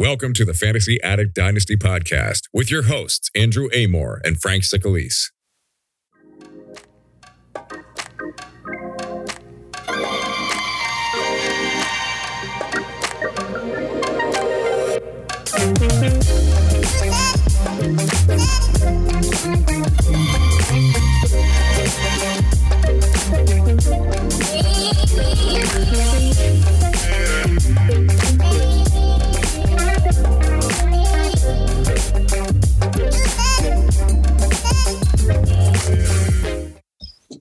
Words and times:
Welcome 0.00 0.32
to 0.34 0.44
the 0.44 0.54
Fantasy 0.54 1.02
Addict 1.02 1.34
Dynasty 1.34 1.76
podcast 1.76 2.42
with 2.54 2.70
your 2.70 2.84
hosts, 2.84 3.30
Andrew 3.34 3.68
Amore 3.74 4.20
and 4.22 4.40
Frank 4.40 4.62
Sicalise. 4.62 5.32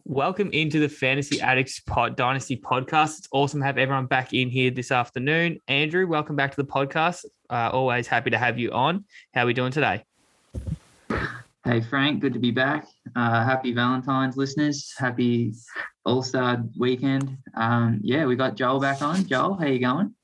Welcome 0.10 0.52
into 0.52 0.80
the 0.80 0.88
Fantasy 0.88 1.42
Addicts 1.42 1.82
Pod 1.82 2.16
Dynasty 2.16 2.56
podcast. 2.56 3.18
It's 3.18 3.28
awesome 3.34 3.60
to 3.60 3.66
have 3.66 3.78
everyone 3.78 4.06
back 4.06 4.34
in 4.34 4.50
here 4.50 4.72
this 4.72 4.90
afternoon. 4.90 5.60
Andrew, 5.68 6.08
welcome 6.08 6.38
back 6.38 6.52
to 6.52 6.56
the 6.56 6.66
podcast. 6.66 7.26
Uh, 7.50 7.72
always 7.74 8.08
happy 8.08 8.30
to 8.30 8.38
have 8.38 8.58
you 8.58 8.72
on. 8.72 9.04
How 9.34 9.44
are 9.44 9.48
we 9.48 9.54
doing 9.54 9.74
today? 9.74 10.06
Hey 11.66 11.82
Frank, 11.82 12.22
good 12.22 12.32
to 12.32 12.40
be 12.40 12.52
back. 12.52 12.88
Uh, 13.18 13.44
happy 13.44 13.74
Valentine's, 13.74 14.38
listeners. 14.38 14.94
Happy 14.98 15.54
All 16.06 16.24
Star 16.24 16.64
weekend. 16.80 17.38
Um, 17.54 18.00
yeah, 18.02 18.26
we 18.26 18.38
got 18.38 18.56
Joel 18.56 18.80
back 18.80 19.02
on. 19.02 19.28
Joel, 19.28 19.56
how 19.56 19.66
you 19.66 19.80
going? 19.80 20.16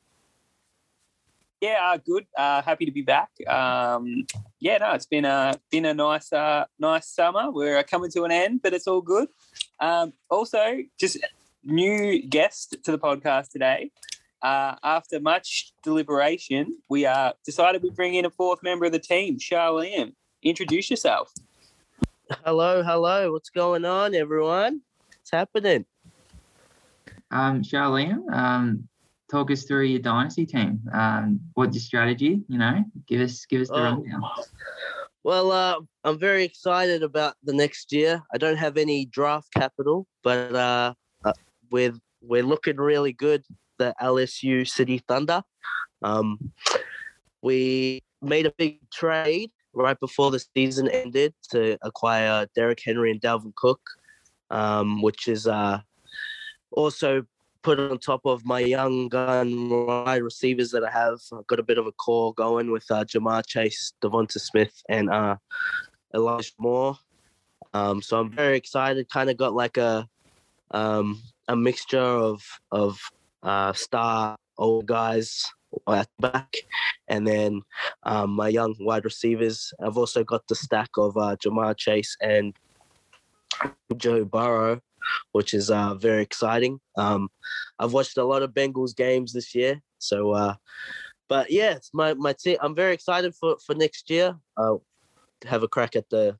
Yeah, 1.60 1.92
uh, 1.94 1.98
good. 1.98 2.26
Uh, 2.38 2.62
happy 2.62 2.86
to 2.86 2.92
be 2.92 3.02
back. 3.02 3.30
Um, 3.48 4.26
yeah, 4.60 4.78
no, 4.78 4.92
it's 4.92 5.06
been 5.06 5.26
a 5.26 5.60
been 5.72 5.86
a 5.86 5.94
nice 5.94 6.32
uh, 6.32 6.66
nice 6.80 7.08
summer. 7.08 7.52
We're 7.52 7.84
coming 7.84 8.12
to 8.12 8.24
an 8.24 8.32
end, 8.32 8.62
but 8.62 8.74
it's 8.74 8.88
all 8.88 9.02
good. 9.02 9.28
Um, 9.84 10.14
also, 10.30 10.78
just 10.98 11.18
new 11.62 12.22
guest 12.22 12.78
to 12.86 12.92
the 12.92 12.98
podcast 12.98 13.50
today. 13.50 13.92
Uh, 14.42 14.76
after 14.82 15.20
much 15.20 15.74
deliberation, 15.84 16.78
we 16.90 17.06
uh, 17.06 17.34
decided 17.46 17.84
we 17.84 17.90
bring 17.90 18.14
in 18.16 18.24
a 18.24 18.30
fourth 18.30 18.64
member 18.64 18.86
of 18.86 18.94
the 18.94 19.00
team, 19.00 19.38
Sharleam. 19.40 20.14
Introduce 20.42 20.90
yourself. 20.90 21.34
Hello, 22.46 22.82
hello. 22.82 23.34
What's 23.34 23.50
going 23.50 23.84
on, 23.84 24.16
everyone? 24.16 24.82
What's 25.18 25.32
happening? 25.32 25.86
Um, 27.30 27.62
Sharleam, 27.62 28.24
um, 28.34 28.88
talk 29.30 29.52
us 29.52 29.64
through 29.64 29.84
your 29.84 30.00
dynasty 30.00 30.46
team. 30.46 30.80
Um, 30.94 31.42
what's 31.56 31.76
your 31.76 31.82
strategy? 31.82 32.42
You 32.48 32.58
know, 32.58 32.86
give 33.06 33.20
us 33.20 33.46
give 33.46 33.62
us 33.62 33.68
the 33.68 33.76
Oh. 33.76 33.84
rundown. 33.84 34.22
Well, 35.24 35.54
uh, 35.54 35.80
I'm 36.04 36.20
very 36.20 36.44
excited 36.44 37.02
about 37.02 37.36
the 37.44 37.54
next 37.54 37.94
year. 37.94 38.22
I 38.34 38.38
don't 38.38 38.58
have 38.58 38.76
any 38.78 39.06
draft 39.06 39.54
capital, 39.54 40.06
but 40.22 40.54
uh, 40.54 40.94
uh, 41.24 41.34
we're 41.72 41.94
we're 42.22 42.44
looking 42.44 42.76
really 42.76 43.14
good. 43.14 43.44
The 43.80 43.94
LSU 44.02 44.68
City 44.68 45.02
Thunder. 45.08 45.42
Um, 46.02 46.52
we 47.42 48.02
made 48.22 48.46
a 48.46 48.54
big 48.58 48.80
trade 48.92 49.52
right 49.74 50.00
before 50.00 50.30
the 50.30 50.44
season 50.56 50.90
ended 50.90 51.34
to 51.52 51.78
acquire 51.82 52.46
Derrick 52.54 52.82
Henry 52.84 53.10
and 53.10 53.22
Dalvin 53.22 53.56
Cook, 53.56 53.82
um, 54.50 55.02
which 55.02 55.30
is 55.30 55.48
uh, 55.48 55.80
also 56.72 57.24
put 57.64 57.80
on 57.80 57.98
top 57.98 58.22
of 58.26 58.46
my 58.46 58.60
young 58.60 59.08
gun 59.08 59.70
wide 59.70 60.22
receivers 60.22 60.72
that 60.72 60.84
I 60.84 60.92
have. 60.92 61.20
I've 61.32 61.48
got 61.48 61.60
a 61.60 61.64
bit 61.64 61.78
of 61.78 61.88
a 61.88 61.92
core 61.94 62.34
going 62.34 62.72
with 62.72 62.90
uh, 62.92 63.06
Ja'Marr 63.06 63.46
Chase, 63.46 63.94
DeVonta 64.02 64.40
Smith, 64.40 64.84
and 64.90 65.10
uh, 65.10 65.38
Elijah 66.14 66.52
Moore. 66.60 66.98
Um, 67.74 68.02
so 68.02 68.20
I'm 68.20 68.30
very 68.30 68.58
excited. 68.58 69.10
Kind 69.10 69.30
of 69.30 69.38
got 69.38 69.54
like 69.54 69.78
a 69.78 70.08
um, 70.72 71.22
a 71.48 71.56
mixture 71.56 71.98
of 72.00 72.42
of 72.72 73.00
uh, 73.42 73.74
star 73.74 74.36
old 74.58 74.86
guys 74.86 75.46
at 75.88 76.08
the 76.20 76.30
back, 76.30 76.54
and 77.08 77.26
then 77.26 77.62
um, 78.04 78.32
my 78.32 78.50
young 78.50 78.76
wide 78.80 79.06
receivers. 79.06 79.74
I've 79.82 79.98
also 79.98 80.24
got 80.24 80.48
the 80.48 80.56
stack 80.56 80.90
of 80.98 81.18
uh, 81.18 81.36
Ja'Marr 81.38 81.76
Chase 81.78 82.16
and 82.22 82.54
Joe 83.98 84.26
Burrow, 84.26 84.82
which 85.32 85.54
is 85.54 85.70
uh, 85.70 85.96
very 85.96 86.22
exciting. 86.22 86.80
Um, 86.98 87.30
I've 87.80 87.94
watched 87.94 88.18
a 88.18 88.24
lot 88.24 88.44
of 88.44 88.52
Bengals 88.52 88.96
games 88.96 89.34
this 89.34 89.54
year, 89.56 89.82
so. 90.00 90.32
Uh, 90.32 90.56
but 91.30 91.50
yeah, 91.52 91.78
my 91.94 92.14
my 92.14 92.34
team. 92.34 92.58
I'm 92.62 92.76
very 92.76 92.94
excited 92.94 93.34
for 93.36 93.58
for 93.66 93.76
next 93.76 94.10
year. 94.10 94.36
To 95.42 95.48
have 95.48 95.64
a 95.64 95.68
crack 95.68 95.96
at 95.96 96.10
the 96.10 96.38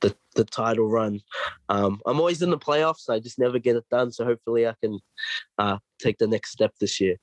the 0.00 0.14
the 0.34 0.44
title 0.44 0.88
run. 0.88 1.20
Um, 1.68 2.00
I'm 2.06 2.18
always 2.18 2.42
in 2.42 2.50
the 2.50 2.58
playoffs. 2.58 3.08
I 3.08 3.18
just 3.18 3.38
never 3.38 3.58
get 3.58 3.76
it 3.76 3.84
done. 3.90 4.12
So 4.12 4.24
hopefully, 4.24 4.66
I 4.66 4.74
can 4.82 4.98
uh, 5.58 5.78
take 5.98 6.18
the 6.18 6.26
next 6.26 6.50
step 6.52 6.72
this 6.80 7.00
year. 7.00 7.16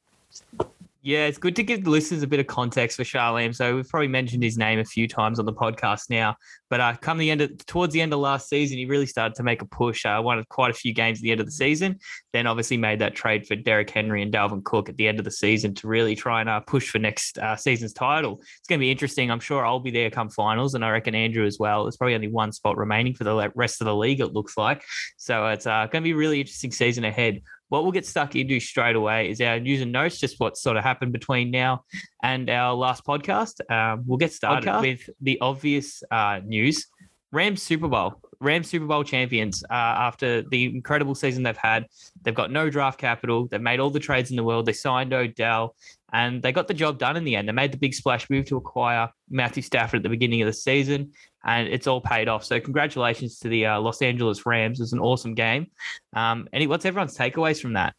Yeah, 1.05 1.25
it's 1.25 1.37
good 1.37 1.57
to 1.57 1.63
give 1.63 1.83
the 1.83 1.89
listeners 1.89 2.23
a 2.23 2.27
bit 2.27 2.39
of 2.39 2.47
context 2.47 2.95
for 2.95 3.03
Sharleam. 3.03 3.53
So 3.53 3.75
we've 3.75 3.89
probably 3.89 4.07
mentioned 4.07 4.41
his 4.41 4.57
name 4.57 4.79
a 4.79 4.85
few 4.85 5.05
times 5.05 5.37
on 5.37 5.45
the 5.45 5.51
podcast 5.51 6.09
now, 6.09 6.37
but 6.69 6.79
uh, 6.79 6.95
come 6.95 7.17
the 7.17 7.29
end 7.29 7.41
of 7.41 7.65
towards 7.65 7.93
the 7.93 7.99
end 7.99 8.13
of 8.13 8.19
last 8.19 8.47
season, 8.47 8.77
he 8.77 8.85
really 8.85 9.05
started 9.05 9.35
to 9.35 9.43
make 9.43 9.61
a 9.61 9.65
push. 9.65 10.05
Uh, 10.05 10.21
won 10.23 10.41
quite 10.47 10.71
a 10.71 10.73
few 10.73 10.93
games 10.93 11.19
at 11.19 11.23
the 11.23 11.31
end 11.31 11.41
of 11.41 11.45
the 11.45 11.51
season. 11.51 11.99
Then 12.31 12.47
obviously 12.47 12.77
made 12.77 12.99
that 12.99 13.15
trade 13.15 13.45
for 13.45 13.57
Derrick 13.57 13.89
Henry 13.89 14.21
and 14.21 14.33
Dalvin 14.33 14.63
Cook 14.63 14.87
at 14.87 14.95
the 14.95 15.09
end 15.09 15.19
of 15.19 15.25
the 15.25 15.31
season 15.31 15.75
to 15.75 15.89
really 15.89 16.15
try 16.15 16.39
and 16.39 16.49
uh, 16.49 16.61
push 16.61 16.89
for 16.89 16.99
next 16.99 17.37
uh, 17.37 17.57
season's 17.57 17.91
title. 17.91 18.39
It's 18.39 18.69
going 18.69 18.79
to 18.79 18.85
be 18.85 18.91
interesting. 18.91 19.29
I'm 19.29 19.41
sure 19.41 19.65
I'll 19.65 19.81
be 19.81 19.91
there 19.91 20.09
come 20.09 20.29
finals, 20.29 20.73
and 20.73 20.85
I 20.85 20.91
reckon 20.91 21.15
Andrew 21.15 21.45
as 21.45 21.59
well. 21.59 21.83
There's 21.83 21.97
probably 21.97 22.15
only 22.15 22.29
one 22.29 22.53
spot 22.53 22.77
remaining 22.77 23.13
for 23.13 23.25
the 23.25 23.51
rest 23.55 23.81
of 23.81 23.85
the 23.87 23.95
league. 23.95 24.21
It 24.21 24.31
looks 24.31 24.57
like 24.57 24.85
so. 25.17 25.47
It's 25.47 25.67
uh, 25.67 25.87
going 25.91 26.01
to 26.01 26.07
be 26.07 26.11
a 26.11 26.15
really 26.15 26.39
interesting 26.39 26.71
season 26.71 27.03
ahead. 27.03 27.41
What 27.69 27.83
we'll 27.83 27.91
get 27.91 28.05
stuck 28.05 28.35
into 28.35 28.59
straight 28.59 28.95
away 28.95 29.29
is 29.29 29.41
our 29.41 29.59
news 29.59 29.81
and 29.81 29.91
notes, 29.91 30.19
just 30.19 30.39
what 30.39 30.57
sort 30.57 30.77
of 30.77 30.83
happened 30.83 31.11
between 31.11 31.49
now 31.49 31.85
and 32.21 32.49
our 32.49 32.73
last 32.73 33.03
podcast. 33.05 33.61
Um, 33.71 34.03
we'll 34.05 34.17
get 34.17 34.31
started 34.31 34.81
with 34.81 35.09
the 35.21 35.39
obvious 35.41 36.03
uh, 36.11 36.39
news. 36.45 36.85
Rams 37.33 37.63
Super 37.63 37.87
Bowl. 37.87 38.21
Rams 38.39 38.69
Super 38.69 38.85
Bowl 38.85 39.03
champions 39.03 39.63
uh, 39.69 39.73
after 39.73 40.43
the 40.43 40.65
incredible 40.65 41.15
season 41.15 41.43
they've 41.43 41.57
had. 41.57 41.87
They've 42.21 42.35
got 42.35 42.51
no 42.51 42.69
draft 42.69 42.99
capital. 42.99 43.47
They've 43.47 43.61
made 43.61 43.79
all 43.79 43.89
the 43.89 43.99
trades 43.99 44.29
in 44.29 44.35
the 44.35 44.43
world. 44.43 44.65
They 44.65 44.73
signed 44.73 45.13
Odell 45.13 45.75
and 46.11 46.43
they 46.43 46.51
got 46.51 46.67
the 46.67 46.73
job 46.75 46.99
done 46.99 47.17
in 47.17 47.23
the 47.23 47.35
end. 47.35 47.47
They 47.47 47.53
made 47.53 47.71
the 47.71 47.77
big 47.77 47.95
splash 47.95 48.29
move 48.29 48.45
to 48.45 48.57
acquire 48.57 49.09
Matthew 49.29 49.63
Stafford 49.63 49.97
at 49.97 50.03
the 50.03 50.09
beginning 50.09 50.41
of 50.43 50.45
the 50.45 50.53
season, 50.53 51.11
and 51.43 51.67
it's 51.67 51.87
all 51.87 52.01
paid 52.01 52.27
off. 52.27 52.43
So, 52.43 52.59
congratulations 52.59 53.39
to 53.39 53.49
the 53.49 53.65
uh, 53.65 53.81
Los 53.81 54.01
Angeles 54.01 54.45
Rams. 54.45 54.79
It 54.79 54.83
was 54.83 54.93
an 54.93 54.99
awesome 54.99 55.33
game. 55.33 55.71
Um, 56.15 56.47
any, 56.53 56.67
what's 56.67 56.85
everyone's 56.85 57.17
takeaways 57.17 57.59
from 57.59 57.73
that? 57.73 57.95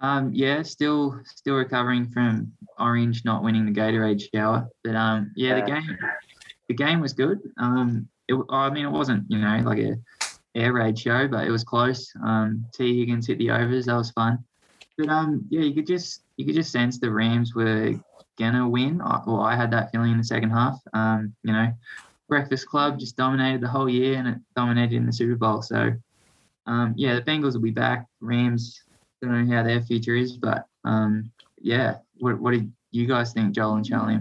Um, 0.00 0.30
yeah, 0.32 0.62
still 0.62 1.20
still 1.24 1.56
recovering 1.56 2.10
from 2.10 2.52
Orange 2.78 3.24
not 3.24 3.42
winning 3.42 3.66
the 3.66 3.72
Gatorade 3.72 4.22
shower, 4.32 4.68
but 4.84 4.94
um, 4.94 5.32
yeah, 5.34 5.58
the 5.58 5.66
game 5.66 5.98
the 6.68 6.74
game 6.74 7.00
was 7.00 7.12
good. 7.12 7.40
Um, 7.58 8.08
it, 8.28 8.36
I 8.50 8.70
mean, 8.70 8.86
it 8.86 8.90
wasn't 8.90 9.24
you 9.28 9.38
know 9.38 9.60
like 9.64 9.78
a 9.78 9.96
air 10.54 10.72
raid 10.72 10.98
show, 10.98 11.28
but 11.28 11.46
it 11.46 11.50
was 11.50 11.64
close. 11.64 12.12
Um, 12.24 12.64
Tee 12.72 12.98
Higgins 12.98 13.26
hit 13.26 13.38
the 13.38 13.50
overs, 13.50 13.86
that 13.86 13.94
was 13.94 14.10
fun. 14.10 14.42
But 14.96 15.08
um, 15.08 15.44
yeah, 15.50 15.60
you 15.60 15.74
could 15.74 15.86
just 15.86 16.22
you 16.36 16.46
could 16.46 16.54
just 16.54 16.72
sense 16.72 16.98
the 16.98 17.10
Rams 17.10 17.54
were 17.54 17.94
gonna 18.38 18.68
win. 18.68 19.00
I, 19.00 19.20
well, 19.26 19.40
I 19.40 19.54
had 19.54 19.70
that 19.72 19.92
feeling 19.92 20.12
in 20.12 20.18
the 20.18 20.24
second 20.24 20.50
half. 20.50 20.80
Um, 20.94 21.34
you 21.42 21.52
know, 21.52 21.72
Breakfast 22.28 22.66
Club 22.66 22.98
just 22.98 23.16
dominated 23.16 23.60
the 23.60 23.68
whole 23.68 23.88
year, 23.88 24.18
and 24.18 24.28
it 24.28 24.38
dominated 24.54 24.96
in 24.96 25.06
the 25.06 25.12
Super 25.12 25.36
Bowl. 25.36 25.62
So, 25.62 25.92
um, 26.66 26.94
yeah, 26.96 27.14
the 27.14 27.22
Bengals 27.22 27.52
will 27.52 27.60
be 27.60 27.70
back. 27.70 28.06
Rams 28.20 28.82
don't 29.20 29.48
know 29.48 29.56
how 29.56 29.62
their 29.62 29.82
future 29.82 30.14
is, 30.14 30.36
but 30.36 30.66
um, 30.84 31.30
yeah, 31.60 31.96
what 32.18 32.40
what 32.40 32.52
do 32.54 32.66
you 32.90 33.06
guys 33.06 33.32
think, 33.32 33.54
Joel 33.54 33.76
and 33.76 33.84
Charlie? 33.84 34.20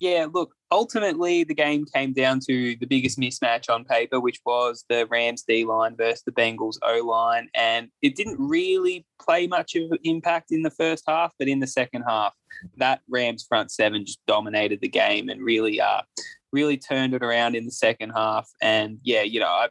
Yeah, 0.00 0.28
look, 0.32 0.54
ultimately 0.70 1.44
the 1.44 1.54
game 1.54 1.84
came 1.84 2.12
down 2.12 2.40
to 2.40 2.76
the 2.76 2.86
biggest 2.86 3.18
mismatch 3.18 3.68
on 3.68 3.84
paper, 3.84 4.20
which 4.20 4.40
was 4.44 4.84
the 4.88 5.06
Rams 5.06 5.42
D 5.42 5.64
line 5.64 5.96
versus 5.96 6.22
the 6.24 6.32
Bengals 6.32 6.76
O 6.82 7.04
line. 7.04 7.48
And 7.54 7.88
it 8.02 8.16
didn't 8.16 8.36
really 8.38 9.04
play 9.20 9.46
much 9.46 9.74
of 9.74 9.92
impact 10.04 10.52
in 10.52 10.62
the 10.62 10.70
first 10.70 11.04
half, 11.06 11.32
but 11.38 11.48
in 11.48 11.60
the 11.60 11.66
second 11.66 12.02
half, 12.06 12.34
that 12.76 13.00
Rams 13.08 13.44
front 13.48 13.70
seven 13.70 14.04
just 14.04 14.20
dominated 14.26 14.80
the 14.80 14.88
game 14.88 15.28
and 15.28 15.42
really 15.42 15.80
uh 15.80 16.02
really 16.52 16.76
turned 16.76 17.14
it 17.14 17.22
around 17.22 17.54
in 17.54 17.64
the 17.64 17.70
second 17.70 18.10
half. 18.10 18.50
And 18.60 18.98
yeah, 19.02 19.22
you 19.22 19.40
know, 19.40 19.46
I 19.46 19.68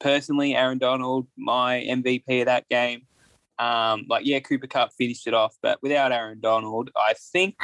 personally 0.00 0.54
Aaron 0.54 0.78
Donald, 0.78 1.26
my 1.36 1.84
MVP 1.88 2.40
of 2.40 2.46
that 2.46 2.68
game. 2.68 3.02
Um, 3.58 4.06
like 4.08 4.26
yeah, 4.26 4.40
Cooper 4.40 4.66
Kupp 4.66 4.92
finished 4.98 5.28
it 5.28 5.34
off, 5.34 5.54
but 5.62 5.78
without 5.80 6.10
Aaron 6.12 6.40
Donald, 6.40 6.90
I 6.96 7.14
think 7.32 7.56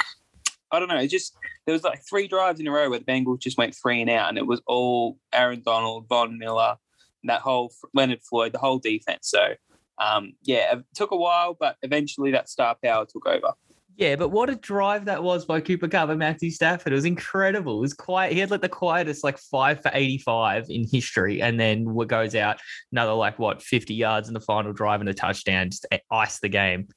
I 0.72 0.78
don't 0.78 0.88
know. 0.88 0.98
It 0.98 1.08
just 1.08 1.36
there 1.66 1.72
was 1.72 1.82
like 1.82 2.00
three 2.08 2.28
drives 2.28 2.60
in 2.60 2.66
a 2.66 2.70
row 2.70 2.90
where 2.90 2.98
the 2.98 3.04
Bengals 3.04 3.40
just 3.40 3.58
went 3.58 3.74
three 3.74 4.00
and 4.00 4.10
out, 4.10 4.28
and 4.28 4.38
it 4.38 4.46
was 4.46 4.60
all 4.66 5.18
Aaron 5.32 5.62
Donald, 5.64 6.06
Von 6.08 6.38
Miller, 6.38 6.76
that 7.24 7.40
whole 7.40 7.72
Leonard 7.94 8.22
Floyd, 8.22 8.52
the 8.52 8.58
whole 8.58 8.78
defense. 8.78 9.28
So 9.28 9.54
um, 9.98 10.32
yeah, 10.42 10.76
it 10.76 10.84
took 10.94 11.10
a 11.10 11.16
while, 11.16 11.56
but 11.58 11.76
eventually 11.82 12.30
that 12.32 12.48
star 12.48 12.76
power 12.82 13.06
took 13.06 13.26
over. 13.26 13.52
Yeah, 13.96 14.16
but 14.16 14.30
what 14.30 14.48
a 14.48 14.54
drive 14.54 15.04
that 15.04 15.22
was 15.22 15.44
by 15.44 15.60
Cooper 15.60 15.86
Kupp 15.86 16.08
and 16.08 16.18
Matthew 16.18 16.50
Stafford. 16.50 16.92
It 16.92 16.96
was 16.96 17.04
incredible. 17.04 17.76
It 17.76 17.80
was 17.82 17.92
quiet. 17.92 18.32
He 18.32 18.38
had 18.38 18.50
like 18.50 18.62
the 18.62 18.68
quietest 18.68 19.22
like 19.22 19.36
five 19.36 19.82
for 19.82 19.90
85 19.92 20.70
in 20.70 20.86
history. 20.90 21.42
And 21.42 21.60
then 21.60 21.92
what 21.92 22.08
goes 22.08 22.34
out 22.34 22.60
another 22.92 23.12
like 23.12 23.38
what 23.38 23.62
50 23.62 23.92
yards 23.92 24.28
in 24.28 24.32
the 24.32 24.40
final 24.40 24.72
drive 24.72 25.00
and 25.00 25.08
a 25.10 25.12
touchdown, 25.12 25.68
just 25.68 25.86
ice 26.10 26.40
the 26.40 26.48
game. 26.48 26.88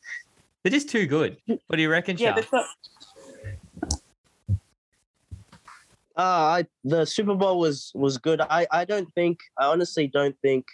They're 0.64 0.72
just 0.72 0.90
too 0.90 1.06
good. 1.06 1.36
What 1.46 1.76
do 1.76 1.82
you 1.82 1.90
reckon, 1.90 2.16
Yeah, 2.18 2.40
Charles? 2.40 2.68
Uh, 6.16 6.22
I, 6.62 6.66
the 6.84 7.06
Super 7.06 7.36
Bowl 7.36 7.60
was 7.60 7.92
was 7.96 8.18
good. 8.18 8.40
I, 8.42 8.68
I 8.72 8.86
don't 8.86 9.12
think 9.14 9.40
I 9.60 9.66
honestly 9.66 10.08
don't 10.08 10.38
think 10.42 10.66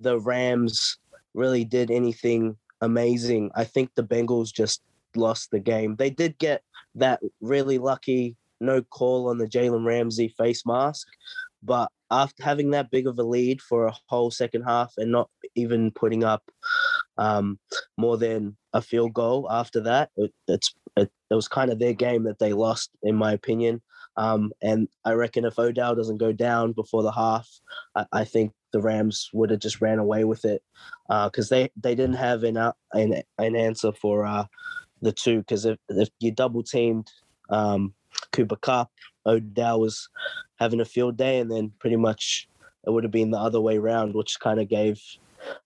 the 0.00 0.20
Rams 0.20 0.98
really 1.34 1.64
did 1.64 1.90
anything 1.90 2.56
amazing. 2.80 3.50
I 3.54 3.64
think 3.64 3.90
the 3.94 4.02
Bengals 4.02 4.52
just 4.52 4.82
lost 5.14 5.50
the 5.50 5.60
game. 5.60 5.96
They 5.96 6.10
did 6.10 6.36
get 6.38 6.62
that 6.94 7.20
really 7.40 7.78
lucky 7.78 8.36
no 8.60 8.82
call 8.82 9.28
on 9.28 9.38
the 9.38 9.46
Jalen 9.46 9.84
Ramsey 9.84 10.28
face 10.28 10.64
mask, 10.64 11.06
but 11.62 11.90
after 12.10 12.42
having 12.42 12.70
that 12.70 12.90
big 12.90 13.06
of 13.06 13.18
a 13.18 13.22
lead 13.22 13.60
for 13.60 13.86
a 13.86 13.94
whole 14.06 14.30
second 14.30 14.62
half 14.62 14.94
and 14.96 15.10
not 15.10 15.28
even 15.54 15.90
putting 15.90 16.24
up 16.24 16.42
um, 17.18 17.58
more 17.96 18.16
than 18.16 18.56
a 18.72 18.80
field 18.80 19.12
goal 19.12 19.48
after 19.50 19.80
that, 19.80 20.10
it, 20.16 20.32
it's 20.48 20.74
it, 20.96 21.10
it 21.30 21.34
was 21.34 21.48
kind 21.48 21.70
of 21.70 21.78
their 21.78 21.92
game 21.92 22.22
that 22.24 22.38
they 22.38 22.52
lost, 22.52 22.90
in 23.02 23.16
my 23.16 23.32
opinion. 23.32 23.82
Um, 24.16 24.52
and 24.62 24.88
I 25.04 25.12
reckon 25.12 25.44
if 25.44 25.58
Odell 25.58 25.94
doesn't 25.94 26.18
go 26.18 26.32
down 26.32 26.72
before 26.72 27.02
the 27.02 27.12
half, 27.12 27.48
I, 27.94 28.06
I 28.12 28.24
think 28.24 28.52
the 28.72 28.80
Rams 28.80 29.30
would 29.32 29.50
have 29.50 29.60
just 29.60 29.80
ran 29.80 29.98
away 29.98 30.24
with 30.24 30.44
it 30.44 30.62
because 31.08 31.48
they, 31.48 31.70
they 31.76 31.94
didn't 31.94 32.16
have 32.16 32.42
an, 32.42 32.56
uh, 32.56 32.72
an 32.92 33.22
an 33.38 33.56
answer 33.56 33.92
for 33.92 34.26
uh, 34.26 34.44
the 35.02 35.12
two. 35.12 35.38
Because 35.38 35.64
if, 35.64 35.78
if 35.88 36.08
you 36.20 36.30
double 36.30 36.62
teamed 36.62 37.10
um, 37.50 37.94
Cooper 38.32 38.56
Kupp, 38.56 38.90
Odell 39.26 39.80
was 39.80 40.08
having 40.58 40.80
a 40.80 40.84
field 40.84 41.16
day, 41.16 41.38
and 41.40 41.50
then 41.50 41.72
pretty 41.78 41.96
much 41.96 42.48
it 42.86 42.90
would 42.90 43.04
have 43.04 43.12
been 43.12 43.30
the 43.30 43.38
other 43.38 43.60
way 43.60 43.76
around, 43.76 44.14
which 44.14 44.40
kind 44.40 44.60
of 44.60 44.68
gave 44.68 45.00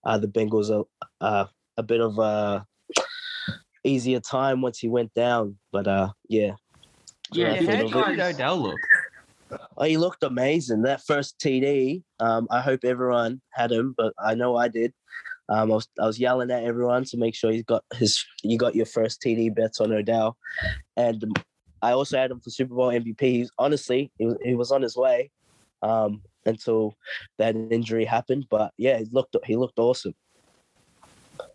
uh, 0.05 0.19
the 0.19 0.29
Bengals 0.29 0.71
a, 0.71 0.85
a 1.25 1.49
a 1.77 1.83
bit 1.83 2.01
of 2.01 2.19
a 2.19 2.67
easier 3.85 4.21
time 4.21 4.61
once 4.61 4.79
he 4.79 4.89
went 4.89 5.15
down. 5.15 5.57
But 5.73 5.87
uh, 5.87 6.13
yeah, 6.29 6.53
Yeah, 7.33 7.55
Yeah, 7.55 7.61
did 7.61 7.91
how 7.91 8.11
did 8.11 8.21
Odell 8.21 8.59
look? 8.59 8.81
Oh, 9.77 9.85
he 9.85 9.97
looked 9.97 10.23
amazing. 10.23 10.83
That 10.83 11.03
first 11.07 11.39
TD. 11.39 12.03
Um, 12.21 12.47
I 12.51 12.61
hope 12.61 12.85
everyone 12.85 13.41
had 13.53 13.73
him, 13.73 13.95
but 13.97 14.13
I 14.23 14.35
know 14.35 14.57
I 14.57 14.69
did. 14.69 14.93
Um, 15.49 15.73
I 15.73 15.75
was 15.75 15.89
I 16.01 16.07
was 16.07 16.21
yelling 16.21 16.51
at 16.51 16.65
everyone 16.65 17.05
to 17.07 17.17
make 17.17 17.35
sure 17.35 17.51
he's 17.51 17.65
got 17.65 17.85
his. 17.95 18.25
You 18.43 18.57
got 18.57 18.77
your 18.77 18.87
first 18.87 19.21
TD 19.21 19.55
bets 19.55 19.81
on 19.81 19.93
Odell, 19.93 20.37
and 20.97 21.25
I 21.83 21.93
also 21.93 22.19
had 22.19 22.31
him 22.31 22.41
for 22.41 22.51
Super 22.51 22.75
Bowl 22.75 22.89
MVP. 22.89 23.21
He's, 23.21 23.51
honestly, 23.59 24.13
he 24.19 24.27
was, 24.27 24.37
he 24.45 24.55
was 24.55 24.71
on 24.71 24.83
his 24.83 24.97
way 24.97 25.31
um, 25.83 26.23
until 26.47 26.95
that 27.39 27.57
injury 27.57 28.05
happened. 28.05 28.47
But 28.49 28.73
yeah, 28.77 28.99
he 28.99 29.07
looked 29.11 29.37
he 29.45 29.57
looked 29.57 29.79
awesome. 29.79 30.15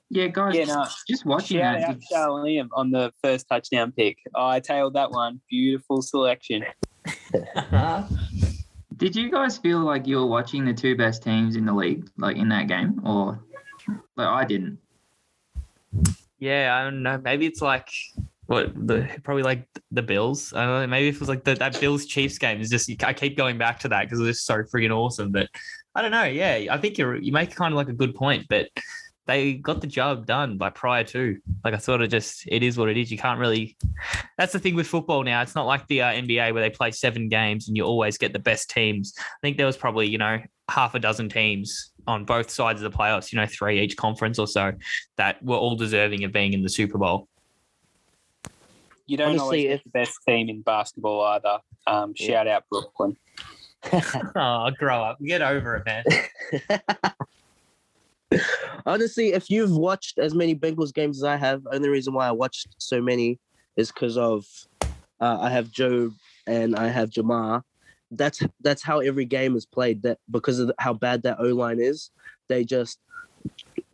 Yeah, 0.09 0.27
guys, 0.27 0.55
Yeah, 0.55 0.65
no. 0.65 0.85
just 1.09 1.25
watching 1.25 1.57
shout 1.59 1.79
that. 1.79 1.89
out 1.89 1.97
Charlie 2.09 2.55
Liam 2.57 2.67
on 2.73 2.91
the 2.91 3.11
first 3.23 3.47
touchdown 3.49 3.91
pick. 3.91 4.17
Oh, 4.35 4.47
I 4.47 4.59
tailed 4.59 4.93
that 4.93 5.11
one. 5.11 5.41
Beautiful 5.49 6.01
selection. 6.01 6.63
Did 8.97 9.15
you 9.15 9.29
guys 9.29 9.57
feel 9.57 9.79
like 9.79 10.07
you 10.07 10.17
were 10.17 10.25
watching 10.25 10.63
the 10.63 10.73
two 10.73 10.95
best 10.95 11.21
teams 11.23 11.55
in 11.55 11.65
the 11.65 11.73
league, 11.73 12.07
like 12.17 12.37
in 12.37 12.47
that 12.49 12.67
game, 12.67 13.01
or 13.05 13.43
like 14.15 14.27
I 14.27 14.45
didn't? 14.45 14.77
Yeah, 16.39 16.77
I 16.79 16.83
don't 16.83 17.03
know. 17.03 17.19
Maybe 17.21 17.45
it's 17.45 17.61
like 17.61 17.89
what 18.45 18.73
the 18.87 19.09
probably 19.23 19.43
like 19.43 19.67
the 19.91 20.01
Bills. 20.01 20.53
I 20.53 20.65
don't 20.65 20.81
know. 20.81 20.87
Maybe 20.87 21.09
if 21.09 21.15
it 21.15 21.19
was 21.19 21.29
like 21.29 21.43
the, 21.43 21.55
that 21.55 21.79
Bills 21.81 22.05
Chiefs 22.05 22.37
game 22.37 22.61
is 22.61 22.69
just 22.69 22.89
I 23.03 23.11
keep 23.11 23.35
going 23.35 23.57
back 23.57 23.79
to 23.79 23.89
that 23.89 24.05
because 24.09 24.25
it's 24.25 24.41
so 24.41 24.63
freaking 24.63 24.95
awesome. 24.95 25.31
But 25.31 25.49
I 25.93 26.01
don't 26.01 26.11
know. 26.11 26.23
Yeah, 26.23 26.65
I 26.71 26.77
think 26.77 26.97
you're 26.97 27.15
you 27.15 27.33
make 27.33 27.53
kind 27.53 27.73
of 27.73 27.77
like 27.77 27.89
a 27.89 27.93
good 27.93 28.15
point, 28.15 28.45
but 28.49 28.67
they 29.27 29.53
got 29.53 29.81
the 29.81 29.87
job 29.87 30.25
done 30.25 30.57
by 30.57 30.69
prior 30.69 31.03
to. 31.05 31.37
Like 31.63 31.73
I 31.73 31.77
sort 31.77 32.01
of 32.01 32.09
just 32.09 32.43
it 32.47 32.61
is 32.63 32.77
what 32.77 32.89
it 32.89 32.97
is. 32.97 33.11
You 33.11 33.17
can't 33.17 33.39
really. 33.39 33.75
That's 34.37 34.53
the 34.53 34.59
thing 34.59 34.75
with 34.75 34.87
football 34.87 35.23
now. 35.23 35.41
It's 35.41 35.55
not 35.55 35.65
like 35.65 35.87
the 35.87 36.01
uh, 36.01 36.11
NBA 36.11 36.53
where 36.53 36.61
they 36.61 36.69
play 36.69 36.91
seven 36.91 37.27
games 37.27 37.67
and 37.67 37.75
you 37.75 37.83
always 37.83 38.17
get 38.17 38.33
the 38.33 38.39
best 38.39 38.69
teams. 38.69 39.13
I 39.17 39.23
think 39.41 39.57
there 39.57 39.65
was 39.65 39.77
probably 39.77 40.07
you 40.07 40.17
know 40.17 40.39
half 40.69 40.95
a 40.95 40.99
dozen 40.99 41.29
teams 41.29 41.91
on 42.07 42.25
both 42.25 42.49
sides 42.49 42.81
of 42.81 42.91
the 42.91 42.97
playoffs. 42.97 43.31
You 43.31 43.39
know, 43.39 43.47
three 43.47 43.79
each 43.81 43.97
conference 43.97 44.37
or 44.37 44.47
so 44.47 44.73
that 45.17 45.41
were 45.43 45.57
all 45.57 45.75
deserving 45.75 46.23
of 46.23 46.31
being 46.31 46.53
in 46.53 46.61
the 46.61 46.69
Super 46.69 46.97
Bowl. 46.97 47.27
You 49.07 49.17
don't 49.17 49.39
Honestly, 49.39 49.67
always 49.67 49.79
get 49.79 49.83
the 49.83 49.89
best 49.91 50.19
team 50.27 50.49
in 50.49 50.61
basketball 50.61 51.21
either. 51.23 51.59
Um, 51.87 52.13
Yeah. 52.15 52.27
Shout 52.27 52.47
out 52.47 52.63
Brooklyn. 52.69 53.17
Oh, 54.35 54.71
grow 54.79 55.03
up, 55.03 55.19
get 55.23 55.43
over 55.43 55.75
it, 55.75 55.85
man. 55.85 56.03
Honestly, 58.85 59.33
if 59.33 59.49
you've 59.49 59.75
watched 59.75 60.19
as 60.19 60.33
many 60.33 60.55
Bengals 60.55 60.93
games 60.93 61.17
as 61.17 61.23
I 61.23 61.35
have, 61.35 61.65
only 61.71 61.89
reason 61.89 62.13
why 62.13 62.27
I 62.27 62.31
watched 62.31 62.67
so 62.77 63.01
many 63.01 63.39
is 63.75 63.91
because 63.91 64.17
of 64.17 64.45
uh, 65.19 65.37
I 65.41 65.49
have 65.49 65.71
Joe 65.71 66.11
and 66.47 66.75
I 66.75 66.87
have 66.87 67.09
Ja'Marr. 67.09 67.63
That's 68.11 68.41
that's 68.61 68.83
how 68.83 68.99
every 68.99 69.25
game 69.25 69.55
is 69.55 69.65
played. 69.65 70.03
That 70.03 70.19
because 70.29 70.59
of 70.59 70.71
how 70.79 70.93
bad 70.93 71.23
that 71.23 71.39
O 71.39 71.45
line 71.45 71.79
is, 71.79 72.11
they 72.47 72.63
just 72.63 72.99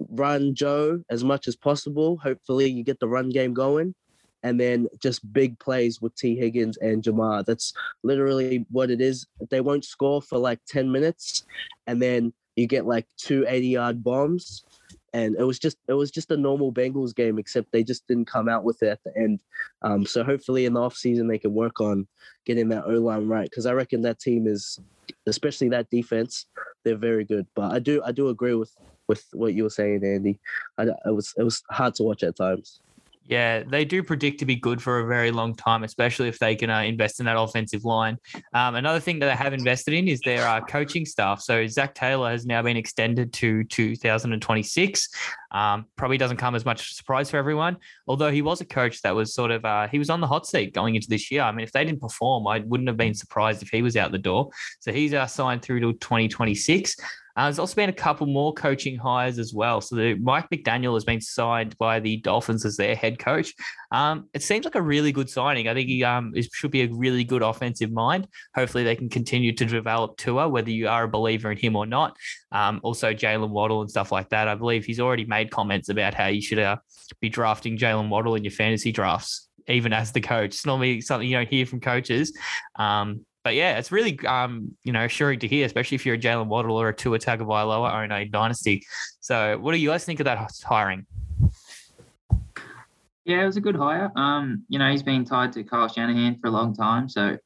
run 0.10 0.54
Joe 0.54 1.02
as 1.10 1.24
much 1.24 1.48
as 1.48 1.56
possible. 1.56 2.18
Hopefully, 2.18 2.70
you 2.70 2.84
get 2.84 3.00
the 3.00 3.08
run 3.08 3.30
game 3.30 3.54
going, 3.54 3.96
and 4.44 4.60
then 4.60 4.88
just 5.02 5.32
big 5.32 5.58
plays 5.60 6.02
with 6.02 6.16
Tee 6.16 6.36
Higgins 6.36 6.78
and 6.78 7.02
Ja'Marr. 7.02 7.46
That's 7.46 7.74
literally 8.04 8.66
what 8.70 8.92
it 8.92 9.00
is. 9.00 9.26
They 9.50 9.62
won't 9.62 9.86
score 9.86 10.22
for 10.22 10.38
like 10.38 10.60
ten 10.68 10.92
minutes, 10.92 11.46
and 11.88 12.02
then 12.02 12.34
you 12.62 12.68
get 12.68 12.86
like 12.86 13.08
two 13.18 13.46
80 13.48 13.68
yard 13.68 14.04
bombs 14.04 14.64
and 15.14 15.36
it 15.38 15.44
was 15.44 15.60
just 15.60 15.78
it 15.88 15.94
was 15.94 16.12
just 16.12 16.32
a 16.32 16.38
normal 16.38 16.72
Bengals 16.72 17.14
game 17.14 17.38
except 17.38 17.72
they 17.72 17.84
just 17.84 18.08
didn't 18.08 18.26
come 18.26 18.48
out 18.48 18.64
with 18.64 18.82
it 18.82 18.88
at 18.88 19.04
the 19.04 19.12
end. 19.18 19.42
Um, 19.82 20.06
so 20.06 20.24
hopefully 20.24 20.66
in 20.66 20.74
the 20.74 20.82
off 20.82 20.96
season 20.96 21.28
they 21.28 21.38
can 21.38 21.54
work 21.54 21.82
on 21.82 22.08
getting 22.46 22.70
that 22.70 22.86
O 22.86 22.92
line 22.92 23.28
right 23.28 23.50
because 23.50 23.66
I 23.66 23.74
reckon 23.74 24.02
that 24.04 24.20
team 24.20 24.48
is 24.48 24.80
especially 25.28 25.70
that 25.70 25.90
defense 25.90 26.46
they're 26.84 26.96
very 26.96 27.26
good. 27.26 27.46
But 27.56 27.74
I 27.74 27.80
do 27.80 28.02
I 28.06 28.12
do 28.12 28.30
agree 28.30 28.56
with 28.56 28.76
with 29.08 29.26
what 29.34 29.54
you 29.54 29.64
were 29.64 29.70
saying 29.70 30.04
Andy. 30.06 30.40
I, 30.78 30.84
it 30.84 31.14
was 31.14 31.34
it 31.38 31.44
was 31.44 31.62
hard 31.70 31.96
to 31.96 32.04
watch 32.04 32.24
at 32.24 32.38
times 32.38 32.82
Yeah, 33.32 33.64
they 33.64 33.86
do 33.86 34.04
predict 34.04 34.40
to 34.40 34.46
be 34.46 34.58
good 34.58 34.82
for 34.82 35.00
a 35.00 35.08
very 35.08 35.32
long 35.32 35.56
time, 35.56 35.86
especially 35.86 36.28
if 36.28 36.38
they 36.38 36.54
can 36.54 36.70
uh, 36.70 36.82
invest 36.82 37.22
in 37.22 37.26
that 37.28 37.40
offensive 37.40 37.86
line. 37.86 38.18
Um, 38.54 38.76
another 38.76 39.00
thing 39.00 39.20
that 39.20 39.28
they 39.28 39.42
have 39.42 39.54
invested 39.54 39.94
in 39.94 40.10
is 40.10 40.20
their 40.20 40.46
uh, 40.46 40.60
coaching 40.60 41.06
staff. 41.06 41.40
So 41.40 41.66
Zac 41.66 41.96
Taylor 41.96 42.30
has 42.30 42.46
now 42.46 42.62
been 42.62 42.76
extended 42.76 43.32
to 43.32 43.64
2026. 43.64 45.08
Um, 45.52 45.86
probably 45.96 46.18
doesn't 46.18 46.38
come 46.38 46.56
as 46.56 46.66
much 46.66 46.94
surprise 46.94 47.30
for 47.30 47.38
everyone, 47.38 47.78
although 48.06 48.32
he 48.32 48.42
was 48.42 48.60
a 48.60 48.66
coach 48.66 49.02
that 49.04 49.16
was 49.16 49.34
sort 49.34 49.52
of 49.52 49.64
uh, 49.64 49.88
he 49.88 49.98
was 49.98 50.10
on 50.10 50.20
the 50.20 50.28
hot 50.28 50.46
seat 50.46 50.74
going 50.74 50.96
into 50.96 51.08
this 51.08 51.32
year. 51.32 51.44
I 51.44 51.54
mean, 51.54 51.64
if 51.64 51.72
they 51.72 51.86
didn't 51.86 52.02
perform, 52.02 52.48
I 52.48 52.60
wouldn't 52.60 52.90
have 52.90 52.98
been 52.98 53.14
surprised 53.14 53.64
if 53.64 53.70
he 53.70 53.82
was 53.82 53.96
out 53.96 54.12
the 54.12 54.18
door. 54.18 54.50
So 54.82 54.92
he's 54.92 55.14
uh, 55.14 55.26
signed 55.26 55.62
through 55.62 55.80
to 55.80 55.94
2026. 55.94 56.98
Uh, 57.36 57.46
there's 57.46 57.60
also 57.60 57.76
been 57.76 57.90
a 57.90 57.94
couple 57.94 58.28
more 58.28 58.54
coaching 58.54 58.98
hires 58.98 59.40
as 59.40 59.54
well. 59.54 59.82
So 59.82 59.96
the, 59.96 60.16
Mike 60.16 60.50
McDaniel 60.50 60.94
has 60.94 61.04
been 61.04 61.22
signed 61.22 61.78
by 61.78 62.00
the 62.00 62.18
Dolphins 62.18 62.66
as 62.66 62.78
their 62.78 62.96
head 62.96 63.20
coach. 63.20 63.54
Um, 63.92 64.30
it 64.34 64.44
seems 64.44 64.66
like 64.66 64.76
a 64.76 64.82
really 64.82 65.12
good 65.12 65.30
signing. 65.30 65.68
I 65.68 65.74
think 65.74 65.88
he 65.88 66.04
um, 66.04 66.34
should 66.54 66.72
be 66.72 66.84
a 66.84 66.90
really 66.92 67.24
good 67.24 67.42
offensive 67.42 67.92
mind. 67.92 68.28
Hopefully, 68.56 68.84
they 68.84 68.96
can 68.96 69.10
continue 69.10 69.54
to 69.54 69.66
develop 69.66 70.18
Tua, 70.18 70.50
whether 70.50 70.70
you 70.72 70.88
are 70.88 71.04
a 71.04 71.10
believer 71.10 71.52
in 71.52 71.58
him 71.58 71.76
or 71.76 71.86
not. 71.86 72.16
Um, 72.52 72.80
also, 72.84 73.14
Jaylen 73.14 73.50
Waddle 73.50 73.82
and 73.82 73.90
stuff 73.90 74.12
like 74.12 74.30
that. 74.30 74.48
I 74.48 74.56
believe 74.56 74.86
he's 74.86 75.00
already 75.00 75.26
made 75.26 75.52
comments 75.52 75.90
about 75.90 76.14
how 76.14 76.28
you 76.28 76.42
should 76.42 76.60
uh, 76.60 76.78
be 77.20 77.30
drafting 77.30 77.78
Jaylen 77.78 78.10
Waddle 78.10 78.36
in 78.36 78.44
your 78.44 78.52
fantasy 78.52 78.92
drafts, 78.92 79.50
even 79.68 79.94
as 79.94 80.12
the 80.12 80.22
coach. 80.22 80.56
It's 80.56 80.66
normally 80.66 81.02
something 81.02 81.28
you 81.28 81.38
don't 81.38 81.50
hear 81.50 81.66
from 81.66 81.80
coaches. 81.80 82.38
Um, 82.78 83.26
but 83.44 83.56
yeah, 83.56 83.78
it's 83.78 83.92
really 83.92 84.20
um, 84.26 84.76
you 84.84 84.92
know 84.92 85.06
assuring 85.06 85.40
to 85.40 85.48
hear, 85.48 85.66
especially 85.66 85.96
if 85.96 86.06
you're 86.06 86.16
a 86.16 86.20
Jaylen 86.20 86.48
Waddle 86.48 86.76
or 86.76 86.90
a 86.90 86.96
Tua 86.96 87.20
Tagovailoa 87.20 87.94
or 87.94 88.04
in 88.04 88.12
a 88.12 88.26
dynasty. 88.26 88.84
So, 89.20 89.58
what 89.58 89.74
do 89.74 89.78
you 89.78 89.90
guys 89.90 90.06
think 90.06 90.20
of 90.20 90.26
that 90.26 90.52
hiring? 90.64 91.06
Yeah, 93.26 93.44
it 93.44 93.46
was 93.46 93.58
a 93.58 93.62
good 93.62 93.76
hire. 93.76 94.12
Um, 94.16 94.64
you 94.68 94.80
know, 94.80 94.90
he's 94.92 95.04
been 95.04 95.26
tied 95.26 95.54
to 95.54 95.64
Kyle 95.64 95.88
Shanahan 95.88 96.40
for 96.40 96.48
a 96.48 96.52
long 96.52 96.76
time, 96.76 97.08
so 97.08 97.38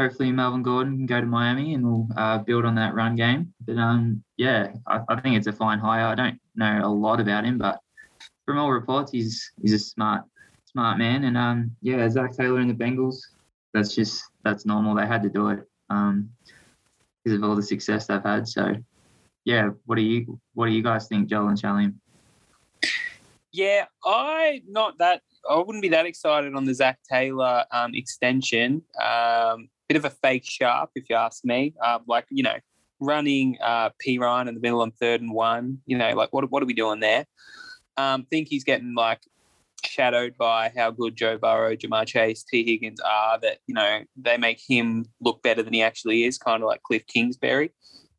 hopefully 0.00 0.32
Melvin 0.32 0.62
Gordon 0.62 0.96
can 0.96 1.06
go 1.06 1.20
to 1.20 1.26
Miami 1.26 1.74
and 1.74 1.84
we'll 1.84 2.08
uh, 2.16 2.38
build 2.38 2.64
on 2.64 2.74
that 2.76 2.94
run 2.94 3.16
game. 3.16 3.52
But 3.66 3.76
um, 3.76 4.22
yeah, 4.36 4.72
I, 4.86 5.00
I 5.08 5.20
think 5.20 5.36
it's 5.36 5.46
a 5.46 5.52
fine 5.52 5.78
hire. 5.78 6.06
I 6.06 6.14
don't 6.14 6.40
know 6.56 6.80
a 6.82 6.88
lot 6.88 7.20
about 7.20 7.44
him, 7.44 7.58
but 7.58 7.78
from 8.46 8.58
all 8.58 8.70
reports, 8.70 9.12
he's 9.12 9.52
he's 9.60 9.72
a 9.72 9.78
smart 9.78 10.24
smart 10.66 10.98
man. 10.98 11.24
And 11.24 11.36
um, 11.36 11.76
yeah, 11.82 12.08
Zac 12.08 12.36
Taylor 12.36 12.60
and 12.60 12.70
the 12.70 12.74
Bengals. 12.74 13.18
That's 13.72 13.94
just 13.94 14.24
that's 14.44 14.66
normal. 14.66 14.94
They 14.94 15.06
had 15.06 15.22
to 15.22 15.28
do 15.28 15.48
it 15.48 15.60
um, 15.88 16.30
because 17.22 17.38
of 17.38 17.44
all 17.44 17.56
the 17.56 17.62
success 17.62 18.06
they've 18.06 18.22
had. 18.22 18.48
So 18.48 18.74
yeah, 19.44 19.70
what 19.86 19.96
do 19.96 20.02
you 20.02 20.40
what 20.54 20.66
do 20.66 20.72
you 20.72 20.82
guys 20.82 21.08
think, 21.08 21.28
Joel 21.28 21.48
and 21.48 21.60
Sharleam? 21.60 21.94
Yeah, 23.52 23.86
I 24.04 24.62
not 24.68 24.98
that 24.98 25.22
I 25.48 25.56
wouldn't 25.56 25.82
be 25.82 25.88
that 25.88 26.06
excited 26.06 26.54
on 26.54 26.64
the 26.64 26.74
Zac 26.74 26.98
Taylor 27.10 27.64
um, 27.72 27.94
extension. 27.94 28.82
Um, 29.02 29.68
bit 29.88 29.96
of 29.96 30.04
a 30.04 30.10
fake 30.10 30.44
sharp, 30.48 30.90
if 30.94 31.10
you 31.10 31.16
ask 31.16 31.44
me. 31.44 31.74
Um, 31.84 32.02
like 32.06 32.26
you 32.30 32.42
know, 32.42 32.56
running 33.00 33.58
uh, 33.62 33.90
Perine 34.06 34.48
in 34.48 34.54
the 34.54 34.60
middle 34.60 34.82
on 34.82 34.92
third 34.92 35.20
and 35.20 35.32
one. 35.32 35.78
You 35.86 35.98
know, 35.98 36.14
like 36.14 36.32
what 36.32 36.50
what 36.50 36.62
are 36.62 36.66
we 36.66 36.74
doing 36.74 37.00
there? 37.00 37.26
Um, 37.96 38.24
think 38.30 38.48
he's 38.48 38.64
getting 38.64 38.94
like 38.94 39.20
shadowed 39.86 40.36
by 40.36 40.72
how 40.76 40.90
good 40.90 41.16
Joe 41.16 41.38
Burrow, 41.38 41.74
Ja'Marr 41.74 42.06
Chase, 42.06 42.42
Tee 42.42 42.64
Higgins 42.64 43.00
are. 43.00 43.38
That 43.40 43.58
you 43.66 43.74
know 43.74 44.00
they 44.16 44.36
make 44.36 44.60
him 44.60 45.06
look 45.20 45.42
better 45.42 45.62
than 45.62 45.72
he 45.72 45.82
actually 45.82 46.24
is, 46.24 46.38
kind 46.38 46.62
of 46.62 46.66
like 46.66 46.80
Kliff 46.88 47.06
Kingsbury. 47.06 47.72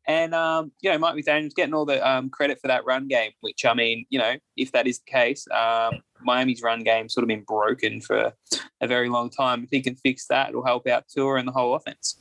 And 0.06 0.34
um, 0.34 0.72
you 0.80 0.90
know, 0.90 0.98
Mike 0.98 1.14
McDaniel's 1.14 1.54
getting 1.54 1.74
all 1.74 1.84
the 1.84 2.06
um, 2.06 2.28
credit 2.28 2.60
for 2.60 2.68
that 2.68 2.84
run 2.84 3.06
game, 3.08 3.30
which 3.40 3.64
I 3.64 3.74
mean, 3.74 4.04
you 4.10 4.18
know, 4.18 4.34
if 4.56 4.72
that 4.72 4.86
is 4.86 4.98
the 4.98 5.10
case, 5.10 5.46
um, 5.50 6.00
Miami's 6.20 6.62
run 6.62 6.82
game 6.82 7.08
sort 7.08 7.22
of 7.22 7.28
been 7.28 7.44
broken 7.44 8.00
for 8.00 8.32
a 8.80 8.86
very 8.86 9.08
long 9.08 9.30
time. 9.30 9.64
If 9.64 9.70
he 9.70 9.80
can 9.80 9.94
fix 9.94 10.26
that, 10.26 10.50
it'll 10.50 10.64
help 10.64 10.88
out 10.88 11.04
Tua 11.08 11.36
and 11.36 11.46
the 11.46 11.52
whole 11.52 11.74
offense. 11.74 12.18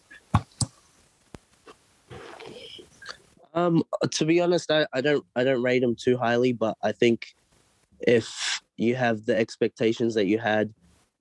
Um, 3.53 3.83
to 4.11 4.25
be 4.25 4.39
honest, 4.39 4.71
I, 4.71 4.85
I 4.93 5.01
don't 5.01 5.25
I 5.35 5.43
don't 5.43 5.61
rate 5.61 5.83
him 5.83 5.95
too 5.95 6.17
highly, 6.17 6.53
but 6.53 6.77
I 6.83 6.91
think 6.91 7.35
if 8.07 8.61
you 8.77 8.95
have 8.95 9.25
the 9.25 9.37
expectations 9.37 10.15
that 10.15 10.25
you 10.25 10.39
had 10.39 10.73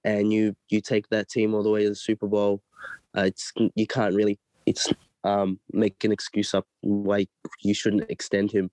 and 0.05 0.33
you 0.33 0.55
you 0.69 0.81
take 0.81 1.09
that 1.09 1.29
team 1.29 1.55
all 1.55 1.63
the 1.63 1.71
way 1.71 1.83
to 1.85 1.91
the 1.91 1.95
Super 1.95 2.27
Bowl, 2.27 2.63
uh, 3.17 3.23
it's 3.23 3.53
you 3.75 3.87
can't 3.87 4.15
really 4.15 4.39
it's 4.67 4.93
um, 5.25 5.61
make 5.73 6.03
an 6.05 6.13
excuse 6.13 6.55
up 6.55 6.67
why 6.81 7.27
you 7.61 7.75
shouldn't 7.75 8.11
extend 8.11 8.51
him. 8.53 8.71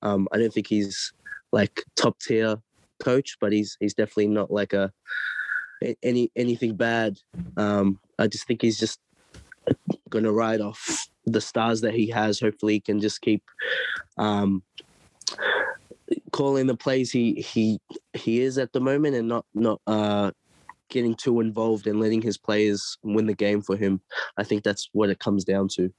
Um, 0.00 0.28
I 0.32 0.38
don't 0.38 0.52
think 0.52 0.66
he's 0.66 1.12
like 1.52 1.84
top 1.96 2.18
tier 2.20 2.56
coach, 3.02 3.36
but 3.40 3.52
he's 3.52 3.76
he's 3.80 3.94
definitely 3.94 4.28
not 4.28 4.50
like 4.50 4.72
a 4.72 4.92
any 6.02 6.30
anything 6.36 6.76
bad. 6.76 7.18
Um, 7.56 7.98
I 8.18 8.26
just 8.26 8.46
think 8.46 8.62
he's 8.62 8.78
just 8.78 9.00
to 10.24 10.32
ride 10.32 10.60
off 10.60 11.08
the 11.26 11.40
stars 11.40 11.80
that 11.82 11.94
he 11.94 12.08
has. 12.10 12.40
Hopefully, 12.40 12.74
he 12.74 12.80
can 12.80 13.00
just 13.00 13.20
keep 13.20 13.42
um, 14.18 14.62
calling 16.32 16.66
the 16.66 16.76
plays 16.76 17.10
he 17.10 17.34
he 17.34 17.78
he 18.14 18.40
is 18.40 18.58
at 18.58 18.72
the 18.72 18.80
moment, 18.80 19.14
and 19.14 19.28
not 19.28 19.46
not 19.54 19.80
uh, 19.86 20.30
getting 20.88 21.14
too 21.14 21.40
involved 21.40 21.86
and 21.86 22.00
letting 22.00 22.22
his 22.22 22.36
players 22.36 22.98
win 23.02 23.26
the 23.26 23.34
game 23.34 23.62
for 23.62 23.76
him. 23.76 24.00
I 24.36 24.44
think 24.44 24.62
that's 24.62 24.88
what 24.92 25.10
it 25.10 25.18
comes 25.18 25.44
down 25.44 25.68
to. 25.76 25.92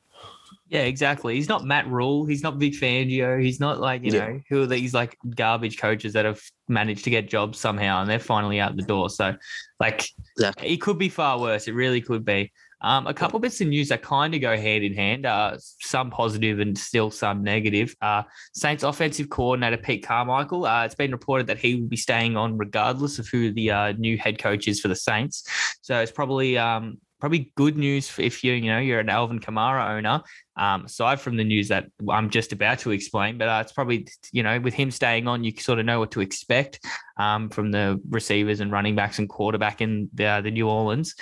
Yeah, 0.70 0.84
exactly. 0.84 1.36
He's 1.36 1.50
not 1.50 1.66
Matt 1.66 1.88
Rhule. 1.88 2.26
He's 2.26 2.42
not 2.42 2.56
Vic 2.58 2.74
Fangio. 2.74 3.42
He's 3.42 3.60
not 3.60 3.80
like, 3.80 4.04
you 4.04 4.12
Yeah. 4.12 4.20
know, 4.20 4.42
who 4.50 4.64
are 4.64 4.68
these 4.68 4.94
like 4.94 5.18
garbage 5.36 5.78
coaches 5.78 6.14
that 6.14 6.26
have 6.26 6.42
managed 6.68 7.04
to 7.04 7.10
get 7.10 7.30
jobs 7.30 7.60
somehow 7.60 8.02
and 8.02 8.10
they're 8.10 8.20
finally 8.20 8.60
out 8.60 8.76
the 8.76 8.84
door. 8.84 9.10
So, 9.10 9.36
like, 9.80 10.08
Exactly. 10.38 10.70
it 10.70 10.78
could 10.78 10.98
be 10.98 11.10
far 11.10 11.40
worse. 11.40 11.68
It 11.68 11.74
really 11.74 12.02
could 12.02 12.26
be. 12.26 12.52
Um, 12.84 13.08
a 13.08 13.14
couple 13.14 13.40
bits 13.40 13.62
of 13.62 13.68
news 13.68 13.90
that 13.90 14.02
kind 14.02 14.36
of 14.36 14.42
go 14.42 14.58
hand 14.58 14.84
in 14.84 14.94
hand, 14.94 15.26
uh, 15.26 15.58
some 15.80 16.12
positive 16.12 16.60
and 16.60 16.78
still 16.78 17.10
some 17.10 17.42
negative. 17.42 17.96
Uh, 18.02 18.24
Saints 18.54 18.84
offensive 18.84 19.30
coordinator 19.30 19.78
Pete 19.78 20.06
Carmichael, 20.06 20.66
uh, 20.66 20.86
it's 20.86 20.96
been 20.96 21.12
reported 21.12 21.48
that 21.48 21.58
he 21.58 21.76
will 21.76 21.88
be 21.88 21.98
staying 21.98 22.36
on 22.36 22.58
regardless 22.58 23.20
of 23.20 23.28
who 23.28 23.52
the 23.52 23.72
uh, 23.72 23.92
new 23.94 24.18
head 24.18 24.38
coach 24.38 24.68
is 24.68 24.82
for 24.82 24.90
the 24.90 24.96
Saints. 24.96 25.48
So 25.82 26.00
it's 26.00 26.12
probably 26.12 26.58
um, 26.58 26.98
probably 27.24 27.54
good 27.56 27.78
news 27.78 28.12
if 28.20 28.44
you 28.44 28.52
you 28.52 28.70
know 28.70 28.80
you're 28.80 29.00
an 29.00 29.08
Alvin 29.08 29.40
Kamara 29.40 29.96
owner. 29.96 30.22
Um, 30.58 30.86
aside 30.86 31.22
from 31.22 31.38
the 31.38 31.44
news 31.46 31.70
that 31.70 31.88
I'm 32.10 32.30
just 32.30 32.52
about 32.52 32.80
to 32.80 32.92
explain, 32.92 33.38
but 33.38 33.48
uh, 33.48 33.60
it's 33.64 33.72
probably 33.72 34.08
you 34.34 34.44
know 34.44 34.60
with 34.60 34.74
him 34.74 34.92
staying 34.92 35.26
on, 35.26 35.46
you 35.46 35.54
sort 35.58 35.80
of 35.80 35.86
know 35.86 36.00
what 36.00 36.12
to 36.12 36.20
expect 36.20 36.86
um, 37.16 37.50
from 37.50 37.72
the 37.72 38.02
receivers 38.10 38.60
and 38.60 38.74
running 38.74 38.94
backs 38.96 39.20
and 39.20 39.30
quarterback 39.30 39.80
in 39.80 40.10
the, 40.14 40.42
the 40.44 40.52
New 40.52 40.68
Orleans. 40.68 41.16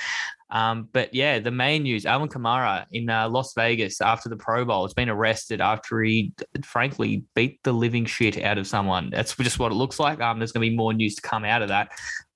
Um, 0.52 0.90
but 0.92 1.14
yeah, 1.14 1.40
the 1.40 1.52
main 1.52 1.84
news: 1.84 2.06
Alvin 2.06 2.28
Kamara 2.28 2.86
in 2.92 3.10
uh, 3.10 3.30
Las 3.30 3.54
Vegas 3.54 4.02
after 4.02 4.30
the 4.30 4.36
Pro 4.36 4.66
Bowl 4.66 4.84
has 4.84 4.94
been 4.94 5.10
arrested 5.10 5.62
after 5.62 6.02
he, 6.02 6.34
frankly, 6.64 7.24
beat 7.36 7.60
the 7.64 7.72
living 7.72 8.06
shit 8.06 8.42
out 8.44 8.58
of 8.58 8.68
someone. 8.68 9.10
That's 9.10 9.36
just 9.36 9.60
what 9.60 9.72
it 9.72 9.76
looks 9.76 10.00
like. 10.00 10.20
Um, 10.20 10.40
there's 10.40 10.52
going 10.52 10.66
to 10.66 10.70
be 10.70 10.76
more 10.76 10.94
news 10.94 11.16
to 11.16 11.22
come 11.22 11.46
out 11.46 11.62
of 11.62 11.70
that, 11.70 11.92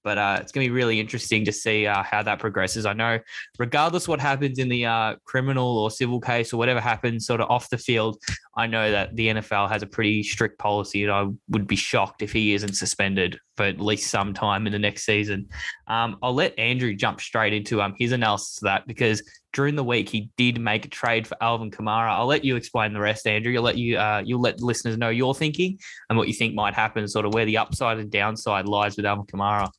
but 0.05 0.17
uh, 0.17 0.37
it's 0.39 0.53
going 0.53 0.65
to 0.65 0.69
be 0.69 0.75
really 0.75 0.99
interesting 0.99 1.43
to 1.45 1.51
see 1.51 1.87
uh, 1.87 2.03
how 2.03 2.23
that 2.23 2.39
progresses. 2.39 2.85
I 2.85 2.93
know, 2.93 3.19
regardless 3.59 4.07
what 4.07 4.21
happens 4.21 4.59
in 4.59 4.69
the 4.69 4.85
uh, 4.85 5.15
criminal 5.25 5.77
or 5.77 5.91
civil 5.91 6.21
case 6.21 6.53
or 6.53 6.57
whatever 6.57 6.79
happens, 6.79 7.25
sort 7.25 7.41
of 7.41 7.49
off 7.49 7.69
the 7.69 7.77
field, 7.77 8.17
I 8.55 8.67
know 8.67 8.91
that 8.91 9.15
the 9.15 9.27
NFL 9.27 9.67
has 9.69 9.83
a 9.83 9.87
pretty 9.87 10.23
strict 10.23 10.57
policy, 10.57 11.03
and 11.03 11.11
I 11.11 11.25
would 11.49 11.67
be 11.67 11.75
shocked 11.75 12.21
if 12.21 12.31
he 12.31 12.53
isn't 12.53 12.75
suspended 12.75 13.39
for 13.55 13.63
at 13.63 13.79
least 13.79 14.09
some 14.09 14.33
time 14.33 14.67
in 14.67 14.73
the 14.73 14.79
next 14.79 15.05
season. 15.05 15.47
Um, 15.87 16.17
I'll 16.21 16.33
let 16.33 16.57
Andrew 16.59 16.93
jump 16.93 17.21
straight 17.21 17.53
into 17.53 17.81
um, 17.81 17.95
his 17.97 18.11
analysis 18.11 18.57
of 18.57 18.63
that 18.63 18.87
because 18.87 19.23
during 19.53 19.75
the 19.75 19.83
week 19.83 20.09
he 20.09 20.29
did 20.37 20.59
make 20.59 20.85
a 20.85 20.89
trade 20.89 21.25
for 21.25 21.37
Alvin 21.41 21.71
Kamara. 21.71 22.09
I'll 22.09 22.27
let 22.27 22.43
you 22.43 22.55
explain 22.55 22.93
the 22.93 22.99
rest, 22.99 23.25
Andrew. 23.25 23.51
You'll 23.51 23.63
let 23.63 23.77
you 23.77 23.97
uh, 23.97 24.21
you'll 24.25 24.41
let 24.41 24.61
listeners 24.61 24.97
know 24.97 25.09
your 25.09 25.33
thinking 25.33 25.79
and 26.09 26.17
what 26.17 26.27
you 26.27 26.33
think 26.33 26.53
might 26.53 26.73
happen, 26.73 27.07
sort 27.07 27.25
of 27.25 27.33
where 27.33 27.45
the 27.45 27.57
upside 27.57 27.97
and 27.97 28.11
downside 28.11 28.67
lies 28.67 28.97
with 28.97 29.05
Alvin 29.05 29.25
Kamara. 29.25 29.69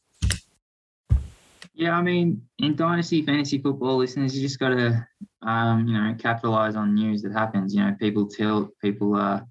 Yeah, 1.74 1.92
I 1.92 2.00
mean, 2.00 2.40
in 2.58 2.74
dynasty 2.74 3.20
fantasy 3.20 3.58
football, 3.58 3.98
listeners, 3.98 4.34
you 4.34 4.40
just 4.40 4.58
got 4.58 4.70
to, 4.70 5.06
um, 5.42 5.86
you 5.86 5.92
know, 5.92 6.14
capitalize 6.18 6.74
on 6.74 6.94
news 6.94 7.20
that 7.20 7.32
happens. 7.32 7.74
You 7.74 7.84
know, 7.84 7.94
people 8.00 8.26
tilt, 8.26 8.70
people, 8.80 9.14
uh, 9.14 9.42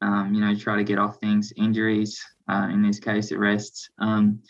um, 0.00 0.32
you 0.32 0.40
know, 0.40 0.54
try 0.54 0.76
to 0.76 0.84
get 0.84 1.00
off 1.00 1.18
things, 1.18 1.52
injuries. 1.56 2.24
Uh, 2.48 2.68
in 2.72 2.82
this 2.82 2.98
case, 2.98 3.32
arrests. 3.32 3.88
Um, 3.98 4.40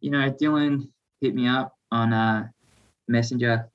you 0.00 0.10
know, 0.10 0.30
Dylan 0.30 0.88
hit 1.20 1.34
me 1.34 1.48
up 1.48 1.74
on 1.90 2.12
uh, 2.12 2.48
Messenger 3.08 3.68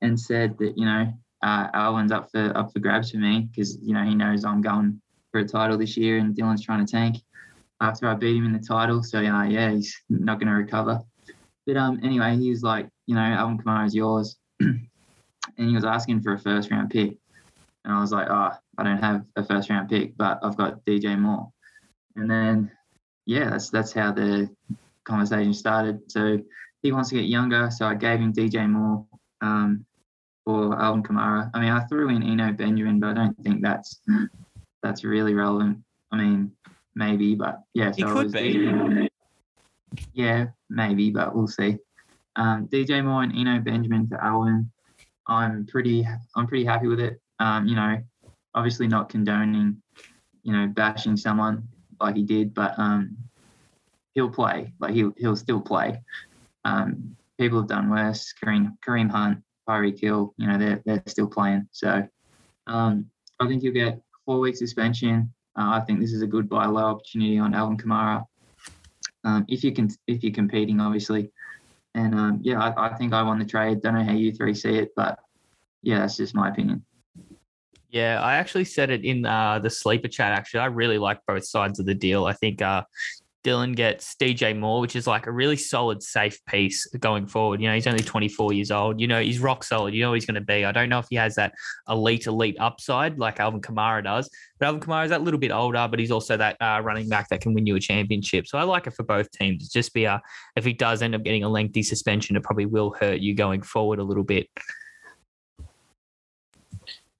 and 0.00 0.18
said 0.18 0.58
that 0.58 0.76
you 0.76 0.84
know 0.84 1.12
uh, 1.42 1.68
up 2.12 2.30
for 2.30 2.56
up 2.56 2.72
for 2.72 2.78
grabs 2.78 3.10
for 3.10 3.18
me 3.18 3.48
because 3.50 3.78
you 3.82 3.94
know 3.94 4.04
he 4.04 4.14
knows 4.14 4.44
I'm 4.44 4.60
going 4.60 5.00
for 5.30 5.40
a 5.40 5.44
title 5.44 5.78
this 5.78 5.96
year 5.96 6.18
and 6.18 6.34
Dylan's 6.34 6.64
trying 6.64 6.84
to 6.84 6.90
tank 6.90 7.16
after 7.80 8.06
I 8.06 8.14
beat 8.14 8.36
him 8.36 8.46
in 8.46 8.52
the 8.52 8.58
title. 8.58 9.02
So 9.02 9.20
yeah, 9.20 9.44
yeah, 9.46 9.70
he's 9.70 9.96
not 10.08 10.38
going 10.38 10.48
to 10.48 10.54
recover. 10.54 11.00
But 11.66 11.76
um, 11.76 12.00
anyway, 12.02 12.36
he 12.36 12.50
was 12.50 12.62
like, 12.62 12.88
you 13.06 13.14
know, 13.14 13.20
Alvin 13.20 13.58
Kamara's 13.58 13.94
yours, 13.94 14.36
and 14.60 14.88
he 15.56 15.74
was 15.74 15.84
asking 15.84 16.22
for 16.22 16.34
a 16.34 16.38
first 16.38 16.70
round 16.70 16.90
pick, 16.90 17.16
and 17.84 17.94
I 17.94 18.00
was 18.00 18.12
like, 18.12 18.28
oh, 18.28 18.52
I 18.78 18.82
don't 18.82 18.98
have 18.98 19.24
a 19.36 19.44
first 19.44 19.70
round 19.70 19.88
pick, 19.88 20.16
but 20.16 20.40
I've 20.42 20.56
got 20.56 20.84
DJ 20.84 21.18
Moore, 21.18 21.52
and 22.16 22.28
then 22.28 22.70
yeah, 23.26 23.50
that's 23.50 23.70
that's 23.70 23.92
how 23.92 24.12
the 24.12 24.50
conversation 25.04 25.54
started. 25.54 26.00
So 26.10 26.38
he 26.82 26.92
wants 26.92 27.10
to 27.10 27.16
get 27.16 27.24
younger, 27.24 27.70
so 27.70 27.86
I 27.86 27.94
gave 27.94 28.18
him 28.18 28.32
DJ 28.32 28.68
Moore 28.68 29.06
um, 29.40 29.84
for 30.44 30.80
Alvin 30.80 31.02
Kamara. 31.02 31.50
I 31.54 31.60
mean, 31.60 31.70
I 31.70 31.80
threw 31.84 32.08
in 32.08 32.22
Eno 32.22 32.52
Benjamin, 32.52 33.00
but 33.00 33.10
I 33.10 33.14
don't 33.14 33.44
think 33.44 33.62
that's 33.62 34.00
that's 34.82 35.04
really 35.04 35.34
relevant. 35.34 35.78
I 36.10 36.16
mean, 36.16 36.52
maybe, 36.94 37.34
but 37.34 37.60
yeah, 37.74 37.92
so 37.92 38.08
it 38.08 38.12
could 38.12 38.24
was 38.24 38.32
be. 38.32 39.08
Yeah, 40.14 40.46
maybe, 40.70 41.10
but 41.10 41.34
we'll 41.34 41.48
see. 41.48 41.76
Um, 42.36 42.66
DJ 42.68 43.04
Moore 43.04 43.22
and 43.22 43.36
Eno 43.36 43.60
Benjamin 43.60 44.08
for 44.08 44.22
Alvin. 44.22 44.70
I'm 45.28 45.66
pretty 45.66 46.06
I'm 46.34 46.46
pretty 46.46 46.64
happy 46.64 46.88
with 46.88 47.00
it. 47.00 47.20
Um, 47.38 47.66
you 47.66 47.76
know, 47.76 47.98
obviously 48.54 48.88
not 48.88 49.08
condoning, 49.08 49.80
you 50.42 50.52
know, 50.52 50.66
bashing 50.66 51.16
someone 51.16 51.68
like 52.02 52.16
he 52.16 52.22
did, 52.22 52.54
but 52.54 52.78
um, 52.78 53.16
he'll 54.14 54.30
play. 54.30 54.72
Like 54.80 54.94
he'll 54.94 55.12
he'll 55.16 55.36
still 55.36 55.60
play. 55.60 56.00
Um, 56.64 57.16
people 57.38 57.58
have 57.58 57.68
done 57.68 57.90
worse. 57.90 58.32
Kareem 58.42 58.76
Kareem 58.86 59.10
Hunt, 59.10 59.42
Tyreek 59.68 60.00
Hill, 60.00 60.34
you 60.36 60.46
know, 60.46 60.58
they're 60.58 60.82
they're 60.84 61.02
still 61.06 61.26
playing. 61.26 61.68
So 61.72 62.06
um, 62.66 63.06
I 63.40 63.46
think 63.46 63.62
you'll 63.62 63.74
get 63.74 64.00
four 64.24 64.38
week 64.38 64.56
suspension. 64.56 65.32
Uh, 65.56 65.70
I 65.76 65.80
think 65.80 66.00
this 66.00 66.12
is 66.12 66.22
a 66.22 66.26
good 66.26 66.48
buy 66.48 66.66
low 66.66 66.84
opportunity 66.84 67.38
on 67.38 67.54
Alvin 67.54 67.76
Kamara. 67.76 68.24
Um, 69.24 69.44
if 69.48 69.62
you 69.62 69.72
can, 69.72 69.90
if 70.06 70.22
you're 70.22 70.32
competing, 70.32 70.80
obviously, 70.80 71.30
and 71.94 72.14
um, 72.14 72.40
yeah, 72.42 72.60
I, 72.60 72.86
I 72.88 72.94
think 72.94 73.12
I 73.12 73.22
won 73.22 73.38
the 73.38 73.44
trade. 73.44 73.82
Don't 73.82 73.94
know 73.94 74.02
how 74.02 74.12
you 74.12 74.32
three 74.32 74.54
see 74.54 74.78
it, 74.78 74.92
but 74.96 75.18
yeah, 75.82 75.98
that's 75.98 76.16
just 76.16 76.34
my 76.34 76.48
opinion. 76.48 76.84
Yeah, 77.92 78.22
I 78.22 78.36
actually 78.36 78.64
said 78.64 78.90
it 78.90 79.04
in 79.04 79.26
uh, 79.26 79.58
the 79.58 79.68
sleeper 79.68 80.08
chat. 80.08 80.32
Actually, 80.32 80.60
I 80.60 80.66
really 80.66 80.96
like 80.96 81.20
both 81.26 81.46
sides 81.46 81.78
of 81.78 81.84
the 81.84 81.94
deal. 81.94 82.24
I 82.24 82.32
think 82.32 82.62
uh, 82.62 82.84
Dylan 83.44 83.76
gets 83.76 84.14
DJ 84.14 84.58
Moore, 84.58 84.80
which 84.80 84.96
is 84.96 85.06
like 85.06 85.26
a 85.26 85.30
really 85.30 85.56
solid, 85.56 86.02
safe 86.02 86.42
piece 86.46 86.86
going 87.00 87.26
forward. 87.26 87.60
You 87.60 87.68
know, 87.68 87.74
he's 87.74 87.86
only 87.86 88.02
24 88.02 88.54
years 88.54 88.70
old. 88.70 88.98
You 88.98 89.08
know, 89.08 89.20
he's 89.20 89.40
rock 89.40 89.62
solid. 89.62 89.92
You 89.92 90.00
know, 90.00 90.14
he's 90.14 90.24
going 90.24 90.36
to 90.36 90.40
be. 90.40 90.64
I 90.64 90.72
don't 90.72 90.88
know 90.88 91.00
if 91.00 91.06
he 91.10 91.16
has 91.16 91.34
that 91.34 91.52
elite, 91.86 92.26
elite 92.26 92.56
upside 92.58 93.18
like 93.18 93.40
Alvin 93.40 93.60
Kamara 93.60 94.02
does, 94.02 94.30
but 94.58 94.66
Alvin 94.66 94.80
Kamara 94.80 95.04
is 95.04 95.10
that 95.10 95.22
little 95.22 95.40
bit 95.40 95.50
older, 95.50 95.86
but 95.90 95.98
he's 95.98 96.10
also 96.10 96.38
that 96.38 96.56
uh, 96.62 96.80
running 96.82 97.10
back 97.10 97.28
that 97.28 97.42
can 97.42 97.52
win 97.52 97.66
you 97.66 97.76
a 97.76 97.80
championship. 97.80 98.46
So 98.46 98.56
I 98.56 98.62
like 98.62 98.86
it 98.86 98.94
for 98.94 99.02
both 99.02 99.30
teams. 99.32 99.64
It's 99.64 99.72
just 99.72 99.92
be 99.92 100.04
a, 100.04 100.22
if 100.56 100.64
he 100.64 100.72
does 100.72 101.02
end 101.02 101.14
up 101.14 101.24
getting 101.24 101.44
a 101.44 101.48
lengthy 101.50 101.82
suspension, 101.82 102.36
it 102.36 102.42
probably 102.42 102.64
will 102.66 102.94
hurt 102.98 103.20
you 103.20 103.34
going 103.34 103.60
forward 103.60 103.98
a 103.98 104.04
little 104.04 104.24
bit. 104.24 104.48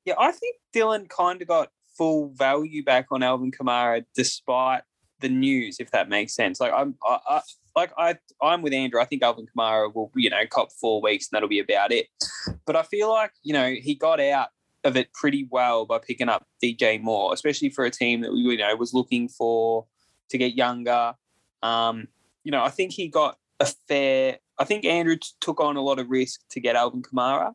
Yeah, 0.04 0.14
I 0.18 0.32
think 0.32 0.56
Dylan 0.74 1.08
kind 1.08 1.40
of 1.42 1.48
got 1.48 1.70
full 1.96 2.32
value 2.34 2.82
back 2.82 3.06
on 3.10 3.22
Alvin 3.22 3.52
Kamara 3.52 4.04
despite 4.14 4.82
the 5.20 5.28
news, 5.28 5.76
if 5.78 5.90
that 5.92 6.08
makes 6.08 6.34
sense. 6.34 6.60
Like 6.60 6.72
I'm, 6.74 6.96
I, 7.06 7.18
I, 7.28 7.40
like 7.76 7.92
I, 7.96 8.16
I'm 8.42 8.62
with 8.62 8.72
Andrew. 8.72 9.00
I 9.00 9.04
think 9.04 9.22
Alvin 9.22 9.46
Kamara 9.46 9.94
will, 9.94 10.10
you 10.16 10.30
know, 10.30 10.44
cop 10.50 10.72
four 10.72 11.00
weeks 11.00 11.28
and 11.28 11.36
that'll 11.36 11.48
be 11.48 11.60
about 11.60 11.92
it. 11.92 12.08
But 12.66 12.76
I 12.76 12.82
feel 12.82 13.08
like 13.08 13.32
you 13.42 13.52
know 13.52 13.70
he 13.70 13.94
got 13.94 14.20
out 14.20 14.48
of 14.84 14.96
it 14.96 15.12
pretty 15.12 15.46
well 15.50 15.86
by 15.86 15.98
picking 15.98 16.28
up 16.28 16.44
DJ 16.62 17.00
Moore, 17.00 17.32
especially 17.32 17.70
for 17.70 17.84
a 17.84 17.90
team 17.90 18.20
that 18.22 18.32
you 18.34 18.56
know 18.56 18.76
was 18.76 18.92
looking 18.92 19.28
for 19.28 19.86
to 20.30 20.38
get 20.38 20.54
younger. 20.54 21.14
Um, 21.62 22.08
you 22.44 22.50
know, 22.50 22.62
I 22.62 22.70
think 22.70 22.92
he 22.92 23.08
got 23.08 23.36
a 23.60 23.66
fair. 23.88 24.38
I 24.58 24.64
think 24.64 24.84
Andrew 24.84 25.16
t- 25.16 25.28
took 25.40 25.60
on 25.60 25.76
a 25.76 25.82
lot 25.82 25.98
of 25.98 26.10
risk 26.10 26.40
to 26.50 26.60
get 26.60 26.76
Alvin 26.76 27.02
Kamara, 27.02 27.52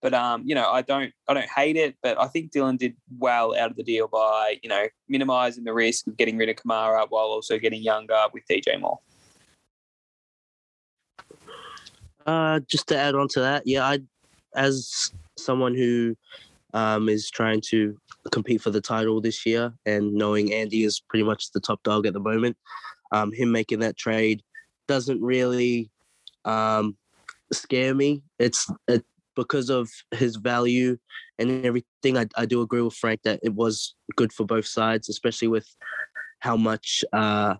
but 0.00 0.14
um, 0.14 0.42
you 0.44 0.54
know, 0.54 0.70
I 0.70 0.82
don't, 0.82 1.12
I 1.28 1.34
don't 1.34 1.48
hate 1.48 1.76
it. 1.76 1.96
But 2.02 2.20
I 2.20 2.26
think 2.26 2.52
Dylan 2.52 2.78
did 2.78 2.94
well 3.18 3.56
out 3.58 3.70
of 3.70 3.76
the 3.76 3.82
deal 3.82 4.08
by 4.08 4.58
you 4.62 4.68
know 4.68 4.86
minimizing 5.08 5.64
the 5.64 5.74
risk 5.74 6.06
of 6.06 6.16
getting 6.16 6.36
rid 6.36 6.48
of 6.48 6.56
Kamara 6.56 7.06
while 7.08 7.26
also 7.26 7.58
getting 7.58 7.82
younger 7.82 8.20
with 8.32 8.44
DJ 8.48 8.80
Moore. 8.80 9.00
Uh, 12.26 12.60
just 12.68 12.86
to 12.88 12.96
add 12.96 13.14
on 13.14 13.26
to 13.28 13.40
that, 13.40 13.62
yeah, 13.66 13.84
I, 13.84 14.00
as 14.54 15.12
someone 15.38 15.74
who 15.74 16.14
um, 16.74 17.08
is 17.08 17.30
trying 17.30 17.62
to 17.70 17.98
compete 18.30 18.60
for 18.60 18.70
the 18.70 18.80
title 18.80 19.20
this 19.20 19.46
year, 19.46 19.72
and 19.86 20.12
knowing 20.12 20.52
Andy 20.52 20.84
is 20.84 21.00
pretty 21.00 21.24
much 21.24 21.50
the 21.52 21.60
top 21.60 21.82
dog 21.82 22.06
at 22.06 22.12
the 22.12 22.20
moment, 22.20 22.56
um, 23.12 23.32
him 23.32 23.50
making 23.50 23.80
that 23.80 23.96
trade 23.96 24.42
doesn't 24.86 25.22
really 25.22 25.90
um, 26.44 26.96
scare 27.52 27.94
me. 27.94 28.22
It's 28.38 28.70
it, 28.86 29.04
because 29.38 29.70
of 29.70 29.88
his 30.10 30.34
value 30.34 30.98
and 31.38 31.64
everything. 31.64 32.18
I, 32.18 32.26
I 32.36 32.44
do 32.44 32.60
agree 32.60 32.82
with 32.82 32.94
Frank 32.94 33.22
that 33.22 33.38
it 33.44 33.54
was 33.54 33.94
good 34.16 34.32
for 34.32 34.44
both 34.44 34.66
sides, 34.66 35.08
especially 35.08 35.46
with 35.46 35.68
how 36.40 36.56
much 36.56 37.04
uh, 37.12 37.54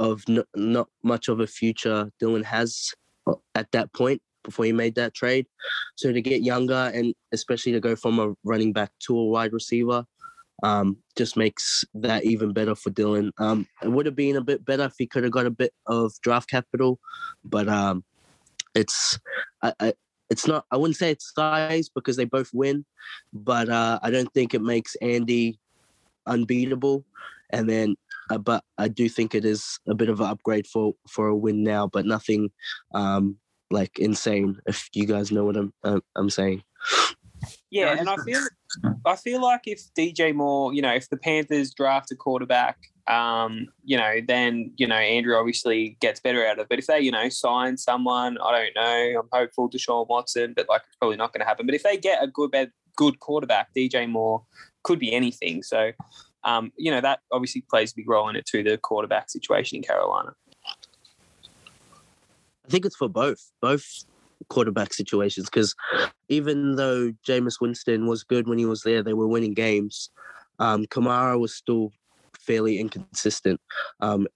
of 0.00 0.24
not 0.56 0.88
much 1.04 1.28
of 1.28 1.38
a 1.38 1.46
future 1.46 2.10
Dylan 2.20 2.44
has 2.44 2.92
uh, 3.28 3.34
at 3.54 3.70
that 3.70 3.92
point 3.92 4.20
before 4.42 4.64
he 4.64 4.72
made 4.72 4.96
that 4.96 5.14
trade. 5.14 5.46
So 5.96 6.12
to 6.12 6.20
get 6.20 6.42
younger 6.42 6.90
and 6.92 7.14
especially 7.30 7.72
to 7.72 7.80
go 7.80 7.94
from 7.94 8.18
a 8.18 8.34
running 8.42 8.72
back 8.72 8.90
to 9.06 9.16
a 9.16 9.26
wide 9.26 9.52
receiver 9.52 10.04
um, 10.64 10.96
just 11.16 11.36
makes 11.36 11.84
that 11.94 12.24
even 12.24 12.52
better 12.52 12.74
for 12.74 12.90
Dylan. 12.90 13.30
Um, 13.38 13.68
it 13.82 13.88
would 13.92 14.06
have 14.06 14.16
been 14.16 14.36
a 14.36 14.44
bit 14.44 14.64
better 14.64 14.84
if 14.84 14.94
he 14.98 15.06
could 15.06 15.22
have 15.22 15.32
got 15.32 15.46
a 15.46 15.50
bit 15.50 15.72
of 15.86 16.12
draft 16.22 16.50
capital, 16.50 16.98
but 17.44 17.68
um, 17.68 18.02
it's 18.74 19.18
I, 19.62 19.94
it's 20.30 20.46
not. 20.46 20.64
I 20.70 20.76
wouldn't 20.76 20.96
say 20.96 21.10
it's 21.10 21.32
size 21.34 21.88
because 21.88 22.16
they 22.16 22.24
both 22.24 22.50
win, 22.54 22.84
but 23.32 23.68
uh, 23.68 23.98
I 24.02 24.10
don't 24.10 24.32
think 24.32 24.54
it 24.54 24.62
makes 24.62 24.94
Andy 24.96 25.58
unbeatable. 26.26 27.04
And 27.50 27.68
then, 27.68 27.96
uh, 28.30 28.38
but 28.38 28.62
I 28.78 28.88
do 28.88 29.08
think 29.08 29.34
it 29.34 29.44
is 29.44 29.80
a 29.88 29.94
bit 29.94 30.08
of 30.08 30.20
an 30.20 30.26
upgrade 30.26 30.66
for 30.66 30.94
for 31.08 31.28
a 31.28 31.36
win 31.36 31.64
now, 31.64 31.88
but 31.88 32.06
nothing 32.06 32.50
um, 32.94 33.36
like 33.70 33.98
insane. 33.98 34.58
If 34.66 34.88
you 34.94 35.04
guys 35.04 35.32
know 35.32 35.44
what 35.44 35.56
I'm 35.56 35.72
uh, 35.82 36.00
I'm 36.16 36.30
saying. 36.30 36.62
Yeah, 37.70 37.96
and 37.98 38.08
I 38.08 38.16
feel 38.16 38.40
I 39.06 39.16
feel 39.16 39.42
like 39.42 39.62
if 39.66 39.82
DJ 39.96 40.34
Moore, 40.34 40.72
you 40.72 40.82
know, 40.82 40.92
if 40.92 41.08
the 41.08 41.16
Panthers 41.16 41.72
draft 41.72 42.10
a 42.10 42.16
quarterback, 42.16 42.78
um, 43.06 43.66
you 43.84 43.96
know, 43.96 44.16
then 44.26 44.72
you 44.76 44.86
know 44.86 44.96
Andrew 44.96 45.36
obviously 45.36 45.96
gets 46.00 46.20
better 46.20 46.46
out 46.46 46.58
of 46.58 46.64
it. 46.64 46.68
But 46.68 46.78
if 46.78 46.86
they, 46.86 47.00
you 47.00 47.10
know, 47.10 47.28
sign 47.28 47.76
someone, 47.76 48.38
I 48.38 48.52
don't 48.52 48.74
know, 48.74 49.20
I'm 49.20 49.28
hopeful 49.32 49.68
to 49.68 49.78
Deshaun 49.78 50.08
Watson, 50.08 50.54
but 50.56 50.68
like 50.68 50.82
it's 50.86 50.96
probably 50.96 51.16
not 51.16 51.32
going 51.32 51.40
to 51.40 51.46
happen. 51.46 51.66
But 51.66 51.74
if 51.74 51.82
they 51.82 51.96
get 51.96 52.22
a 52.22 52.26
good 52.26 52.52
good 52.96 53.20
quarterback, 53.20 53.68
DJ 53.76 54.08
Moore 54.08 54.44
could 54.82 54.98
be 54.98 55.12
anything. 55.12 55.62
So, 55.62 55.92
um, 56.44 56.72
you 56.76 56.90
know, 56.90 57.00
that 57.00 57.20
obviously 57.32 57.64
plays 57.68 57.92
a 57.92 57.96
big 57.96 58.08
role 58.08 58.28
in 58.28 58.36
it 58.36 58.46
too. 58.46 58.62
The 58.62 58.78
quarterback 58.78 59.30
situation 59.30 59.76
in 59.76 59.82
Carolina. 59.82 60.34
I 62.66 62.68
think 62.70 62.84
it's 62.84 62.96
for 62.96 63.08
both, 63.08 63.50
both 63.60 64.04
quarterback 64.50 64.92
situations 64.92 65.48
because 65.48 65.74
even 66.28 66.76
though 66.76 67.12
Jameis 67.26 67.60
Winston 67.60 68.06
was 68.06 68.22
good 68.22 68.46
when 68.46 68.58
he 68.58 68.66
was 68.66 68.82
there, 68.82 69.02
they 69.02 69.14
were 69.14 69.26
winning 69.26 69.54
games. 69.54 70.10
Um, 70.58 70.84
Kamara 70.86 71.40
was 71.40 71.54
still 71.54 71.92
fairly 72.38 72.78
inconsistent. 72.78 73.60
Um, 74.00 74.26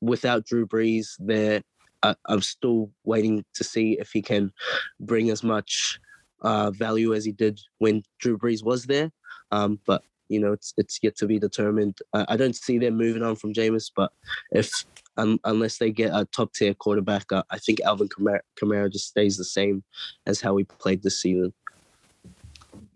without 0.00 0.44
Drew 0.44 0.66
Brees, 0.66 1.08
there, 1.18 1.62
I, 2.02 2.14
I'm 2.26 2.42
still 2.42 2.90
waiting 3.04 3.44
to 3.54 3.64
see 3.64 3.96
if 3.98 4.10
he 4.12 4.22
can 4.22 4.52
bring 5.00 5.30
as 5.30 5.42
much 5.42 5.98
uh, 6.42 6.70
value 6.70 7.14
as 7.14 7.24
he 7.24 7.32
did 7.32 7.58
when 7.78 8.02
Drew 8.20 8.38
Brees 8.38 8.62
was 8.62 8.84
there. 8.84 9.10
Um, 9.50 9.80
but 9.86 10.02
you 10.28 10.40
know, 10.40 10.52
it's 10.52 10.74
it's 10.76 10.98
yet 11.02 11.16
to 11.16 11.26
be 11.26 11.38
determined. 11.38 11.98
I, 12.12 12.26
I 12.30 12.36
don't 12.36 12.56
see 12.56 12.78
them 12.78 12.96
moving 12.96 13.22
on 13.22 13.36
from 13.36 13.54
Jameis, 13.54 13.90
but 13.94 14.12
if 14.50 14.70
um, 15.16 15.40
unless 15.44 15.78
they 15.78 15.90
get 15.90 16.10
a 16.12 16.26
top 16.26 16.52
tier 16.54 16.74
quarterback. 16.74 17.30
Uh, 17.30 17.42
I 17.50 17.58
think 17.58 17.80
Alvin 17.80 18.08
Kamara, 18.08 18.92
just 18.92 19.08
stays 19.08 19.36
the 19.36 19.44
same 19.44 19.82
as 20.26 20.40
how 20.40 20.56
he 20.56 20.64
played 20.64 21.02
this 21.02 21.20
season. 21.20 21.52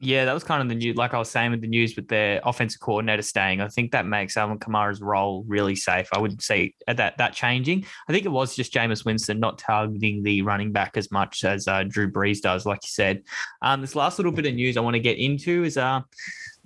Yeah, 0.02 0.24
that 0.24 0.32
was 0.32 0.44
kind 0.44 0.62
of 0.62 0.68
the 0.70 0.74
news. 0.74 0.96
Like 0.96 1.12
I 1.12 1.18
was 1.18 1.30
saying 1.30 1.50
with 1.50 1.60
the 1.60 1.66
news 1.66 1.94
with 1.94 2.08
their 2.08 2.40
offensive 2.44 2.80
coordinator 2.80 3.20
staying, 3.20 3.60
I 3.60 3.68
think 3.68 3.92
that 3.92 4.06
makes 4.06 4.38
Alvin 4.38 4.58
Kamara's 4.58 5.02
role 5.02 5.44
really 5.46 5.76
safe. 5.76 6.08
I 6.14 6.18
wouldn't 6.18 6.42
see 6.42 6.74
that 6.86 7.18
that 7.18 7.34
changing. 7.34 7.84
I 8.08 8.12
think 8.12 8.24
it 8.24 8.30
was 8.30 8.56
just 8.56 8.72
Jameis 8.72 9.04
Winston 9.04 9.40
not 9.40 9.58
targeting 9.58 10.22
the 10.22 10.40
running 10.40 10.72
back 10.72 10.96
as 10.96 11.10
much 11.12 11.44
as 11.44 11.68
uh, 11.68 11.84
Drew 11.86 12.10
Brees 12.10 12.40
does, 12.40 12.64
like 12.64 12.80
you 12.82 12.88
said. 12.88 13.22
Um, 13.60 13.82
this 13.82 13.94
last 13.94 14.18
little 14.18 14.32
bit 14.32 14.46
of 14.46 14.54
news 14.54 14.78
I 14.78 14.80
want 14.80 14.94
to 14.94 15.00
get 15.00 15.18
into 15.18 15.64
is 15.64 15.76
uh, 15.76 16.00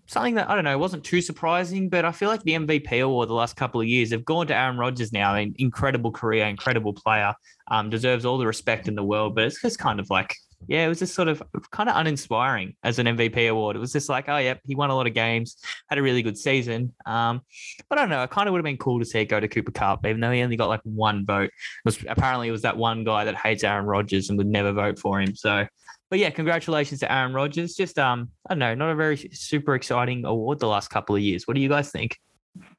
something 0.06 0.34
that 0.34 0.48
I 0.50 0.54
don't 0.54 0.64
know 0.64 0.78
wasn't 0.78 1.04
too 1.04 1.20
surprising, 1.20 1.88
but 1.88 2.04
I 2.04 2.12
feel 2.12 2.28
like 2.28 2.42
the 2.42 2.52
MVP 2.52 3.02
award 3.02 3.28
the 3.28 3.34
last 3.34 3.56
couple 3.56 3.80
of 3.80 3.86
years 3.86 4.10
have 4.12 4.24
gone 4.24 4.46
to 4.48 4.56
Aaron 4.56 4.76
Rodgers 4.76 5.12
now. 5.12 5.34
An 5.34 5.54
incredible 5.58 6.12
career, 6.12 6.46
incredible 6.46 6.92
player, 6.92 7.34
um, 7.70 7.90
deserves 7.90 8.24
all 8.24 8.38
the 8.38 8.46
respect 8.46 8.88
in 8.88 8.94
the 8.94 9.04
world. 9.04 9.34
But 9.34 9.44
it's 9.44 9.60
just 9.60 9.78
kind 9.78 10.00
of 10.00 10.10
like, 10.10 10.34
yeah, 10.68 10.84
it 10.84 10.88
was 10.88 10.98
just 10.98 11.14
sort 11.14 11.28
of 11.28 11.42
kind 11.70 11.88
of 11.88 11.96
uninspiring 11.96 12.74
as 12.82 12.98
an 12.98 13.06
MVP 13.06 13.50
award. 13.50 13.76
It 13.76 13.78
was 13.78 13.92
just 13.92 14.08
like, 14.08 14.28
oh 14.28 14.38
yep, 14.38 14.60
he 14.64 14.74
won 14.74 14.90
a 14.90 14.94
lot 14.94 15.06
of 15.06 15.14
games, 15.14 15.56
had 15.88 15.98
a 15.98 16.02
really 16.02 16.22
good 16.22 16.38
season. 16.38 16.92
Um, 17.06 17.42
but 17.88 17.98
I 17.98 18.02
don't 18.02 18.10
know, 18.10 18.22
it 18.22 18.30
kind 18.30 18.48
of 18.48 18.52
would 18.52 18.58
have 18.58 18.64
been 18.64 18.76
cool 18.76 18.98
to 18.98 19.04
see 19.04 19.20
it 19.20 19.26
go 19.26 19.40
to 19.40 19.48
Cooper 19.48 19.72
Kupp, 19.72 20.06
even 20.06 20.20
though 20.20 20.32
he 20.32 20.42
only 20.42 20.56
got 20.56 20.68
like 20.68 20.82
one 20.84 21.24
vote. 21.26 21.46
It 21.46 21.84
was 21.84 21.98
apparently 22.08 22.48
it 22.48 22.52
was 22.52 22.62
that 22.62 22.76
one 22.76 23.04
guy 23.04 23.24
that 23.24 23.36
hates 23.36 23.64
Aaron 23.64 23.86
Rodgers 23.86 24.28
and 24.28 24.38
would 24.38 24.46
never 24.46 24.72
vote 24.72 24.98
for 24.98 25.20
him. 25.20 25.34
So 25.34 25.66
but 26.10 26.18
yeah, 26.18 26.30
congratulations 26.30 27.00
to 27.00 27.12
Aaron 27.12 27.32
Rodgers. 27.32 27.74
Just 27.74 27.98
um, 27.98 28.28
I 28.48 28.54
don't 28.54 28.60
know, 28.60 28.74
not 28.74 28.90
a 28.90 28.94
very 28.94 29.16
super 29.32 29.74
exciting 29.74 30.24
award 30.24 30.60
the 30.60 30.68
last 30.68 30.88
couple 30.88 31.16
of 31.16 31.22
years. 31.22 31.48
What 31.48 31.54
do 31.54 31.60
you 31.60 31.68
guys 31.68 31.90
think? 31.90 32.18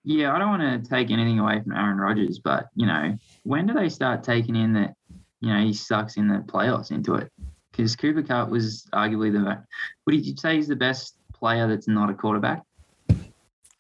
Yeah, 0.04 0.34
I 0.34 0.40
don't 0.40 0.50
want 0.50 0.84
to 0.84 0.90
take 0.90 1.12
anything 1.12 1.40
away 1.40 1.62
from 1.62 1.74
Aaron 1.74 1.98
Rodgers, 1.98 2.40
but 2.40 2.68
you 2.76 2.86
know, 2.86 3.18
when 3.44 3.66
do 3.68 3.74
they 3.74 3.90
start 3.90 4.24
taking 4.24 4.56
in 4.56 4.74
that 4.74 4.94
you 5.42 5.52
know 5.52 5.60
he 5.62 5.74
sucks 5.74 6.18
in 6.18 6.28
the 6.28 6.40
playoffs 6.48 6.92
into 6.92 7.16
it? 7.16 7.30
Because 7.76 7.96
Cooper 7.96 8.24
Kupp 8.24 8.50
was 8.50 8.88
arguably 8.94 9.34
the 9.34 9.64
what 10.04 10.14
did 10.14 10.26
you 10.26 10.36
say 10.38 10.56
he's 10.56 10.68
the 10.68 10.76
best 10.76 11.18
player 11.34 11.68
that's 11.68 11.88
not 11.88 12.10
a 12.10 12.14
quarterback? 12.14 12.62
Like 13.10 13.30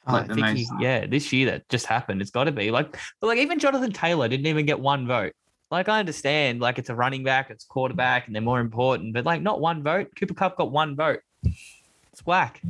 I 0.07 0.27
think 0.27 0.39
most... 0.39 0.57
he, 0.57 0.67
yeah, 0.81 1.05
this 1.05 1.31
year 1.31 1.51
that 1.51 1.69
just 1.69 1.85
happened. 1.85 2.21
It's 2.21 2.31
got 2.31 2.43
to 2.43 2.51
be 2.51 2.71
like, 2.71 2.97
but 3.21 3.27
like 3.27 3.39
even 3.39 3.57
Jonathan 3.57 3.91
Taylor 3.91 4.27
didn't 4.27 4.47
even 4.47 4.65
get 4.65 4.79
one 4.79 5.07
vote. 5.07 5.33
Like 5.71 5.89
I 5.89 5.99
understand, 5.99 6.59
like 6.59 6.77
it's 6.77 6.89
a 6.89 6.95
running 6.95 7.23
back, 7.23 7.49
it's 7.49 7.63
quarterback, 7.63 8.27
and 8.27 8.35
they're 8.35 8.41
more 8.41 8.59
important, 8.59 9.13
but 9.13 9.25
like 9.25 9.41
not 9.41 9.61
one 9.61 9.81
vote. 9.81 10.09
Cooper 10.17 10.33
Kupp 10.33 10.57
got 10.57 10.71
one 10.71 10.95
vote. 10.95 11.21
It's 11.43 12.25
whack. 12.25 12.61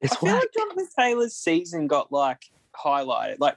It's 0.00 0.12
I 0.12 0.16
feel 0.16 0.34
like 0.34 0.52
Jonathan 0.54 0.88
Taylor's 0.96 1.34
season 1.34 1.86
got 1.86 2.12
like 2.12 2.38
highlighted. 2.76 3.36
Like 3.38 3.56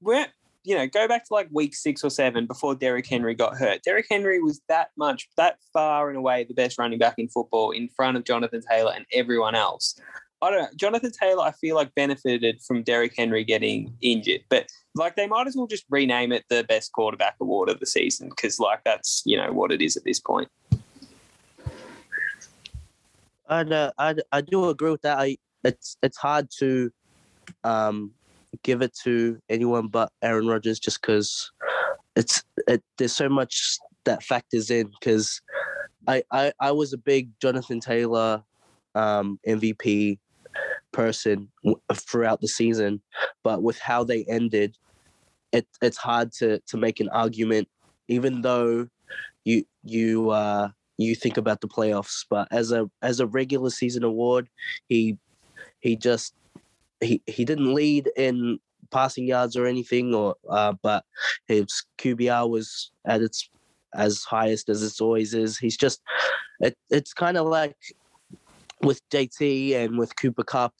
we're 0.00 0.26
you 0.66 0.74
know, 0.74 0.86
go 0.86 1.06
back 1.06 1.24
to 1.24 1.32
like 1.32 1.48
week 1.52 1.76
six 1.76 2.02
or 2.02 2.10
seven 2.10 2.44
before 2.44 2.74
Derrick 2.74 3.06
Henry 3.06 3.34
got 3.34 3.56
hurt. 3.56 3.82
Derrick 3.84 4.06
Henry 4.10 4.42
was 4.42 4.60
that 4.68 4.88
much, 4.98 5.28
that 5.36 5.58
far 5.72 6.08
and 6.08 6.18
away 6.18 6.42
the 6.42 6.54
best 6.54 6.76
running 6.76 6.98
back 6.98 7.14
in 7.18 7.28
football 7.28 7.70
in 7.70 7.88
front 7.88 8.16
of 8.16 8.24
Jonathan 8.24 8.60
Taylor 8.68 8.92
and 8.94 9.06
everyone 9.12 9.54
else. 9.54 9.94
I 10.42 10.50
don't 10.50 10.62
know. 10.62 10.68
Jonathan 10.76 11.12
Taylor, 11.12 11.44
I 11.44 11.52
feel 11.52 11.76
like 11.76 11.94
benefited 11.94 12.60
from 12.66 12.82
Derrick 12.82 13.14
Henry 13.16 13.44
getting 13.44 13.96
injured, 14.02 14.42
but 14.48 14.66
like 14.96 15.14
they 15.14 15.28
might 15.28 15.46
as 15.46 15.54
well 15.56 15.68
just 15.68 15.84
rename 15.88 16.32
it 16.32 16.44
the 16.50 16.64
best 16.64 16.92
quarterback 16.92 17.36
award 17.40 17.68
of 17.68 17.78
the 17.78 17.86
season 17.86 18.28
because 18.28 18.58
like 18.58 18.80
that's 18.84 19.22
you 19.24 19.36
know 19.36 19.52
what 19.52 19.70
it 19.70 19.80
is 19.80 19.96
at 19.96 20.04
this 20.04 20.18
point. 20.18 20.48
I 23.48 23.60
uh, 23.60 23.92
I 23.96 24.16
I 24.32 24.40
do 24.40 24.68
agree 24.68 24.90
with 24.90 25.02
that. 25.02 25.18
I 25.18 25.38
it's 25.62 25.96
it's 26.02 26.18
hard 26.18 26.48
to 26.58 26.90
um 27.62 28.10
give 28.62 28.82
it 28.82 28.94
to 29.04 29.38
anyone 29.48 29.88
but 29.88 30.10
Aaron 30.22 30.46
Rodgers 30.46 30.78
just 30.78 31.00
because 31.00 31.50
it's 32.16 32.42
it, 32.66 32.82
there's 32.96 33.14
so 33.14 33.28
much 33.28 33.78
that 34.04 34.22
factors 34.22 34.70
in 34.70 34.90
because 34.98 35.40
I, 36.08 36.22
I 36.30 36.52
I 36.60 36.72
was 36.72 36.92
a 36.92 36.98
big 36.98 37.30
Jonathan 37.40 37.80
Taylor 37.80 38.42
um, 38.94 39.38
MVP 39.46 40.18
person 40.92 41.50
throughout 41.92 42.40
the 42.40 42.48
season, 42.48 43.02
but 43.44 43.62
with 43.62 43.78
how 43.78 44.02
they 44.04 44.24
ended, 44.24 44.76
it, 45.52 45.66
it's 45.82 45.98
hard 45.98 46.32
to 46.32 46.60
to 46.60 46.76
make 46.76 47.00
an 47.00 47.08
argument, 47.10 47.68
even 48.08 48.42
though 48.42 48.88
you 49.44 49.64
you 49.84 50.30
uh, 50.30 50.68
you 50.96 51.14
think 51.14 51.36
about 51.36 51.60
the 51.60 51.68
playoffs. 51.68 52.24
But 52.28 52.48
as 52.50 52.72
a 52.72 52.90
as 53.02 53.20
a 53.20 53.26
regular 53.26 53.70
season 53.70 54.04
award, 54.04 54.48
he 54.88 55.18
he 55.80 55.96
just 55.96 56.34
he 57.00 57.22
he 57.26 57.44
didn't 57.44 57.74
lead 57.74 58.10
in 58.16 58.58
passing 58.90 59.26
yards 59.26 59.56
or 59.56 59.66
anything, 59.66 60.14
or 60.14 60.36
uh, 60.48 60.74
but 60.82 61.04
his 61.46 61.66
QBR 61.98 62.48
was 62.48 62.90
at 63.06 63.22
its 63.22 63.48
as 63.94 64.24
highest 64.24 64.68
as 64.68 64.82
it 64.82 65.00
always 65.00 65.34
is. 65.34 65.58
He's 65.58 65.76
just 65.76 66.00
it, 66.60 66.76
it's 66.90 67.12
kind 67.12 67.36
of 67.36 67.46
like 67.46 67.76
with 68.82 69.00
JT 69.10 69.74
and 69.74 69.98
with 69.98 70.16
Cooper 70.16 70.44
Kupp 70.44 70.74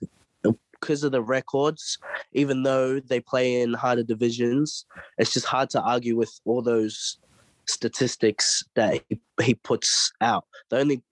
because 0.81 1.03
of 1.03 1.13
the 1.13 1.23
records, 1.23 1.99
even 2.33 2.63
though 2.63 3.01
they 3.01 3.21
play 3.21 3.61
in 3.61 3.73
harder 3.73 4.03
divisions, 4.03 4.85
it's 5.19 5.33
just 5.33 5.47
hard 5.47 5.71
to 5.71 5.81
argue 5.81 6.17
with 6.17 6.39
all 6.45 6.63
those 6.63 7.19
statistics 7.67 8.63
that 8.75 9.03
he, 9.09 9.21
he 9.43 9.55
puts 9.55 10.13
out. 10.21 10.45
The 10.71 10.79
only 10.79 11.03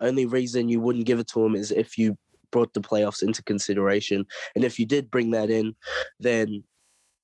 only 0.00 0.26
reason 0.26 0.68
you 0.68 0.80
wouldn't 0.80 1.06
give 1.06 1.18
it 1.18 1.28
to 1.28 1.42
him 1.42 1.54
is 1.54 1.70
if 1.70 1.96
you 1.96 2.18
brought 2.56 2.72
the 2.72 2.80
playoffs 2.80 3.22
into 3.22 3.42
consideration. 3.42 4.24
And 4.54 4.64
if 4.64 4.78
you 4.78 4.86
did 4.86 5.10
bring 5.10 5.30
that 5.32 5.50
in, 5.50 5.74
then 6.18 6.64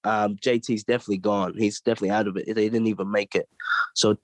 um, 0.05 0.37
JT's 0.37 0.85
definitely 0.85 1.17
gone. 1.17 1.55
He's 1.57 1.81
definitely 1.81 2.11
out 2.11 2.29
of 2.29 2.37
it. 2.37 2.55
They 2.55 2.69
didn't 2.69 2.89
even 2.89 3.11
make 3.11 3.35
it. 3.35 3.49
So 3.95 4.19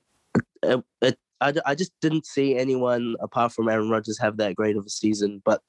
it, 0.62 1.18
I, 1.40 1.54
I 1.64 1.74
just 1.74 1.92
didn't 2.02 2.26
see 2.26 2.58
anyone 2.58 3.16
apart 3.20 3.52
from 3.52 3.70
Aaron 3.70 3.88
Rodgers 3.88 4.18
have 4.18 4.36
that 4.36 4.54
great 4.54 4.76
of 4.76 4.84
a 4.84 4.90
season. 4.90 5.40
But 5.46 5.62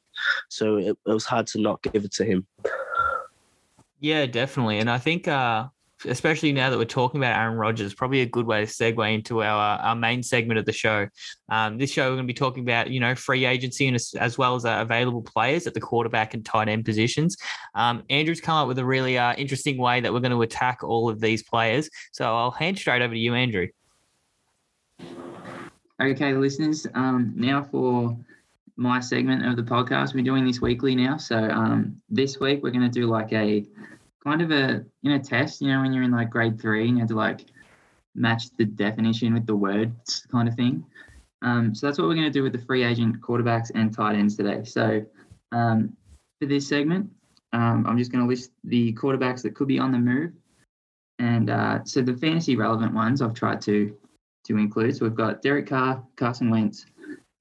so 0.49 0.75
it, 0.75 0.97
it 1.08 1.13
was 1.13 1.23
hard 1.23 1.47
to 1.47 1.62
not 1.62 1.82
give 1.84 2.04
it 2.04 2.12
to 2.15 2.25
him. 2.25 2.45
Yeah, 4.02 4.25
definitely. 4.25 4.80
And 4.80 4.89
I 4.89 4.97
think, 4.97 5.25
uh, 5.25 5.67
especially 6.05 6.51
now 6.51 6.69
that 6.69 6.77
we're 6.77 6.85
talking 6.85 7.19
about 7.19 7.38
Aaron 7.38 7.57
Rodgers, 7.57 7.93
probably 7.93 8.21
a 8.21 8.25
good 8.25 8.45
way 8.45 8.65
to 8.65 8.71
segue 8.71 9.13
into 9.13 9.43
our 9.43 9.79
our 9.79 9.95
main 9.95 10.23
segment 10.23 10.59
of 10.59 10.65
the 10.65 10.71
show. 10.71 11.07
Um, 11.49 11.77
this 11.77 11.91
show 11.91 12.09
we're 12.09 12.15
going 12.15 12.27
to 12.27 12.33
be 12.33 12.38
talking 12.38 12.63
about 12.63 12.89
you 12.89 12.99
know 12.99 13.15
free 13.15 13.45
agency 13.45 13.88
and 13.88 13.95
as, 13.95 14.13
as 14.19 14.38
well 14.38 14.55
as 14.55 14.65
uh, 14.65 14.77
available 14.79 15.21
players 15.21 15.67
at 15.67 15.73
the 15.73 15.81
quarterback 15.81 16.33
and 16.33 16.45
tight 16.45 16.69
end 16.69 16.85
positions. 16.85 17.38
Um, 17.75 18.03
Andrew's 18.09 18.41
come 18.41 18.55
up 18.55 18.67
with 18.67 18.79
a 18.79 18.85
really 18.85 19.17
uh, 19.17 19.33
interesting 19.35 19.77
way 19.77 19.99
that 19.99 20.13
we're 20.13 20.19
going 20.19 20.31
to 20.31 20.41
attack 20.41 20.83
all 20.83 21.09
of 21.09 21.19
these 21.19 21.43
players. 21.43 21.89
So 22.12 22.25
I'll 22.25 22.51
hand 22.51 22.77
straight 22.77 23.01
over 23.01 23.13
to 23.13 23.19
you, 23.19 23.35
Andrew. 23.35 23.67
Okay, 26.01 26.33
listeners. 26.33 26.88
Um, 26.93 27.33
now 27.35 27.63
for 27.63 28.17
my 28.79 29.01
segment 29.01 29.45
of 29.45 29.57
the 29.57 29.62
podcast. 29.62 30.15
We're 30.15 30.23
doing 30.23 30.45
this 30.45 30.62
weekly 30.62 30.95
now. 30.95 31.17
So 31.17 31.38
um, 31.38 32.01
this 32.09 32.39
week 32.39 32.63
we're 32.63 32.71
going 32.71 32.89
to 32.89 32.99
do 32.99 33.07
like 33.07 33.33
a 33.33 33.65
kind 34.23 34.41
of 34.41 34.51
a 34.51 34.86
in 35.03 35.12
a 35.12 35.19
test. 35.19 35.62
You 35.62 35.69
know 35.69 35.82
when 35.82 35.93
you're 35.93 36.03
in 36.03 36.12
like 36.12 36.29
grade 36.29 36.60
three 36.60 36.88
and 36.88 36.97
you 36.97 37.01
have 37.01 37.10
to 37.10 37.15
like 37.15 37.45
match 38.15 38.45
the 38.58 38.65
definition 38.65 39.34
with 39.34 39.45
the 39.45 39.55
words 39.55 40.25
kind 40.32 40.47
of 40.47 40.55
thing. 40.55 40.86
Um, 41.41 41.73
so 41.73 41.88
that's 41.88 41.97
what 41.97 42.08
we're 42.08 42.15
going 42.15 42.25
to 42.25 42.32
do 42.32 42.43
with 42.43 42.51
the 42.51 42.65
free 42.65 42.84
agent 42.84 43.21
quarterbacks 43.21 43.71
and 43.73 43.93
tight 43.93 44.15
ends 44.15 44.36
today. 44.36 44.63
So 44.65 45.05
um, 45.51 45.95
for 46.39 46.47
this 46.47 46.67
segment, 46.67 47.10
um, 47.53 47.86
I'm 47.88 47.97
just 47.97 48.12
going 48.12 48.23
to 48.23 48.29
list 48.29 48.51
the 48.63 48.93
quarterbacks 48.93 49.41
that 49.43 49.55
could 49.55 49.67
be 49.67 49.79
on 49.79 49.91
the 49.91 49.97
move. 49.97 50.34
And 51.17 51.49
uh, 51.49 51.84
so 51.86 52.01
the 52.01 52.15
fantasy 52.15 52.55
relevant 52.55 52.93
ones 52.93 53.21
I've 53.21 53.34
tried 53.34 53.62
to 53.63 53.95
to 54.45 54.58
include. 54.58 54.95
So 54.95 55.05
we've 55.05 55.15
got 55.15 55.41
Derek 55.41 55.67
Carr, 55.67 56.03
Carson 56.15 56.49
Wentz, 56.49 56.86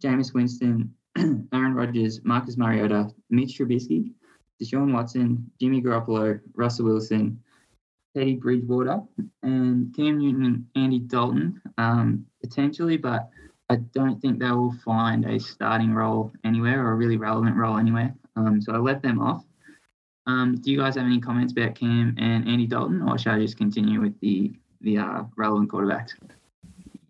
Jameis 0.03 0.35
Winston, 0.35 0.93
Aaron 1.17 1.75
Rodgers, 1.75 2.21
Marcus 2.25 2.57
Mariota, 2.57 3.11
Mitch 3.31 3.59
Trubisky, 3.59 4.11
Deshaun 4.61 4.93
Watson, 4.93 5.51
Jimmy 5.61 5.83
Garoppolo, 5.83 6.41
Russell 6.55 6.87
Wilson, 6.87 7.41
Teddy 8.17 8.35
Bridgewater, 8.35 9.01
and 9.43 9.95
Cam 9.95 10.19
Newton 10.19 10.45
and 10.45 10.67
Andy 10.75 10.99
Dalton, 10.99 11.61
um, 11.79 12.27
potentially, 12.43 12.97
but 12.97 13.29
I 13.71 13.77
don't 13.77 14.21
think 14.21 14.39
they 14.39 14.51
will 14.51 14.75
find 14.85 15.25
a 15.25 15.39
starting 15.39 15.93
role 15.93 16.33
anywhere 16.45 16.85
or 16.85 16.93
a 16.93 16.97
really 16.97 17.19
relevant 17.19 17.57
role 17.57 17.77
anywhere. 17.77 18.15
Um, 18.35 18.63
so 18.63 18.73
I 18.73 18.79
let 18.79 19.03
them 19.03 19.21
off. 19.21 19.45
Um, 20.27 20.57
do 20.57 20.71
you 20.71 20.79
guys 20.79 20.97
have 20.97 21.07
any 21.07 21.21
comments 21.21 21.53
about 21.53 21.75
Cam 21.75 22.15
and 22.19 22.49
Andy 22.49 22.67
Dalton, 22.67 23.03
or 23.03 23.19
should 23.19 23.33
I 23.33 23.41
just 23.41 23.57
continue 23.57 24.01
with 24.01 24.19
the 24.21 24.53
the 24.81 24.99
uh, 24.99 25.25
relevant 25.37 25.71
quarterbacks? 25.71 26.13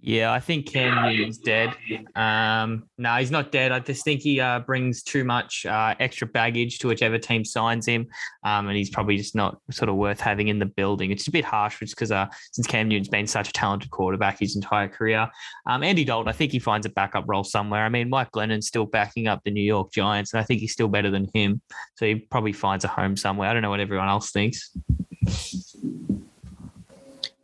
Yeah, 0.00 0.32
I 0.32 0.38
think 0.38 0.66
Cam 0.66 1.02
Newton's 1.02 1.38
dead. 1.38 1.74
Um, 2.14 2.84
no, 2.98 3.16
he's 3.16 3.32
not 3.32 3.50
dead. 3.50 3.72
I 3.72 3.80
just 3.80 4.04
think 4.04 4.20
he 4.20 4.40
uh, 4.40 4.60
brings 4.60 5.02
too 5.02 5.24
much 5.24 5.66
uh, 5.66 5.96
extra 5.98 6.26
baggage 6.26 6.78
to 6.78 6.88
whichever 6.88 7.18
team 7.18 7.44
signs 7.44 7.84
him, 7.86 8.06
um, 8.44 8.68
and 8.68 8.76
he's 8.76 8.90
probably 8.90 9.16
just 9.16 9.34
not 9.34 9.60
sort 9.72 9.88
of 9.88 9.96
worth 9.96 10.20
having 10.20 10.48
in 10.48 10.60
the 10.60 10.66
building. 10.66 11.10
It's 11.10 11.26
a 11.26 11.32
bit 11.32 11.44
harsh, 11.44 11.80
just 11.80 11.96
because 11.96 12.12
uh, 12.12 12.26
since 12.52 12.68
Cam 12.68 12.86
Newton's 12.88 13.08
been 13.08 13.26
such 13.26 13.48
a 13.48 13.52
talented 13.52 13.90
quarterback 13.90 14.38
his 14.38 14.54
entire 14.54 14.88
career. 14.88 15.28
Um, 15.66 15.82
Andy 15.82 16.04
Dalton, 16.04 16.28
I 16.28 16.32
think 16.32 16.52
he 16.52 16.60
finds 16.60 16.86
a 16.86 16.90
backup 16.90 17.24
role 17.26 17.44
somewhere. 17.44 17.84
I 17.84 17.88
mean, 17.88 18.08
Mike 18.08 18.30
Glennon's 18.30 18.68
still 18.68 18.86
backing 18.86 19.26
up 19.26 19.42
the 19.44 19.50
New 19.50 19.62
York 19.62 19.92
Giants, 19.92 20.32
and 20.32 20.40
I 20.40 20.44
think 20.44 20.60
he's 20.60 20.72
still 20.72 20.88
better 20.88 21.10
than 21.10 21.28
him. 21.34 21.60
So 21.96 22.06
he 22.06 22.14
probably 22.14 22.52
finds 22.52 22.84
a 22.84 22.88
home 22.88 23.16
somewhere. 23.16 23.48
I 23.48 23.52
don't 23.52 23.62
know 23.62 23.70
what 23.70 23.80
everyone 23.80 24.08
else 24.08 24.30
thinks 24.30 24.70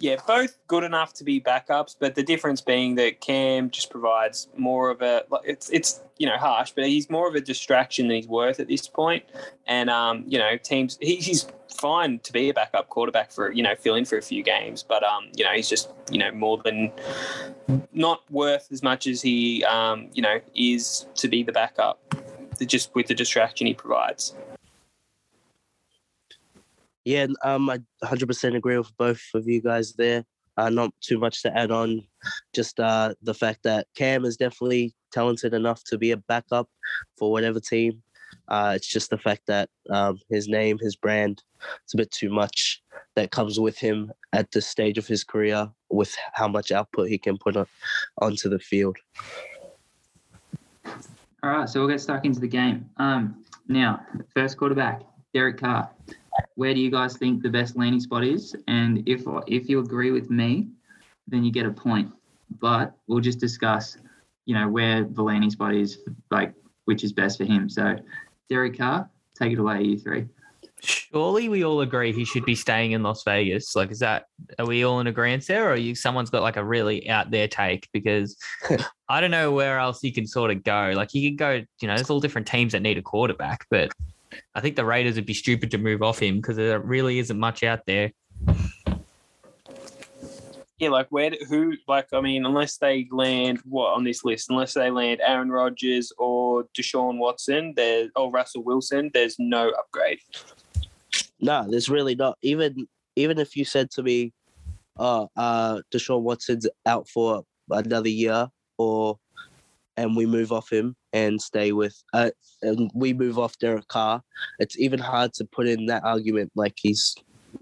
yeah, 0.05 0.17
both 0.27 0.59
good 0.67 0.85
enough 0.85 1.15
to 1.15 1.25
be 1.25 1.41
backups, 1.41 1.97
but 1.99 2.15
the 2.15 2.23
difference 2.23 2.61
being 2.61 2.97
that 2.97 3.23
Cam 3.23 3.71
just 3.71 3.89
provides 3.89 4.49
more 4.55 4.91
of 4.91 5.01
a 5.01 5.25
it's 5.45 5.71
it's 5.71 6.03
you 6.19 6.27
know 6.27 6.37
harsh, 6.37 6.73
but 6.73 6.85
he's 6.85 7.09
more 7.09 7.27
of 7.27 7.35
a 7.35 7.41
distraction 7.41 8.09
than 8.09 8.17
he's 8.17 8.29
worth 8.29 8.61
at 8.61 8.69
this 8.69 8.87
point. 8.87 9.25
And 9.67 9.89
um, 9.89 10.25
you 10.27 10.39
know, 10.39 10.59
teams 10.59 10.99
he, 11.01 11.17
he's 11.17 11.47
fine 11.75 12.19
to 12.19 12.35
be 12.35 12.51
a 12.51 12.55
backup 12.55 12.91
quarterback 12.91 13.33
for 13.33 13.51
you 13.51 13.63
know 13.63 13.75
fill 13.77 13.95
in 13.95 14.05
for 14.05 14.19
a 14.19 14.23
few 14.23 14.43
games, 14.43 14.83
but 14.87 15.03
um, 15.03 15.29
you 15.35 15.43
know 15.43 15.53
he's 15.53 15.71
just 15.71 15.91
you 16.11 16.19
know 16.19 16.31
more 16.33 16.59
than 16.59 16.93
not 17.95 18.31
worth 18.31 18.69
as 18.73 18.83
much 18.83 19.07
as 19.07 19.23
he 19.23 19.65
um, 19.65 20.11
you 20.13 20.21
know 20.21 20.39
is 20.55 21.07
to 21.15 21.29
be 21.29 21.43
the 21.43 21.53
backup, 21.53 21.99
just 22.61 22.95
with 22.95 23.07
the 23.07 23.15
distraction 23.15 23.67
he 23.67 23.73
provides. 23.73 24.35
Yeah, 27.05 27.27
um, 27.45 27.69
I 27.69 27.81
100% 28.03 28.57
agree 28.57 28.79
with 28.79 28.97
both 28.97 29.23
of 29.35 29.47
you 29.47 29.61
guys 29.61 29.93
there. 29.95 30.25
Uh, 30.57 30.71
not 30.71 30.93
too 31.01 31.19
much 31.19 31.43
to 31.43 31.57
add 31.57 31.73
on, 31.73 32.01
just 32.55 32.79
uh, 32.79 33.13
the 33.23 33.35
fact 33.35 33.65
that 33.65 33.89
Cam 33.97 34.25
is 34.25 34.37
definitely 34.37 34.95
talented 35.13 35.53
enough 35.53 35.83
to 35.85 35.99
be 35.99 36.13
a 36.13 36.17
backup 36.17 36.69
for 37.19 37.33
whatever 37.33 37.59
team. 37.59 38.03
Uh, 38.49 38.73
it's 38.77 38.87
just 38.87 39.11
the 39.11 39.19
fact 39.19 39.43
that 39.47 39.69
um, 39.91 40.19
his 40.31 40.49
name, 40.49 40.79
his 40.79 40.95
brand, 40.95 41.43
it's 41.83 41.95
a 41.95 41.97
bit 41.97 42.11
too 42.13 42.31
much 42.31 42.83
that 43.17 43.33
comes 43.33 43.59
with 43.59 43.77
him 43.77 44.13
at 44.33 44.51
this 44.53 44.67
stage 44.67 44.97
of 44.97 45.07
his 45.07 45.25
career 45.25 45.69
with 45.91 46.15
how 46.35 46.47
much 46.47 46.71
output 46.71 47.09
he 47.09 47.19
can 47.19 47.37
put 47.37 47.57
on, 47.57 47.67
onto 48.23 48.49
the 48.49 48.59
field. 48.59 48.97
All 51.43 51.51
right, 51.51 51.69
so 51.69 51.81
we'll 51.81 51.89
get 51.89 52.01
stuck 52.01 52.25
into 52.25 52.41
the 52.41 52.49
game. 52.49 52.89
Um, 52.99 53.45
now, 53.69 54.05
first 54.33 54.57
quarterback, 54.57 55.03
Derek 55.33 55.59
Carr 55.59 55.91
where 56.57 56.75
do 56.75 56.81
you 56.81 56.91
guys 56.91 57.17
think 57.17 57.43
the 57.43 57.51
best 57.51 57.77
landing 57.77 58.01
spot 58.01 58.25
is? 58.25 58.55
And 58.69 59.07
if 59.09 59.23
if 59.47 59.69
you 59.69 59.81
agree 59.81 60.11
with 60.11 60.31
me, 60.31 60.69
then 61.27 61.45
you 61.45 61.53
get 61.53 61.67
a 61.67 61.71
point. 61.71 62.11
But 62.61 62.95
we'll 63.07 63.21
just 63.21 63.41
discuss, 63.41 63.97
you 64.45 64.55
know, 64.55 64.69
where 64.69 65.05
the 65.05 65.23
landing 65.23 65.51
spot 65.51 65.75
is, 65.75 65.99
like 66.31 66.55
which 66.85 67.05
is 67.05 67.13
best 67.13 67.39
for 67.39 67.45
him. 67.45 67.69
So, 67.69 67.97
Derek 68.49 68.79
Carr, 68.79 69.09
take 69.39 69.53
it 69.53 69.59
away, 69.59 69.83
you 69.83 69.99
three. 69.99 70.27
Surely 70.83 71.49
we 71.49 71.65
all 71.65 71.81
agree 71.81 72.13
he 72.13 72.27
should 72.27 72.45
be 72.45 72.55
staying 72.55 72.93
in 72.93 73.03
Las 73.03 73.23
Vegas. 73.25 73.75
Like, 73.75 73.91
is 73.91 74.01
that 74.01 74.25
are 74.59 74.67
we 74.67 74.85
all 74.85 75.01
in 75.01 75.07
agreement 75.07 75.47
there, 75.47 75.71
or 75.71 75.77
you 75.77 75.95
someone's 75.95 76.29
got 76.29 76.43
like 76.43 76.57
a 76.57 76.65
really 76.65 77.09
out 77.09 77.31
there 77.31 77.49
take? 77.49 77.89
Because 77.93 78.37
I 79.09 79.21
don't 79.21 79.31
know 79.31 79.53
where 79.53 79.79
else 79.79 80.01
he 80.01 80.13
can 80.13 80.27
sort 80.27 80.51
of 80.51 80.63
go. 80.63 80.93
Like, 80.95 81.09
he 81.11 81.31
could 81.31 81.39
go. 81.39 81.63
You 81.81 81.89
know, 81.89 81.95
there's 81.95 82.11
all 82.11 82.21
different 82.21 82.47
teams 82.47 82.73
that 82.73 82.83
need 82.83 82.99
a 82.99 83.03
quarterback, 83.03 83.65
but 83.71 83.93
I 84.55 84.61
think 84.61 84.77
the 84.77 84.85
Raiders 84.85 85.17
would 85.17 85.27
be 85.27 85.35
stupid 85.35 85.71
to 85.73 85.79
move 85.79 86.03
off 86.03 86.21
him 86.21 86.37
because 86.37 86.57
there 86.57 86.81
really 86.81 87.19
isn't 87.19 87.39
much 87.39 87.63
out 87.63 87.87
there. 87.87 88.13
Yeah, 90.79 90.89
like 90.89 91.07
where 91.11 91.31
who 91.49 91.75
like 91.87 92.13
I 92.13 92.21
mean, 92.21 92.45
unless 92.45 92.79
they 92.79 93.07
land 93.11 93.61
what 93.65 93.95
on 93.95 94.05
this 94.05 94.25
list, 94.25 94.51
unless 94.51 94.75
they 94.75 94.91
land 94.91 95.21
Aaron 95.25 95.51
Rodgers 95.51 96.13
or 96.19 96.65
Deshaun 96.77 97.19
Watson, 97.19 97.75
there 97.77 98.09
or 98.17 98.31
Russell 98.31 98.65
Wilson, 98.65 99.11
there's 99.15 99.37
no 99.39 99.71
upgrade. 99.71 100.19
No, 101.41 101.67
there's 101.69 101.89
really 101.89 102.17
not. 102.17 102.39
Even 102.43 102.89
even 103.15 103.39
if 103.39 103.57
you 103.57 103.65
said 103.65 103.91
to 103.93 104.03
me, 104.03 104.33
"Oh, 104.99 105.29
uh, 105.37 105.81
Deshaun 105.93 106.23
Watson's 106.23 106.67
out 106.87 107.09
for 107.09 107.45
another 107.71 108.09
year," 108.09 108.49
or 108.77 109.19
and 109.97 110.17
we 110.17 110.27
move 110.27 110.53
off 110.53 110.73
him 110.73 110.97
and 111.13 111.41
stay 111.41 111.73
with 111.73 112.03
uh, 112.13 112.31
and 112.63 112.91
we 112.95 113.13
move 113.13 113.39
off 113.39 113.59
Derek 113.59 113.89
Carr, 113.89 114.23
it's 114.59 114.79
even 114.79 114.99
hard 114.99 115.33
to 115.35 115.45
put 115.45 115.67
in 115.67 115.87
that 115.87 116.05
argument. 116.05 116.53
Like 116.55 116.75
he's 116.77 117.15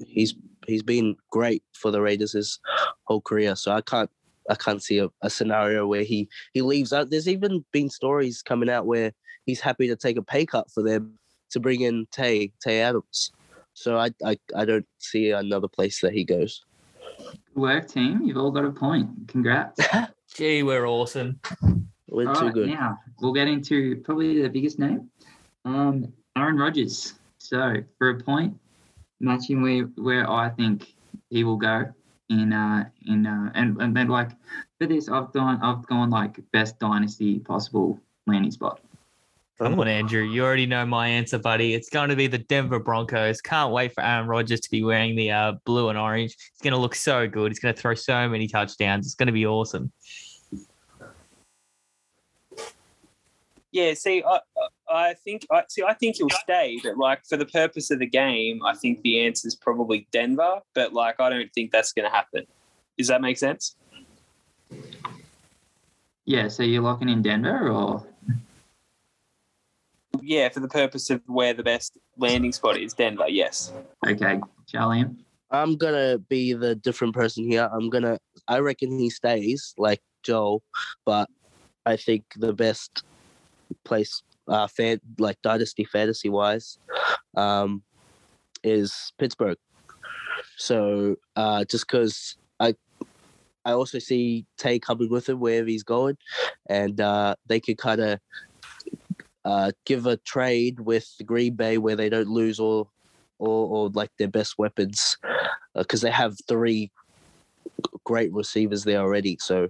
he's 0.07 0.35
he's 0.66 0.83
been 0.83 1.16
great 1.31 1.62
for 1.75 1.90
the 1.90 2.01
Raiders 2.01 2.33
his 2.33 2.59
whole 3.05 3.21
career, 3.21 3.57
so 3.57 3.73
I 3.73 3.81
can't 3.81 4.11
I 4.51 4.55
can't 4.55 4.83
see 4.83 4.99
a, 4.99 5.09
a 5.23 5.31
scenario 5.31 5.87
where 5.87 6.03
he 6.03 6.29
he 6.53 6.62
leaves 6.62 6.92
out. 6.92 7.11
There's 7.11 7.29
even 7.29 7.64
been 7.73 7.90
stories 7.90 8.42
coming 8.42 8.71
out 8.71 8.87
where 8.87 9.12
he's 9.47 9.61
happy 9.61 9.88
to 9.88 9.97
take 9.97 10.16
a 10.16 10.23
pay 10.23 10.47
cut 10.47 10.71
for 10.71 10.83
them 10.83 11.18
to 11.51 11.61
bring 11.61 11.83
in 11.83 12.07
Tay 12.11 12.53
Tay 12.62 12.81
Adams. 12.81 13.33
So 13.75 13.99
I 13.99 14.11
I, 14.25 14.38
I 14.57 14.64
don't 14.64 14.87
see 14.99 15.31
another 15.31 15.68
place 15.68 16.01
that 16.01 16.12
he 16.12 16.25
goes. 16.25 16.64
Good 17.18 17.37
work, 17.55 17.88
team. 17.88 18.23
You've 18.23 18.38
all 18.38 18.51
got 18.51 18.64
a 18.64 18.71
point. 18.71 19.29
Congrats. 19.29 19.81
Gee, 20.35 20.62
we're 20.62 20.87
awesome. 20.87 21.40
We're 22.12 22.29
All 22.29 22.35
too 22.35 22.44
right, 22.46 22.55
good. 22.55 22.68
Now 22.68 22.98
we'll 23.20 23.33
get 23.33 23.48
into 23.48 23.96
probably 24.05 24.42
the 24.42 24.48
biggest 24.48 24.79
name, 24.79 25.11
um, 25.64 26.12
Aaron 26.37 26.59
Rodgers. 26.59 27.14
So 27.38 27.77
for 27.96 28.11
a 28.11 28.20
point, 28.20 28.55
matching 29.20 29.62
where 29.62 29.85
where 29.96 30.31
I 30.31 30.51
think 30.51 30.94
he 31.31 31.42
will 31.42 31.57
go 31.57 31.87
in 32.29 32.53
uh 32.53 32.85
in 33.07 33.27
uh 33.27 33.51
and 33.55 33.81
and 33.81 33.96
then 33.96 34.09
like 34.09 34.31
for 34.79 34.87
this 34.87 35.09
I've 35.09 35.33
gone 35.33 35.59
I've 35.62 35.87
gone 35.87 36.11
like 36.11 36.38
best 36.53 36.79
dynasty 36.79 37.38
possible 37.38 37.98
landing 38.27 38.51
spot. 38.51 38.81
Come 39.59 39.79
on, 39.79 39.88
Andrew. 39.88 40.22
You 40.22 40.44
already 40.44 40.66
know 40.66 40.85
my 40.85 41.07
answer, 41.07 41.38
buddy. 41.38 41.72
It's 41.72 41.88
going 41.88 42.09
to 42.09 42.16
be 42.16 42.27
the 42.27 42.38
Denver 42.38 42.81
Broncos. 42.81 43.40
Can't 43.40 43.72
wait 43.72 43.94
for 43.94 44.03
Aaron 44.03 44.27
Rodgers 44.27 44.61
to 44.61 44.70
be 44.70 44.83
wearing 44.83 45.14
the 45.14 45.31
uh, 45.31 45.53
blue 45.64 45.88
and 45.88 45.96
orange. 45.98 46.35
He's 46.37 46.61
going 46.62 46.72
to 46.72 46.81
look 46.81 46.96
so 46.96 47.29
good. 47.29 47.53
He's 47.53 47.61
going 47.61 47.72
to 47.72 47.81
throw 47.81 47.94
so 47.94 48.29
many 48.29 48.48
touchdowns. 48.48 49.07
It's 49.07 49.14
going 49.14 49.29
to 49.29 49.33
be 49.33 49.46
awesome. 49.46 49.92
Yeah, 53.72 53.94
see, 53.94 54.22
I, 54.22 54.40
I 54.88 55.14
think, 55.14 55.46
I 55.50 55.64
see, 55.68 55.82
I 55.82 55.94
think 55.94 56.16
he'll 56.16 56.28
stay, 56.28 56.78
but 56.85 56.98
like 56.98 57.24
for 57.24 57.38
the 57.38 57.46
purpose 57.46 57.90
of 57.90 57.98
the 57.98 58.06
game, 58.06 58.61
I 58.64 58.74
think 58.74 59.00
the 59.02 59.24
answer 59.24 59.48
is 59.48 59.56
probably 59.56 60.06
Denver. 60.12 60.61
But 60.74 60.92
like, 60.92 61.18
I 61.18 61.30
don't 61.30 61.50
think 61.54 61.72
that's 61.72 61.92
going 61.92 62.08
to 62.08 62.14
happen. 62.14 62.46
Does 62.98 63.08
that 63.08 63.22
make 63.22 63.38
sense? 63.38 63.76
Yeah, 66.26 66.48
so 66.48 66.62
you're 66.62 66.82
locking 66.82 67.08
in 67.08 67.22
Denver 67.22 67.70
or 67.70 68.06
Yeah, 70.20 70.50
for 70.50 70.61
the 70.61 70.68
purpose 70.68 71.08
of 71.08 71.22
where 71.26 71.54
the 71.54 71.62
best 71.62 71.98
landing 72.18 72.52
spot 72.52 72.76
is, 72.76 72.92
Denver. 72.92 73.28
Yes. 73.28 73.72
okay, 74.06 74.40
Charlie? 74.68 75.06
I'm 75.50 75.76
gonna 75.76 76.18
be 76.18 76.54
the 76.54 76.74
different 76.74 77.14
person 77.14 77.44
here. 77.44 77.68
I'm 77.70 77.90
gonna. 77.90 78.18
I 78.48 78.61
reckon 78.61 78.98
he 78.98 79.11
stays 79.11 79.74
like 79.76 80.00
Joel, 80.22 80.62
but 81.04 81.28
I 81.85 81.96
think 81.96 82.24
the 82.37 82.54
best 82.54 83.02
place, 83.85 84.22
uh, 84.48 84.66
fan 84.66 85.00
like 85.18 85.40
dynasty 85.42 85.85
fantasy 85.85 86.28
wise, 86.28 86.78
um, 87.37 87.82
is 88.64 89.12
Pittsburgh. 89.18 89.58
So 90.56 91.16
uh, 91.37 91.64
just 91.64 91.87
because 91.87 92.37
I, 92.61 92.74
I 93.64 93.72
also 93.72 93.98
see 93.98 94.46
Tay 94.58 94.78
coming 94.78 95.11
with 95.11 95.28
him 95.28 95.40
wherever 95.40 95.68
he's 95.68 95.85
going, 95.85 96.16
and 96.68 97.00
uh, 97.00 97.37
they 97.46 97.61
could 97.61 97.78
kind 97.78 98.00
of 98.00 98.20
uh, 99.44 99.72
give 99.87 100.06
a 100.06 100.16
trade 100.18 100.80
with 100.80 101.08
the 101.18 101.24
Green 101.24 101.54
Bay 101.54 101.78
where 101.78 101.96
they 101.96 102.08
don't 102.08 102.28
lose 102.28 102.61
all, 102.61 102.90
or, 103.38 103.68
or 103.68 103.88
like 103.90 104.11
their 104.18 104.28
best 104.28 104.58
weapons 104.58 105.16
because 105.74 106.00
they 106.00 106.11
have 106.11 106.37
three 106.46 106.90
great 108.04 108.32
receivers 108.32 108.85
there 108.85 109.00
already. 109.00 109.37
So 109.40 109.68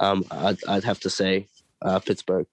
um, 0.00 0.24
I'd, 0.30 0.58
I'd 0.66 0.84
have 0.84 1.00
to 1.00 1.10
say 1.10 1.46
uh, 1.82 1.98
Pittsburgh. 2.00 2.46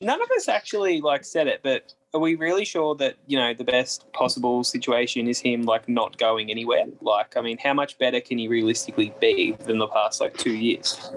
None 0.00 0.22
of 0.22 0.28
us 0.36 0.48
actually 0.48 1.00
like 1.00 1.24
said 1.24 1.46
it, 1.46 1.60
but 1.62 1.92
are 2.14 2.20
we 2.20 2.34
really 2.34 2.64
sure 2.64 2.94
that 2.96 3.16
you 3.26 3.38
know 3.38 3.54
the 3.54 3.64
best 3.64 4.10
possible 4.12 4.64
situation 4.64 5.28
is 5.28 5.38
him 5.38 5.62
like 5.62 5.88
not 5.88 6.16
going 6.18 6.50
anywhere? 6.50 6.84
Like, 7.00 7.36
I 7.36 7.42
mean, 7.42 7.58
how 7.58 7.74
much 7.74 7.98
better 7.98 8.20
can 8.20 8.38
he 8.38 8.48
realistically 8.48 9.12
be 9.20 9.56
than 9.60 9.78
the 9.78 9.88
past 9.88 10.20
like 10.20 10.36
two 10.36 10.54
years? 10.54 11.12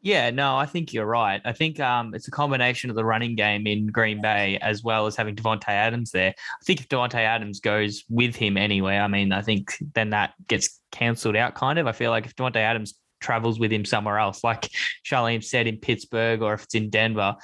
Yeah, 0.00 0.30
no, 0.30 0.56
I 0.56 0.66
think 0.66 0.92
you're 0.92 1.06
right. 1.06 1.40
I 1.44 1.52
think 1.52 1.78
um, 1.78 2.12
it's 2.12 2.26
a 2.26 2.32
combination 2.32 2.90
of 2.90 2.96
the 2.96 3.04
running 3.04 3.36
game 3.36 3.68
in 3.68 3.86
Green 3.86 4.20
Bay 4.20 4.58
as 4.60 4.82
well 4.82 5.06
as 5.06 5.14
having 5.14 5.36
Davante 5.36 5.68
Adams 5.68 6.10
there. 6.10 6.34
I 6.36 6.64
think 6.64 6.80
if 6.80 6.88
Davante 6.88 7.14
Adams 7.14 7.60
goes 7.60 8.04
with 8.08 8.34
him 8.34 8.56
anywhere, 8.56 9.00
I 9.00 9.06
mean, 9.06 9.30
I 9.32 9.42
think 9.42 9.76
then 9.94 10.10
that 10.10 10.34
gets 10.48 10.80
cancelled 10.90 11.36
out 11.36 11.54
kind 11.54 11.78
of. 11.78 11.86
I 11.86 11.92
feel 11.92 12.10
like 12.10 12.26
if 12.26 12.34
Davante 12.34 12.56
Adams 12.56 12.94
travels 13.20 13.60
with 13.60 13.70
him 13.70 13.84
somewhere 13.84 14.18
else, 14.18 14.42
like 14.42 14.70
Sharleam 15.04 15.42
said 15.42 15.68
in 15.68 15.76
Pittsburgh 15.76 16.42
or 16.42 16.54
if 16.54 16.64
it's 16.64 16.74
in 16.74 16.90
Denver, 16.90 17.36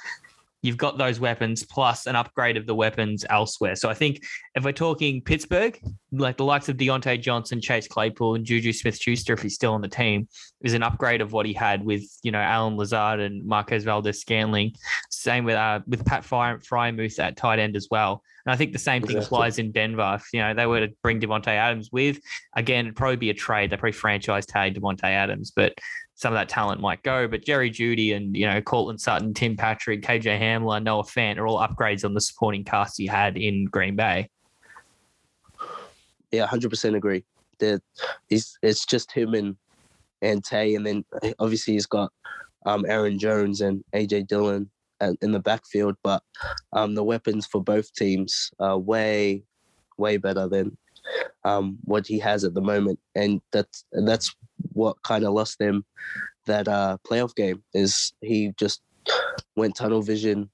you've 0.61 0.77
got 0.77 0.97
those 0.97 1.19
weapons 1.19 1.63
plus 1.63 2.05
an 2.05 2.15
upgrade 2.15 2.57
of 2.57 2.65
the 2.65 2.75
weapons 2.75 3.25
elsewhere. 3.29 3.75
So 3.75 3.89
I 3.89 3.93
think 3.93 4.21
if 4.55 4.63
we're 4.63 4.71
talking 4.71 5.21
Pittsburgh, 5.21 5.79
like 6.11 6.37
the 6.37 6.43
likes 6.43 6.67
of 6.67 6.77
Diontae 6.77 7.21
Johnson, 7.21 7.61
Chase 7.61 7.87
Claypool, 7.87 8.35
and 8.35 8.45
Juju 8.45 8.73
Smith 8.73 8.97
Schuster, 8.99 9.33
if 9.33 9.41
he's 9.41 9.55
still 9.55 9.73
on 9.73 9.81
the 9.81 9.87
team, 9.87 10.27
is 10.61 10.73
an 10.73 10.83
upgrade 10.83 11.21
of 11.21 11.31
what 11.31 11.45
he 11.45 11.53
had 11.53 11.83
with, 11.83 12.03
you 12.23 12.31
know, 12.31 12.39
Allen 12.39 12.75
Lazard 12.75 13.19
and 13.19 13.45
Marquez 13.45 13.83
Valdes 13.83 14.19
Scantling. 14.19 14.73
Same 15.09 15.45
with 15.45 15.55
uh, 15.55 15.79
with 15.87 16.05
Pat 16.05 16.25
Fry- 16.25 16.55
Freiermuth 16.55 17.19
at 17.19 17.37
tight 17.37 17.59
end 17.59 17.75
as 17.75 17.87
well. 17.89 18.21
And 18.45 18.53
I 18.53 18.57
think 18.57 18.73
the 18.73 18.79
same 18.79 19.01
thing 19.01 19.17
Exactly. 19.17 19.35
applies 19.37 19.59
in 19.59 19.71
Denver. 19.71 20.13
If 20.15 20.27
you 20.33 20.41
know 20.41 20.53
they 20.53 20.65
were 20.65 20.87
to 20.87 20.93
bring 21.03 21.21
Davante 21.21 21.47
Adams 21.47 21.89
with, 21.91 22.19
again, 22.55 22.85
it'd 22.85 22.95
probably 22.95 23.17
be 23.17 23.29
a 23.29 23.33
trade. 23.33 23.69
They 23.69 23.77
probably 23.77 23.91
franchise 23.93 24.45
tag 24.45 24.75
Davante 24.79 25.03
Adams, 25.03 25.51
but 25.55 25.73
some 26.19 26.33
of 26.33 26.37
that 26.37 26.49
talent 26.49 26.81
might 26.81 27.01
go. 27.01 27.29
But 27.29 27.45
Jerry 27.45 27.71
Jeudy 27.71 28.13
and 28.13 28.35
you 28.35 28.45
know 28.45 28.61
Courtland 28.61 28.99
Sutton, 28.99 29.33
Tim 29.33 29.55
Patrick, 29.55 30.01
KJ 30.01 30.37
Hamler, 30.37 30.83
Noah 30.83 31.03
Fant 31.03 31.37
are 31.37 31.47
all 31.47 31.65
upgrades 31.65 32.03
on 32.03 32.13
the 32.13 32.19
supporting 32.19 32.65
cast 32.65 32.97
he 32.97 33.07
had 33.07 33.37
in 33.37 33.65
Green 33.65 33.95
Bay. 33.95 34.29
Yeah, 36.31 36.45
hundred 36.45 36.71
percent 36.71 36.97
agree. 36.97 37.23
That 37.59 37.81
he's 38.27 38.57
it's 38.61 38.85
just 38.85 39.13
him 39.13 39.33
and 39.33 39.55
and 40.21 40.43
Tay, 40.43 40.75
and 40.75 40.85
then 40.85 41.05
obviously 41.39 41.75
he's 41.75 41.85
got 41.85 42.11
um, 42.65 42.85
Aaron 42.85 43.17
Jones 43.17 43.61
and 43.61 43.81
AJ 43.93 44.27
Dillon 44.27 44.69
in 45.21 45.31
the 45.31 45.39
backfield. 45.39 45.95
But 46.03 46.21
um, 46.73 46.95
the 46.95 47.03
weapons 47.03 47.47
for 47.47 47.63
both 47.63 47.93
teams 47.93 48.51
are 48.59 48.77
way 48.77 49.43
way 49.97 50.17
better 50.17 50.49
than 50.49 50.77
um, 51.45 51.77
what 51.85 52.05
he 52.05 52.19
has 52.19 52.43
at 52.43 52.53
the 52.53 52.61
moment, 52.61 52.99
and 53.15 53.39
that's 53.53 53.85
that's 53.93 54.35
what 54.79 54.95
kind 55.03 55.25
of 55.25 55.33
lost 55.33 55.59
them 55.59 55.85
that 56.45 56.67
uh, 56.67 56.97
playoff 57.07 57.35
game. 57.35 57.61
Is 57.73 58.13
he 58.21 58.53
just 58.57 58.81
went 59.55 59.75
tunnel 59.75 60.01
vision 60.01 60.49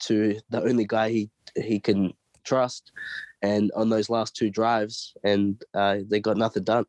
to 0.00 0.38
the 0.50 0.62
only 0.62 0.84
guy 0.86 1.08
he 1.10 1.30
he 1.56 1.80
can 1.80 2.12
trust, 2.44 2.92
and 3.40 3.72
on 3.74 3.88
those 3.88 4.10
last 4.10 4.36
two 4.36 4.50
drives, 4.50 5.14
and 5.24 5.60
uh, 5.74 5.98
they 6.08 6.20
got 6.20 6.36
nothing 6.36 6.64
done. 6.64 6.84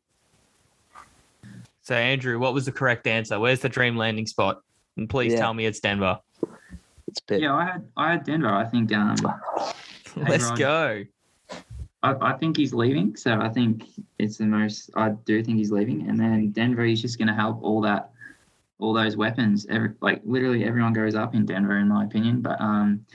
So 1.82 1.94
Andrew, 1.94 2.38
what 2.38 2.54
was 2.54 2.64
the 2.66 2.72
correct 2.72 3.06
answer? 3.06 3.38
Where's 3.38 3.60
the 3.60 3.68
dream 3.68 3.96
landing 3.96 4.26
spot? 4.26 4.60
And 4.96 5.08
please 5.08 5.32
Yeah. 5.32 5.40
tell 5.40 5.54
me 5.54 5.66
it's 5.66 5.80
Denver. 5.80 6.18
It's 7.08 7.20
Pitt. 7.20 7.40
Yeah, 7.42 7.54
I 7.54 7.64
had 7.64 7.88
I 7.96 8.10
had 8.12 8.24
Denver. 8.24 8.48
I 8.52 8.64
think 8.66 8.92
um 8.92 9.16
Let's 10.16 10.44
Ryan. 10.44 10.58
go. 10.58 11.04
I, 12.04 12.32
I 12.32 12.32
think 12.34 12.56
he's 12.56 12.74
leaving, 12.74 13.16
so 13.16 13.40
I 13.40 13.48
think 13.48 13.86
it's 14.18 14.36
the 14.36 14.44
most. 14.44 14.90
I 14.94 15.10
do 15.24 15.42
think 15.42 15.56
he's 15.56 15.72
leaving, 15.72 16.06
and 16.08 16.20
then 16.20 16.50
Denver. 16.50 16.84
is 16.84 17.00
just 17.00 17.16
going 17.18 17.28
to 17.28 17.34
help 17.34 17.62
all 17.62 17.80
that, 17.80 18.10
all 18.78 18.92
those 18.92 19.16
weapons. 19.16 19.66
Every 19.70 19.92
like 20.02 20.20
literally 20.24 20.64
everyone 20.64 20.92
goes 20.92 21.14
up 21.14 21.34
in 21.34 21.46
Denver, 21.46 21.78
in 21.78 21.88
my 21.88 22.04
opinion. 22.04 22.42
But 22.42 22.60
um, 22.60 23.06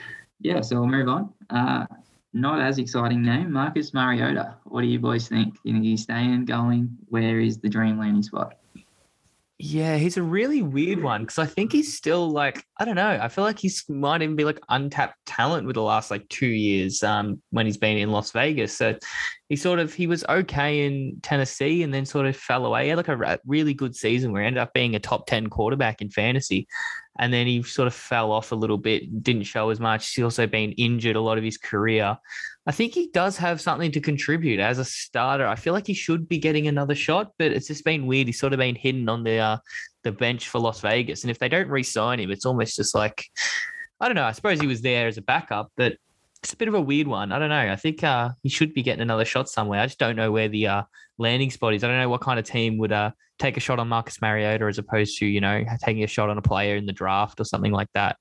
yeah. 0.41 0.62
So 0.62 0.78
we'll 0.80 0.88
move 0.88 1.08
on. 1.08 1.32
Uh, 1.52 1.86
not 2.34 2.62
as 2.62 2.80
exciting 2.80 3.21
name, 3.21 3.52
Marcus 3.54 3.93
Mariota. 3.93 4.56
What 4.65 4.82
do 4.82 4.88
you 4.88 4.99
boys 4.99 5.28
think? 5.28 5.56
You 5.63 5.73
think 5.73 5.86
he's 5.86 6.04
staying, 6.04 6.45
going? 6.45 6.89
Where 7.10 7.39
is 7.39 7.60
the 7.60 7.69
dream 7.69 7.99
landing 7.99 8.23
spot? 8.23 8.59
Yeah, 9.62 9.98
he's 9.98 10.15
a 10.15 10.24
really 10.24 10.62
weird 10.62 11.04
one 11.04 11.24
because 11.24 11.38
I 11.38 11.45
think 11.45 11.74
he's 11.74 11.93
still 11.98 12.30
like 12.30 12.63
I 12.80 12.86
don't 12.86 12.95
know. 12.95 13.19
I 13.22 13.28
feel 13.28 13.43
like 13.43 13.60
he's 13.60 13.84
might 13.89 14.22
even 14.22 14.38
be 14.38 14.45
like 14.45 14.62
untapped 14.69 15.17
talent 15.26 15.67
with 15.67 15.74
the 15.74 15.82
last 15.82 16.10
like 16.10 16.28
two 16.30 16.48
years 16.48 17.04
um, 17.04 17.41
when 17.50 17.65
he's 17.65 17.76
been 17.76 17.98
in 17.98 18.10
Las 18.10 18.32
Vegas. 18.32 18.78
So 18.78 18.95
he 19.50 19.58
sort 19.58 19.80
of 19.80 19.93
he 19.93 20.08
was 20.08 20.24
okay 20.30 20.86
in 20.86 21.19
Tennessee 21.22 21.84
and 21.84 21.93
then 21.93 22.06
sort 22.06 22.26
of 22.26 22.38
fell 22.38 22.65
away. 22.65 22.84
He 22.84 22.89
had 22.89 22.98
like 22.98 23.10
a 23.10 23.39
really 23.45 23.74
good 23.74 23.98
season 23.98 24.32
where 24.32 24.43
he 24.43 24.48
ended 24.48 24.62
up 24.62 24.74
being 24.74 24.95
a 24.95 25.00
top 25.00 25.26
ten 25.26 25.48
quarterback 25.48 26.02
in 26.02 26.10
fantasy, 26.10 26.65
and 27.19 27.34
then 27.34 27.45
he 27.45 27.62
sort 27.62 27.88
of 27.88 27.93
fell 27.93 28.32
off 28.32 28.51
a 28.51 28.55
little 28.55 28.77
bit. 28.77 29.21
Didn't 29.21 29.43
show 29.43 29.69
as 29.69 29.79
much. 29.79 30.13
He's 30.13 30.23
also 30.23 30.47
been 30.47 30.71
injured 30.71 31.17
a 31.17 31.21
lot 31.21 31.38
of 31.38 31.43
his 31.43 31.58
career. 31.58 32.17
I 32.65 32.71
think 32.71 32.93
he 32.93 33.10
does 33.13 33.38
have 33.38 33.60
something 33.60 33.91
to 33.91 33.99
contribute 33.99 34.60
as 34.60 34.79
a 34.79 34.86
starter. 34.86 35.45
I 35.45 35.55
feel 35.55 35.73
like 35.73 35.86
he 35.86 35.93
should 35.93 36.29
be 36.29 36.38
getting 36.38 36.67
another 36.67 36.95
shot, 36.95 37.34
but 37.38 37.51
it's 37.51 37.67
just 37.67 37.84
been 37.84 38.08
weird. 38.08 38.27
He's 38.27 38.39
sort 38.39 38.53
of 38.53 38.60
been 38.60 38.75
hidden 38.75 39.10
on 39.10 39.23
the 39.23 39.38
uh, 39.38 39.58
the 40.03 40.13
bench 40.13 40.47
for 40.47 40.60
Las 40.60 40.79
Vegas, 40.79 41.23
and 41.23 41.32
if 41.32 41.39
they 41.39 41.49
don't 41.49 41.67
re-sign 41.67 42.21
him, 42.21 42.32
it's 42.32 42.45
almost 42.45 42.77
just 42.77 42.95
like 42.95 43.25
I 43.99 44.08
don't 44.08 44.15
know. 44.15 44.23
I 44.23 44.32
suppose 44.32 44.62
he 44.62 44.67
was 44.67 44.82
there 44.82 45.08
as 45.08 45.17
a 45.17 45.21
backup, 45.21 45.71
but 45.75 45.97
it's 46.43 46.54
a 46.54 46.58
bit 46.58 46.67
of 46.67 46.73
a 46.73 46.82
weird 46.82 47.08
one. 47.08 47.32
I 47.32 47.39
don't 47.39 47.49
know. 47.49 47.71
I 47.71 47.75
think 47.75 48.04
uh, 48.04 48.30
he 48.43 48.49
should 48.49 48.73
be 48.73 48.82
getting 48.82 49.02
another 49.02 49.25
shot 49.25 49.49
somewhere. 49.49 49.82
I 49.82 49.86
just 49.86 49.99
don't 49.99 50.15
know 50.15 50.32
where 50.32 50.47
the 50.47 50.67
uh, 50.67 50.84
landing 51.17 51.52
spot 51.52 51.73
is. 51.73 51.84
I 51.84 51.88
don't 51.88 51.97
know 51.97 52.10
what 52.10 52.21
kind 52.21 52.39
of 52.39 52.45
team 52.45 52.78
would 52.78 52.91
uh, 52.91 53.12
take 53.39 53.58
a 53.58 53.60
shot 53.60 53.80
on 53.80 53.89
Marcus 53.89 54.21
Mariota 54.21 54.65
as 54.65 54.78
opposed 54.78 55.17
to 55.19 55.25
you 55.25 55.41
know 55.41 55.63
taking 55.84 56.04
a 56.04 56.08
shot 56.08 56.30
on 56.30 56.38
a 56.38 56.41
player 56.41 56.75
in 56.75 56.86
the 56.86 56.93
draft 56.93 57.39
or 57.39 57.43
something 57.43 57.71
like 57.71 57.89
that. 57.93 58.17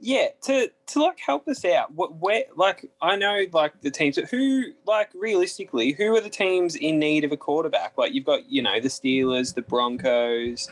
Yeah, 0.00 0.28
to 0.42 0.70
to 0.88 1.02
like 1.02 1.18
help 1.18 1.48
us 1.48 1.64
out. 1.64 1.92
What 1.94 2.16
where 2.16 2.44
like 2.56 2.90
I 3.00 3.16
know 3.16 3.44
like 3.52 3.80
the 3.80 3.90
teams 3.90 4.16
who 4.16 4.64
like 4.86 5.10
realistically 5.14 5.92
who 5.92 6.14
are 6.14 6.20
the 6.20 6.30
teams 6.30 6.76
in 6.76 6.98
need 6.98 7.24
of 7.24 7.32
a 7.32 7.36
quarterback? 7.36 7.96
Like 7.96 8.12
you've 8.12 8.26
got 8.26 8.50
you 8.50 8.62
know 8.62 8.78
the 8.80 8.88
Steelers, 8.88 9.54
the 9.54 9.62
Broncos. 9.62 10.68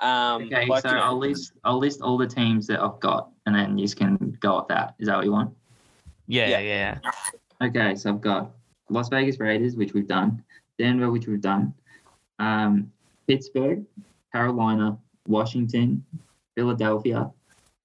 Um, 0.00 0.44
Okay, 0.44 0.66
like, 0.66 0.82
so 0.82 0.90
you 0.90 0.96
I'll 0.96 1.18
list 1.18 1.52
I'll 1.64 1.78
list 1.78 2.00
all 2.00 2.16
the 2.16 2.26
teams 2.26 2.66
that 2.68 2.80
I've 2.80 2.98
got, 3.00 3.30
and 3.46 3.54
then 3.54 3.76
you 3.76 3.88
can 3.88 4.16
go 4.40 4.58
with 4.58 4.68
that. 4.68 4.94
Is 4.98 5.08
that 5.08 5.16
what 5.16 5.24
you 5.26 5.32
want? 5.32 5.54
Yeah, 6.26 6.48
Yeah. 6.48 6.60
yeah. 6.60 7.66
Okay, 7.66 7.94
so 7.96 8.10
I've 8.10 8.20
got 8.20 8.52
Las 8.88 9.08
Vegas 9.10 9.38
Raiders, 9.38 9.76
which 9.76 9.92
we've 9.92 10.08
done, 10.08 10.42
Denver, 10.78 11.10
which 11.10 11.26
we've 11.26 11.40
done, 11.40 11.74
um, 12.38 12.90
Pittsburgh, 13.26 13.84
Carolina, 14.32 14.96
Washington, 15.26 16.04
Philadelphia, 16.54 17.30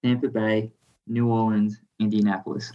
Tampa 0.04 0.30
Bay, 0.30 0.72
New 1.08 1.30
Orleans, 1.30 1.82
Indianapolis. 2.00 2.72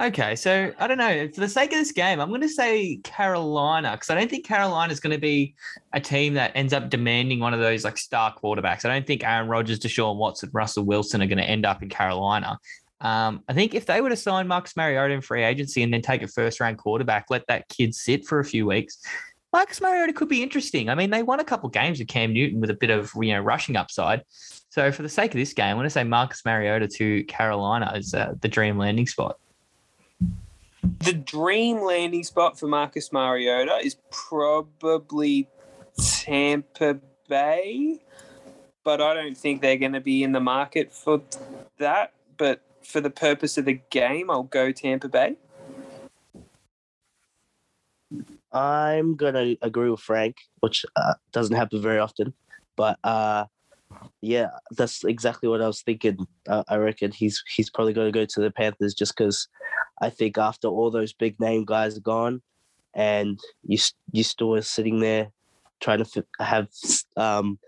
Okay, 0.00 0.36
so 0.36 0.72
I 0.78 0.86
don't 0.86 0.96
know. 0.96 1.28
For 1.34 1.40
the 1.40 1.48
sake 1.48 1.70
of 1.72 1.78
this 1.78 1.92
game, 1.92 2.18
I'm 2.18 2.30
going 2.30 2.40
to 2.40 2.48
say 2.48 2.96
Carolina 3.04 3.92
because 3.92 4.08
I 4.08 4.14
don't 4.14 4.30
think 4.30 4.46
Carolina 4.46 4.90
is 4.90 5.00
going 5.00 5.14
to 5.14 5.20
be 5.20 5.54
a 5.92 6.00
team 6.00 6.32
that 6.34 6.52
ends 6.54 6.72
up 6.72 6.88
demanding 6.88 7.40
one 7.40 7.52
of 7.52 7.60
those 7.60 7.84
like 7.84 7.98
star 7.98 8.34
quarterbacks. 8.34 8.86
I 8.86 8.88
don't 8.88 9.06
think 9.06 9.22
Aaron 9.22 9.48
Rodgers, 9.48 9.78
Deshaun 9.78 10.16
Watson, 10.16 10.48
Russell 10.54 10.84
Wilson 10.84 11.20
are 11.20 11.26
going 11.26 11.36
to 11.36 11.44
end 11.44 11.66
up 11.66 11.82
in 11.82 11.90
Carolina. 11.90 12.58
Um, 13.02 13.42
I 13.48 13.52
think 13.52 13.74
if 13.74 13.84
they 13.84 14.00
were 14.00 14.08
to 14.08 14.16
sign 14.16 14.48
Marcus 14.48 14.76
Mariota 14.76 15.12
in 15.12 15.20
free 15.20 15.42
agency 15.42 15.82
and 15.82 15.92
then 15.92 16.00
take 16.00 16.22
a 16.22 16.28
first 16.28 16.58
round 16.58 16.78
quarterback, 16.78 17.26
let 17.28 17.46
that 17.48 17.68
kid 17.68 17.94
sit 17.94 18.24
for 18.24 18.38
a 18.38 18.44
few 18.46 18.64
weeks, 18.64 18.96
Marcus 19.52 19.82
Mariota 19.82 20.14
could 20.14 20.28
be 20.28 20.42
interesting. 20.42 20.88
I 20.88 20.94
mean, 20.94 21.10
they 21.10 21.22
won 21.22 21.38
a 21.38 21.44
couple 21.44 21.68
games 21.68 21.98
with 21.98 22.08
Cam 22.08 22.32
Newton 22.32 22.60
with 22.60 22.70
a 22.70 22.74
bit 22.74 22.88
of 22.88 23.12
you 23.20 23.34
know 23.34 23.40
rushing 23.40 23.76
upside. 23.76 24.22
So 24.70 24.90
for 24.90 25.02
the 25.02 25.08
sake 25.10 25.32
of 25.32 25.38
this 25.38 25.52
game, 25.52 25.66
I 25.66 25.74
want 25.74 25.84
to 25.84 25.90
say 25.90 26.02
Marcus 26.02 26.46
Mariota 26.46 26.88
to 26.88 27.24
Carolina 27.24 27.92
is 27.94 28.14
uh, 28.14 28.32
the 28.40 28.48
dream 28.48 28.78
landing 28.78 29.06
spot. 29.06 29.36
The 31.00 31.12
dream 31.12 31.80
landing 31.82 32.24
spot 32.24 32.58
for 32.58 32.66
Marcus 32.66 33.12
Mariota 33.12 33.78
is 33.82 33.96
probably 34.10 35.48
Tampa 36.00 36.98
Bay, 37.28 38.00
but 38.84 39.00
I 39.00 39.14
don't 39.14 39.36
think 39.36 39.62
they're 39.62 39.76
going 39.76 39.92
to 39.92 40.00
be 40.00 40.22
in 40.22 40.32
the 40.32 40.40
market 40.40 40.92
for 40.92 41.22
that. 41.78 42.12
But 42.36 42.62
for 42.82 43.00
the 43.00 43.10
purpose 43.10 43.58
of 43.58 43.64
the 43.64 43.80
game, 43.90 44.30
I'll 44.30 44.44
go 44.44 44.72
Tampa 44.72 45.08
Bay. 45.08 45.36
I'm 48.52 49.16
gonna 49.16 49.56
agree 49.62 49.88
with 49.88 50.00
Frank, 50.00 50.36
which 50.60 50.84
uh, 50.96 51.14
doesn't 51.32 51.56
happen 51.56 51.80
very 51.80 51.98
often, 51.98 52.34
but 52.76 52.98
uh, 53.02 53.46
yeah, 54.20 54.48
that's 54.76 55.04
exactly 55.04 55.48
what 55.48 55.62
I 55.62 55.66
was 55.66 55.82
thinking. 55.82 56.26
Uh, 56.48 56.62
I 56.68 56.76
reckon 56.76 57.10
he's 57.10 57.42
he's 57.54 57.70
probably 57.70 57.92
going 57.92 58.12
to 58.12 58.18
go 58.18 58.24
to 58.24 58.40
the 58.40 58.50
Panthers 58.50 58.94
just 58.94 59.16
because 59.16 59.48
I 60.00 60.10
think 60.10 60.38
after 60.38 60.68
all 60.68 60.90
those 60.90 61.12
big 61.12 61.38
name 61.40 61.64
guys 61.64 61.96
are 61.96 62.02
gone, 62.02 62.42
and 62.94 63.38
you 63.64 63.78
you 64.12 64.22
still 64.22 64.54
are 64.54 64.62
sitting 64.62 65.00
there 65.00 65.30
trying 65.80 66.04
to 66.04 66.24
have 66.38 66.68
um, 67.16 67.58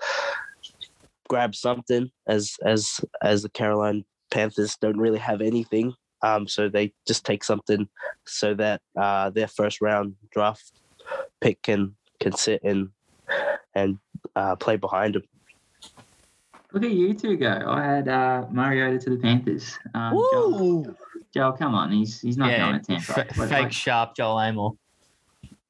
grab 1.28 1.54
something 1.54 2.10
as 2.26 2.56
as 2.64 3.00
as 3.22 3.42
the 3.42 3.48
Carolina 3.48 4.02
Panthers 4.30 4.76
don't 4.76 4.98
really 4.98 5.18
have 5.18 5.40
anything. 5.40 5.94
Um, 6.22 6.48
so 6.48 6.68
they 6.68 6.92
just 7.06 7.26
take 7.26 7.44
something 7.44 7.86
so 8.26 8.54
that 8.54 8.80
uh, 8.98 9.30
their 9.30 9.48
first 9.48 9.80
round 9.80 10.14
draft 10.32 10.80
pick 11.40 11.60
can 11.62 11.96
can 12.20 12.32
sit 12.32 12.62
and 12.64 12.90
and 13.74 13.98
uh, 14.36 14.56
play 14.56 14.76
behind 14.76 15.14
them. 15.14 15.22
Look 16.74 16.82
at 16.82 16.90
you 16.90 17.14
two 17.14 17.36
go. 17.36 17.64
I 17.68 17.84
had 17.84 18.08
uh, 18.08 18.46
Mariota 18.50 18.98
to 18.98 19.10
the 19.10 19.16
Panthers. 19.16 19.78
Um, 19.94 20.12
Joel, 20.32 20.96
Joel, 21.32 21.52
come 21.52 21.72
on, 21.72 21.92
he's 21.92 22.20
he's 22.20 22.36
not 22.36 22.50
going 22.50 22.80
to 22.80 22.84
Tampa. 22.84 23.20
F- 23.20 23.36
fake 23.36 23.50
like, 23.50 23.72
sharp 23.72 24.16
Joel 24.16 24.40
Amor. 24.40 24.70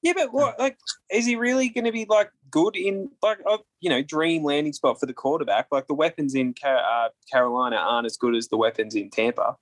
Yeah, 0.01 0.15
but 0.15 0.33
what 0.33 0.59
like 0.59 0.79
is 1.11 1.27
he 1.27 1.37
really 1.37 1.69
going 1.69 1.85
to 1.85 1.93
be 1.93 2.07
like 2.09 2.31
good 2.51 2.75
in 2.75 3.11
like 3.23 3.39
you 3.81 3.91
know 3.91 4.03
dream 4.03 4.45
landing 4.45 4.73
spot 4.73 4.99
for 4.99 5.05
the 5.05 5.13
quarterback? 5.13 5.67
Like 5.71 5.89
the 5.89 5.95
weapons 5.95 6.35
in 6.35 6.55
uh, 6.65 7.09
Carolina 7.31 7.77
aren't 7.77 8.07
as 8.07 8.17
good 8.17 8.35
as 8.35 8.49
the 8.49 8.57
weapons 8.57 8.95
in 8.95 9.11
Tampa. 9.11 9.57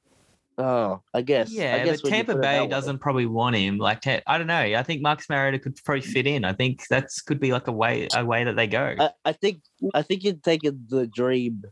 Oh, 0.58 1.00
I 1.14 1.22
guess. 1.22 1.50
Yeah, 1.50 1.78
I 1.80 1.84
guess 1.84 2.02
but 2.02 2.10
Tampa 2.10 2.36
Bay 2.36 2.66
doesn't 2.66 2.98
probably 2.98 3.26
want 3.26 3.56
him. 3.56 3.78
Like 3.78 4.06
I 4.06 4.38
don't 4.38 4.46
know. 4.46 4.58
I 4.58 4.82
think 4.82 5.00
Marcus 5.00 5.28
Mariota 5.30 5.58
could 5.58 5.76
probably 5.84 6.02
mm. 6.02 6.12
fit 6.12 6.26
in. 6.26 6.44
I 6.44 6.52
think 6.52 6.86
that's 6.88 7.22
could 7.22 7.40
be 7.40 7.52
like 7.52 7.68
a 7.68 7.72
way 7.72 8.06
a 8.14 8.24
way 8.24 8.44
that 8.44 8.56
they 8.56 8.66
go. 8.66 8.94
I, 8.98 9.10
I 9.24 9.32
think 9.32 9.62
I 9.94 10.02
think 10.02 10.24
you're 10.24 10.34
taking 10.34 10.84
the 10.88 11.06
dream, 11.06 11.62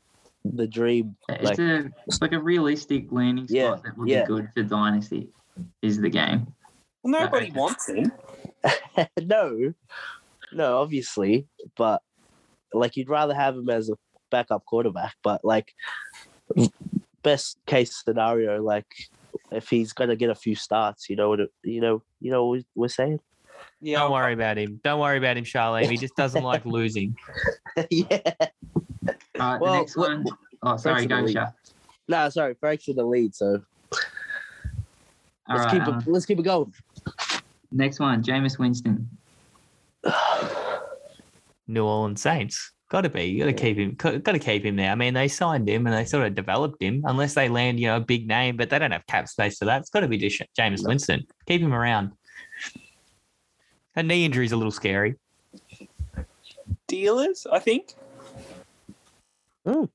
the 0.45 0.67
dream. 0.67 1.17
It's 1.29 1.45
like, 1.45 1.59
a 1.59 1.91
it's 2.07 2.23
like 2.23 2.33
a 2.33 2.41
realistic 2.41 3.13
landing 3.13 3.49
spot 3.49 3.57
yeah, 3.57 3.77
that 3.85 3.99
would 3.99 4.09
yeah. 4.09 4.23
be 4.23 4.27
good 4.29 4.49
for 4.55 4.63
dynasty. 4.63 5.29
Is 5.83 6.01
the 6.01 6.09
game? 6.09 6.47
Well, 7.03 7.21
nobody 7.21 7.51
wants 7.51 7.89
him. 7.89 8.11
no, 9.23 9.75
no, 10.53 10.79
obviously, 10.79 11.47
but 11.77 12.01
like 12.73 12.97
you'd 12.97 13.11
rather 13.11 13.35
have 13.35 13.57
him 13.57 13.69
as 13.69 13.91
a 13.91 13.95
backup 14.31 14.65
quarterback. 14.65 15.15
But 15.23 15.45
like 15.45 15.75
best 17.23 17.59
case 17.67 18.03
scenario, 18.05 18.63
like 18.63 18.87
if 19.51 19.69
he's 19.69 19.93
gonna 19.93 20.17
get 20.17 20.31
a 20.31 20.35
few 20.35 20.55
starts, 20.55 21.09
you 21.09 21.17
know 21.17 21.29
what 21.29 21.41
you 21.63 21.81
know, 21.81 22.03
you 22.21 22.31
know 22.31 22.47
what 22.47 22.65
we're 22.75 22.89
saying. 22.89 23.21
Yeah, 23.81 24.01
don't 24.01 24.13
worry 24.13 24.35
about 24.35 24.59
him. 24.59 24.81
Don't 24.85 25.01
worry 25.01 25.19
about 25.19 25.37
him, 25.37 25.45
Sharleam. 25.45 25.91
He 25.91 25.97
just 25.97 26.17
doesn't 26.17 26.43
like 26.43 26.65
losing. 26.67 27.17
yeah. 27.91 28.21
Uh, 29.39 29.59
well, 29.61 29.75
next 29.75 29.97
one. 29.97 30.25
Oh, 30.63 30.77
sorry, 30.77 31.07
go, 31.07 31.27
Chef. 31.27 31.55
Nah, 32.09 32.29
sorry, 32.29 32.55
Frank's 32.55 32.89
in 32.89 32.97
the 32.97 33.05
lead, 33.05 33.35
so 33.35 33.63
let's 33.91 34.05
right, 35.49 35.71
keep 35.71 35.83
it. 35.83 35.89
Uh, 35.89 36.01
let's 36.07 36.27
keep 36.27 36.39
it 36.39 36.43
going. 36.43 36.73
Next 37.73 38.01
one, 38.01 38.23
Jameis 38.23 38.59
Winston. 38.59 39.09
New 41.69 41.85
Orleans 41.85 42.21
Saints. 42.21 42.73
Got 42.91 43.03
to 43.03 43.09
be. 43.09 43.25
You 43.25 43.39
got 43.39 43.47
to 43.47 43.53
keep 43.53 43.77
him. 43.77 43.95
Got 43.95 44.25
to 44.25 44.39
keep 44.41 44.65
him 44.65 44.75
there. 44.75 44.91
I 44.91 44.97
mean, 44.97 45.15
they 45.15 45.29
signed 45.29 45.69
him 45.69 45.87
and 45.87 45.95
they 45.95 46.05
sort 46.05 46.27
of 46.27 46.35
developed 46.35 46.83
him. 46.83 47.03
Unless 47.07 47.35
they 47.35 47.49
land, 47.49 47.79
you 47.79 47.87
know, 47.87 47.97
a 47.97 48.01
big 48.01 48.27
name, 48.27 48.57
but 48.57 48.69
they 48.69 48.81
don't 48.81 48.91
have 48.91 49.07
cap 49.07 49.29
space 49.29 49.59
for 49.59 49.65
that. 49.67 49.81
It's 49.81 49.91
got 49.91 50.01
to 50.01 50.09
be 50.09 50.19
Jameis 50.19 50.87
Winston. 50.87 51.25
Keep 51.47 51.63
him 51.63 51.73
around. 51.73 52.11
A 53.95 54.03
knee 54.03 54.25
injury 54.25 54.45
is 54.45 54.53
a 54.53 54.57
little 54.57 54.73
scary. 54.73 55.15
Steelers, 56.89 57.47
I 57.51 57.61
think. 57.61 57.95
Oh. 59.65 59.89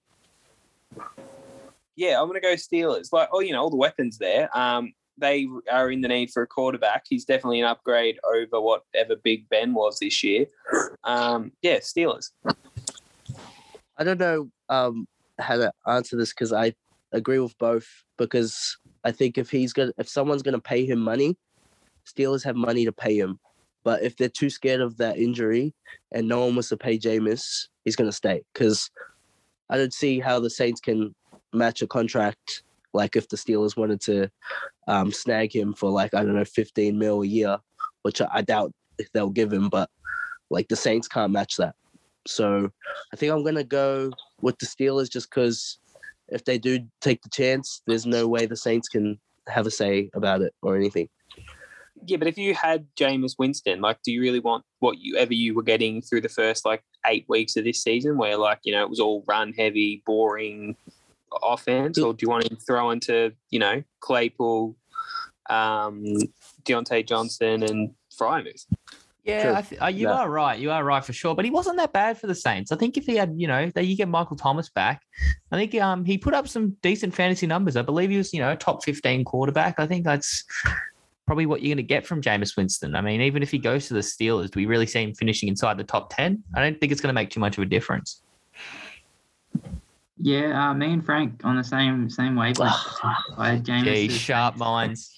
Yeah, 1.98 2.22
I'm 2.22 2.28
gonna 2.28 2.40
go 2.40 2.54
Steelers. 2.54 3.12
Like, 3.12 3.30
oh, 3.32 3.40
you 3.42 3.52
know, 3.52 3.62
all 3.62 3.70
the 3.70 3.76
weapons 3.76 4.18
there. 4.18 4.50
Um, 4.58 4.94
they 5.18 5.48
are 5.72 5.92
in 5.92 6.02
the 6.02 6.08
need 6.08 6.32
for 6.32 6.44
a 6.44 6.48
quarterback. 6.48 7.06
He's 7.10 7.26
definitely 7.26 7.62
an 7.62 7.68
upgrade 7.68 8.20
over 8.34 8.62
whatever 8.62 9.16
Big 9.22 9.48
Ben 9.50 9.74
was 9.74 10.00
this 10.00 10.24
year. 10.24 10.46
Um, 11.04 11.52
yeah, 11.62 11.78
Steelers. 11.78 12.32
I 13.98 14.04
don't 14.04 14.20
know 14.20 14.50
um, 14.70 15.08
how 15.40 15.58
to 15.58 15.72
answer 15.88 16.18
this 16.18 16.30
because 16.30 16.54
I 16.54 16.74
agree 17.12 17.40
with 17.40 17.58
both. 17.58 17.88
Because 18.18 18.78
I 19.04 19.12
think 19.12 19.38
if 19.38 19.50
he's 19.50 19.74
gonna, 19.74 19.94
if 19.98 20.08
someone's 20.08 20.44
gonna 20.44 20.60
pay 20.60 20.86
him 20.86 21.00
money, 21.00 21.38
Steelers 22.06 22.44
have 22.44 22.56
money 22.56 22.86
to 22.86 22.92
pay 22.92 23.18
him. 23.18 23.40
But 23.84 24.04
if 24.04 24.18
they're 24.18 24.30
too 24.30 24.50
scared 24.50 24.82
of 24.82 24.98
that 24.98 25.18
injury 25.18 25.74
and 26.12 26.28
no 26.28 26.46
one 26.46 26.56
wants 26.56 26.70
to 26.70 26.78
pay 26.78 26.98
Jameis, 26.98 27.68
he's 27.84 27.96
gonna 27.96 28.12
stay. 28.12 28.42
Because 28.54 28.90
I 29.70 29.78
don't 29.78 29.94
see 29.94 30.20
how 30.20 30.40
the 30.40 30.50
Saints 30.50 30.82
can 30.82 31.14
match 31.54 31.82
a 31.82 31.88
contract 31.88 32.64
like 32.96 33.16
if 33.16 33.28
the 33.28 33.38
Steelers 33.38 33.78
wanted 33.78 34.02
to 34.02 34.32
um, 34.88 35.12
snag 35.12 35.54
him 35.54 35.74
for 35.74 35.90
like 35.90 36.14
I 36.14 36.24
don't 36.24 36.36
know 36.36 36.46
15 36.46 36.98
mil 36.98 37.22
a 37.22 37.28
year, 37.28 37.58
which 38.02 38.22
I, 38.22 38.42
doubt 38.42 38.72
they'll 39.14 39.30
give 39.30 39.52
him, 39.52 39.70
but 39.70 39.90
like 40.50 40.68
the 40.70 40.76
Saints 40.76 41.08
can't 41.08 41.32
match 41.32 41.58
that. 41.58 41.76
So 42.28 42.70
I 43.14 43.16
think 43.16 43.32
I'm 43.32 43.44
gonna 43.44 43.64
go 43.64 44.12
with 44.42 44.58
the 44.60 44.66
Steelers 44.66 45.10
just 45.10 45.30
because 45.30 45.78
if 46.30 46.44
they 46.46 46.58
do 46.58 46.80
take 47.02 47.22
the 47.22 47.30
chance, 47.30 47.82
there's 47.86 48.06
no 48.06 48.28
way 48.28 48.46
the 48.46 48.58
Saints 48.58 48.88
can 48.88 49.20
have 49.48 49.68
a 49.68 49.72
say 49.72 50.10
about 50.14 50.42
it 50.42 50.54
or 50.62 50.76
anything. 50.76 51.08
Yeah, 52.06 52.18
but 52.18 52.28
if 52.28 52.38
you 52.38 52.54
had 52.54 52.88
Jameis 52.96 53.36
Winston, 53.40 53.82
like, 53.82 54.02
do 54.04 54.12
you 54.12 54.22
really 54.22 54.40
want 54.40 54.64
what 54.80 55.00
you 55.00 55.16
ever 55.18 55.34
you 55.34 55.56
were 55.56 55.64
getting 55.64 56.02
through 56.02 56.22
the 56.22 56.30
first 56.30 56.66
like 56.66 56.84
eight 57.06 57.26
weeks 57.28 57.56
of 57.56 57.64
this 57.64 57.82
season, 57.82 58.18
where 58.18 58.38
like 58.38 58.60
you 58.64 58.74
know 58.74 58.84
it 58.84 58.90
was 58.90 59.00
all 59.00 59.24
run 59.28 59.54
heavy, 59.54 60.04
boring 60.06 60.76
offense, 61.44 61.98
or 61.98 62.14
do 62.14 62.24
you 62.24 62.30
want 62.30 62.46
to 62.46 62.56
throw 62.58 62.92
into 62.92 63.34
you 63.50 63.60
know 63.60 63.84
Claypool, 64.02 64.76
um, 65.50 66.06
Diontae 66.64 67.08
Johnson, 67.08 67.64
and 67.64 67.94
Freiermuth? 68.20 68.66
Yeah, 69.26 69.60
th- 69.62 69.82
uh, 69.82 69.88
you 69.88 70.08
are 70.08 70.30
right. 70.30 70.60
You 70.60 70.70
are 70.70 70.84
right 70.84 71.04
for 71.04 71.12
sure. 71.12 71.36
But 71.36 71.46
he 71.46 71.52
wasn't 71.52 71.78
that 71.78 71.92
bad 71.92 72.20
for 72.20 72.28
the 72.28 72.36
Saints. 72.36 72.72
I 72.72 72.76
think 72.76 72.96
if 72.96 73.06
he 73.06 73.16
had, 73.16 73.34
you 73.36 73.48
know, 73.48 73.72
that 73.74 73.86
you 73.86 73.98
get 73.98 74.08
Michael 74.08 74.38
Thomas 74.38 74.70
back, 74.70 75.02
I 75.52 75.58
think 75.58 75.74
um 75.82 76.06
he 76.06 76.18
put 76.18 76.36
up 76.36 76.48
some 76.48 76.78
decent 76.84 77.14
fantasy 77.16 77.48
numbers. 77.48 77.76
I 77.76 77.82
believe 77.82 78.12
he 78.12 78.18
was, 78.18 78.34
you 78.34 78.40
know, 78.40 78.56
top 78.56 78.84
fifteen 78.84 79.26
quarterback. 79.26 79.80
I 79.80 79.88
think 79.88 80.06
that's 80.06 80.44
probably 81.26 81.48
what 81.48 81.64
you're 81.64 81.70
going 81.70 81.78
to 81.78 81.84
get 81.84 82.06
from 82.06 82.22
Jameis 82.22 82.56
Winston. 82.56 82.96
I 82.96 83.02
mean, 83.02 83.20
even 83.22 83.42
if 83.42 83.50
he 83.50 83.58
goes 83.58 83.88
to 83.88 83.96
the 83.96 84.02
Steelers, 84.02 84.52
do 84.52 84.60
we 84.60 84.68
really 84.68 84.86
see 84.86 85.02
him 85.02 85.16
finishing 85.16 85.50
inside 85.50 85.80
the 85.80 85.84
top 85.84 86.14
ten? 86.16 86.44
I 86.54 86.62
don't 86.62 86.80
think 86.80 86.92
it's 86.92 87.02
going 87.02 87.10
to 87.10 87.14
make 87.14 87.32
too 87.32 87.40
much 87.40 87.58
of 87.58 87.64
a 87.64 87.66
difference. 87.66 88.22
Yeah, 90.26 90.72
uh, 90.72 90.74
me 90.74 90.92
and 90.92 91.06
Frank 91.06 91.42
on 91.44 91.56
the 91.56 91.64
same 91.64 92.10
same 92.10 92.36
wavelength. 92.36 92.74
I. 93.38 93.58
Gee, 93.58 94.10
sharp 94.10 94.58
minds. 94.58 95.14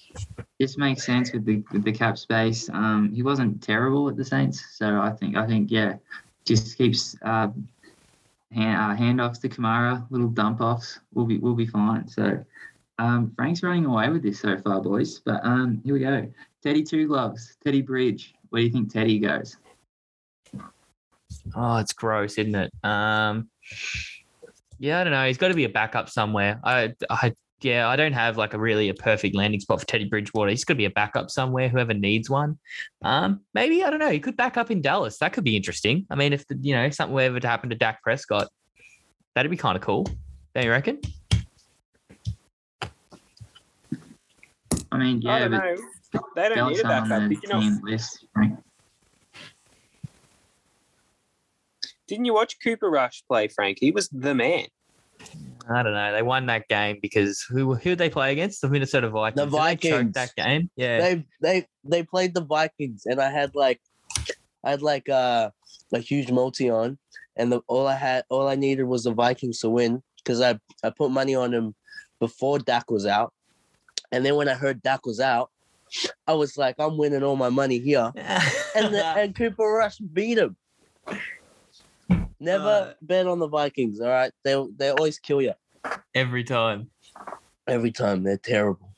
This 0.60 0.76
makes 0.76 1.02
sense 1.06 1.32
with 1.32 1.46
the 1.46 1.64
with 1.72 1.82
the 1.82 1.92
cap 1.92 2.18
space. 2.18 2.68
Um, 2.68 3.10
he 3.14 3.22
wasn't 3.22 3.62
terrible 3.62 4.10
at 4.10 4.18
the 4.18 4.24
Saints, 4.24 4.62
so 4.74 5.00
I 5.00 5.12
think 5.12 5.34
I 5.34 5.46
think 5.46 5.70
yeah, 5.70 5.94
just 6.44 6.76
keeps 6.76 7.16
uh, 7.22 7.48
hand, 8.52 8.76
uh, 8.76 9.02
handoffs 9.02 9.40
to 9.40 9.48
Kamara, 9.48 10.06
little 10.10 10.28
dump 10.28 10.60
offs. 10.60 11.00
We'll 11.14 11.24
be 11.24 11.38
we'll 11.38 11.54
be 11.54 11.66
fine. 11.66 12.06
So 12.06 12.44
um, 12.98 13.32
Frank's 13.34 13.62
running 13.62 13.86
away 13.86 14.10
with 14.10 14.22
this 14.22 14.40
so 14.40 14.58
far, 14.58 14.82
boys. 14.82 15.20
But 15.20 15.40
um, 15.42 15.80
here 15.86 15.94
we 15.94 16.00
go. 16.00 16.30
Teddy 16.62 16.82
Two 16.82 17.08
Gloves, 17.08 17.56
Teddy 17.64 17.80
Bridge. 17.80 18.34
Where 18.50 18.60
do 18.60 18.66
you 18.66 18.72
think 18.74 18.92
Teddy 18.92 19.18
goes? 19.18 19.56
Oh, 21.56 21.78
it's 21.78 21.94
gross, 21.94 22.36
isn't 22.36 22.54
it? 22.54 22.70
Um, 22.84 23.48
yeah, 24.78 25.00
I 25.00 25.04
don't 25.04 25.12
know. 25.12 25.26
He's 25.26 25.38
got 25.38 25.48
to 25.48 25.54
be 25.54 25.64
a 25.64 25.68
backup 25.68 26.08
somewhere. 26.08 26.60
I 26.64 26.94
I 27.10 27.32
yeah, 27.60 27.88
I 27.88 27.96
don't 27.96 28.12
have 28.12 28.36
like 28.36 28.54
a 28.54 28.58
really 28.58 28.88
a 28.88 28.94
perfect 28.94 29.34
landing 29.34 29.60
spot 29.60 29.80
for 29.80 29.86
Teddy 29.86 30.04
Bridgewater. 30.04 30.50
He's 30.50 30.64
got 30.64 30.74
to 30.74 30.78
be 30.78 30.84
a 30.84 30.90
backup 30.90 31.30
somewhere. 31.30 31.68
Whoever 31.68 31.92
needs 31.92 32.30
one, 32.30 32.58
um, 33.02 33.40
maybe 33.54 33.82
I 33.82 33.90
don't 33.90 33.98
know. 33.98 34.10
He 34.10 34.20
could 34.20 34.36
back 34.36 34.56
up 34.56 34.70
in 34.70 34.80
Dallas. 34.80 35.18
That 35.18 35.32
could 35.32 35.44
be 35.44 35.56
interesting. 35.56 36.06
I 36.10 36.14
mean, 36.14 36.32
if 36.32 36.46
the, 36.46 36.56
you 36.60 36.74
know 36.74 36.88
something 36.90 37.14
were 37.14 37.22
ever 37.22 37.40
to 37.40 37.48
happen 37.48 37.70
to 37.70 37.76
Dak 37.76 38.02
Prescott, 38.02 38.48
that'd 39.34 39.50
be 39.50 39.56
kind 39.56 39.76
of 39.76 39.82
cool. 39.82 40.06
Don't 40.54 40.64
you 40.64 40.70
reckon? 40.70 41.00
I 44.90 44.96
mean, 44.96 45.26
I 45.26 45.38
yeah, 45.38 45.48
don't 45.48 45.50
but 45.50 45.64
know. 45.64 45.76
They 46.36 46.48
don't 46.48 46.54
Bell's 46.54 46.76
need 46.76 46.84
a 46.84 46.88
on 46.88 47.08
backup. 47.08 47.28
the 47.28 47.34
Did 47.34 47.42
you, 47.42 47.48
not, 47.48 47.82
list. 47.82 48.26
Frank. 48.32 48.58
Didn't 52.08 52.24
you 52.24 52.34
watch 52.34 52.56
Cooper 52.62 52.90
Rush 52.90 53.22
play, 53.28 53.48
Frank? 53.48 53.78
He 53.80 53.92
was 53.92 54.08
the 54.08 54.34
man. 54.34 54.66
I 55.70 55.82
don't 55.82 55.92
know. 55.92 56.12
They 56.12 56.22
won 56.22 56.46
that 56.46 56.66
game 56.68 56.98
because 57.00 57.44
who 57.48 57.74
who 57.74 57.90
did 57.90 57.98
they 57.98 58.08
play 58.08 58.32
against? 58.32 58.62
The 58.62 58.68
Minnesota 58.68 59.10
Vikings. 59.10 59.36
The 59.36 59.44
Did 59.44 59.52
they 59.52 59.58
Vikings. 59.58 60.14
that 60.14 60.34
game. 60.34 60.70
Yeah. 60.76 60.98
They 60.98 61.24
they 61.42 61.66
they 61.84 62.02
played 62.02 62.34
the 62.34 62.44
Vikings, 62.44 63.02
and 63.04 63.20
I 63.20 63.30
had 63.30 63.54
like, 63.54 63.80
I 64.64 64.70
had 64.70 64.82
like 64.82 65.08
uh, 65.08 65.50
a 65.92 65.98
huge 65.98 66.30
multi 66.30 66.70
on, 66.70 66.98
and 67.36 67.52
the 67.52 67.60
all 67.66 67.86
I 67.86 67.96
had 67.96 68.24
all 68.30 68.48
I 68.48 68.54
needed 68.54 68.84
was 68.84 69.04
the 69.04 69.12
Vikings 69.12 69.60
to 69.60 69.68
win 69.68 70.02
because 70.16 70.40
I 70.40 70.58
I 70.82 70.90
put 70.90 71.10
money 71.10 71.34
on 71.34 71.50
them 71.50 71.74
before 72.18 72.58
Dak 72.58 72.90
was 72.90 73.04
out, 73.04 73.34
and 74.10 74.24
then 74.24 74.36
when 74.36 74.48
I 74.48 74.54
heard 74.54 74.82
Dak 74.82 75.04
was 75.04 75.20
out, 75.20 75.50
I 76.26 76.32
was 76.32 76.56
like, 76.56 76.76
I'm 76.78 76.96
winning 76.96 77.22
all 77.22 77.36
my 77.36 77.50
money 77.50 77.78
here, 77.78 78.10
and 78.16 78.94
the, 78.94 79.04
and 79.04 79.34
Cooper 79.34 79.64
Rush 79.64 79.98
beat 79.98 80.38
him. 80.38 80.56
Never 82.40 82.64
Uh, 82.90 82.92
bet 83.02 83.26
on 83.26 83.38
the 83.38 83.48
Vikings. 83.48 84.00
All 84.00 84.08
right, 84.08 84.32
they 84.44 84.62
they 84.76 84.90
always 84.90 85.18
kill 85.18 85.42
you 85.42 85.52
Every 86.14 86.44
time. 86.44 86.90
every 87.66 87.90
time. 87.92 88.22
They're 88.22 88.36
terrible. 88.38 88.88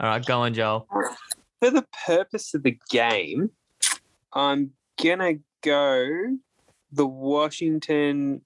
All 0.00 0.08
right, 0.08 0.24
go 0.24 0.40
on, 0.40 0.52
Joel. 0.54 0.86
For 1.60 1.70
the 1.70 1.86
purpose 2.06 2.54
of 2.54 2.62
the 2.64 2.76
game, 2.90 3.50
I'm 4.32 4.72
gonna 5.02 5.34
go 5.62 6.36
the 6.90 7.06
Washington 7.06 8.42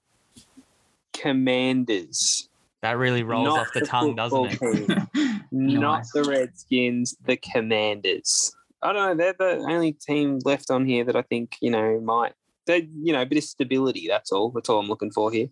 Commanders. 1.12 2.48
That 2.82 2.98
really 2.98 3.22
rolls 3.22 3.46
Not 3.46 3.58
off 3.60 3.72
the 3.72 3.80
the 3.80 3.86
tongue, 3.86 4.14
doesn't 4.16 4.58
it? 4.60 5.08
Not 5.50 5.98
Nice. 5.98 6.12
the 6.12 6.24
Redskins, 6.24 7.16
the 7.24 7.36
Commanders. 7.36 8.54
I 8.82 8.92
don't 8.92 9.16
know. 9.18 9.24
They're 9.32 9.32
the 9.58 9.64
only 9.68 9.92
team 9.92 10.38
left 10.44 10.70
on 10.70 10.84
here 10.84 11.02
that 11.04 11.16
I 11.16 11.22
think 11.22 11.56
you 11.60 11.70
know 11.70 11.98
might. 12.00 12.34
They, 12.66 12.88
you 13.02 13.12
know, 13.12 13.22
a 13.22 13.26
bit 13.26 13.38
of 13.38 13.44
stability. 13.44 14.06
That's 14.08 14.32
all. 14.32 14.50
That's 14.50 14.68
all 14.68 14.80
I'm 14.80 14.88
looking 14.88 15.10
for 15.10 15.30
here. 15.30 15.48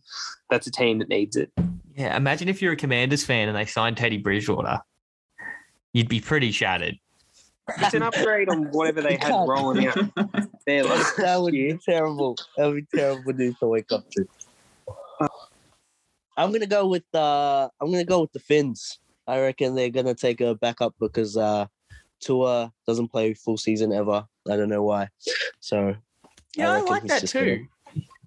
That's 0.50 0.66
a 0.66 0.70
team 0.70 0.98
that 0.98 1.08
needs 1.08 1.36
it. 1.36 1.52
Yeah, 1.96 2.16
imagine 2.16 2.48
if 2.48 2.60
you're 2.60 2.72
a 2.72 2.76
Commanders 2.76 3.24
fan 3.24 3.48
and 3.48 3.56
they 3.56 3.66
signed 3.66 3.96
Teddy 3.96 4.18
Bridgewater. 4.18 4.80
You'd 5.92 6.08
be 6.08 6.20
pretty 6.20 6.50
shattered. 6.50 6.98
It's 7.78 7.94
an 7.94 8.02
upgrade 8.02 8.48
on 8.48 8.64
whatever 8.72 9.00
they 9.00 9.16
had 9.16 9.30
God. 9.30 9.48
rolling 9.48 9.86
out 9.86 9.96
there 10.66 10.84
last 10.84 11.16
that 11.16 11.40
would 11.40 11.52
be 11.52 11.78
terrible. 11.82 12.36
That 12.56 12.66
would 12.66 12.76
be 12.90 12.98
terrible 12.98 13.32
news 13.32 13.58
to 13.60 13.66
wake 13.68 13.90
up 13.90 14.04
to. 14.10 14.26
I'm 16.36 16.52
gonna 16.52 16.66
go 16.66 16.86
with 16.86 17.04
uh 17.14 17.68
I'm 17.80 17.90
gonna 17.90 18.04
go 18.04 18.22
with 18.22 18.32
the 18.32 18.40
Fins. 18.40 18.98
I 19.26 19.40
reckon 19.40 19.74
they're 19.74 19.88
gonna 19.88 20.14
take 20.14 20.40
a 20.40 20.54
backup 20.54 20.94
because 21.00 21.36
uh 21.36 21.66
Tua 22.20 22.72
doesn't 22.86 23.08
play 23.08 23.34
full 23.34 23.56
season 23.56 23.92
ever. 23.92 24.26
I 24.50 24.56
don't 24.56 24.68
know 24.68 24.82
why. 24.82 25.08
So 25.60 25.94
Yeah, 26.56 26.70
I, 26.70 26.74
reckon 26.76 26.88
like 26.92 27.02
he's 27.02 27.10
that 27.10 27.20
just 27.22 27.32
too. 27.32 27.66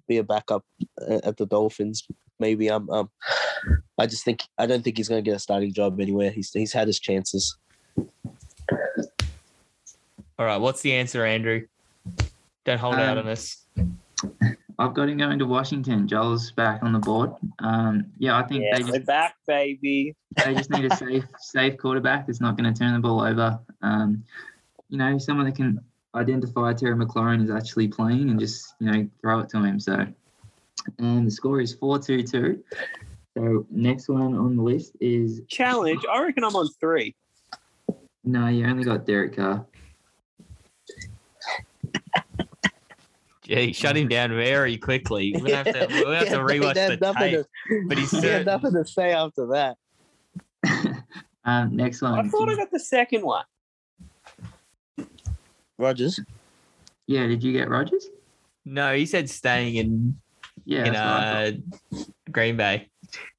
be 0.06 0.18
a 0.18 0.24
backup 0.24 0.64
uh, 1.00 1.20
at 1.24 1.36
the 1.36 1.46
Dolphins. 1.46 2.06
Maybe 2.40 2.68
I'm 2.68 2.88
um 2.90 3.10
I 3.98 4.06
just 4.06 4.24
think 4.24 4.42
I 4.58 4.66
don't 4.66 4.82
think 4.82 4.96
he's 4.96 5.08
gonna 5.08 5.22
get 5.22 5.34
a 5.36 5.38
starting 5.38 5.72
job 5.72 6.00
anywhere. 6.00 6.30
He's 6.30 6.52
he's 6.52 6.72
had 6.72 6.86
his 6.86 6.98
chances. 7.00 7.56
All 10.38 10.46
right, 10.46 10.56
what's 10.58 10.82
the 10.82 10.92
answer, 10.92 11.24
Andrew? 11.24 11.66
Don't 12.64 12.78
hold 12.78 12.94
out 12.94 13.18
Um, 13.18 13.26
on 13.26 13.32
us. 13.32 13.64
I've 14.78 14.94
got 14.94 15.08
him 15.08 15.18
going 15.18 15.38
to 15.40 15.46
Washington. 15.46 16.06
Joel's 16.06 16.52
back 16.52 16.82
on 16.84 16.92
the 16.92 17.00
board. 17.00 17.32
Um, 17.58 18.06
yeah, 18.18 18.38
I 18.38 18.44
think 18.46 18.62
Yeah, 18.62 18.78
they 18.78 18.84
we're 18.84 18.92
just 18.98 19.06
back, 19.06 19.34
baby. 19.48 20.14
they 20.44 20.54
just 20.54 20.70
need 20.70 20.84
a 20.84 20.94
safe 20.96 21.24
safe 21.40 21.76
quarterback 21.78 22.26
that's 22.28 22.40
not 22.40 22.56
going 22.56 22.72
to 22.72 22.78
turn 22.78 22.92
the 22.92 23.00
ball 23.00 23.20
over. 23.22 23.58
Um, 23.82 24.22
you 24.88 24.98
know, 24.98 25.18
someone 25.18 25.46
that 25.46 25.56
can 25.56 25.80
identify 26.18 26.72
Terry 26.72 26.94
McLaurin 26.96 27.42
is 27.42 27.50
actually 27.50 27.88
playing 27.88 28.30
and 28.30 28.38
just 28.38 28.74
you 28.80 28.90
know 28.90 29.08
throw 29.20 29.40
it 29.40 29.48
to 29.50 29.62
him. 29.62 29.80
So, 29.80 30.06
and 30.98 31.26
the 31.26 31.30
score 31.30 31.60
is 31.60 31.74
four 31.74 31.98
two 31.98 32.22
two. 32.22 32.62
So 33.36 33.66
next 33.70 34.08
one 34.08 34.34
on 34.34 34.56
the 34.56 34.62
list 34.62 34.96
is 35.00 35.42
Challenge. 35.48 36.04
I 36.10 36.22
reckon 36.22 36.44
I'm 36.44 36.56
on 36.56 36.68
three. 36.80 37.14
no, 38.24 38.48
you 38.48 38.66
only 38.66 38.84
got 38.84 39.06
Derek 39.06 39.36
Carr. 39.36 39.64
Gee, 43.42 43.72
shut 43.72 43.96
him 43.96 44.08
down 44.08 44.30
very 44.30 44.76
quickly. 44.76 45.34
We're 45.40 45.54
have 45.56 45.64
to, 45.66 45.86
we'll 45.90 46.12
have 46.12 46.28
to 46.28 46.36
rewatch 46.38 46.74
the 46.74 47.14
tape. 47.18 47.46
to- 47.68 47.84
But 47.86 47.96
he's 47.96 48.10
he 48.10 48.26
had 48.26 48.44
nothing 48.44 48.72
to 48.74 48.84
say 48.84 49.12
after 49.12 49.46
that. 49.46 49.76
um, 51.46 51.74
next 51.74 52.02
one. 52.02 52.18
I 52.18 52.28
thought 52.28 52.50
I 52.50 52.56
got 52.56 52.70
the 52.70 52.80
second 52.80 53.22
one. 53.22 53.44
Rodgers. 55.78 56.20
yeah, 57.06 57.26
did 57.26 57.42
you 57.42 57.52
get 57.52 57.68
Rodgers? 57.68 58.08
No, 58.64 58.94
he 58.94 59.06
said 59.06 59.30
staying 59.30 59.76
in 59.76 60.18
Yeah, 60.64 60.84
in 60.84 60.92
that's 60.92 61.04
what 61.04 61.14
I 61.14 61.50
thought. 61.50 62.06
uh, 62.08 62.32
Green 62.32 62.56
Bay. 62.56 62.88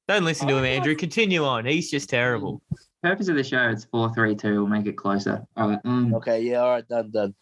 Don't 0.08 0.24
listen 0.24 0.48
to 0.48 0.56
him, 0.56 0.64
Andrew. 0.64 0.96
Continue 0.96 1.44
on. 1.44 1.64
He's 1.66 1.90
just 1.90 2.08
terrible. 2.10 2.60
Purpose 3.02 3.28
of 3.28 3.36
the 3.36 3.44
show, 3.44 3.68
it's 3.70 3.84
four 3.84 4.12
three 4.12 4.34
two. 4.34 4.54
We'll 4.54 4.66
make 4.66 4.86
it 4.86 4.96
closer. 4.96 5.46
All 5.56 5.68
right. 5.68 5.78
Um, 5.84 6.12
Okay, 6.14 6.42
yeah, 6.42 6.56
all 6.58 6.70
right, 6.70 6.88
done, 6.88 7.10
done. 7.10 7.34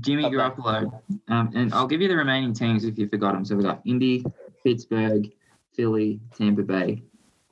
Jimmy 0.00 0.24
Okay. 0.24 0.36
Garoppolo. 0.36 1.00
Um, 1.28 1.50
and 1.54 1.72
I'll 1.74 1.86
give 1.86 2.00
you 2.00 2.08
the 2.08 2.16
remaining 2.16 2.52
teams 2.54 2.84
if 2.84 2.96
you 2.98 3.08
forgot 3.08 3.32
them. 3.34 3.44
So 3.44 3.56
we've 3.56 3.64
got 3.64 3.82
Indy, 3.84 4.24
Pittsburgh, 4.64 5.30
Philly, 5.74 6.20
Tampa 6.36 6.62
Bay 6.62 7.02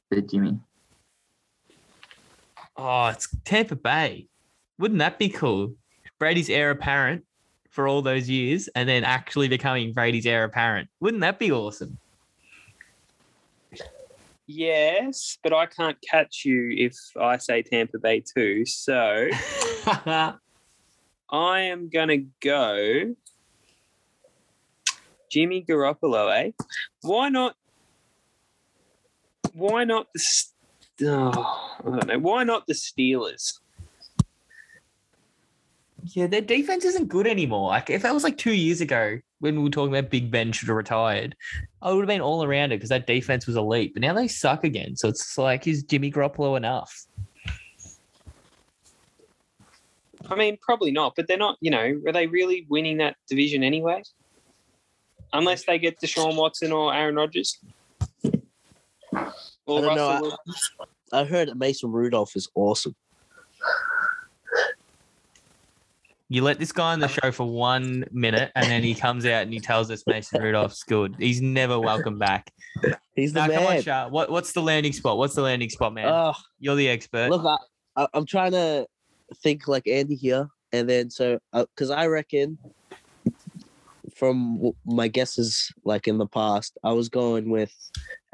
for 0.08 0.20
Jimmy. 0.20 0.58
Oh, 2.76 3.06
it's 3.08 3.28
Tampa 3.44 3.76
Bay. 3.76 4.28
Wouldn't 4.78 4.98
that 4.98 5.18
be 5.18 5.28
cool? 5.28 5.74
Brady's 6.24 6.48
heir 6.48 6.70
apparent 6.70 7.22
for 7.68 7.86
all 7.86 8.00
those 8.00 8.30
years 8.30 8.66
and 8.74 8.88
then 8.88 9.04
actually 9.04 9.46
becoming 9.46 9.92
Brady's 9.92 10.24
heir 10.24 10.44
apparent. 10.44 10.88
Wouldn't 11.00 11.20
that 11.20 11.38
be 11.38 11.52
awesome? 11.52 11.98
Yes, 14.46 15.36
but 15.42 15.52
I 15.52 15.66
can't 15.66 15.98
catch 16.00 16.46
you 16.46 16.72
if 16.78 16.96
I 17.20 17.36
say 17.36 17.60
Tampa 17.60 17.98
Bay 17.98 18.22
too. 18.34 18.64
So 18.64 19.28
I 19.86 20.38
am 21.30 21.90
gonna 21.90 22.20
go 22.40 23.14
Jimmy 25.30 25.62
Garoppolo. 25.62 26.34
Eh? 26.38 26.52
Why 27.02 27.28
not? 27.28 27.54
Why 29.52 29.84
not 29.84 30.06
the? 30.14 30.30
Oh, 31.02 31.76
I 31.80 31.90
don't 31.90 32.06
know. 32.06 32.18
Why 32.18 32.44
not 32.44 32.66
the 32.66 32.72
Steelers? 32.72 33.58
Yeah, 36.06 36.26
their 36.26 36.40
defense 36.40 36.84
isn't 36.84 37.08
good 37.08 37.26
anymore. 37.26 37.68
Like 37.68 37.88
if 37.90 38.02
that 38.02 38.12
was 38.14 38.24
like 38.24 38.36
two 38.36 38.52
years 38.52 38.80
ago 38.80 39.18
when 39.40 39.56
we 39.56 39.62
were 39.64 39.70
talking 39.70 39.94
about 39.96 40.10
Big 40.10 40.30
Ben 40.30 40.52
should 40.52 40.68
have 40.68 40.76
retired, 40.76 41.34
I 41.82 41.92
would 41.92 42.00
have 42.00 42.08
been 42.08 42.20
all 42.20 42.44
around 42.44 42.72
it 42.72 42.76
because 42.76 42.90
that 42.90 43.06
defense 43.06 43.46
was 43.46 43.56
elite. 43.56 43.94
But 43.94 44.02
now 44.02 44.12
they 44.12 44.28
suck 44.28 44.64
again. 44.64 44.96
So 44.96 45.08
it's 45.08 45.38
like, 45.38 45.66
is 45.66 45.82
Jimmy 45.82 46.10
Garoppolo 46.10 46.56
enough? 46.56 47.06
I 50.28 50.34
mean, 50.34 50.58
probably 50.60 50.90
not. 50.90 51.14
But 51.16 51.26
they're 51.26 51.36
not. 51.38 51.56
You 51.60 51.70
know, 51.70 52.00
are 52.06 52.12
they 52.12 52.26
really 52.26 52.66
winning 52.68 52.98
that 52.98 53.16
division 53.28 53.62
anyway? 53.62 54.02
Unless 55.32 55.64
they 55.64 55.78
get 55.78 56.00
Deshaun 56.00 56.36
Watson 56.36 56.72
or 56.72 56.94
Aaron 56.94 57.16
Rodgers. 57.16 57.58
Or 59.66 59.78
I 59.78 59.80
don't 59.80 59.96
know, 59.96 60.36
I- 61.12 61.20
I 61.20 61.24
heard 61.24 61.48
that 61.48 61.56
Mason 61.56 61.92
Rudolph 61.92 62.34
is 62.36 62.48
awesome. 62.54 62.94
You 66.34 66.42
let 66.42 66.58
this 66.58 66.72
guy 66.72 66.92
on 66.92 66.98
the 66.98 67.06
um, 67.06 67.12
show 67.12 67.30
for 67.30 67.48
one 67.48 68.04
minute 68.10 68.50
and 68.56 68.66
then 68.66 68.82
he 68.82 68.92
comes 69.06 69.24
out 69.24 69.44
and 69.44 69.52
he 69.52 69.60
tells 69.60 69.88
us 69.88 70.02
Mason 70.04 70.42
Rudolph's 70.42 70.82
good. 70.82 71.14
He's 71.16 71.40
never 71.40 71.78
welcome 71.78 72.18
back. 72.18 72.52
He's 73.14 73.32
the 73.32 73.46
Now, 73.46 73.54
come 73.54 73.66
on, 73.68 73.84
man. 73.86 74.10
What, 74.10 74.32
what's 74.32 74.50
the 74.52 74.60
landing 74.60 74.92
spot? 74.92 75.16
What's 75.16 75.36
the 75.36 75.42
landing 75.42 75.70
spot, 75.70 75.94
man? 75.94 76.08
Oh, 76.08 76.34
You're 76.58 76.74
the 76.74 76.88
expert. 76.88 77.30
look, 77.30 77.46
I, 77.46 78.02
I, 78.02 78.08
I'm 78.14 78.26
trying 78.26 78.50
to 78.50 78.84
think 79.44 79.68
like 79.68 79.86
Andy 79.86 80.16
here, 80.16 80.48
and 80.72 80.90
then 80.90 81.08
so 81.08 81.38
uh, 81.52 81.66
because 81.76 81.90
I 81.90 82.08
reckon 82.08 82.58
from 84.16 84.72
my 84.84 85.06
guesses, 85.06 85.72
like 85.84 86.08
in 86.08 86.18
the 86.18 86.26
past, 86.26 86.76
I 86.82 86.90
was 86.94 87.08
going 87.08 87.48
with 87.48 87.72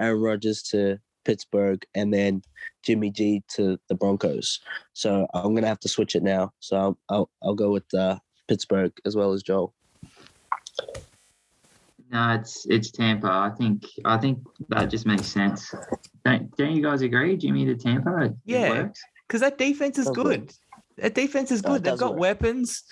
Aaron 0.01 0.23
Rodgers 0.23 0.63
to 0.71 0.99
Pittsburgh, 1.27 1.85
and 1.95 2.15
then 2.15 2.41
Jimmy 2.83 3.11
G 3.11 3.43
to 3.55 3.79
the 3.89 3.95
Broncos. 3.95 4.61
So 4.93 5.27
I'm 5.35 5.55
gonna 5.55 5.67
have 5.67 5.81
to 5.81 5.89
switch 5.89 6.15
it 6.17 6.23
now. 6.23 6.53
So 6.61 6.77
I'll 6.77 6.99
I'll, 7.09 7.31
I'll 7.43 7.55
go 7.55 7.71
with 7.71 7.93
uh, 7.95 8.19
Pittsburgh 8.49 8.93
as 9.05 9.17
well 9.17 9.33
as 9.33 9.43
Joel. 9.43 9.75
No, 12.13 12.35
it's 12.35 12.67
it's 12.69 12.91
Tampa. 12.91 13.29
I 13.29 13.51
think 13.57 13.85
I 14.05 14.17
think 14.17 14.41
that 14.69 14.87
just 14.91 15.07
makes 15.07 15.27
sense. 15.27 15.73
Don't 16.25 16.55
don't 16.57 16.73
you 16.75 16.83
guys 16.83 17.03
agree, 17.03 17.37
Jimmy 17.37 17.65
to 17.67 17.77
Tampa? 17.77 18.35
Yeah. 18.45 18.89
because 19.27 19.41
that 19.43 19.59
defense 19.59 19.99
is 19.99 20.07
Does 20.07 20.17
good. 20.17 20.53
That 20.99 21.15
defense 21.15 21.51
is 21.53 21.63
No, 21.63 21.71
good. 21.73 21.85
They've 21.85 21.97
got 21.99 22.13
work. 22.13 22.21
weapons. 22.21 22.83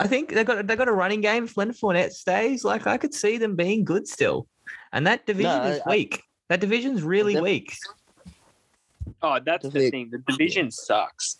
I 0.00 0.08
think 0.08 0.30
they've 0.34 0.44
got 0.44 0.66
they've 0.66 0.76
got 0.76 0.88
a 0.88 0.92
running 0.92 1.20
game. 1.20 1.44
If 1.44 1.56
Leonard 1.56 1.76
Fournette 1.76 2.10
stays, 2.10 2.64
like 2.64 2.86
I 2.88 2.96
could 2.96 3.14
see 3.14 3.38
them 3.38 3.54
being 3.54 3.84
good 3.84 4.08
still. 4.08 4.48
And 4.92 5.06
that 5.06 5.24
division 5.26 5.50
I- 5.50 5.68
is 5.70 5.80
I- 5.86 5.90
weak. 5.90 6.22
that 6.48 6.60
division's 6.60 7.02
really 7.04 7.40
weak. 7.40 7.76
Oh, 9.22 9.38
that's 9.44 9.62
the 9.62 9.68
Definitely- 9.70 9.90
thing. 9.90 10.10
The 10.10 10.18
division 10.32 10.70
sucks. 10.70 11.38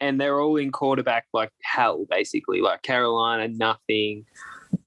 And 0.00 0.20
they're 0.20 0.40
all 0.40 0.56
in 0.56 0.70
quarterback 0.72 1.26
like 1.32 1.52
hell, 1.62 2.06
basically. 2.08 2.60
Like 2.60 2.82
Carolina, 2.82 3.48
nothing. 3.48 4.24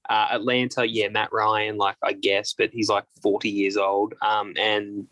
Uh, 0.08 0.28
Atlanta, 0.32 0.86
yeah, 0.88 1.08
Matt 1.08 1.32
Ryan, 1.32 1.76
like 1.78 1.96
I 2.02 2.12
guess, 2.12 2.52
but 2.52 2.70
he's 2.70 2.88
like 2.88 3.04
40 3.22 3.48
years 3.50 3.76
old. 3.76 4.14
Um, 4.22 4.54
and 4.58 5.06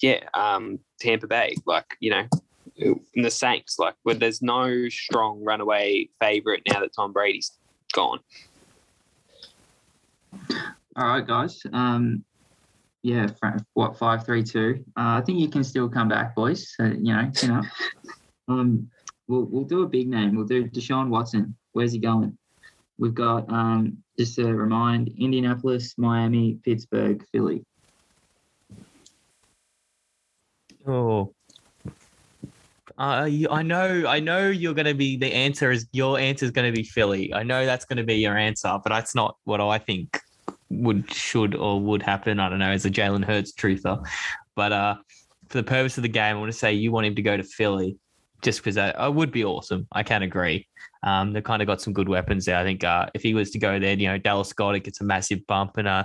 yeah, 0.00 0.20
um, 0.34 0.78
Tampa 1.00 1.26
Bay, 1.26 1.54
like, 1.66 1.96
you 2.00 2.10
know, 2.10 2.26
and 2.78 3.24
the 3.24 3.30
Saints, 3.30 3.78
like, 3.78 3.94
but 4.04 4.18
there's 4.20 4.42
no 4.42 4.88
strong 4.88 5.42
runaway 5.44 6.08
favorite 6.20 6.62
now 6.68 6.80
that 6.80 6.92
Tom 6.94 7.12
Brady's 7.12 7.52
gone. 7.92 8.20
All 10.96 11.06
right, 11.06 11.26
guys. 11.26 11.62
Um, 11.72 12.24
yeah, 13.02 13.26
what 13.74 13.98
five, 13.98 14.24
three, 14.24 14.42
two. 14.42 14.84
Uh, 14.96 15.18
I 15.18 15.22
think 15.22 15.40
you 15.40 15.48
can 15.48 15.64
still 15.64 15.88
come 15.88 16.08
back, 16.08 16.34
boys. 16.34 16.74
So 16.76 16.84
you 16.84 17.12
know, 17.12 17.30
chin 17.34 17.50
up. 17.50 17.64
Um, 18.48 18.88
we'll 19.26 19.44
we'll 19.44 19.64
do 19.64 19.82
a 19.82 19.88
big 19.88 20.08
name. 20.08 20.36
We'll 20.36 20.46
do 20.46 20.68
Deshaun 20.68 21.08
Watson. 21.08 21.56
Where's 21.72 21.92
he 21.92 21.98
going? 21.98 22.36
We've 22.98 23.14
got 23.14 23.50
um, 23.50 23.98
just 24.18 24.36
to 24.36 24.54
remind 24.54 25.08
Indianapolis, 25.18 25.94
Miami, 25.98 26.58
Pittsburgh, 26.64 27.24
Philly. 27.32 27.64
Oh. 30.86 31.34
Uh, 32.98 33.24
you, 33.24 33.48
I 33.50 33.62
know, 33.62 34.04
I 34.06 34.20
know 34.20 34.48
you're 34.48 34.74
going 34.74 34.86
to 34.86 34.94
be 34.94 35.16
the 35.16 35.32
answer 35.32 35.70
is 35.72 35.88
your 35.92 36.18
answer 36.18 36.44
is 36.44 36.50
going 36.52 36.72
to 36.72 36.76
be 36.76 36.84
Philly. 36.84 37.32
I 37.32 37.42
know 37.42 37.64
that's 37.64 37.84
going 37.84 37.96
to 37.96 38.04
be 38.04 38.16
your 38.16 38.36
answer, 38.36 38.78
but 38.84 38.90
that's 38.90 39.14
not 39.14 39.36
what 39.44 39.60
I 39.60 39.78
think 39.78 40.20
would, 40.72 41.12
should, 41.12 41.54
or 41.54 41.80
would 41.80 42.02
happen. 42.02 42.40
I 42.40 42.48
don't 42.48 42.58
know, 42.58 42.70
as 42.70 42.84
a 42.84 42.90
Jalen 42.90 43.24
Hurts 43.24 43.52
truther, 43.52 44.04
but 44.56 44.72
uh, 44.72 44.96
for 45.48 45.58
the 45.58 45.62
purpose 45.64 45.96
of 45.98 46.02
the 46.02 46.08
game, 46.08 46.36
I 46.36 46.38
want 46.38 46.52
to 46.52 46.58
say 46.58 46.72
you 46.72 46.92
want 46.92 47.06
him 47.06 47.14
to 47.14 47.22
go 47.22 47.36
to 47.36 47.42
Philly, 47.42 47.98
just 48.42 48.60
because 48.60 48.74
that 48.76 48.94
uh, 48.94 49.10
would 49.10 49.30
be 49.30 49.44
awesome. 49.44 49.86
I 49.92 50.02
can 50.02 50.22
agree. 50.22 50.66
Um, 51.04 51.32
they've 51.32 51.42
kind 51.42 51.62
of 51.62 51.66
got 51.66 51.80
some 51.80 51.92
good 51.92 52.08
weapons 52.08 52.44
there. 52.44 52.56
I 52.56 52.62
think 52.62 52.84
uh, 52.84 53.06
if 53.12 53.22
he 53.22 53.34
was 53.34 53.50
to 53.50 53.58
go 53.58 53.78
there, 53.78 53.94
you 53.94 54.08
know, 54.08 54.18
Dallas 54.18 54.52
it 54.56 54.84
gets 54.84 55.00
a 55.00 55.04
massive 55.04 55.46
bump, 55.46 55.76
and 55.76 55.88
uh, 55.88 56.04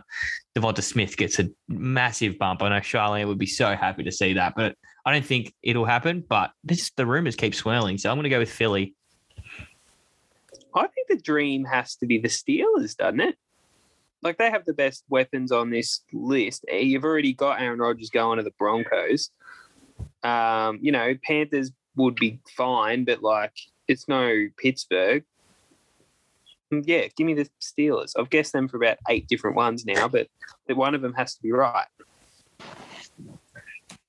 DeVonta 0.55 0.81
Smith 0.81 1.15
gets 1.17 1.39
a 1.39 1.49
massive 1.67 2.37
bump. 2.37 2.61
I 2.63 2.69
know 2.69 2.77
Sharleam 2.77 3.27
would 3.27 3.37
be 3.37 3.45
so 3.45 3.75
happy 3.75 4.03
to 4.03 4.11
see 4.11 4.33
that, 4.33 4.53
but 4.55 4.75
I 5.05 5.13
don't 5.13 5.25
think 5.25 5.53
it'll 5.61 5.85
happen. 5.85 6.23
But 6.27 6.51
this, 6.63 6.91
the 6.97 7.05
rumors 7.05 7.35
keep 7.35 7.53
swirling, 7.53 7.97
so 7.97 8.09
I'm 8.09 8.17
going 8.17 8.23
to 8.23 8.29
go 8.29 8.39
with 8.39 8.51
Philly. 8.51 8.95
I 10.73 10.87
think 10.87 11.07
the 11.07 11.17
dream 11.17 11.63
has 11.65 11.95
to 11.97 12.05
be 12.05 12.17
the 12.19 12.27
Steelers, 12.27 12.95
doesn't 12.95 13.21
it? 13.21 13.35
Like 14.27 14.37
they 14.37 14.51
have 14.51 14.65
the 14.65 14.73
best 14.73 15.05
weapons 15.07 15.53
on 15.53 15.69
this 15.69 16.01
list. 16.11 16.65
Eh, 16.67 16.79
You've 16.79 17.05
already 17.05 17.31
got 17.31 17.61
Aaron 17.61 17.79
Rodgers 17.79 18.09
going 18.09 18.39
to 18.39 18.43
the 18.43 18.51
Broncos. 18.59 19.29
Um, 20.21 20.79
you 20.81 20.91
know, 20.91 21.13
Panthers 21.23 21.71
would 21.95 22.15
be 22.15 22.41
fine, 22.57 23.05
but 23.05 23.23
like 23.23 23.53
it's 23.87 24.09
no 24.09 24.47
Pittsburgh. 24.57 25.23
Mm, 26.73 26.83
Yeah, 26.85 27.07
give 27.15 27.25
me 27.25 27.35
the 27.35 27.47
Steelers. 27.61 28.11
I've 28.19 28.29
guessed 28.29 28.51
them 28.51 28.67
for 28.67 28.75
about 28.75 28.97
eight 29.07 29.29
different 29.29 29.55
ones 29.55 29.85
now, 29.85 30.09
but 30.09 30.27
one 30.67 30.93
of 30.93 31.01
them 31.01 31.13
has 31.13 31.35
to 31.35 31.41
be 31.41 31.53
right. 31.53 31.87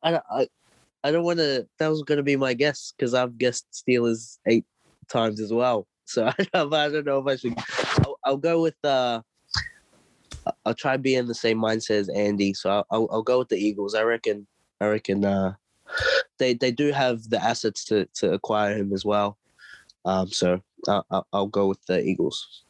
I 0.02 0.10
don't, 0.10 0.24
I, 0.28 0.48
I 1.04 1.12
don't 1.12 1.22
want 1.22 1.38
to. 1.38 1.64
That 1.78 1.88
was 1.90 2.02
going 2.02 2.16
to 2.16 2.24
be 2.24 2.34
my 2.34 2.54
guess 2.54 2.92
because 2.98 3.14
I've 3.14 3.38
guessed 3.38 3.66
Steelers 3.72 4.38
eight 4.48 4.64
times 5.08 5.38
as 5.40 5.52
well. 5.52 5.86
So 6.06 6.26
I 6.26 6.34
don't, 6.52 6.74
I 6.74 6.88
don't 6.88 7.06
know 7.06 7.18
if 7.20 7.26
I 7.28 7.36
should. 7.36 7.54
I'll, 8.04 8.18
I'll 8.24 8.36
go 8.36 8.60
with. 8.62 8.74
uh 8.84 9.22
I'll 10.68 10.74
try 10.74 10.94
and 10.94 11.02
be 11.02 11.14
in 11.14 11.26
the 11.26 11.34
same 11.34 11.58
mindset 11.58 12.00
as 12.00 12.08
Andy. 12.10 12.52
So 12.52 12.68
I'll, 12.70 12.86
I'll, 12.90 13.08
I'll 13.10 13.22
go 13.22 13.38
with 13.38 13.48
the 13.48 13.56
Eagles. 13.56 13.94
I 13.94 14.02
reckon. 14.02 14.46
I 14.80 14.86
reckon. 14.86 15.24
uh 15.24 15.54
They 16.38 16.54
they 16.54 16.70
do 16.70 16.92
have 16.92 17.28
the 17.30 17.42
assets 17.42 17.84
to 17.86 18.04
to 18.16 18.32
acquire 18.32 18.76
him 18.76 18.92
as 18.92 19.04
well. 19.04 19.38
Um. 20.04 20.28
So 20.28 20.60
I'll, 20.86 21.06
I'll, 21.10 21.26
I'll 21.32 21.46
go 21.46 21.66
with 21.66 21.84
the 21.86 22.02
Eagles. 22.02 22.64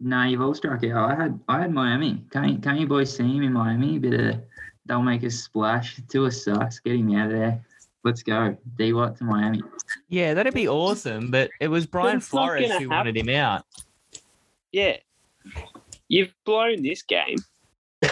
No, 0.00 0.24
you've 0.24 0.40
all 0.40 0.54
struck 0.54 0.82
it. 0.82 0.92
I 0.92 1.14
had 1.14 1.38
I 1.48 1.60
had 1.60 1.72
Miami. 1.72 2.24
Can't 2.32 2.52
you, 2.52 2.58
can't 2.58 2.80
you 2.80 2.88
boys 2.88 3.14
see 3.14 3.22
him 3.22 3.42
in 3.42 3.52
Miami? 3.52 3.96
A 3.96 4.00
bit 4.00 4.20
of 4.20 4.42
they'll 4.86 5.02
make 5.02 5.22
a 5.22 5.30
splash. 5.30 6.00
Tua 6.08 6.32
sucks. 6.32 6.80
Get 6.80 6.96
him 6.96 7.14
out 7.14 7.30
of 7.30 7.38
there. 7.38 7.64
Let's 8.02 8.22
go. 8.22 8.56
D 8.76 8.92
Watt 8.92 9.16
to 9.18 9.24
Miami. 9.24 9.62
Yeah, 10.08 10.34
that'd 10.34 10.54
be 10.54 10.68
awesome. 10.68 11.30
But 11.30 11.50
it 11.60 11.68
was 11.68 11.86
Brian 11.86 12.16
it's 12.16 12.28
Flores 12.28 12.66
gonna 12.66 12.80
who 12.80 12.88
wanted 12.88 13.16
him 13.16 13.28
out. 13.28 13.64
Yeah, 14.72 14.96
you've 16.10 16.34
blown 16.44 16.82
this 16.82 17.02
game. 17.02 17.38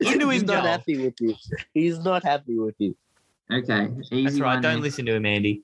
Into 0.00 0.28
He's 0.30 0.42
not 0.42 0.62
Joel. 0.62 0.66
happy 0.66 0.98
with 1.04 1.14
you. 1.20 1.34
He's 1.74 1.98
not 2.00 2.24
happy 2.24 2.58
with 2.58 2.74
you. 2.78 2.96
Okay, 3.52 3.88
easy 4.10 4.24
That's 4.24 4.40
right. 4.40 4.60
Don't 4.60 4.74
then. 4.74 4.82
listen 4.82 5.06
to 5.06 5.14
him, 5.14 5.26
Andy. 5.26 5.62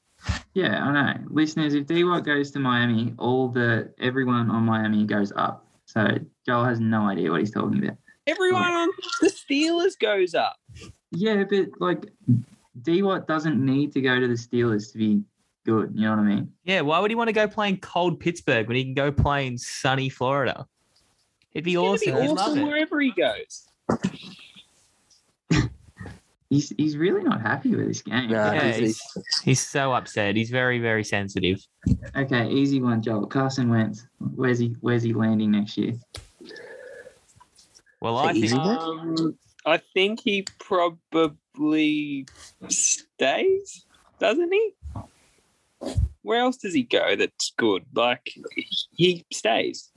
Yeah, 0.54 0.84
I 0.84 0.92
know. 0.92 1.14
Listeners, 1.30 1.74
if 1.74 1.86
D 1.86 2.04
Watt 2.04 2.24
goes 2.24 2.50
to 2.52 2.58
Miami, 2.58 3.14
all 3.18 3.48
the 3.48 3.92
everyone 4.00 4.50
on 4.50 4.64
Miami 4.64 5.04
goes 5.04 5.32
up. 5.36 5.64
So 5.86 6.06
Joel 6.46 6.64
has 6.64 6.80
no 6.80 7.08
idea 7.08 7.30
what 7.30 7.40
he's 7.40 7.50
talking 7.52 7.82
about. 7.82 7.96
Everyone 8.26 8.62
on 8.62 8.88
the 9.20 9.28
Steelers 9.30 9.98
goes 9.98 10.34
up. 10.34 10.56
Yeah, 11.12 11.44
but 11.48 11.68
like 11.78 12.06
D 12.82 13.02
Watt 13.02 13.26
doesn't 13.26 13.64
need 13.64 13.92
to 13.92 14.00
go 14.00 14.18
to 14.20 14.26
the 14.28 14.34
Steelers 14.34 14.92
to 14.92 14.98
be 14.98 15.22
good. 15.68 15.92
You 15.94 16.02
know 16.02 16.10
what 16.16 16.20
I 16.20 16.22
mean? 16.22 16.52
Yeah, 16.64 16.80
why 16.80 16.98
would 16.98 17.10
he 17.10 17.14
want 17.14 17.28
to 17.28 17.32
go 17.34 17.46
play 17.46 17.68
in 17.68 17.76
cold 17.78 18.18
Pittsburgh 18.20 18.66
when 18.68 18.76
he 18.76 18.84
can 18.84 18.94
go 18.94 19.12
play 19.12 19.46
in 19.46 19.58
sunny 19.58 20.08
Florida? 20.08 20.66
It'd 21.52 21.64
be 21.64 21.72
It's 21.74 21.78
awesome. 21.78 22.14
be 22.14 22.20
He'd 22.22 22.28
awesome 22.30 22.58
it. 22.58 22.64
wherever 22.64 23.00
he 23.00 23.12
goes. 23.12 23.68
He's 26.50 26.72
he's 26.78 26.96
really 26.96 27.22
not 27.22 27.42
happy 27.42 27.74
with 27.74 27.86
this 27.88 28.00
game. 28.00 28.30
Nah, 28.30 28.52
Yeah, 28.52 28.72
he's- 28.72 28.78
he's, 28.78 29.42
he's 29.42 29.60
so 29.60 29.92
upset. 29.92 30.34
He's 30.34 30.48
very, 30.48 30.78
very 30.78 31.04
sensitive. 31.04 31.58
Okay, 32.16 32.48
easy 32.50 32.80
one, 32.80 33.02
Joel. 33.02 33.26
Carson 33.26 33.68
Wentz. 33.68 34.06
Where's 34.34 34.58
he 34.58 34.74
where's 34.80 35.02
he 35.02 35.12
landing 35.12 35.50
next 35.50 35.76
year? 35.76 35.92
Well, 38.00 38.16
I 38.16 38.32
think? 38.32 38.52
Um, 38.54 39.36
I 39.66 39.76
think 39.92 40.20
he 40.20 40.46
probably 40.58 42.26
stays, 42.68 43.84
doesn't 44.18 44.50
he? 44.50 44.70
Where 46.22 46.40
else 46.40 46.56
does 46.56 46.74
he 46.74 46.82
go 46.82 47.16
that's 47.16 47.52
good? 47.56 47.84
Like 47.94 48.30
he 48.92 49.24
stays. 49.32 49.90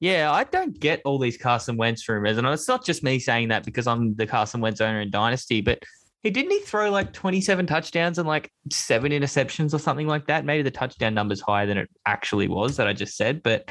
Yeah, 0.00 0.32
I 0.32 0.44
don't 0.44 0.78
get 0.78 1.00
all 1.04 1.18
these 1.18 1.36
Carson 1.36 1.76
Wentz 1.76 2.08
rumors, 2.08 2.36
and 2.36 2.46
it's 2.48 2.66
not 2.66 2.84
just 2.84 3.04
me 3.04 3.20
saying 3.20 3.48
that 3.48 3.64
because 3.64 3.86
I'm 3.86 4.16
the 4.16 4.26
Carson 4.26 4.60
Wentz 4.60 4.80
owner 4.80 5.00
in 5.00 5.10
Dynasty, 5.10 5.60
but 5.60 5.80
he 6.22 6.30
didn't 6.30 6.52
he 6.52 6.60
throw 6.60 6.90
like 6.90 7.12
27 7.12 7.66
touchdowns 7.66 8.18
and 8.18 8.28
like 8.28 8.50
seven 8.70 9.12
interceptions 9.12 9.74
or 9.74 9.78
something 9.78 10.06
like 10.06 10.26
that. 10.26 10.44
Maybe 10.44 10.62
the 10.62 10.70
touchdown 10.70 11.14
number's 11.14 11.40
higher 11.40 11.66
than 11.66 11.78
it 11.78 11.90
actually 12.06 12.48
was 12.48 12.76
that 12.76 12.86
I 12.86 12.92
just 12.92 13.16
said, 13.16 13.42
but 13.42 13.70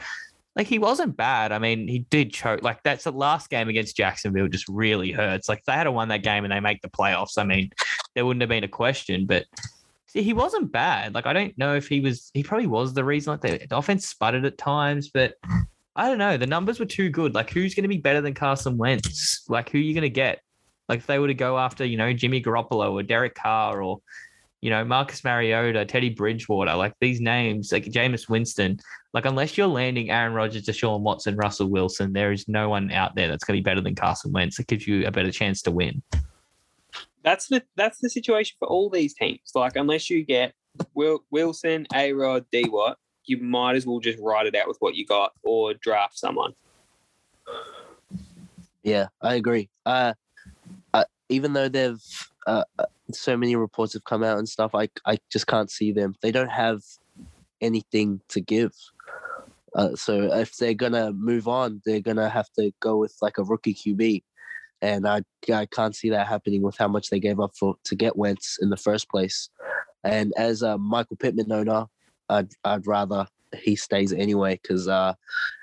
like 0.56 0.68
he 0.68 0.80
wasn't 0.80 1.16
bad. 1.16 1.54
I 1.54 1.60
mean, 1.60 1.88
he 1.88 2.00
did 2.00 2.34
choke. 2.34 2.62
Like 2.62 2.84
that's 2.84 3.06
the 3.06 3.12
last 3.12 3.50
game 3.50 3.70
against 3.70 3.96
Jacksonville 3.96 4.50
just 4.50 4.68
really 4.68 5.12
hurts. 5.12 5.48
Like 5.48 5.60
if 5.60 5.66
they 5.66 5.74
had 5.74 5.88
won 5.88 6.10
that 6.10 6.24
game 6.24 6.44
and 6.44 6.52
they 6.52 6.60
make 6.60 6.82
the 6.82 6.90
playoffs, 6.90 7.38
I 7.38 7.44
mean, 7.44 7.72
there 8.16 8.26
wouldn't 8.26 8.42
have 8.42 8.50
been 8.50 8.64
a 8.64 8.70
question, 8.70 9.26
but. 9.26 9.46
He 10.14 10.34
wasn't 10.34 10.72
bad. 10.72 11.14
Like 11.14 11.26
I 11.26 11.34
don't 11.34 11.58
know 11.58 11.76
if 11.76 11.88
he 11.88 12.00
was. 12.00 12.32
He 12.34 12.44
probably 12.44 12.68
was 12.68 12.94
the 12.94 13.04
reason. 13.04 13.32
Like 13.32 13.42
the, 13.42 13.66
the 13.68 13.78
offense 13.78 14.08
sputtered 14.08 14.46
at 14.46 14.58
times, 14.58 15.10
but 15.10 15.36
I 15.96 16.08
don't 16.08 16.18
know. 16.18 16.38
The 16.38 16.48
numbers 16.48 16.80
were 16.80 16.86
too 16.86 17.10
good. 17.10 17.36
Like, 17.36 17.50
who's 17.50 17.76
going 17.76 17.84
to 17.84 17.90
be 17.90 17.98
better 17.98 18.22
than 18.22 18.34
Carson 18.34 18.78
Wentz? 18.78 19.44
Like, 19.50 19.70
who 19.70 19.78
are 19.78 19.82
you 19.82 19.94
going 19.94 20.04
to 20.04 20.10
get? 20.10 20.42
Like, 20.88 21.00
if 21.00 21.08
they 21.08 21.20
were 21.20 21.28
to 21.28 21.34
go 21.34 21.58
after, 21.58 21.86
you 21.86 21.98
know, 21.98 22.14
Jimmy 22.14 22.42
Garoppolo 22.42 22.94
or 22.94 23.04
Derek 23.04 23.36
Carr 23.36 23.84
or, 23.84 24.00
you 24.62 24.70
know, 24.70 24.86
Marcus 24.86 25.24
Mariota, 25.24 25.86
Teddy 25.86 26.10
Bridgewater, 26.10 26.76
like 26.76 26.94
these 27.02 27.20
names, 27.20 27.72
like 27.72 27.86
Jameis 27.86 28.30
Winston, 28.30 28.80
like, 29.14 29.26
unless 29.26 29.58
you're 29.58 29.68
landing 29.68 30.12
Aaron 30.12 30.34
Rodgers, 30.34 30.64
Deshaun 30.66 31.02
Watson, 31.02 31.36
Russell 31.36 31.68
Wilson, 31.68 32.14
there 32.14 32.32
is 32.32 32.48
no 32.48 32.70
one 32.70 32.92
out 32.92 33.16
there 33.16 33.28
that's 33.28 33.44
going 33.44 33.58
to 33.58 33.62
be 33.62 33.70
better 33.70 33.82
than 33.82 33.96
Carson 33.96 34.32
Wentz 34.32 34.58
that 34.58 34.68
gives 34.68 34.88
you 34.88 35.06
a 35.06 35.12
better 35.12 35.32
chance 35.32 35.62
to 35.64 35.72
win. 35.72 36.02
That's 37.24 37.48
the 37.48 37.64
that's 37.76 38.00
the 38.00 38.10
situation 38.10 38.56
for 38.60 38.68
all 38.68 38.90
these 38.90 39.14
teams. 39.14 39.52
Like 39.54 39.76
unless 39.76 40.10
you 40.10 40.24
get 40.24 40.54
Wil- 40.94 41.24
Wilson, 41.32 41.86
A 41.94 42.14
Rod, 42.14 42.46
D 42.52 42.68
Watt, 42.68 42.98
you 43.26 43.38
might 43.38 43.76
as 43.76 43.86
well 43.86 44.00
just 44.00 44.20
ride 44.20 44.48
it 44.48 44.56
out 44.56 44.68
with 44.68 44.78
what 44.80 44.96
you 44.96 45.06
got 45.06 45.34
or 45.44 45.74
draft 45.74 46.18
someone. 46.18 46.54
Yeah, 48.84 49.08
I 49.22 49.36
agree. 49.36 49.70
Uh, 49.86 50.14
uh 50.94 51.06
even 51.30 51.54
though 51.54 51.70
they've 51.70 52.02
uh, 52.48 52.64
uh, 52.80 52.86
so 53.12 53.38
many 53.38 53.56
reports 53.56 53.94
have 53.94 54.04
come 54.04 54.24
out 54.24 54.40
and 54.40 54.50
stuff, 54.50 54.74
I 54.74 54.90
I 55.06 55.18
just 55.32 55.48
can't 55.48 55.70
see 55.70 55.92
them. 55.92 56.16
They 56.22 56.32
don't 56.32 56.50
have 56.50 56.82
anything 57.62 58.22
to 58.30 58.42
give. 58.42 58.74
Uh, 59.76 59.96
so 59.96 60.34
if 60.34 60.58
they're 60.58 60.74
gonna 60.74 61.14
move 61.14 61.48
on, 61.48 61.82
they're 61.86 62.02
gonna 62.02 62.30
have 62.30 62.50
to 62.58 62.72
go 62.80 62.98
with 62.98 63.16
like 63.22 63.38
a 63.38 63.44
rookie 63.44 63.74
QB, 63.74 64.24
and 64.82 65.08
I 65.08 65.22
I 65.54 65.66
can't 65.68 65.96
see 65.96 66.10
that 66.10 66.28
happening 66.28 66.62
with 66.62 66.78
how 66.78 66.88
much 66.88 67.10
they 67.10 67.20
gave 67.20 67.40
up 67.40 67.56
for 67.58 67.76
to 67.86 67.96
get 67.96 68.18
Wentz 68.18 68.58
in 68.62 68.70
the 68.70 68.78
first 68.78 69.10
place. 69.10 69.50
And 70.04 70.34
as 70.38 70.62
a 70.62 70.78
Michael 70.78 71.18
Pittman 71.18 71.52
owner, 71.52 71.86
I'd 72.30 72.50
I'd 72.64 72.88
rather 72.88 73.28
he 73.58 73.76
stays 73.76 74.14
anyway 74.14 74.60
because 74.62 74.88
uh, 74.88 75.14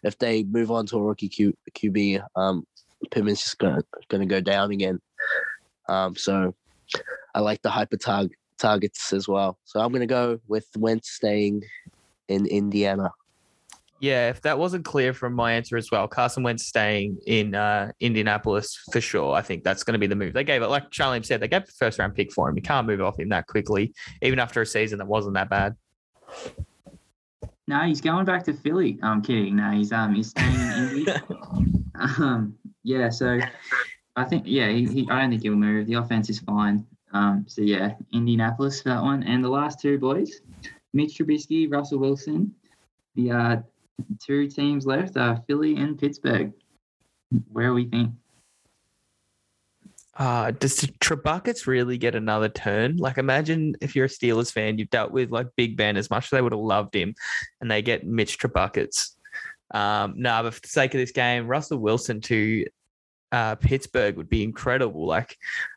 if 0.03 0.19
they 0.19 0.45
move 0.45 0.71
on 0.71 0.87
to 0.87 0.99
a 0.99 1.03
rookie 1.03 1.29
Q, 1.29 1.57
QB, 1.73 2.23
um, 2.37 2.67
Pittman's 3.11 3.43
just 3.43 3.59
gonna 3.59 3.83
gonna 4.09 4.27
go 4.27 4.41
down 4.41 4.71
again. 4.71 5.01
Um, 5.89 6.15
so 6.17 6.55
I 7.35 7.41
like 7.41 7.63
the 7.63 7.71
hyper 7.71 7.97
target 7.97 8.33
targets 8.59 9.13
as 9.13 9.29
well. 9.29 9.59
So 9.65 9.81
I'm 9.81 9.93
gonna 9.93 10.07
go 10.07 10.41
with 10.47 10.67
Wentz 10.77 11.11
staying 11.11 11.63
in 12.29 12.47
Indiana. 12.47 13.11
Yeah, 14.01 14.29
if 14.29 14.41
that 14.43 14.59
wasn't 14.59 14.85
clear 14.85 15.13
from 15.13 15.35
my 15.35 15.53
answer 15.53 15.77
as 15.77 15.91
well, 15.91 16.07
Carson 16.07 16.45
Wentz 16.45 16.67
staying 16.67 17.19
in 17.27 17.55
uh, 17.57 17.91
Indianapolis 17.99 18.79
for 18.93 19.01
sure. 19.01 19.35
I 19.35 19.43
think 19.43 19.65
that's 19.65 19.83
going 19.83 19.95
to 19.95 19.99
be 19.99 20.07
the 20.07 20.15
move. 20.15 20.35
They 20.35 20.45
gave 20.45 20.63
it, 20.63 20.69
like 20.69 20.91
Charlie 20.91 21.23
said, 21.25 21.41
they 21.41 21.49
gave 21.49 21.67
the 21.67 21.73
first 21.73 21.99
round 21.99 22.15
pick 22.15 22.33
for 22.33 22.49
him. 22.49 22.55
You 22.55 22.63
can't 22.63 22.87
move 22.87 23.01
off 23.01 23.19
him 23.19 23.31
that 23.31 23.49
quickly, 23.49 23.93
even 24.23 24.39
after 24.39 24.63
a 24.63 24.67
season 24.67 24.99
that 24.99 25.07
wasn't 25.07 25.35
that 25.35 25.51
bad. 25.51 25.75
No, 27.67 27.83
he's 27.83 28.01
going 28.01 28.25
back 28.25 28.45
to 28.45 28.55
Philly. 28.55 28.99
I'm 29.03 29.21
kidding. 29.21 29.57
No, 29.57 29.71
he's 29.73 29.93
um 29.93 30.15
he's 30.15 30.31
staying 30.31 30.55
in 30.55 30.89
Indy. 30.89 31.13
um, 32.19 32.57
yeah, 32.83 33.11
so 33.11 33.39
I 34.17 34.25
think 34.25 34.45
yeah, 34.47 34.69
he, 34.69 34.87
he 34.87 35.09
I 35.11 35.21
don't 35.21 35.31
think 35.31 35.43
he'll 35.43 35.55
move. 35.55 35.87
The 35.87 35.95
offense 35.95 36.31
is 36.31 36.39
fine. 36.39 36.87
Um, 37.13 37.45
so 37.47 37.63
yeah, 37.63 37.95
Indianapolis 38.13 38.81
for 38.81 38.91
that 38.91 39.03
one. 39.03 39.23
And 39.25 39.45
the 39.45 39.49
last 39.49 39.81
two 39.81 39.99
boys, 39.99 40.41
Mitch 40.95 41.19
Trubisky, 41.19 41.71
Russell 41.71 41.99
Wilson. 41.99 42.55
The 43.17 43.33
uh, 43.33 43.57
two 44.21 44.49
teams 44.49 44.87
left 44.87 45.17
are 45.17 45.43
Philly 45.47 45.77
and 45.77 45.99
Pittsburgh. 45.99 46.53
Where 47.53 47.69
are 47.69 47.75
we 47.75 47.87
think? 47.87 48.13
Uh, 50.17 50.51
does 50.51 50.81
Trebuckets 51.01 51.67
really 51.69 51.97
get 51.97 52.17
another 52.17 52.49
turn? 52.49 52.97
Like, 52.97 53.19
imagine 53.19 53.77
if 53.81 53.95
you're 53.95 54.07
a 54.07 54.09
Steelers 54.09 54.53
fan, 54.53 54.77
you've 54.77 54.91
dealt 54.91 55.13
with 55.13 55.31
like 55.31 55.47
Big 55.57 55.77
Ben 55.77 55.97
as 55.97 56.11
much 56.11 56.25
as 56.25 56.31
they 56.31 56.43
would 56.43 56.53
have 56.53 56.61
loved 56.61 56.95
him, 56.95 57.15
and 57.61 57.71
they 57.71 57.83
get 57.83 58.05
Mitch 58.05 58.39
Trebuckets. 58.39 59.13
Um, 59.71 60.15
no, 60.17 60.31
nah, 60.31 60.43
but 60.43 60.55
for 60.55 60.61
the 60.61 60.69
sake 60.69 60.95
of 60.95 60.99
this 60.99 61.13
game, 61.13 61.47
Russell 61.47 61.79
Wilson 61.79 62.21
to 62.23 62.65
uh, 63.31 63.55
Pittsburgh 63.57 64.17
would 64.17 64.29
be 64.29 64.43
incredible. 64.43 65.07
Like, 65.07 65.37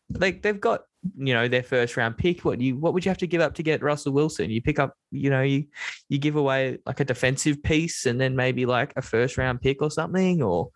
they 0.10 0.32
they've 0.32 0.60
got 0.60 0.82
you 1.18 1.34
know 1.34 1.48
their 1.48 1.64
first 1.64 1.98
round 1.98 2.18
pick. 2.18 2.46
What 2.46 2.62
you 2.62 2.78
what 2.78 2.94
would 2.94 3.06
you 3.06 3.10
have 3.10 3.18
to 3.20 3.28
give 3.28 3.42
up 3.42 3.56
to 3.56 3.64
get 3.64 3.82
Russell 3.82 4.14
Wilson? 4.14 4.50
You 4.50 4.62
pick 4.62 4.80
up 4.80 4.96
you 5.12 5.30
know 5.30 5.42
you 5.42 5.66
you 6.10 6.18
give 6.18 6.36
away 6.36 6.78
like 6.86 7.00
a 7.00 7.06
defensive 7.06 7.62
piece 7.64 8.06
and 8.06 8.20
then 8.20 8.36
maybe 8.36 8.66
like 8.66 8.94
a 8.96 9.02
first 9.02 9.38
round 9.38 9.62
pick 9.62 9.82
or 9.82 9.92
something, 9.92 10.42
or 10.42 10.70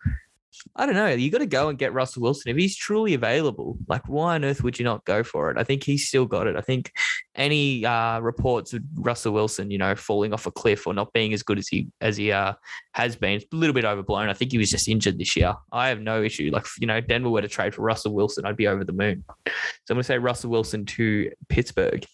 I 0.74 0.86
don't 0.86 0.94
know. 0.94 1.08
You 1.08 1.30
got 1.30 1.38
to 1.38 1.46
go 1.46 1.68
and 1.68 1.78
get 1.78 1.92
Russell 1.92 2.22
Wilson 2.22 2.50
if 2.50 2.56
he's 2.56 2.76
truly 2.76 3.14
available. 3.14 3.76
Like, 3.88 4.08
why 4.08 4.34
on 4.34 4.44
earth 4.44 4.62
would 4.62 4.78
you 4.78 4.84
not 4.84 5.04
go 5.04 5.22
for 5.22 5.50
it? 5.50 5.58
I 5.58 5.64
think 5.64 5.82
he's 5.82 6.08
still 6.08 6.26
got 6.26 6.46
it. 6.46 6.56
I 6.56 6.60
think 6.60 6.92
any 7.34 7.84
uh, 7.84 8.20
reports 8.20 8.72
of 8.72 8.82
Russell 8.94 9.32
Wilson, 9.32 9.70
you 9.70 9.78
know, 9.78 9.94
falling 9.94 10.32
off 10.32 10.46
a 10.46 10.50
cliff 10.50 10.86
or 10.86 10.94
not 10.94 11.12
being 11.12 11.32
as 11.32 11.42
good 11.42 11.58
as 11.58 11.68
he 11.68 11.88
as 12.00 12.16
he 12.16 12.32
uh, 12.32 12.54
has 12.92 13.16
been, 13.16 13.40
a 13.40 13.56
little 13.56 13.74
bit 13.74 13.84
overblown. 13.84 14.28
I 14.28 14.34
think 14.34 14.52
he 14.52 14.58
was 14.58 14.70
just 14.70 14.88
injured 14.88 15.18
this 15.18 15.36
year. 15.36 15.54
I 15.72 15.88
have 15.88 16.00
no 16.00 16.22
issue. 16.22 16.50
Like, 16.52 16.66
you 16.80 16.86
know, 16.86 17.00
Denver 17.00 17.30
were 17.30 17.42
to 17.42 17.48
trade 17.48 17.74
for 17.74 17.82
Russell 17.82 18.14
Wilson, 18.14 18.46
I'd 18.46 18.56
be 18.56 18.66
over 18.66 18.84
the 18.84 18.92
moon. 18.92 19.24
So 19.26 19.52
I'm 19.90 19.96
going 19.96 20.00
to 20.00 20.04
say 20.04 20.18
Russell 20.18 20.50
Wilson 20.50 20.84
to 20.86 21.30
Pittsburgh. 21.48 22.04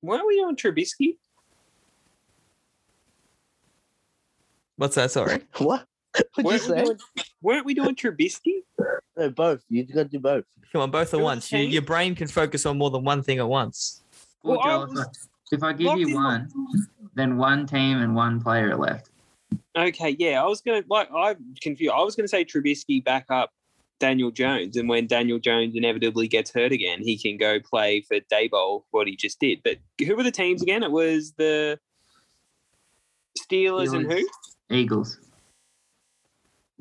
Why 0.00 0.18
are 0.18 0.26
we 0.26 0.42
on 0.42 0.56
Trubisky? 0.56 1.16
What's 4.76 4.96
that? 4.96 5.10
Sorry. 5.10 5.40
What? 5.58 5.86
What'd 6.34 6.36
you 6.36 6.44
Weren't 6.44 6.44
we, 6.44 6.58
say? 6.58 6.84
doing, 6.84 6.98
weren't 7.42 7.66
we 7.66 7.74
doing 7.74 7.94
Trubisky? 7.94 8.60
No, 9.16 9.30
both. 9.30 9.62
You 9.68 9.84
got 9.84 9.94
to 10.02 10.04
do 10.08 10.18
both. 10.18 10.44
Come 10.72 10.82
on, 10.82 10.90
both 10.90 11.12
at 11.14 11.20
once. 11.20 11.50
You, 11.52 11.58
your 11.60 11.82
brain 11.82 12.14
can 12.14 12.28
focus 12.28 12.66
on 12.66 12.78
more 12.78 12.90
than 12.90 13.04
one 13.04 13.22
thing 13.22 13.38
at 13.38 13.48
once. 13.48 14.02
Well, 14.42 14.58
Well, 14.58 14.66
Joel, 14.66 14.82
if, 14.84 14.90
I, 14.90 14.92
was- 14.94 15.28
if 15.52 15.62
I 15.62 15.72
give 15.72 15.98
you 15.98 16.08
in- 16.08 16.14
one, 16.14 16.48
then 17.14 17.36
one 17.36 17.66
team 17.66 17.98
and 17.98 18.14
one 18.14 18.40
player 18.42 18.76
left. 18.76 19.08
Okay, 19.76 20.16
yeah, 20.18 20.42
I 20.42 20.46
was 20.46 20.60
gonna 20.60 20.82
like 20.88 21.08
I'm 21.14 21.54
confused. 21.62 21.92
I 21.94 22.02
was 22.02 22.14
gonna 22.16 22.28
say 22.28 22.44
Trubisky 22.44 23.02
back 23.04 23.26
up 23.30 23.50
Daniel 24.00 24.30
Jones, 24.30 24.76
and 24.76 24.88
when 24.88 25.06
Daniel 25.06 25.38
Jones 25.38 25.74
inevitably 25.74 26.28
gets 26.28 26.50
hurt 26.52 26.72
again, 26.72 27.00
he 27.02 27.16
can 27.18 27.36
go 27.38 27.58
play 27.60 28.00
for 28.02 28.16
Daboll 28.32 28.82
what 28.90 29.06
he 29.06 29.16
just 29.16 29.40
did. 29.40 29.60
But 29.62 29.76
who 30.04 30.14
were 30.16 30.22
the 30.22 30.30
teams 30.30 30.62
again? 30.62 30.82
It 30.82 30.90
was 30.90 31.32
the 31.38 31.78
Steelers 33.38 33.94
and 33.94 34.10
who? 34.10 34.26
Eagles. 34.70 35.18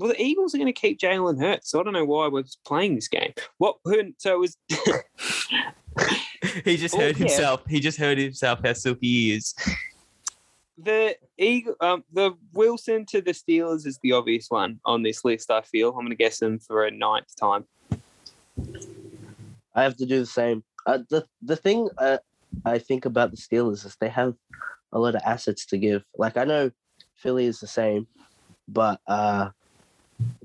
Well, 0.01 0.09
the 0.09 0.21
Eagles 0.21 0.55
are 0.55 0.57
going 0.57 0.65
to 0.65 0.73
keep 0.73 0.99
Jalen 0.99 1.39
Hurts, 1.39 1.69
so 1.69 1.79
I 1.79 1.83
don't 1.83 1.93
know 1.93 2.05
why 2.05 2.27
we're 2.27 2.43
playing 2.65 2.95
this 2.95 3.07
game. 3.07 3.33
What? 3.59 3.77
So 4.17 4.33
it 4.33 4.39
was. 4.39 4.57
he 6.65 6.75
just 6.75 6.95
Oh, 6.95 6.99
heard 6.99 7.17
yeah. 7.17 7.27
himself. 7.27 7.61
He 7.69 7.79
just 7.79 7.99
heard 7.99 8.17
himself 8.17 8.61
how 8.65 8.73
silky 8.73 9.07
he 9.07 9.33
is. 9.33 9.53
The 10.75 11.15
Eagle, 11.37 11.75
um, 11.81 12.03
the 12.11 12.31
Wilson 12.51 13.05
to 13.11 13.21
the 13.21 13.31
Steelers 13.31 13.85
is 13.85 13.99
the 14.01 14.13
obvious 14.13 14.47
one 14.49 14.79
on 14.85 15.03
this 15.03 15.23
list. 15.23 15.51
I 15.51 15.61
feel 15.61 15.89
I'm 15.89 15.97
going 15.97 16.09
to 16.09 16.15
guess 16.15 16.39
them 16.39 16.57
for 16.57 16.83
a 16.83 16.89
ninth 16.89 17.35
time. 17.39 17.65
I 19.75 19.83
have 19.83 19.97
to 19.97 20.07
do 20.07 20.19
the 20.19 20.25
same. 20.25 20.63
Uh, 20.87 20.99
the 21.11 21.27
the 21.43 21.55
thing 21.55 21.89
uh, 21.99 22.17
I 22.65 22.79
think 22.79 23.05
about 23.05 23.29
the 23.29 23.37
Steelers 23.37 23.85
is 23.85 23.95
they 24.01 24.09
have 24.09 24.33
a 24.93 24.97
lot 24.97 25.13
of 25.13 25.21
assets 25.23 25.67
to 25.67 25.77
give. 25.77 26.03
Like 26.17 26.37
I 26.37 26.45
know 26.45 26.71
Philly 27.17 27.45
is 27.45 27.59
the 27.59 27.67
same, 27.67 28.07
but 28.67 28.99
uh, 29.05 29.49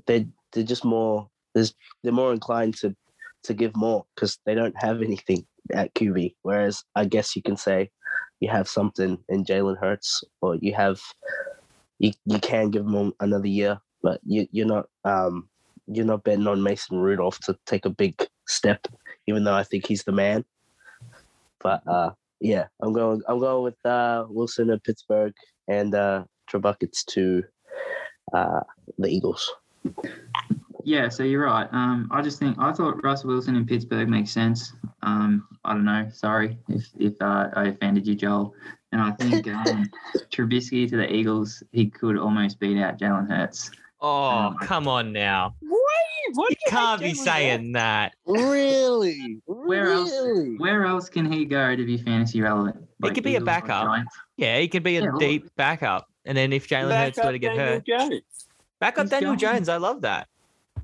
they 0.05 0.27
they're 0.51 0.63
just 0.63 0.85
more. 0.85 1.29
There's 1.53 1.73
they're 2.03 2.13
more 2.13 2.33
inclined 2.33 2.77
to 2.77 2.95
to 3.43 3.53
give 3.53 3.75
more 3.75 4.05
because 4.15 4.39
they 4.45 4.55
don't 4.55 4.75
have 4.77 5.01
anything 5.01 5.45
at 5.73 5.93
QB. 5.95 6.35
Whereas 6.41 6.83
I 6.95 7.05
guess 7.05 7.35
you 7.35 7.41
can 7.41 7.57
say 7.57 7.89
you 8.39 8.49
have 8.49 8.67
something 8.67 9.17
in 9.29 9.45
Jalen 9.45 9.77
Hurts, 9.79 10.23
or 10.41 10.55
you 10.55 10.73
have 10.73 10.99
you 11.99 12.11
you 12.25 12.39
can 12.39 12.69
give 12.69 12.85
them 12.85 13.13
another 13.19 13.47
year, 13.47 13.79
but 14.01 14.19
you 14.25 14.47
you're 14.51 14.67
not 14.67 14.87
um 15.03 15.49
you're 15.87 16.05
not 16.05 16.23
betting 16.23 16.47
on 16.47 16.61
Mason 16.63 16.97
Rudolph 16.99 17.39
to 17.41 17.57
take 17.65 17.85
a 17.85 17.89
big 17.89 18.21
step 18.47 18.87
even 19.27 19.43
though 19.43 19.53
I 19.53 19.63
think 19.63 19.85
he's 19.85 20.03
the 20.03 20.11
man. 20.11 20.43
But 21.61 21.85
uh, 21.87 22.11
yeah, 22.39 22.67
I'm 22.81 22.93
going. 22.93 23.21
I'm 23.27 23.39
going 23.39 23.63
with 23.63 23.85
uh, 23.85 24.25
Wilson 24.29 24.69
at 24.71 24.83
Pittsburgh 24.83 25.33
and 25.67 25.93
uh, 25.93 26.23
Trebuckets 26.49 27.05
to 27.09 27.43
uh, 28.33 28.61
the 28.97 29.09
Eagles. 29.09 29.53
Yeah, 30.83 31.09
so 31.09 31.23
you're 31.23 31.43
right. 31.43 31.67
Um, 31.73 32.07
I 32.11 32.21
just 32.21 32.39
think 32.39 32.57
I 32.59 32.71
thought 32.71 33.03
Russell 33.03 33.29
Wilson 33.29 33.55
in 33.57 33.65
Pittsburgh 33.65 34.07
makes 34.07 34.31
sense. 34.31 34.71
Um, 35.03 35.45
I 35.65 35.73
don't 35.73 35.83
know. 35.83 36.07
Sorry 36.13 36.57
if 36.69 36.87
if 36.97 37.21
uh, 37.21 37.49
I 37.53 37.67
offended 37.67 38.07
you, 38.07 38.15
Joel. 38.15 38.53
And 38.93 39.01
I 39.01 39.11
think 39.11 39.47
um, 39.67 39.89
Trubisky 40.31 40.89
to 40.89 40.95
the 40.95 41.11
Eagles, 41.11 41.61
he 41.73 41.87
could 41.89 42.17
almost 42.17 42.57
beat 42.59 42.81
out 42.81 42.97
Jalen 42.97 43.29
Hurts. 43.29 43.69
Oh, 43.99 44.29
Um, 44.29 44.57
come 44.61 44.87
on 44.87 45.11
now. 45.11 45.55
What? 45.59 45.81
What 46.33 46.51
You 46.51 46.55
can't 46.69 47.01
be 47.01 47.13
saying 47.13 47.73
that. 47.73 48.13
Really? 48.25 49.39
Where 49.45 49.89
else? 49.91 50.13
Where 50.57 50.85
else 50.85 51.09
can 51.09 51.29
he 51.29 51.43
go 51.45 51.75
to 51.75 51.85
be 51.85 51.97
fantasy 51.97 52.41
relevant? 52.41 52.77
He 53.03 53.11
could 53.11 53.23
be 53.23 53.35
a 53.35 53.37
Eagles 53.39 53.43
or 53.43 53.45
backup. 53.45 54.05
Yeah, 54.37 54.59
he 54.59 54.67
could 54.69 54.83
be 54.83 54.97
a 54.97 55.01
Yeah, 55.01 55.07
well- 55.09 55.19
deep 55.19 55.53
backup. 55.57 56.07
And 56.25 56.37
then 56.37 56.53
if 56.53 56.67
Jalen 56.67 56.91
Hurts 56.97 57.17
were 57.17 57.31
to 57.31 57.39
get 57.39 57.55
hurt, 57.57 57.85
Jones. 57.85 58.21
Back 58.79 58.97
up 58.97 59.05
He's 59.05 59.11
Daniel 59.11 59.31
going. 59.31 59.39
Jones. 59.39 59.69
I 59.69 59.77
love 59.77 60.01
that. 60.01 60.27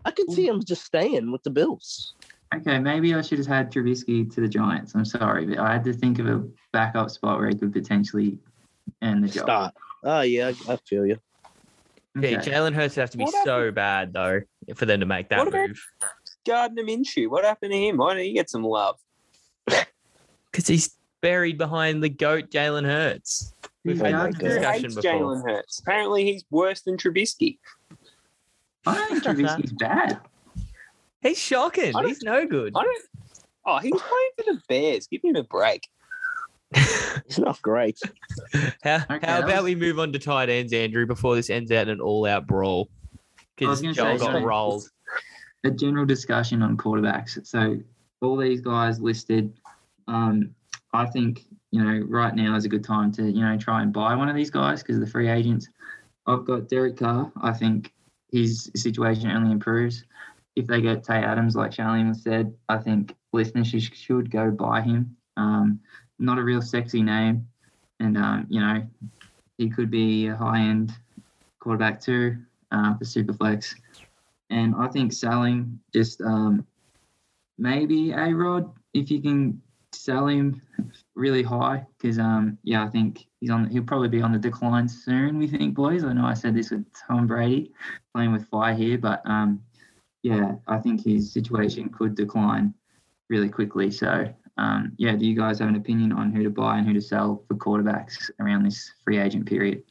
I 0.05 0.11
can 0.11 0.29
see 0.31 0.47
him 0.47 0.63
just 0.63 0.83
staying 0.85 1.31
with 1.31 1.43
the 1.43 1.49
Bills. 1.49 2.13
Okay, 2.55 2.77
maybe 2.77 3.15
I 3.15 3.21
should 3.21 3.39
have 3.39 3.47
had 3.47 3.71
Trubisky 3.71 4.31
to 4.33 4.41
the 4.41 4.47
Giants. 4.47 4.93
I'm 4.95 5.05
sorry, 5.05 5.45
but 5.45 5.57
I 5.59 5.73
had 5.73 5.83
to 5.85 5.93
think 5.93 6.19
of 6.19 6.27
a 6.27 6.43
backup 6.71 7.09
spot 7.09 7.39
where 7.39 7.49
he 7.49 7.55
could 7.55 7.73
potentially 7.73 8.37
end 9.01 9.23
the 9.23 9.27
job. 9.27 9.43
Start. 9.45 9.73
Oh 10.03 10.21
yeah, 10.21 10.51
I, 10.67 10.73
I 10.73 10.75
feel 10.77 11.05
you. 11.05 11.17
Yeah, 12.19 12.37
Okay. 12.37 12.51
Jalen 12.51 12.73
Hurts 12.75 12.95
would 12.95 13.01
have 13.01 13.09
to 13.11 13.17
be 13.17 13.23
What 13.23 13.33
so 13.45 13.55
happened- 13.59 13.75
bad 13.75 14.13
though 14.13 14.41
for 14.75 14.85
them 14.85 14.99
to 14.99 15.05
make 15.07 15.29
that 15.29 15.39
What 15.39 15.47
about- 15.47 15.69
move. 15.69 15.87
Gardner 16.45 16.83
Minshew. 16.83 17.29
What 17.29 17.43
happened 17.45 17.71
to 17.71 17.77
him? 17.79 17.97
Why 17.97 18.13
don't 18.15 18.25
you 18.25 18.33
get 18.33 18.49
some 18.49 18.63
love? 18.63 18.97
Because 20.51 20.67
he's 20.67 20.95
buried 21.21 21.57
behind 21.57 22.03
the 22.03 22.09
goat 22.09 22.51
Jalen 22.51 22.83
Hurts. 22.85 23.55
We've 23.85 23.99
had 23.99 24.11
Gardner. 24.11 24.39
discussion 24.49 24.83
hates 24.83 24.95
before. 24.95 25.11
Jalen 25.11 25.43
Hurts? 25.49 25.79
Apparently, 25.79 26.23
he's 26.25 26.45
worse 26.49 26.81
than 26.81 26.97
Trubisky. 26.97 27.57
I 28.85 28.95
don't 28.95 29.21
think 29.21 29.23
Trubisky's 29.23 29.71
bad. 29.73 30.19
He's 31.21 31.37
shocking. 31.37 31.93
He's 32.05 32.21
no 32.21 32.45
good. 32.47 32.73
I 32.75 32.83
don't. 32.83 33.05
Oh, 33.65 33.77
he 33.79 33.91
was 33.91 34.01
playing 34.01 34.31
for 34.37 34.53
the 34.55 34.61
Bears. 34.67 35.07
Give 35.07 35.21
him 35.23 35.35
a 35.37 35.43
break. 35.43 35.87
He's 37.27 37.37
not 37.39 37.61
great. 37.61 37.99
How, 38.83 39.03
Okay, 39.09 39.27
how 39.27 39.39
about 39.39 39.57
was- 39.57 39.63
we 39.63 39.75
move 39.75 39.99
on 39.99 40.11
to 40.11 40.19
tight 40.19 40.49
ends, 40.49 40.73
Andrew, 40.73 41.05
before 41.05 41.35
this 41.35 41.49
ends 41.49 41.71
out 41.71 41.83
in 41.83 41.89
an 41.93 42.01
all-out 42.01 42.47
brawl? 42.47 42.89
Because 43.55 43.79
Joel 43.81 43.93
say, 43.93 44.17
got 44.17 44.19
so- 44.33 44.41
rolled. 44.43 44.89
a 45.63 45.71
general 45.71 46.05
discussion 46.05 46.61
on 46.61 46.75
quarterbacks. 46.75 47.45
So 47.45 47.77
all 48.21 48.35
these 48.37 48.59
guys 48.59 48.99
listed, 48.99 49.53
um, 50.07 50.53
I 50.93 51.05
think 51.05 51.45
you 51.73 51.83
know, 51.83 52.05
right 52.05 52.35
now 52.35 52.55
is 52.55 52.65
a 52.65 52.69
good 52.69 52.83
time 52.83 53.11
to, 53.13 53.23
you 53.23 53.41
know, 53.43 53.57
try 53.57 53.81
and 53.81 53.91
buy 53.91 54.13
one 54.13 54.29
of 54.29 54.35
these 54.35 54.51
guys 54.51 54.83
because 54.83 54.99
the 54.99 55.07
free 55.07 55.27
agents. 55.27 55.69
I've 56.27 56.45
got 56.45 56.69
Derek 56.69 56.97
Carr. 56.97 57.31
I 57.41 57.51
think 57.51 57.91
his 58.31 58.69
situation 58.75 59.31
only 59.31 59.51
improves. 59.51 60.03
If 60.55 60.67
they 60.67 60.81
get 60.81 61.03
Tay 61.03 61.23
Adams, 61.23 61.55
like 61.55 61.71
Sharleam 61.71 62.15
said, 62.15 62.53
I 62.69 62.77
think 62.77 63.15
listeners 63.31 63.69
should 63.69 64.29
go 64.29 64.51
buy 64.51 64.81
him. 64.81 65.17
Um, 65.35 65.79
not 66.19 66.37
a 66.37 66.43
real 66.43 66.61
sexy 66.61 67.01
name. 67.01 67.47
And, 67.99 68.19
um, 68.19 68.45
you 68.49 68.59
know, 68.59 68.83
he 69.57 69.67
could 69.67 69.89
be 69.89 70.27
a 70.27 70.35
high 70.35 70.59
end 70.59 70.93
quarterback 71.59 71.99
too 71.99 72.37
uh, 72.71 72.95
for 72.95 73.03
Superflex. 73.03 73.73
And 74.51 74.75
I 74.77 74.87
think 74.89 75.11
selling 75.11 75.79
just 75.91 76.21
um, 76.21 76.67
maybe 77.57 78.11
A 78.11 78.31
Rod, 78.31 78.71
if 78.93 79.09
you 79.09 79.19
can 79.19 79.59
sell 79.91 80.27
him 80.27 80.61
really 81.15 81.43
high, 81.43 81.85
because 81.97 82.19
um, 82.19 82.57
yeah, 82.63 82.83
I 82.83 82.89
think 82.89 83.27
he's 83.39 83.49
on. 83.49 83.69
He'll 83.69 83.83
probably 83.83 84.09
be 84.09 84.21
on 84.21 84.31
the 84.31 84.39
decline 84.39 84.87
soon. 84.87 85.37
We 85.37 85.47
think, 85.47 85.75
boys. 85.75 86.03
I 86.03 86.13
know 86.13 86.25
I 86.25 86.33
said 86.33 86.55
this 86.55 86.71
with 86.71 86.85
Tom 87.07 87.27
Brady, 87.27 87.71
playing 88.13 88.31
with 88.31 88.47
fire 88.47 88.73
here, 88.73 88.97
but 88.97 89.21
um, 89.25 89.61
yeah, 90.23 90.53
I 90.67 90.79
think 90.79 91.03
his 91.03 91.31
situation 91.31 91.89
could 91.89 92.15
decline 92.15 92.73
really 93.29 93.49
quickly. 93.49 93.91
So 93.91 94.33
um, 94.57 94.93
yeah, 94.97 95.15
do 95.15 95.25
you 95.25 95.35
guys 95.35 95.59
have 95.59 95.69
an 95.69 95.75
opinion 95.75 96.11
on 96.11 96.31
who 96.31 96.43
to 96.43 96.49
buy 96.49 96.77
and 96.77 96.87
who 96.87 96.93
to 96.93 97.01
sell 97.01 97.43
for 97.47 97.55
quarterbacks 97.55 98.29
around 98.39 98.63
this 98.63 98.91
free 99.03 99.19
agent 99.19 99.45
period? 99.45 99.83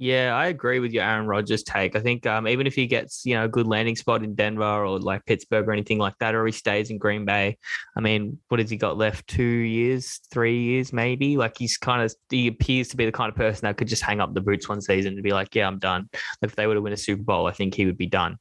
Yeah, 0.00 0.36
I 0.36 0.46
agree 0.46 0.78
with 0.78 0.92
your 0.92 1.02
Aaron 1.02 1.26
Rodgers 1.26 1.64
take. 1.64 1.96
I 1.96 2.00
think 2.00 2.24
um, 2.24 2.46
even 2.46 2.68
if 2.68 2.74
he 2.76 2.86
gets 2.86 3.26
you 3.26 3.34
know 3.34 3.46
a 3.46 3.48
good 3.48 3.66
landing 3.66 3.96
spot 3.96 4.22
in 4.22 4.36
Denver 4.36 4.62
or 4.62 5.00
like 5.00 5.26
Pittsburgh 5.26 5.66
or 5.66 5.72
anything 5.72 5.98
like 5.98 6.16
that, 6.20 6.36
or 6.36 6.46
he 6.46 6.52
stays 6.52 6.90
in 6.90 6.98
Green 6.98 7.24
Bay, 7.24 7.58
I 7.96 8.00
mean, 8.00 8.38
what 8.46 8.60
has 8.60 8.70
he 8.70 8.76
got 8.76 8.96
left? 8.96 9.26
Two 9.26 9.42
years, 9.42 10.20
three 10.30 10.62
years, 10.62 10.92
maybe. 10.92 11.36
Like 11.36 11.58
he's 11.58 11.76
kind 11.76 12.00
of 12.00 12.14
he 12.30 12.46
appears 12.46 12.86
to 12.88 12.96
be 12.96 13.06
the 13.06 13.12
kind 13.12 13.28
of 13.28 13.34
person 13.34 13.66
that 13.66 13.76
could 13.76 13.88
just 13.88 14.02
hang 14.02 14.20
up 14.20 14.34
the 14.34 14.40
boots 14.40 14.68
one 14.68 14.80
season 14.80 15.14
and 15.14 15.22
be 15.24 15.32
like, 15.32 15.52
yeah, 15.56 15.66
I'm 15.66 15.80
done. 15.80 16.08
If 16.42 16.54
they 16.54 16.68
were 16.68 16.74
to 16.74 16.80
win 16.80 16.92
a 16.92 16.96
Super 16.96 17.24
Bowl, 17.24 17.48
I 17.48 17.52
think 17.52 17.74
he 17.74 17.84
would 17.84 17.98
be 17.98 18.06
done. 18.06 18.38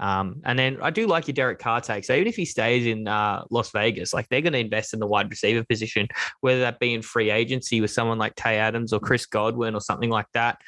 Um, 0.00 0.40
and 0.44 0.58
then 0.58 0.78
I 0.80 0.90
do 0.90 1.06
like 1.06 1.28
your 1.28 1.34
Derek 1.34 1.58
Carr 1.58 1.80
take. 1.82 2.04
So 2.04 2.14
even 2.14 2.26
if 2.26 2.34
he 2.34 2.46
stays 2.46 2.86
in 2.86 3.06
uh, 3.06 3.44
Las 3.50 3.70
Vegas, 3.70 4.14
like 4.14 4.28
they're 4.28 4.40
going 4.40 4.54
to 4.54 4.58
invest 4.58 4.94
in 4.94 4.98
the 4.98 5.06
wide 5.06 5.28
receiver 5.28 5.62
position, 5.62 6.08
whether 6.40 6.60
that 6.60 6.80
be 6.80 6.94
in 6.94 7.02
free 7.02 7.30
agency 7.30 7.80
with 7.80 7.90
someone 7.90 8.18
like 8.18 8.34
Tay 8.34 8.56
Adams 8.56 8.92
or 8.92 8.98
Chris 9.00 9.26
Godwin 9.26 9.74
or 9.74 9.80
something 9.80 10.08
like 10.10 10.26
that. 10.32 10.58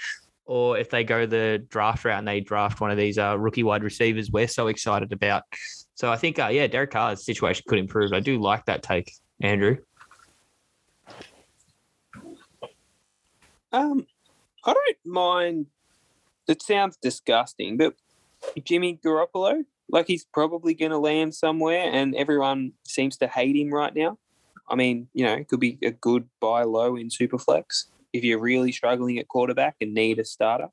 Or 0.45 0.77
if 0.77 0.91
they 0.91 1.03
go 1.03 1.25
the 1.25 1.65
draft 1.71 2.05
route 2.05 2.19
and 2.19 2.29
they 2.29 2.41
draft 2.41 2.81
one 2.81 2.91
of 2.91 2.99
these 2.99 3.17
uh, 3.17 3.39
rookie 3.39 3.63
wide 3.63 3.83
receivers, 3.83 4.31
we're 4.31 4.49
so 4.49 4.67
excited 4.67 5.13
about. 5.13 5.45
So 5.95 6.13
I 6.13 6.17
think, 6.17 6.39
uh, 6.39 6.49
yeah, 6.49 6.67
Derek 6.67 6.91
Carr's 6.91 7.25
situation 7.25 7.65
could 7.67 7.79
improve. 7.79 8.13
I 8.13 8.21
do 8.21 8.39
like 8.39 8.67
that 8.67 8.83
take, 8.83 9.13
Andrew. 9.41 9.79
Um, 13.73 14.07
I 14.65 14.75
don't 14.75 14.97
mind. 15.07 15.67
It 16.49 16.61
sounds 16.61 16.99
disgusting, 17.01 17.79
but 17.79 17.95
Jimmy 18.65 18.99
Garoppolo. 19.05 19.65
Like 19.89 20.07
he's 20.07 20.25
probably 20.25 20.75
going 20.75 20.93
to 20.93 20.99
land 20.99 21.35
somewhere, 21.35 21.91
and 21.93 22.15
everyone 22.15 22.73
seems 22.87 23.17
to 23.19 23.27
hate 23.27 23.57
him 23.57 23.73
right 23.73 23.95
now. 23.95 24.19
I 24.69 24.75
mean, 24.75 25.09
you 25.13 25.27
know, 25.27 25.35
it 25.35 25.49
could 25.49 25.61
be 25.61 25.79
a 25.83 25.91
good 25.91 26.29
buy 26.41 26.63
low 26.63 26.97
in 26.97 27.09
Superflex 27.09 27.87
if 28.13 28.25
you're 28.25 28.41
really 28.41 28.73
struggling 28.73 29.19
at 29.19 29.29
quarterback 29.29 29.77
and 29.81 29.93
need 29.93 30.19
a 30.19 30.25
starter. 30.25 30.69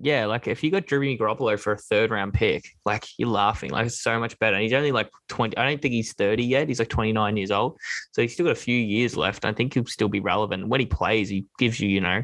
Yeah, 0.00 0.26
like 0.26 0.46
if 0.46 0.62
you 0.62 0.70
got 0.70 0.86
Jimmy 0.86 1.16
Garoppolo 1.16 1.58
for 1.58 1.72
a 1.72 1.78
third 1.78 2.10
round 2.10 2.34
pick, 2.34 2.76
like 2.84 3.06
you're 3.16 3.28
laughing. 3.28 3.70
Like 3.70 3.86
it's 3.86 4.00
so 4.00 4.20
much 4.20 4.38
better. 4.38 4.54
And 4.54 4.62
he's 4.62 4.72
only 4.72 4.92
like 4.92 5.10
20. 5.28 5.56
I 5.56 5.68
don't 5.68 5.80
think 5.80 5.94
he's 5.94 6.12
30 6.12 6.44
yet. 6.44 6.68
He's 6.68 6.78
like 6.78 6.90
29 6.90 7.36
years 7.36 7.50
old. 7.50 7.78
So 8.12 8.22
he's 8.22 8.34
still 8.34 8.46
got 8.46 8.52
a 8.52 8.56
few 8.56 8.76
years 8.76 9.16
left. 9.16 9.44
I 9.44 9.52
think 9.52 9.74
he'll 9.74 9.86
still 9.86 10.08
be 10.08 10.20
relevant. 10.20 10.68
When 10.68 10.80
he 10.80 10.86
plays, 10.86 11.28
he 11.28 11.46
gives 11.58 11.80
you, 11.80 11.88
you 11.88 12.00
know, 12.00 12.22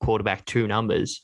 quarterback 0.00 0.44
two 0.44 0.66
numbers. 0.66 1.22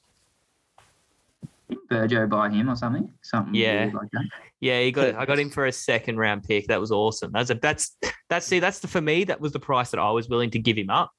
Burjo 1.90 2.28
buy 2.28 2.50
him 2.50 2.68
or 2.70 2.76
something. 2.76 3.10
Something 3.22 3.54
Yeah. 3.54 3.84
weird 3.84 3.94
like 3.94 4.10
that. 4.12 4.24
Yeah, 4.60 4.80
he 4.80 4.92
got 4.92 5.14
I 5.14 5.24
got 5.26 5.38
him 5.38 5.50
for 5.50 5.66
a 5.66 5.72
second 5.72 6.18
round 6.18 6.44
pick. 6.44 6.66
That 6.68 6.80
was 6.80 6.92
awesome. 6.92 7.32
That's 7.32 7.50
a 7.50 7.54
that's 7.54 7.96
that's 8.28 8.46
see 8.46 8.60
that's 8.60 8.78
the 8.80 8.88
for 8.88 9.00
me 9.00 9.24
that 9.24 9.40
was 9.40 9.52
the 9.52 9.60
price 9.60 9.90
that 9.90 9.98
I 10.00 10.10
was 10.10 10.28
willing 10.28 10.50
to 10.50 10.58
give 10.58 10.76
him 10.76 10.90
up, 10.90 11.10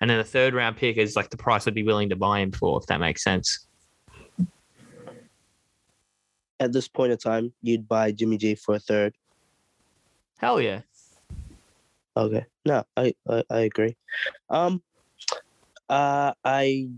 and 0.00 0.08
then 0.08 0.18
the 0.18 0.24
third 0.24 0.54
round 0.54 0.76
pick 0.76 0.96
is 0.96 1.16
like 1.16 1.30
the 1.30 1.36
price 1.36 1.66
I'd 1.66 1.74
be 1.74 1.82
willing 1.82 2.08
to 2.10 2.16
buy 2.16 2.40
him 2.40 2.52
for 2.52 2.78
if 2.80 2.86
that 2.86 3.00
makes 3.00 3.22
sense. 3.24 3.66
At 6.60 6.72
this 6.72 6.86
point 6.86 7.10
in 7.12 7.18
time, 7.18 7.52
you'd 7.62 7.88
buy 7.88 8.12
Jimmy 8.12 8.36
G 8.38 8.54
for 8.54 8.76
a 8.76 8.78
third. 8.78 9.14
Hell 10.38 10.60
yeah. 10.60 10.82
Okay. 12.16 12.44
No, 12.64 12.84
I, 12.96 13.14
I, 13.28 13.42
I 13.50 13.58
agree. 13.60 13.96
Um 14.48 14.82
uh 15.88 16.32
I 16.44 16.88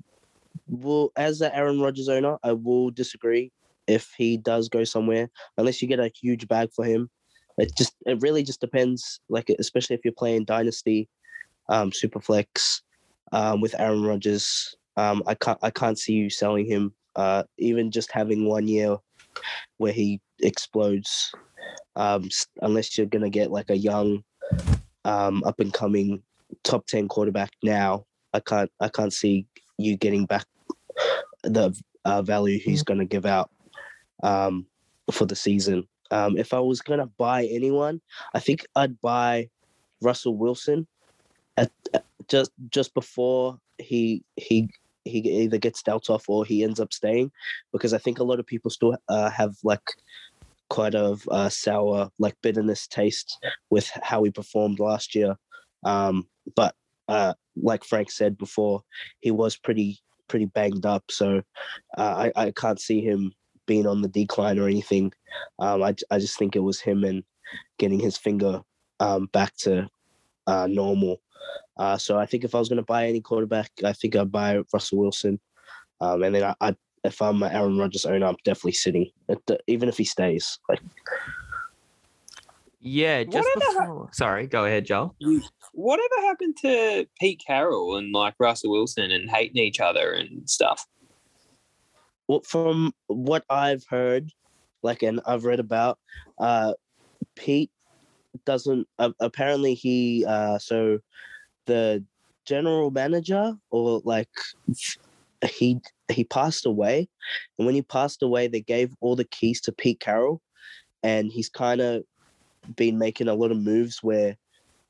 will 0.69 1.13
as 1.17 1.39
the 1.39 1.55
Aaron 1.55 1.81
Rodgers 1.81 2.09
owner, 2.09 2.39
I 2.43 2.53
will 2.53 2.91
disagree 2.91 3.53
if 3.87 4.13
he 4.17 4.37
does 4.37 4.69
go 4.69 4.85
somewhere, 4.85 5.29
unless 5.59 5.83
you 5.83 5.89
get 5.89 6.01
a 6.01 6.11
huge 6.21 6.49
bag 6.49 6.71
for 6.75 6.85
him. 6.85 7.11
It 7.59 7.77
just 7.77 7.95
it 8.07 8.19
really 8.21 8.43
just 8.43 8.61
depends, 8.61 9.21
like 9.29 9.49
especially 9.59 9.95
if 9.95 10.01
you're 10.05 10.13
playing 10.13 10.45
Dynasty, 10.45 11.09
um, 11.69 11.91
Superflex, 11.91 12.81
um, 13.33 13.61
with 13.61 13.79
Aaron 13.79 14.03
Rodgers. 14.03 14.75
Um, 14.97 15.23
I 15.27 15.35
can't 15.35 15.59
I 15.63 15.71
can't 15.71 15.99
see 15.99 16.15
you 16.15 16.31
selling 16.31 16.67
him. 16.67 16.95
Uh, 17.15 17.45
even 17.59 17.93
just 17.93 18.11
having 18.11 18.47
one 18.47 18.67
year 18.67 18.97
where 19.77 19.93
he 19.93 20.21
explodes, 20.43 21.33
um, 21.95 22.29
unless 22.63 22.99
you're 22.99 23.07
gonna 23.07 23.31
get 23.31 23.53
like 23.53 23.71
a 23.71 23.77
young, 23.77 24.25
um, 25.05 25.45
up 25.45 25.61
and 25.61 25.73
coming 25.73 26.23
top 26.65 26.87
ten 26.87 27.07
quarterback 27.07 27.51
now. 27.63 28.05
I 28.33 28.41
can't 28.41 28.71
I 28.81 28.89
can't 28.89 29.13
see 29.13 29.47
you 29.79 29.97
getting 29.97 30.27
back 30.27 30.47
the 31.43 31.75
uh, 32.05 32.23
value 32.23 32.59
he's 32.59 32.83
going 32.83 33.01
to 33.01 33.05
give 33.05 33.27
out 33.27 33.51
um, 34.23 34.67
for 35.11 35.27
the 35.27 35.37
season. 35.37 35.87
Um, 36.11 36.37
if 36.37 36.53
I 36.55 36.61
was 36.61 36.81
going 36.81 37.01
to 37.01 37.07
buy 37.07 37.47
anyone, 37.47 38.01
I 38.35 38.41
think 38.41 38.67
I'd 38.77 39.01
buy 39.01 39.49
Russell 40.01 40.37
Wilson 40.37 40.87
at, 41.57 41.71
at- 41.93 42.05
just 42.29 42.53
just 42.71 42.95
before 42.95 43.59
he 43.79 44.25
he 44.37 44.71
he 45.05 45.19
either 45.19 45.59
gets 45.59 45.83
dealt 45.83 46.09
off 46.09 46.29
or 46.29 46.45
he 46.45 46.65
ends 46.65 46.81
up 46.81 46.93
staying, 46.93 47.31
because 47.73 47.93
I 47.93 47.99
think 47.99 48.19
a 48.19 48.25
lot 48.25 48.41
of 48.41 48.47
people 48.47 48.71
still 48.71 48.97
uh, 49.09 49.31
have 49.31 49.55
like 49.63 49.83
quite 50.71 50.95
a 50.95 51.19
uh, 51.31 51.49
sour 51.51 52.11
like 52.19 52.35
bitterness 52.43 52.87
taste 52.87 53.39
with 53.69 53.91
how 54.03 54.25
he 54.25 54.31
performed 54.31 54.79
last 54.81 55.15
year. 55.15 55.37
Um, 55.85 56.27
but 56.57 56.75
uh, 57.09 57.35
like 57.57 57.85
Frank 57.85 58.11
said 58.11 58.39
before, 58.39 58.83
he 59.21 59.31
was 59.31 59.57
pretty 59.57 59.99
pretty 60.29 60.47
banged 60.47 60.87
up, 60.87 61.05
so 61.11 61.43
uh, 61.99 62.31
I 62.37 62.47
I 62.47 62.51
can't 62.53 62.81
see 62.81 63.01
him 63.01 63.33
being 63.67 63.87
on 63.87 64.03
the 64.03 64.09
decline 64.09 64.59
or 64.59 64.69
anything. 64.69 65.13
Um, 65.59 65.83
I 65.83 65.95
I 66.11 66.19
just 66.19 66.39
think 66.39 66.57
it 66.57 66.61
was 66.61 66.81
him 66.81 67.05
and 67.05 67.23
getting 67.79 68.01
his 68.01 68.17
finger 68.17 68.63
um, 69.01 69.27
back 69.33 69.57
to 69.59 69.89
uh, 70.47 70.67
normal. 70.71 71.21
Uh, 71.77 71.99
so 71.99 72.19
I 72.19 72.27
think 72.27 72.45
if 72.45 72.55
I 72.55 72.59
was 72.59 72.69
going 72.69 72.79
to 72.79 72.83
buy 72.83 73.07
any 73.07 73.21
quarterback, 73.21 73.71
I 73.85 73.93
think 73.93 74.17
I'd 74.17 74.33
buy 74.33 74.63
Russell 74.73 74.99
Wilson, 74.99 75.41
um, 76.01 76.23
and 76.23 76.35
then 76.35 76.45
I, 76.45 76.55
I 76.61 76.77
if 77.05 77.21
I'm 77.21 77.43
an 77.43 77.53
Aaron 77.53 77.79
Rodgers 77.79 78.07
owner, 78.07 78.27
I'm 78.27 78.37
definitely 78.45 78.73
sitting, 78.73 79.11
even 79.67 79.89
if 79.89 79.99
he 79.99 80.05
stays. 80.05 80.59
Like 80.69 80.81
Yeah, 82.87 83.25
just 83.25 83.49
Whatever 83.55 83.79
hap- 83.79 83.89
before. 83.89 84.11
Sorry, 84.13 84.47
go 84.47 84.67
ahead, 84.67 84.85
Joel. 84.85 85.17
Whatever 85.73 86.21
happened 86.21 86.57
to 86.61 87.07
Pete 87.19 87.43
Carroll 87.45 87.97
and 87.97 88.13
like 88.13 88.35
Russell 88.39 88.73
Wilson 88.73 89.11
and 89.11 89.31
hating 89.31 89.57
each 89.57 89.81
other 89.81 90.13
and 90.13 90.49
stuff? 90.49 90.87
well, 92.29 92.43
from 92.45 92.93
what 93.07 93.45
I've 93.49 93.85
heard, 93.89 94.31
like 94.83 95.03
and 95.03 95.21
I've 95.27 95.45
read 95.45 95.61
about, 95.61 95.99
uh, 96.39 96.75
Pete 97.37 97.71
doesn't. 98.45 98.87
Uh, 98.99 99.13
apparently, 99.21 99.75
he 99.75 100.25
uh, 100.27 100.59
so 100.59 100.99
the 101.67 102.05
general 102.47 102.91
manager 102.91 103.55
or 103.71 104.03
like 104.05 104.29
he 105.47 105.81
he 106.13 106.25
passed 106.25 106.67
away, 106.67 107.09
and 107.59 107.67
when 107.67 107.75
he 107.75 107.83
passed 107.83 108.23
away, 108.23 108.47
they 108.47 108.61
gave 108.61 108.95
all 109.01 109.17
the 109.17 109.25
keys 109.25 109.61
to 109.63 109.73
Pete 109.73 110.01
Carroll, 110.01 110.41
and 111.03 111.31
he's 111.31 111.49
kind 111.49 111.81
of 111.81 112.05
been 112.77 112.99
making 112.99 113.29
a 113.29 113.35
lot 113.35 113.51
of 113.51 113.59
moves 113.59 114.03
where. 114.03 114.37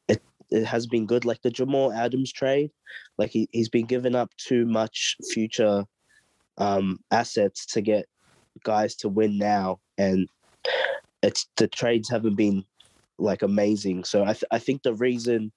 It, 0.07 0.23
it 0.51 0.67
has 0.67 0.87
been 0.87 1.07
good, 1.07 1.25
like 1.25 1.41
the 1.41 1.51
Jamal 1.51 1.91
Adams 1.91 2.31
trade. 2.31 2.71
Like 3.17 3.31
he, 3.31 3.49
he's 3.53 3.71
been 3.71 3.87
giving 3.87 4.15
up 4.15 4.31
too 4.37 4.67
much 4.67 5.17
future 5.33 5.85
um, 6.59 6.99
assets 7.11 7.67
to 7.67 7.81
get 7.81 8.07
guys 8.63 8.95
to 8.97 9.09
win 9.09 9.39
now, 9.39 9.81
and 9.99 10.29
it's 11.23 11.49
the 11.57 11.69
trades 11.69 12.09
haven't 12.09 12.37
been 12.37 12.65
like 13.19 13.43
amazing. 13.43 14.05
So 14.05 14.23
I 14.23 14.33
th- 14.33 14.45
I 14.51 14.59
think 14.59 14.83
the 14.83 14.95
reason 14.95 15.53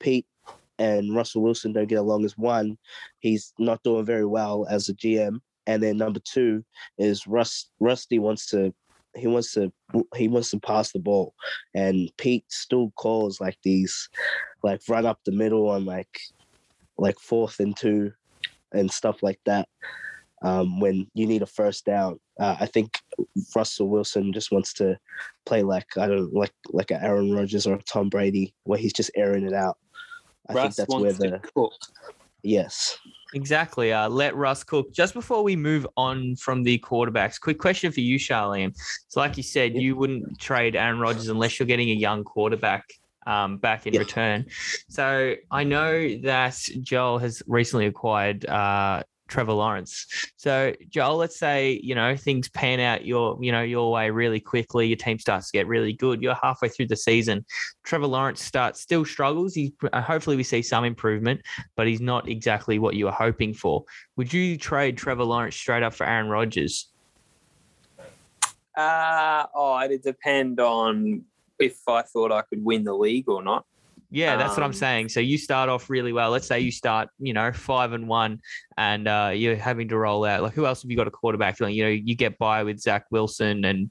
Pete 0.00 0.26
and 0.78 1.14
Russell 1.14 1.42
Wilson 1.42 1.72
don't 1.72 1.88
get 1.88 1.98
along 1.98 2.24
is 2.24 2.36
one, 2.36 2.76
he's 3.20 3.52
not 3.58 3.82
doing 3.82 4.04
very 4.04 4.26
well 4.26 4.66
as 4.68 4.88
a 4.88 4.94
GM, 4.94 5.40
and 5.66 5.82
then 5.82 5.96
number 5.96 6.20
two 6.20 6.64
is 6.98 7.26
Russ 7.26 7.70
Rusty 7.80 8.18
wants 8.18 8.46
to 8.46 8.74
he 9.16 9.26
wants 9.26 9.52
to 9.52 9.72
he 10.16 10.28
wants 10.28 10.50
to 10.50 10.60
pass 10.60 10.92
the 10.92 10.98
ball, 10.98 11.34
and 11.74 12.10
Pete 12.16 12.44
still 12.48 12.92
calls 12.96 13.40
like 13.40 13.58
these 13.62 14.08
like 14.62 14.80
run 14.88 15.06
up 15.06 15.20
the 15.24 15.32
middle 15.32 15.68
on 15.68 15.84
like 15.84 16.20
like 16.98 17.18
fourth 17.18 17.60
and 17.60 17.76
two 17.76 18.12
and 18.72 18.90
stuff 18.90 19.22
like 19.22 19.40
that. 19.44 19.68
Um, 20.42 20.80
when 20.80 21.06
you 21.14 21.26
need 21.26 21.42
a 21.42 21.46
first 21.46 21.84
down, 21.84 22.18
uh, 22.40 22.56
I 22.58 22.66
think 22.66 22.98
Russell 23.54 23.88
Wilson 23.88 24.32
just 24.32 24.50
wants 24.50 24.72
to 24.74 24.98
play 25.46 25.62
like 25.62 25.86
I 25.96 26.08
don't 26.08 26.32
like 26.32 26.52
like 26.70 26.90
an 26.90 27.00
Aaron 27.02 27.32
Rodgers 27.32 27.66
or 27.66 27.74
a 27.74 27.82
Tom 27.82 28.08
Brady, 28.08 28.54
where 28.64 28.78
he's 28.78 28.92
just 28.92 29.10
airing 29.14 29.46
it 29.46 29.52
out. 29.52 29.78
I 30.48 30.54
Russ 30.54 30.76
think 30.76 30.88
that's 30.88 31.00
where 31.00 31.12
the 31.12 31.40
cook. 31.54 31.72
yes. 32.42 32.98
Exactly. 33.34 33.92
Uh, 33.92 34.08
let 34.08 34.36
Russ 34.36 34.62
cook. 34.62 34.92
Just 34.92 35.14
before 35.14 35.42
we 35.42 35.56
move 35.56 35.86
on 35.96 36.36
from 36.36 36.62
the 36.62 36.78
quarterbacks, 36.78 37.40
quick 37.40 37.58
question 37.58 37.90
for 37.90 38.00
you, 38.00 38.18
Sharleam. 38.18 38.74
So, 39.08 39.20
like 39.20 39.36
you 39.36 39.42
said, 39.42 39.74
you 39.74 39.96
wouldn't 39.96 40.38
trade 40.38 40.76
Aaron 40.76 40.98
Rodgers 41.00 41.28
unless 41.28 41.58
you're 41.58 41.66
getting 41.66 41.90
a 41.90 41.94
young 41.94 42.24
quarterback 42.24 42.84
um, 43.26 43.56
back 43.58 43.86
in 43.86 43.94
Yeah. 43.94 44.00
return. 44.00 44.46
So, 44.88 45.34
I 45.50 45.64
know 45.64 46.16
that 46.18 46.58
Joel 46.82 47.18
has 47.18 47.42
recently 47.46 47.86
acquired 47.86 48.44
uh, 48.46 49.02
Trevor 49.32 49.54
Lawrence. 49.54 50.06
So, 50.36 50.74
Joel, 50.88 51.16
let's 51.16 51.38
say 51.38 51.80
you 51.82 51.94
know 51.94 52.16
things 52.16 52.48
pan 52.48 52.80
out 52.80 53.04
your 53.04 53.38
you 53.40 53.52
know 53.52 53.62
your 53.62 53.90
way 53.90 54.10
really 54.10 54.40
quickly. 54.40 54.86
Your 54.86 54.96
team 54.96 55.18
starts 55.18 55.50
to 55.50 55.58
get 55.58 55.66
really 55.66 55.92
good. 55.92 56.22
You're 56.22 56.38
halfway 56.40 56.68
through 56.68 56.88
the 56.88 56.96
season. 56.96 57.44
Trevor 57.82 58.06
Lawrence 58.06 58.42
starts 58.42 58.80
still 58.80 59.04
struggles. 59.04 59.54
He 59.54 59.74
uh, 59.92 60.00
hopefully 60.00 60.36
we 60.36 60.42
see 60.42 60.62
some 60.62 60.84
improvement 60.84 61.42
but 61.76 61.86
he's 61.86 62.00
not 62.00 62.28
exactly 62.28 62.78
what 62.78 62.94
you 62.94 63.06
were 63.06 63.12
hoping 63.12 63.54
for. 63.54 63.84
Would 64.16 64.32
you 64.32 64.56
trade 64.56 64.96
Trevor 64.96 65.24
Lawrence 65.24 65.56
straight 65.56 65.82
up 65.82 65.94
for 65.94 66.06
Aaron 66.06 66.28
Rodgers? 66.28 66.88
Uh, 68.76 69.46
oh, 69.54 69.80
it'd 69.84 70.02
depend 70.02 70.60
on 70.60 71.24
if 71.58 71.76
I 71.88 72.02
thought 72.02 72.32
I 72.32 72.42
could 72.42 72.64
win 72.64 72.84
the 72.84 72.94
league 72.94 73.28
or 73.28 73.42
not. 73.42 73.66
Yeah, 74.14 74.36
that's 74.36 74.50
what 74.50 74.62
I'm 74.62 74.66
Um, 74.66 74.72
saying. 74.74 75.08
So 75.08 75.20
you 75.20 75.38
start 75.38 75.70
off 75.70 75.88
really 75.88 76.12
well. 76.12 76.30
Let's 76.30 76.46
say 76.46 76.60
you 76.60 76.70
start, 76.70 77.08
you 77.18 77.32
know, 77.32 77.50
five 77.50 77.92
and 77.92 78.06
one, 78.06 78.40
and 78.76 79.08
uh, 79.08 79.32
you're 79.34 79.56
having 79.56 79.88
to 79.88 79.96
roll 79.96 80.24
out. 80.26 80.42
Like, 80.42 80.52
who 80.52 80.66
else 80.66 80.82
have 80.82 80.90
you 80.90 80.96
got 80.98 81.06
a 81.06 81.10
quarterback? 81.10 81.60
Like, 81.60 81.74
you 81.74 81.82
know, 81.82 81.90
you 81.90 82.14
get 82.14 82.38
by 82.38 82.62
with 82.62 82.78
Zach 82.78 83.06
Wilson 83.10 83.64
and 83.64 83.90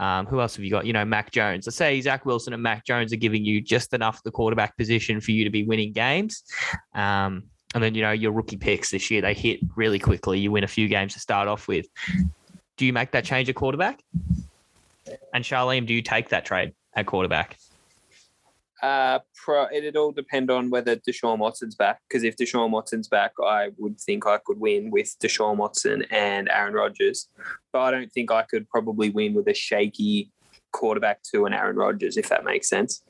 um, 0.00 0.26
who 0.26 0.40
else 0.40 0.56
have 0.56 0.64
you 0.64 0.70
got? 0.70 0.84
You 0.84 0.92
know, 0.92 1.04
Mac 1.04 1.30
Jones. 1.30 1.66
Let's 1.66 1.76
say 1.76 2.00
Zach 2.00 2.26
Wilson 2.26 2.52
and 2.52 2.62
Mac 2.62 2.84
Jones 2.84 3.12
are 3.12 3.16
giving 3.16 3.44
you 3.44 3.60
just 3.60 3.94
enough 3.94 4.20
the 4.24 4.32
quarterback 4.32 4.76
position 4.76 5.20
for 5.20 5.30
you 5.30 5.44
to 5.44 5.50
be 5.50 5.62
winning 5.62 5.92
games. 5.92 6.42
Um, 6.92 7.44
and 7.74 7.82
then, 7.82 7.94
you 7.94 8.02
know, 8.02 8.10
your 8.10 8.32
rookie 8.32 8.56
picks 8.56 8.90
this 8.90 9.12
year, 9.12 9.22
they 9.22 9.32
hit 9.32 9.60
really 9.76 10.00
quickly. 10.00 10.40
You 10.40 10.50
win 10.50 10.64
a 10.64 10.68
few 10.68 10.88
games 10.88 11.14
to 11.14 11.20
start 11.20 11.46
off 11.46 11.68
with. 11.68 11.86
Do 12.76 12.84
you 12.84 12.92
make 12.92 13.12
that 13.12 13.24
change 13.24 13.48
at 13.48 13.54
quarterback? 13.54 14.02
And 15.32 15.44
Sharleam, 15.44 15.86
do 15.86 15.94
you 15.94 16.02
take 16.02 16.30
that 16.30 16.44
trade 16.44 16.74
at 16.94 17.06
quarterback? 17.06 17.58
Uh, 18.82 19.20
pro, 19.36 19.66
it'd 19.72 19.96
all 19.96 20.10
depend 20.10 20.50
on 20.50 20.68
whether 20.68 20.96
Deshaun 20.96 21.38
Watson's 21.38 21.76
back. 21.76 22.00
Because 22.08 22.24
if 22.24 22.36
Deshaun 22.36 22.70
Watson's 22.70 23.08
back, 23.08 23.32
I 23.42 23.70
would 23.78 24.00
think 24.00 24.26
I 24.26 24.38
could 24.44 24.58
win 24.58 24.90
with 24.90 25.16
Deshaun 25.22 25.56
Watson 25.56 26.04
and 26.10 26.48
Aaron 26.50 26.74
Rodgers. 26.74 27.28
But 27.72 27.80
I 27.82 27.90
don't 27.92 28.12
think 28.12 28.32
I 28.32 28.42
could 28.42 28.68
probably 28.68 29.10
win 29.10 29.34
with 29.34 29.46
a 29.48 29.54
shaky 29.54 30.30
quarterback 30.72 31.22
to 31.32 31.46
an 31.46 31.52
Aaron 31.52 31.76
Rodgers, 31.76 32.16
if 32.16 32.28
that 32.30 32.44
makes 32.44 32.68
sense. 32.68 33.02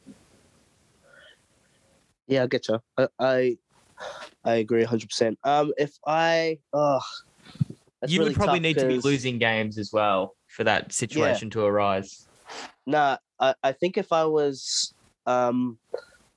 Yeah, 2.27 2.45
I 2.45 2.47
get 2.47 2.69
you. 2.69 2.81
I 2.99 3.09
I, 3.19 3.57
I 4.45 4.55
agree 4.57 4.81
100. 4.81 5.09
percent 5.09 5.39
Um, 5.45 5.73
if 5.79 5.97
I, 6.07 6.59
oh, 6.73 7.01
you 8.07 8.19
really 8.19 8.31
would 8.31 8.37
probably 8.37 8.59
tough 8.59 8.63
need 8.63 8.79
to 8.79 8.89
be 8.89 8.99
losing 8.99 9.39
games 9.39 9.79
as 9.79 9.93
well 9.93 10.35
for 10.49 10.65
that 10.65 10.93
situation 10.93 11.51
to 11.51 11.65
arise. 11.65 12.27
Nah, 12.87 13.17
I, 13.41 13.55
I 13.63 13.73
think 13.73 13.97
if 13.97 14.13
I 14.13 14.25
was, 14.25 14.93
um, 15.27 15.79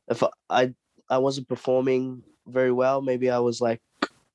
if 0.07 0.23
I, 0.23 0.29
I 0.49 0.73
I 1.09 1.17
wasn't 1.17 1.47
performing 1.47 2.23
very 2.47 2.71
well, 2.71 3.01
maybe 3.01 3.29
I 3.29 3.39
was 3.39 3.61
like, 3.61 3.81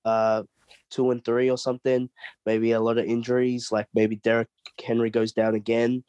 uh, 0.04 0.42
two 0.90 1.10
and 1.10 1.24
three 1.24 1.50
or 1.50 1.58
something. 1.58 2.08
Maybe 2.46 2.72
a 2.72 2.80
lot 2.80 2.98
of 2.98 3.06
injuries, 3.06 3.72
like 3.72 3.86
maybe 3.94 4.16
Derrick 4.16 4.48
Henry 4.84 5.10
goes 5.10 5.32
down 5.32 5.54
again. 5.54 6.04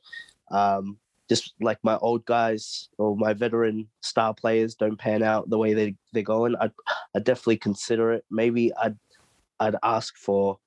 Um, 0.50 0.98
just 1.30 1.54
like 1.62 1.80
my 1.82 1.96
old 1.98 2.26
guys 2.26 2.90
or 2.98 3.16
my 3.16 3.34
veteran 3.34 3.88
star 4.02 4.34
players 4.34 4.76
don't 4.76 4.98
pan 4.98 5.24
out 5.24 5.50
the 5.50 5.58
way 5.58 5.74
they 5.74 5.96
they're 6.12 6.24
going. 6.24 6.56
I'd 6.58 6.74
I'd 7.16 7.24
definitely 7.24 7.58
consider 7.58 8.12
it. 8.12 8.26
Maybe 8.30 8.74
I'd 8.76 8.98
I'd 9.60 9.76
ask 9.84 10.18
for, 10.18 10.60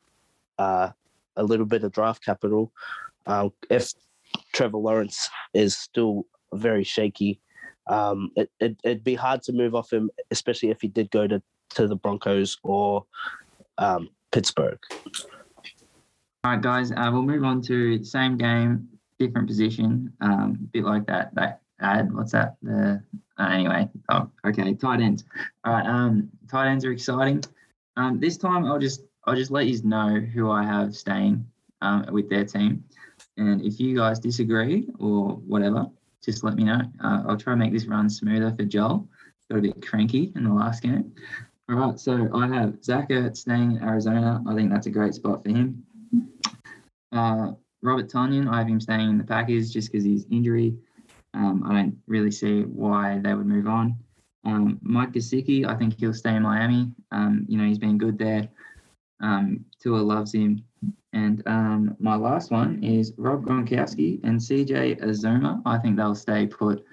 uh, 0.59 0.91
a 1.37 1.43
little 1.43 1.67
bit 1.67 1.83
of 1.85 1.93
draft 1.93 2.25
capital, 2.25 2.73
uh, 3.27 3.49
if 3.69 3.93
Trevor 4.53 4.79
Lawrence 4.79 5.29
is 5.53 5.77
still 5.77 6.27
very 6.53 6.85
shaky. 6.85 7.41
Um, 7.87 8.31
it, 8.37 8.51
it, 8.61 8.77
it'd 8.85 9.05
be 9.05 9.15
hard 9.15 9.43
to 9.45 9.53
move 9.53 9.75
off 9.75 9.93
him, 9.93 10.11
especially 10.31 10.71
if 10.71 10.81
he 10.81 10.89
did 10.89 11.11
go 11.11 11.27
to, 11.27 11.43
to 11.71 11.87
the 11.87 11.97
Broncos 11.97 12.59
or 12.63 13.05
um, 13.79 14.09
Pittsburgh. 14.33 14.79
All 16.45 16.53
right, 16.53 16.61
guys, 16.61 16.93
uh, 16.93 17.09
we'll 17.13 17.23
move 17.23 17.45
on 17.45 17.63
to 17.63 18.03
same 18.05 18.37
game, 18.37 18.89
different 19.19 19.49
position. 19.49 20.13
Um, 20.21 20.69
bit 20.73 20.85
like 20.85 21.07
that 21.07 21.35
that 21.35 21.61
ad. 21.81 22.15
What's 22.15 22.33
that? 22.33 22.57
The 22.63 23.03
uh, 23.39 23.49
anyway. 23.49 23.89
Oh, 24.11 24.31
okay. 24.47 24.75
Tight 24.75 25.01
ends. 25.01 25.25
All 25.65 25.73
right. 25.73 25.87
Um, 25.87 26.29
tight 26.51 26.69
ends 26.69 26.85
are 26.85 26.93
exciting. 26.93 27.43
Um, 27.97 28.21
this 28.21 28.37
time 28.37 28.67
I'll 28.67 28.79
just 28.79 29.03
I'll 29.25 29.37
just 29.37 29.51
let 29.51 29.67
you 29.67 29.81
know 29.85 30.21
who 30.21 30.51
I 30.51 30.65
have 30.65 30.95
staying 30.95 31.47
um, 31.81 32.07
with 32.13 32.29
their 32.29 32.45
team, 32.45 32.85
and 33.37 33.63
if 33.63 33.81
you 33.81 33.97
guys 33.97 34.19
disagree 34.19 34.87
or 34.99 35.37
whatever, 35.47 35.87
just 36.25 36.45
let 36.45 36.55
me 36.55 36.65
know. 36.65 36.81
Uh, 37.03 37.23
I'll 37.29 37.37
try 37.37 37.53
and 37.53 37.61
make 37.61 37.73
this 37.73 37.87
run 37.87 38.09
smoother 38.09 38.55
for 38.57 38.65
Joel. 38.65 39.09
Got 39.51 39.59
a 39.59 39.63
bit 39.63 39.87
cranky 39.87 40.33
in 40.37 40.45
the 40.45 40.53
last 40.53 40.83
game. 40.83 41.13
All 41.69 41.77
right, 41.77 41.99
so 41.99 42.29
I 42.35 42.47
have 42.49 42.83
Zach 42.83 43.09
Ertz 43.11 43.39
staying 43.39 43.77
in 43.77 43.83
Arizona. 43.83 44.43
I 44.47 44.55
think 44.55 44.71
that's 44.71 44.87
a 44.87 44.91
great 44.91 45.15
spot 45.15 45.43
for 45.43 45.51
him. 45.51 45.83
Uh, 47.13 47.53
Robert 47.83 48.09
Tonyan, 48.09 48.49
I 48.49 48.59
have 48.59 48.69
him 48.69 48.81
staying 48.81 49.11
in 49.11 49.19
the 49.19 49.25
Packers 49.25 49.71
just 49.71 49.91
because 49.91 50.05
he's 50.05 50.27
injury. 50.31 50.75
Um, 51.35 51.63
I 51.67 51.75
don't 51.75 51.99
really 52.07 52.31
see 52.31 52.63
why 52.63 53.19
they 53.23 53.35
would 53.35 53.47
move 53.47 53.67
on. 53.67 53.97
Um, 54.45 54.79
Mike 54.83 55.13
Gesicki, 55.13 55.67
I 55.67 55.75
think 55.75 55.99
he'll 55.99 56.15
stay 56.15 56.37
in 56.37 56.43
Miami. 56.43 56.93
Um, 57.13 57.45
you 57.49 57.59
know, 57.59 57.65
he's 57.65 57.79
been 57.79 57.99
good 57.99 58.19
there. 58.19 58.49
Um, 59.21 59.65
Tua 59.81 59.99
loves 59.99 60.35
him. 60.35 60.65
And 61.13 61.43
um, 61.47 61.97
my 62.01 62.17
last 62.17 62.51
one 62.51 62.83
is 62.83 63.13
Rob 63.17 63.45
Gronkowski 63.45 64.21
and 64.25 64.39
CJ 64.39 65.01
Uzomah. 65.01 65.63
I 65.65 65.79
think 65.79 65.97
they'll 65.97 66.15
stay 66.15 66.47
put 66.47 66.85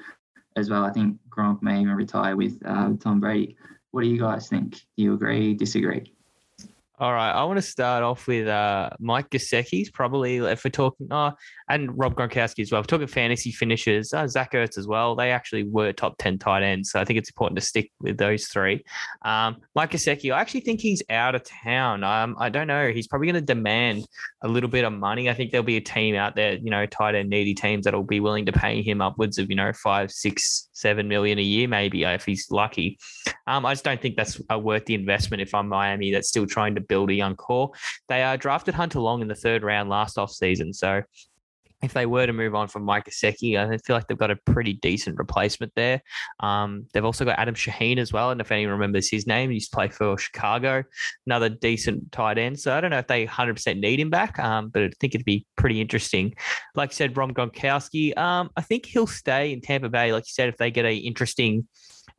as 0.55 0.69
well. 0.69 0.83
I 0.83 0.91
think 0.91 1.17
Gronk 1.29 1.61
may 1.61 1.81
even 1.81 1.95
retire 1.95 2.35
with 2.35 2.61
uh, 2.65 2.91
Tom 2.99 3.19
Brady. 3.19 3.57
What 3.91 4.03
do 4.03 4.07
you 4.07 4.19
guys 4.19 4.47
think? 4.47 4.73
Do 4.95 5.03
you 5.03 5.13
agree, 5.13 5.53
disagree? 5.53 6.13
All 7.01 7.13
right, 7.13 7.31
I 7.31 7.43
want 7.45 7.57
to 7.57 7.63
start 7.63 8.03
off 8.03 8.27
with 8.27 8.47
uh, 8.47 8.91
Mike 8.99 9.31
Gesicki's 9.31 9.89
probably 9.89 10.37
if 10.37 10.63
we're 10.63 10.69
talking, 10.69 11.07
oh, 11.09 11.31
and 11.67 11.97
Rob 11.97 12.13
Gronkowski 12.13 12.59
as 12.59 12.71
well. 12.71 12.81
If 12.81 12.83
we're 12.83 12.97
talking 12.99 13.07
fantasy 13.07 13.51
finishers, 13.51 14.13
uh, 14.13 14.27
Zach 14.27 14.51
Ertz 14.51 14.77
as 14.77 14.85
well. 14.85 15.15
They 15.15 15.31
actually 15.31 15.63
were 15.63 15.93
top 15.93 16.17
ten 16.19 16.37
tight 16.37 16.61
ends, 16.61 16.91
so 16.91 16.99
I 16.99 17.05
think 17.05 17.17
it's 17.17 17.27
important 17.27 17.57
to 17.59 17.65
stick 17.65 17.91
with 18.01 18.19
those 18.19 18.45
three. 18.49 18.83
Um, 19.23 19.57
Mike 19.73 19.89
Gesicki, 19.89 20.31
I 20.31 20.41
actually 20.41 20.59
think 20.59 20.79
he's 20.79 21.01
out 21.09 21.33
of 21.33 21.43
town. 21.43 22.03
Um, 22.03 22.35
I 22.37 22.49
don't 22.49 22.67
know. 22.67 22.91
He's 22.91 23.07
probably 23.07 23.25
going 23.25 23.41
to 23.41 23.41
demand 23.41 24.05
a 24.43 24.47
little 24.47 24.69
bit 24.69 24.85
of 24.85 24.93
money. 24.93 25.27
I 25.27 25.33
think 25.33 25.49
there'll 25.49 25.65
be 25.65 25.77
a 25.77 25.81
team 25.81 26.13
out 26.13 26.35
there, 26.35 26.53
you 26.53 26.69
know, 26.69 26.85
tight 26.85 27.15
end 27.15 27.31
needy 27.31 27.55
teams 27.55 27.85
that'll 27.85 28.03
be 28.03 28.19
willing 28.19 28.45
to 28.45 28.51
pay 28.51 28.83
him 28.83 29.01
upwards 29.01 29.39
of 29.39 29.49
you 29.49 29.55
know 29.55 29.73
five, 29.73 30.11
six, 30.11 30.69
seven 30.73 31.07
million 31.07 31.39
a 31.39 31.43
year, 31.43 31.67
maybe 31.67 32.05
uh, 32.05 32.11
if 32.11 32.25
he's 32.25 32.45
lucky. 32.51 32.99
Um, 33.47 33.65
I 33.65 33.73
just 33.73 33.83
don't 33.83 33.99
think 33.99 34.17
that's 34.17 34.39
a 34.51 34.59
worth 34.59 34.85
the 34.85 34.93
investment 34.93 35.41
if 35.41 35.55
I'm 35.55 35.67
Miami 35.67 36.11
that's 36.11 36.27
still 36.27 36.45
trying 36.45 36.75
to 36.75 36.90
build 36.91 37.09
a 37.09 37.13
young 37.13 37.37
core. 37.37 37.71
They 38.09 38.21
uh, 38.21 38.35
drafted 38.35 38.73
Hunter 38.73 38.99
Long 38.99 39.21
in 39.21 39.29
the 39.29 39.35
third 39.45 39.63
round 39.63 39.89
last 39.89 40.17
off 40.17 40.29
season. 40.29 40.73
So 40.73 41.01
if 41.81 41.93
they 41.93 42.05
were 42.05 42.25
to 42.25 42.33
move 42.33 42.55
on 42.55 42.67
from 42.67 42.83
Mike 42.83 43.05
Gesicki, 43.05 43.57
I 43.57 43.77
feel 43.77 43.95
like 43.95 44.07
they've 44.07 44.17
got 44.17 44.31
a 44.31 44.35
pretty 44.35 44.73
decent 44.73 45.17
replacement 45.17 45.73
there. 45.75 46.01
Um, 46.39 46.85
they've 46.93 47.05
also 47.05 47.25
got 47.25 47.39
Adam 47.39 47.55
Shaheen 47.55 47.97
as 47.97 48.13
well. 48.13 48.31
And 48.31 48.39
if 48.39 48.51
anyone 48.51 48.73
remembers 48.73 49.09
his 49.09 49.25
name, 49.25 49.49
he 49.49 49.55
used 49.55 49.71
to 49.71 49.75
play 49.75 49.87
for 49.87 50.17
Chicago, 50.17 50.83
another 51.25 51.49
decent 51.49 52.11
tight 52.11 52.37
end. 52.37 52.59
So 52.59 52.73
I 52.73 52.81
don't 52.81 52.91
know 52.91 52.99
if 52.99 53.07
they 53.07 53.25
100% 53.25 53.79
need 53.79 53.99
him 53.99 54.09
back, 54.09 54.37
um, 54.39 54.69
but 54.69 54.83
I 54.83 54.91
think 54.99 55.15
it'd 55.15 55.25
be 55.25 55.45
pretty 55.55 55.81
interesting. 55.81 56.33
Like 56.75 56.91
I 56.91 56.93
said, 56.93 57.17
Rom 57.17 57.33
Gronkowski, 57.33 58.17
um, 58.17 58.49
I 58.55 58.61
think 58.61 58.85
he'll 58.85 59.07
stay 59.07 59.51
in 59.51 59.61
Tampa 59.61 59.89
Bay. 59.89 60.13
Like 60.13 60.23
you 60.27 60.33
said, 60.33 60.49
if 60.49 60.57
they 60.57 60.71
get 60.71 60.85
a 60.85 60.95
interesting 60.95 61.67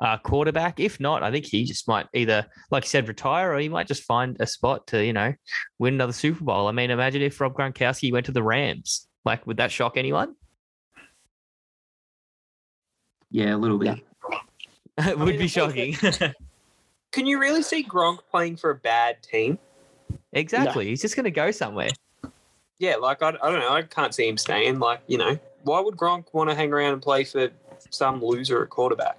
uh, 0.00 0.18
quarterback. 0.18 0.80
If 0.80 0.98
not, 1.00 1.22
I 1.22 1.30
think 1.30 1.46
he 1.46 1.64
just 1.64 1.86
might 1.86 2.06
either, 2.12 2.46
like 2.70 2.84
you 2.84 2.88
said, 2.88 3.08
retire 3.08 3.52
or 3.52 3.58
he 3.58 3.68
might 3.68 3.86
just 3.86 4.02
find 4.02 4.36
a 4.40 4.46
spot 4.46 4.86
to, 4.88 5.04
you 5.04 5.12
know, 5.12 5.32
win 5.78 5.94
another 5.94 6.12
Super 6.12 6.44
Bowl. 6.44 6.66
I 6.66 6.72
mean, 6.72 6.90
imagine 6.90 7.22
if 7.22 7.40
Rob 7.40 7.54
Gronkowski 7.54 8.12
went 8.12 8.26
to 8.26 8.32
the 8.32 8.42
Rams. 8.42 9.06
Like, 9.24 9.46
would 9.46 9.56
that 9.58 9.70
shock 9.70 9.96
anyone? 9.96 10.34
Yeah, 13.30 13.54
a 13.54 13.56
little 13.56 13.78
bit. 13.78 13.98
it 14.98 15.18
would 15.18 15.28
mean, 15.28 15.38
be 15.38 15.48
shocking. 15.48 15.94
Can 17.12 17.26
you 17.26 17.38
really 17.38 17.62
see 17.62 17.84
Gronk 17.84 18.18
playing 18.30 18.56
for 18.56 18.70
a 18.70 18.74
bad 18.74 19.22
team? 19.22 19.58
exactly. 20.32 20.86
He's 20.86 21.02
just 21.02 21.14
going 21.16 21.24
to 21.24 21.30
go 21.30 21.50
somewhere. 21.50 21.90
Yeah, 22.78 22.96
like 22.96 23.22
I, 23.22 23.28
I 23.28 23.50
don't 23.50 23.60
know. 23.60 23.72
I 23.72 23.82
can't 23.82 24.14
see 24.14 24.28
him 24.28 24.36
staying. 24.36 24.78
Like 24.78 25.02
you 25.06 25.18
know, 25.18 25.38
why 25.62 25.80
would 25.80 25.96
Gronk 25.96 26.26
want 26.32 26.50
to 26.50 26.56
hang 26.56 26.72
around 26.72 26.94
and 26.94 27.02
play 27.02 27.24
for 27.24 27.50
some 27.90 28.22
loser 28.22 28.62
at 28.62 28.70
quarterback? 28.70 29.18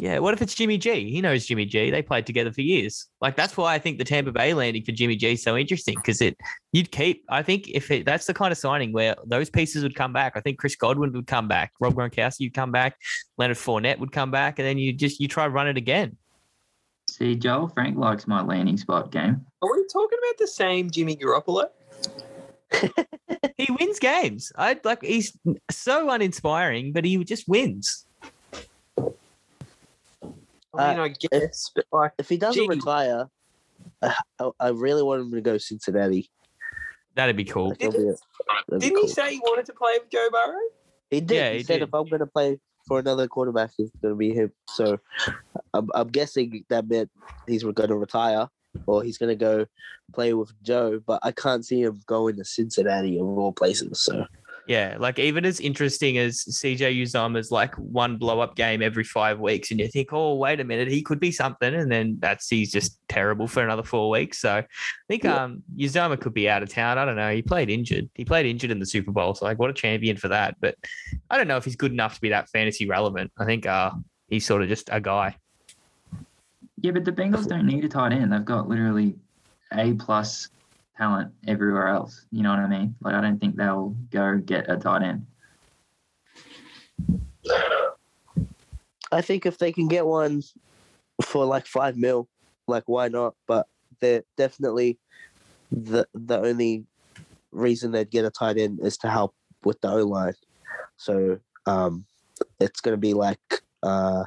Yeah, 0.00 0.20
what 0.20 0.32
if 0.32 0.40
it's 0.40 0.54
Jimmy 0.54 0.78
G? 0.78 1.10
He 1.10 1.20
knows 1.20 1.44
Jimmy 1.44 1.64
G. 1.64 1.90
They 1.90 2.02
played 2.02 2.24
together 2.24 2.52
for 2.52 2.60
years. 2.60 3.06
Like 3.20 3.34
that's 3.34 3.56
why 3.56 3.74
I 3.74 3.80
think 3.80 3.98
the 3.98 4.04
Tampa 4.04 4.30
Bay 4.30 4.54
landing 4.54 4.84
for 4.84 4.92
Jimmy 4.92 5.16
G 5.16 5.32
is 5.32 5.42
so 5.42 5.56
interesting 5.56 5.96
because 5.96 6.20
it 6.20 6.36
you'd 6.72 6.92
keep. 6.92 7.24
I 7.28 7.42
think 7.42 7.68
if 7.68 7.90
it, 7.90 8.06
that's 8.06 8.26
the 8.26 8.34
kind 8.34 8.52
of 8.52 8.58
signing 8.58 8.92
where 8.92 9.16
those 9.26 9.50
pieces 9.50 9.82
would 9.82 9.96
come 9.96 10.12
back. 10.12 10.34
I 10.36 10.40
think 10.40 10.58
Chris 10.58 10.76
Godwin 10.76 11.12
would 11.12 11.26
come 11.26 11.48
back, 11.48 11.72
Rob 11.80 11.94
Gronkowski 11.94 12.46
would 12.46 12.54
come 12.54 12.70
back, 12.70 12.96
Leonard 13.38 13.56
Fournette 13.56 13.98
would 13.98 14.12
come 14.12 14.30
back, 14.30 14.60
and 14.60 14.68
then 14.68 14.78
you 14.78 14.92
just 14.92 15.18
you 15.18 15.26
try 15.26 15.48
run 15.48 15.66
it 15.66 15.76
again. 15.76 16.16
See, 17.08 17.34
Joel 17.34 17.68
Frank 17.68 17.98
likes 17.98 18.28
my 18.28 18.42
landing 18.42 18.76
spot 18.76 19.10
game. 19.10 19.44
Are 19.62 19.72
we 19.72 19.84
talking 19.92 20.18
about 20.22 20.38
the 20.38 20.46
same 20.46 20.90
Jimmy 20.90 21.16
Garoppolo? 21.16 21.64
he 23.56 23.68
wins 23.80 23.98
games. 23.98 24.52
I 24.56 24.78
like 24.84 25.02
he's 25.02 25.36
so 25.70 26.08
uninspiring, 26.10 26.92
but 26.92 27.04
he 27.04 27.22
just 27.24 27.48
wins. 27.48 28.06
I 30.76 30.90
mean, 30.90 31.00
Uh, 31.00 31.02
I 31.04 31.08
guess, 31.08 31.70
but 31.74 31.84
like, 31.92 32.12
If 32.18 32.28
he 32.28 32.36
doesn't 32.36 32.62
Gee. 32.62 32.68
retire, 32.68 33.28
I, 34.02 34.14
I- 34.40 34.50
I 34.60 34.68
really 34.70 35.02
want 35.02 35.22
him 35.22 35.32
to 35.32 35.40
go 35.40 35.58
Cincinnati. 35.58 36.30
That'd 37.14 37.36
be 37.36 37.44
cool. 37.44 37.70
Like, 37.70 37.78
that'd 37.78 37.92
be- 37.94 37.98
that'd 38.04 38.18
didn't 38.70 38.82
he 38.82 38.90
cool. 38.94 39.08
say 39.08 39.32
he 39.32 39.38
wanted 39.40 39.66
to 39.66 39.72
play 39.72 39.92
with 39.98 40.10
Joe 40.10 40.28
Burrow? 40.30 40.58
He 41.10 41.20
did. 41.20 41.34
Yeah, 41.34 41.50
he, 41.52 41.58
he 41.58 41.62
said 41.64 41.78
did. 41.80 41.88
if 41.88 41.94
I'm 41.94 42.06
going 42.08 42.20
to 42.20 42.26
play 42.26 42.60
for 42.86 42.98
another 42.98 43.26
quarterback, 43.28 43.70
it's 43.78 43.90
going 44.02 44.14
to 44.14 44.18
be 44.18 44.32
him. 44.34 44.52
So 44.68 44.98
I'm, 45.74 45.88
I'm 45.94 46.08
guessing 46.08 46.64
that 46.68 46.88
meant 46.88 47.10
he's 47.46 47.62
going 47.64 47.88
to 47.88 47.96
retire 47.96 48.48
or 48.86 49.02
he's 49.02 49.18
going 49.18 49.30
to 49.30 49.42
go 49.44 49.66
play 50.12 50.34
with 50.34 50.52
Joe. 50.62 51.00
But 51.04 51.20
I 51.22 51.32
can't 51.32 51.64
see 51.64 51.82
him 51.82 52.00
going 52.06 52.36
to 52.36 52.44
Cincinnati 52.44 53.18
of 53.18 53.26
all 53.26 53.52
places. 53.52 54.00
So 54.02 54.26
Yeah, 54.68 54.96
like 55.00 55.18
even 55.18 55.46
as 55.46 55.60
interesting 55.60 56.18
as 56.18 56.44
CJ 56.44 57.00
Uzomah's 57.00 57.50
like 57.50 57.74
one 57.76 58.18
blow 58.18 58.40
up 58.40 58.54
game 58.54 58.82
every 58.82 59.02
five 59.02 59.40
weeks, 59.40 59.70
and 59.70 59.80
you 59.80 59.88
think, 59.88 60.10
oh, 60.12 60.34
wait 60.34 60.60
a 60.60 60.64
minute, 60.64 60.88
he 60.88 61.00
could 61.00 61.18
be 61.18 61.32
something, 61.32 61.74
and 61.74 61.90
then 61.90 62.18
that's 62.20 62.50
he's 62.50 62.70
just 62.70 63.00
terrible 63.08 63.48
for 63.48 63.62
another 63.64 63.82
four 63.82 64.10
weeks. 64.10 64.38
So 64.40 64.56
I 64.56 64.66
think 65.08 65.24
Yeah. 65.24 65.42
um 65.44 65.62
Uzama 65.78 66.20
could 66.20 66.34
be 66.34 66.50
out 66.50 66.62
of 66.62 66.68
town. 66.68 66.98
I 66.98 67.06
don't 67.06 67.16
know. 67.16 67.32
He 67.34 67.40
played 67.40 67.70
injured. 67.70 68.10
He 68.14 68.26
played 68.26 68.44
injured 68.44 68.70
in 68.70 68.78
the 68.78 68.84
Super 68.84 69.10
Bowl. 69.10 69.34
So 69.34 69.46
like, 69.46 69.58
what 69.58 69.70
a 69.70 69.72
champion 69.72 70.18
for 70.18 70.28
that. 70.28 70.56
But 70.60 70.74
I 71.30 71.38
don't 71.38 71.48
know 71.48 71.56
if 71.56 71.64
he's 71.64 71.76
good 71.76 71.92
enough 71.92 72.16
to 72.16 72.20
be 72.20 72.28
that 72.28 72.50
fantasy 72.50 72.86
relevant. 72.86 73.32
I 73.38 73.46
think 73.46 73.64
uh 73.64 73.92
he's 74.28 74.44
sort 74.44 74.60
of 74.60 74.68
just 74.68 74.90
a 74.92 75.00
guy. 75.00 75.34
Yeah, 76.82 76.90
but 76.92 77.06
the 77.06 77.12
Bengals 77.12 77.48
don't 77.48 77.64
need 77.66 77.84
a 77.86 77.88
tight 77.88 78.12
end. 78.12 78.32
They've 78.32 78.44
got 78.44 78.68
literally 78.68 79.14
A 79.72 79.94
plus 79.94 80.50
talent 80.98 81.32
everywhere 81.46 81.88
else. 81.88 82.26
You 82.30 82.42
know 82.42 82.50
what 82.50 82.58
I 82.58 82.66
mean? 82.66 82.94
Like 83.00 83.14
I 83.14 83.20
don't 83.20 83.38
think 83.38 83.56
they'll 83.56 83.94
go 84.10 84.38
get 84.38 84.68
a 84.68 84.76
tight 84.76 85.02
end. 85.02 85.26
I 89.10 89.22
think 89.22 89.46
if 89.46 89.56
they 89.58 89.72
can 89.72 89.88
get 89.88 90.04
one 90.04 90.42
for 91.22 91.46
like 91.46 91.66
five 91.66 91.96
mil, 91.96 92.28
like 92.66 92.84
why 92.86 93.08
not? 93.08 93.34
But 93.46 93.66
they're 94.00 94.24
definitely 94.36 94.98
the 95.70 96.06
the 96.14 96.38
only 96.38 96.84
reason 97.52 97.92
they'd 97.92 98.10
get 98.10 98.24
a 98.24 98.30
tight 98.30 98.58
end 98.58 98.80
is 98.82 98.98
to 98.98 99.10
help 99.10 99.34
with 99.64 99.80
the 99.80 99.90
O 99.90 100.04
line. 100.04 100.34
So 100.96 101.38
um, 101.66 102.04
it's 102.60 102.80
going 102.80 102.92
to 102.92 103.00
be 103.00 103.14
like 103.14 103.62
uh, 103.82 104.24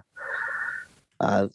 uh, 1.19 1.47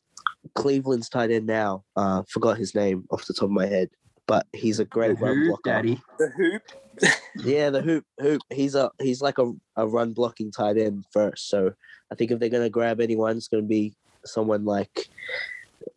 Cleveland's 0.55 1.09
tight 1.09 1.31
end 1.31 1.47
now. 1.47 1.85
Uh, 1.97 2.23
forgot 2.29 2.59
his 2.59 2.75
name 2.75 3.05
off 3.11 3.27
the 3.27 3.35
top 3.35 3.45
of 3.45 3.51
my 3.51 3.67
head, 3.67 3.91
but 4.27 4.47
he's 4.53 4.81
a 4.81 4.85
great 4.85 5.19
run 5.21 5.37
Who, 5.37 5.49
blocker. 5.49 5.71
Daddy? 5.71 6.01
The 6.19 6.29
hoop. 6.29 6.63
Yeah, 7.45 7.69
the 7.69 7.83
hoop 7.83 8.07
hoop. 8.19 8.41
He's 8.51 8.75
a 8.75 8.91
he's 8.99 9.21
like 9.21 9.37
a, 9.37 9.53
a 9.77 9.87
run 9.87 10.15
blocking 10.15 10.51
tight 10.51 10.79
end 10.79 11.05
first. 11.13 11.51
So 11.51 11.75
I 12.11 12.15
think 12.15 12.31
if 12.31 12.39
they're 12.39 12.49
gonna 12.49 12.71
grab 12.71 12.99
anyone, 12.99 13.37
it's 13.37 13.49
gonna 13.49 13.63
be 13.63 13.95
someone 14.25 14.65
like 14.65 15.11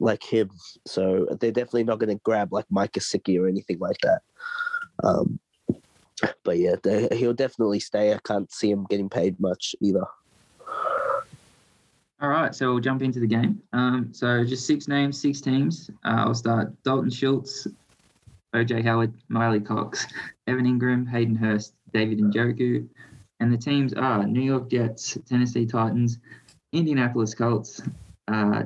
like 0.01 0.21
him. 0.21 0.49
So 0.85 1.25
they're 1.39 1.53
definitely 1.53 1.85
not 1.85 1.99
gonna 1.99 2.15
grab 2.15 2.51
like 2.51 2.65
Mike 2.69 2.91
Gesicki 2.91 3.39
or 3.39 3.47
anything 3.47 3.79
like 3.79 3.99
that. 4.03 4.21
Um, 5.01 5.39
but 6.43 6.57
yeah, 6.57 6.75
they, 6.83 7.07
he'll 7.13 7.33
definitely 7.33 7.79
stay. 7.79 8.13
I 8.13 8.19
can't 8.25 8.51
see 8.51 8.69
him 8.69 8.85
getting 8.89 9.09
paid 9.09 9.39
much 9.39 9.75
either. 9.79 10.05
All 12.21 12.27
right, 12.27 12.53
so 12.53 12.71
we'll 12.71 12.81
jump 12.81 13.01
into 13.01 13.21
the 13.21 13.27
game. 13.27 13.61
Um, 13.71 14.09
so 14.11 14.43
just 14.43 14.67
six 14.67 14.89
names, 14.89 15.19
six 15.19 15.39
teams. 15.39 15.89
Uh, 16.03 16.25
I'll 16.25 16.35
start 16.35 16.73
Dalton 16.83 17.09
Schultz, 17.09 17.65
OJ 18.53 18.83
Howard, 18.83 19.13
Mo 19.29 19.41
Alie-Cox, 19.41 20.07
Evan 20.47 20.65
Engram, 20.65 21.07
Hayden 21.09 21.35
Hurst, 21.35 21.73
David 21.93 22.19
Njoku. 22.19 22.87
And 23.39 23.53
the 23.53 23.57
teams 23.57 23.93
are 23.93 24.25
New 24.25 24.41
York 24.41 24.69
Jets, 24.69 25.17
Tennessee 25.27 25.65
Titans, 25.65 26.19
Indianapolis 26.73 27.33
Colts, 27.33 27.81
uh, 28.27 28.63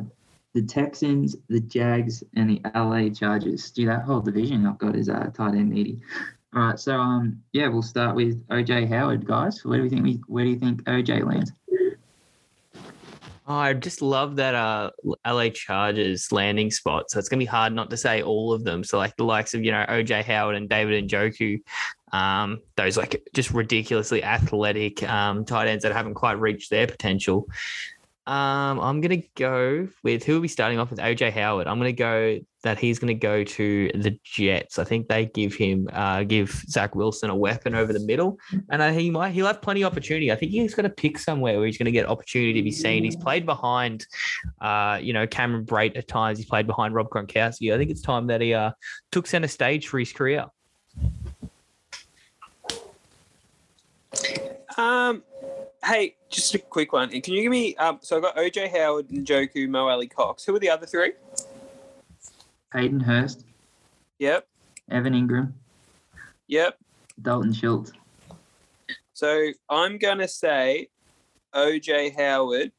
the 0.53 0.61
Texans, 0.61 1.35
the 1.49 1.59
Jags, 1.59 2.23
and 2.35 2.49
the 2.49 2.61
LA 2.75 3.09
Chargers. 3.09 3.71
Gee, 3.71 3.85
that 3.85 4.03
whole 4.03 4.21
division 4.21 4.65
I've 4.65 4.77
got 4.77 4.95
is 4.95 5.09
uh, 5.09 5.31
tight 5.33 5.55
end 5.55 5.69
needy. 5.69 5.99
All 6.55 6.61
right, 6.61 6.79
so 6.79 6.95
um, 6.95 7.41
yeah, 7.51 7.67
we'll 7.67 7.81
start 7.81 8.15
with 8.15 8.47
OJ 8.49 8.87
Howard, 8.87 9.25
guys. 9.25 9.65
Where 9.65 9.77
do 9.77 9.83
we 9.83 9.89
think 9.89 10.03
we, 10.03 10.21
where 10.27 10.43
do 10.43 10.51
you 10.51 10.59
think 10.59 10.83
OJ 10.83 11.25
lands? 11.25 11.51
Oh, 13.45 13.55
I 13.55 13.73
just 13.73 14.01
love 14.01 14.37
that 14.37 14.55
uh 14.55 14.91
LA 15.25 15.49
Chargers 15.49 16.31
landing 16.31 16.71
spot. 16.71 17.09
So 17.09 17.19
it's 17.19 17.27
gonna 17.27 17.39
be 17.39 17.45
hard 17.45 17.73
not 17.73 17.89
to 17.89 17.97
say 17.97 18.21
all 18.21 18.53
of 18.53 18.63
them. 18.63 18.83
So 18.83 18.97
like 18.97 19.15
the 19.17 19.25
likes 19.25 19.53
of 19.53 19.63
you 19.63 19.71
know 19.71 19.85
OJ 19.89 20.23
Howard 20.23 20.55
and 20.55 20.69
David 20.69 21.09
Njoku, 21.09 21.61
um, 22.13 22.61
those 22.77 22.95
like 22.95 23.21
just 23.33 23.51
ridiculously 23.51 24.23
athletic 24.23 25.03
um, 25.03 25.43
tight 25.43 25.67
ends 25.67 25.83
that 25.83 25.91
haven't 25.91 26.13
quite 26.13 26.39
reached 26.39 26.69
their 26.69 26.87
potential. 26.87 27.47
Um, 28.25 28.79
I'm 28.79 29.01
gonna 29.01 29.23
go 29.35 29.89
with 30.03 30.23
who 30.23 30.37
are 30.37 30.41
we 30.41 30.47
starting 30.47 30.79
off 30.79 30.89
with? 30.89 30.99
OJ 30.99 31.33
Howard. 31.33 31.67
I'm 31.67 31.77
gonna 31.79 31.91
go 31.91 32.39
that 32.63 32.79
he's 32.79 32.97
gonna 32.97 33.13
go 33.13 33.43
to 33.43 33.91
the 33.93 34.17
Jets. 34.23 34.79
I 34.79 34.83
think 34.83 35.07
they 35.07 35.27
give 35.27 35.53
him 35.53 35.89
uh, 35.93 36.23
give 36.23 36.49
Zach 36.69 36.95
Wilson 36.95 37.29
a 37.29 37.35
weapon 37.35 37.75
over 37.75 37.93
the 37.93 37.99
middle, 37.99 38.37
and 38.69 38.81
uh, 38.81 38.91
he 38.91 39.11
might 39.11 39.31
he'll 39.31 39.47
have 39.47 39.61
plenty 39.61 39.83
of 39.83 39.91
opportunity. 39.91 40.31
I 40.31 40.35
think 40.35 40.51
he's 40.51 40.73
gonna 40.73 40.89
pick 40.89 41.19
somewhere 41.19 41.57
where 41.57 41.65
he's 41.65 41.77
gonna 41.77 41.91
get 41.91 42.07
opportunity 42.07 42.53
to 42.53 42.63
be 42.63 42.71
seen. 42.71 43.03
He's 43.03 43.15
played 43.15 43.45
behind, 43.45 44.07
uh, 44.61 44.99
you 45.01 45.13
know, 45.13 45.27
Cameron 45.27 45.65
Brate 45.65 45.97
at 45.97 46.07
times. 46.07 46.39
He's 46.39 46.47
played 46.47 46.65
behind 46.65 46.95
Rob 46.95 47.09
Gronkowski. 47.09 47.73
I 47.73 47.77
think 47.77 47.91
it's 47.91 48.01
time 48.01 48.27
that 48.27 48.41
he 48.41 48.53
uh, 48.53 48.71
took 49.11 49.27
center 49.27 49.47
stage 49.47 49.87
for 49.87 49.99
his 49.99 50.11
career. 50.11 50.45
Um, 54.77 55.23
hey, 55.83 56.15
just 56.29 56.55
a 56.55 56.59
quick 56.59 56.93
one. 56.93 57.09
Can 57.09 57.33
you 57.33 57.43
give 57.43 57.51
me? 57.51 57.75
Um, 57.75 57.99
so 58.01 58.17
I've 58.17 58.23
got 58.23 58.35
OJ 58.37 58.71
Howard, 58.71 59.09
Njoku, 59.09 59.67
Mo 59.67 59.87
Alie-Cox. 59.87 60.45
Who 60.45 60.55
are 60.55 60.59
the 60.59 60.69
other 60.69 60.85
three? 60.85 61.13
Hayden 62.73 62.99
Hurst, 62.99 63.45
Yep, 64.19 64.47
Evan 64.89 65.13
Engram, 65.13 65.53
yep. 66.47 66.77
Dalton 67.21 67.53
Schultz. 67.53 67.91
So 69.13 69.49
I'm 69.69 69.97
gonna 69.97 70.27
say 70.27 70.87
OJ 71.53 72.15
Howard 72.15 72.71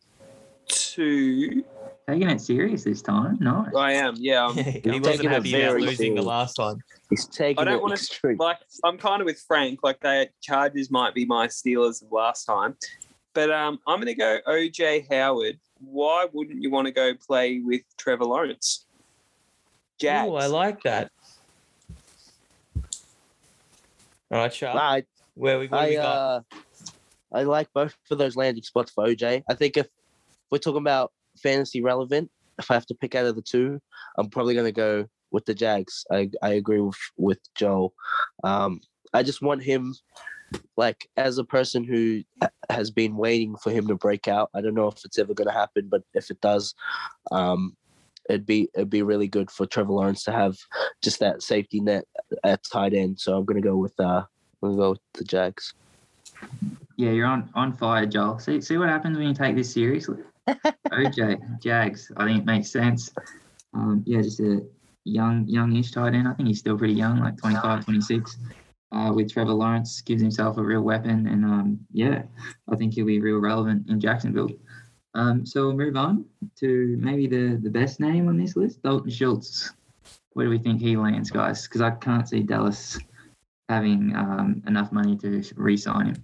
to. 0.68 1.64
Taking 2.06 2.28
it 2.28 2.40
serious 2.40 2.84
this 2.84 3.00
time. 3.00 3.38
Nice. 3.40 3.74
I 3.74 3.92
am, 3.92 4.14
yeah. 4.18 4.46
I'm, 4.48 4.54
he 4.56 4.72
taking 4.72 5.02
wasn't 5.02 5.24
it 5.24 5.30
happy 5.30 5.54
about 5.54 5.70
very 5.70 5.82
losing 5.82 6.14
the 6.14 6.22
last 6.22 6.58
one. 6.58 6.78
He's 7.08 7.26
taking 7.26 7.58
I 7.60 7.64
don't 7.64 7.80
wanna- 7.80 7.96
like 8.38 8.58
I'm 8.84 8.98
kind 8.98 9.22
of 9.22 9.26
with 9.26 9.42
Frank. 9.46 9.80
Like 9.82 10.00
the 10.00 10.28
Chargers 10.42 10.90
might 10.90 11.14
be 11.14 11.24
my 11.24 11.46
Steelers 11.46 12.02
of 12.02 12.12
last 12.12 12.44
time, 12.44 12.76
but 13.32 13.50
um, 13.50 13.78
I'm 13.86 14.00
gonna 14.00 14.14
go 14.14 14.38
OJ 14.46 15.10
Howard. 15.10 15.58
Why 15.80 16.26
wouldn't 16.32 16.62
you 16.62 16.70
want 16.70 16.86
to 16.86 16.92
go 16.92 17.12
play 17.14 17.60
with 17.60 17.82
Trevor 17.98 18.24
Lawrence? 18.24 18.83
Jags. 20.00 20.28
Oh, 20.30 20.36
I 20.36 20.46
like 20.46 20.82
that. 20.82 21.10
All 24.30 24.40
right, 24.40 24.52
Sharp. 24.52 24.76
I, 24.76 25.04
Where 25.34 25.58
we, 25.58 25.68
I 25.70 25.88
we 25.88 25.94
got? 25.94 26.04
uh, 26.04 26.40
I 27.32 27.42
like 27.42 27.68
both 27.74 27.94
of 28.10 28.18
those 28.18 28.36
landing 28.36 28.62
spots 28.62 28.92
for 28.92 29.06
OJ. 29.06 29.42
I 29.48 29.54
think 29.54 29.76
if 29.76 29.88
we're 30.50 30.58
talking 30.58 30.80
about 30.80 31.12
fantasy 31.42 31.82
relevant, 31.82 32.30
if 32.58 32.70
I 32.70 32.74
have 32.74 32.86
to 32.86 32.94
pick 32.94 33.14
out 33.14 33.26
of 33.26 33.36
the 33.36 33.42
two, 33.42 33.80
I'm 34.18 34.30
probably 34.30 34.54
gonna 34.54 34.72
go 34.72 35.06
with 35.30 35.44
the 35.44 35.54
Jags. 35.54 36.04
I 36.10 36.30
I 36.42 36.50
agree 36.50 36.80
with 36.80 36.98
with 37.16 37.38
Joe. 37.54 37.92
Um, 38.44 38.80
I 39.12 39.22
just 39.22 39.42
want 39.42 39.62
him, 39.62 39.94
like 40.76 41.08
as 41.16 41.38
a 41.38 41.44
person 41.44 41.84
who 41.84 42.22
has 42.70 42.90
been 42.90 43.16
waiting 43.16 43.56
for 43.56 43.70
him 43.70 43.86
to 43.88 43.96
break 43.96 44.28
out. 44.28 44.50
I 44.54 44.60
don't 44.60 44.74
know 44.74 44.88
if 44.88 45.04
it's 45.04 45.18
ever 45.18 45.34
gonna 45.34 45.52
happen, 45.52 45.88
but 45.90 46.02
if 46.14 46.30
it 46.30 46.40
does, 46.40 46.74
um, 47.32 47.76
it'd 48.28 48.46
be 48.46 48.68
it'd 48.74 48.90
be 48.90 49.02
really 49.02 49.28
good 49.28 49.50
for 49.50 49.66
Trevor 49.66 49.92
Lawrence 49.92 50.24
to 50.24 50.32
have 50.32 50.56
just 51.02 51.20
that 51.20 51.42
safety 51.42 51.80
net 51.80 52.04
at 52.44 52.60
tight 52.64 52.94
end. 52.94 53.18
So 53.18 53.36
I'm 53.36 53.44
gonna 53.44 53.60
go 53.60 53.76
with 53.76 53.98
uh, 53.98 54.24
I'm 54.62 54.70
gonna 54.70 54.76
go 54.76 54.90
with 54.90 55.00
the 55.14 55.24
Jags. 55.24 55.74
Yeah, 56.96 57.10
you're 57.10 57.26
on 57.26 57.50
on 57.54 57.72
fire, 57.72 58.06
Joel. 58.06 58.38
See 58.38 58.60
see 58.60 58.76
what 58.76 58.88
happens 58.88 59.18
when 59.18 59.28
you 59.28 59.34
take 59.34 59.56
this 59.56 59.72
seriously. 59.72 60.18
OJ 60.48 61.60
Jags. 61.60 62.10
I 62.16 62.24
think 62.24 62.40
it 62.40 62.46
makes 62.46 62.70
sense. 62.70 63.12
Um, 63.72 64.02
yeah, 64.06 64.22
just 64.22 64.40
a 64.40 64.62
young 65.04 65.46
youngish 65.46 65.92
tight 65.92 66.14
end. 66.14 66.28
I 66.28 66.34
think 66.34 66.48
he's 66.48 66.60
still 66.60 66.78
pretty 66.78 66.94
young, 66.94 67.20
like 67.20 67.36
25, 67.38 67.84
26. 67.84 68.36
Uh, 68.92 69.12
with 69.12 69.32
Trevor 69.32 69.54
Lawrence, 69.54 70.00
gives 70.02 70.22
himself 70.22 70.56
a 70.56 70.62
real 70.62 70.82
weapon, 70.82 71.26
and 71.26 71.44
um, 71.44 71.80
yeah, 71.90 72.22
I 72.70 72.76
think 72.76 72.94
he'll 72.94 73.06
be 73.06 73.20
real 73.20 73.38
relevant 73.38 73.90
in 73.90 73.98
Jacksonville. 73.98 74.50
Um, 75.14 75.46
so 75.46 75.66
we'll 75.66 75.76
move 75.76 75.96
on 75.96 76.24
to 76.56 76.96
maybe 77.00 77.26
the, 77.26 77.58
the 77.62 77.70
best 77.70 78.00
name 78.00 78.28
on 78.28 78.36
this 78.36 78.56
list, 78.56 78.82
Dalton 78.82 79.10
Schultz. 79.10 79.72
Where 80.32 80.46
do 80.46 80.50
we 80.50 80.58
think 80.58 80.80
he 80.80 80.96
lands, 80.96 81.30
guys? 81.30 81.62
Because 81.62 81.80
I 81.80 81.92
can't 81.92 82.28
see 82.28 82.42
Dallas 82.42 82.98
having 83.68 84.14
um, 84.16 84.62
enough 84.66 84.90
money 84.90 85.16
to 85.18 85.42
re-sign 85.56 86.06
him. 86.06 86.22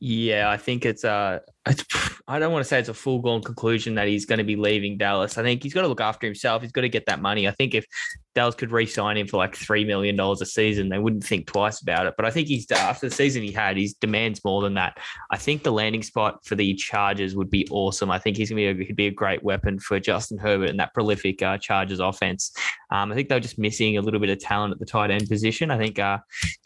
Yeah, 0.00 0.50
I 0.50 0.56
think 0.56 0.84
it's 0.84 1.04
uh 1.04 1.40
it's, 1.46 1.55
I 2.28 2.38
don't 2.38 2.52
want 2.52 2.64
to 2.64 2.68
say 2.68 2.78
it's 2.78 2.88
a 2.88 2.94
full 2.94 3.20
blown 3.20 3.42
conclusion 3.42 3.94
that 3.94 4.08
he's 4.08 4.24
going 4.24 4.38
to 4.38 4.44
be 4.44 4.56
leaving 4.56 4.96
Dallas. 4.96 5.38
I 5.38 5.42
think 5.42 5.62
he's 5.62 5.74
got 5.74 5.82
to 5.82 5.88
look 5.88 6.00
after 6.00 6.26
himself. 6.26 6.62
He's 6.62 6.72
got 6.72 6.80
to 6.82 6.88
get 6.88 7.06
that 7.06 7.20
money. 7.20 7.46
I 7.46 7.52
think 7.52 7.74
if 7.74 7.86
Dallas 8.34 8.54
could 8.54 8.70
re-sign 8.70 9.16
him 9.16 9.26
for 9.26 9.38
like 9.38 9.56
three 9.56 9.84
million 9.84 10.16
dollars 10.16 10.40
a 10.42 10.46
season, 10.46 10.88
they 10.88 10.98
wouldn't 10.98 11.24
think 11.24 11.46
twice 11.46 11.80
about 11.80 12.06
it. 12.06 12.14
But 12.16 12.26
I 12.26 12.30
think 12.30 12.48
he's 12.48 12.70
after 12.70 13.08
the 13.08 13.14
season 13.14 13.42
he 13.42 13.52
had, 13.52 13.76
he 13.76 13.90
demands 14.00 14.44
more 14.44 14.60
than 14.62 14.74
that. 14.74 14.98
I 15.30 15.36
think 15.36 15.62
the 15.62 15.72
landing 15.72 16.02
spot 16.02 16.44
for 16.44 16.54
the 16.54 16.74
Chargers 16.74 17.34
would 17.34 17.50
be 17.50 17.66
awesome. 17.70 18.10
I 18.10 18.18
think 18.18 18.36
he's 18.36 18.50
gonna 18.50 18.72
be 18.72 18.82
a, 18.82 18.86
he'd 18.86 18.96
be 18.96 19.06
a 19.06 19.12
great 19.12 19.42
weapon 19.42 19.78
for 19.78 19.98
Justin 19.98 20.38
Herbert 20.38 20.70
and 20.70 20.80
that 20.80 20.94
prolific 20.94 21.42
uh, 21.42 21.58
Chargers 21.58 22.00
offense. 22.00 22.52
Um, 22.90 23.10
I 23.10 23.14
think 23.14 23.28
they're 23.28 23.40
just 23.40 23.58
missing 23.58 23.96
a 23.96 24.02
little 24.02 24.20
bit 24.20 24.30
of 24.30 24.38
talent 24.38 24.72
at 24.72 24.78
the 24.78 24.86
tight 24.86 25.10
end 25.10 25.28
position. 25.28 25.70
I 25.70 25.78
think 25.78 25.98
uh, 25.98 26.18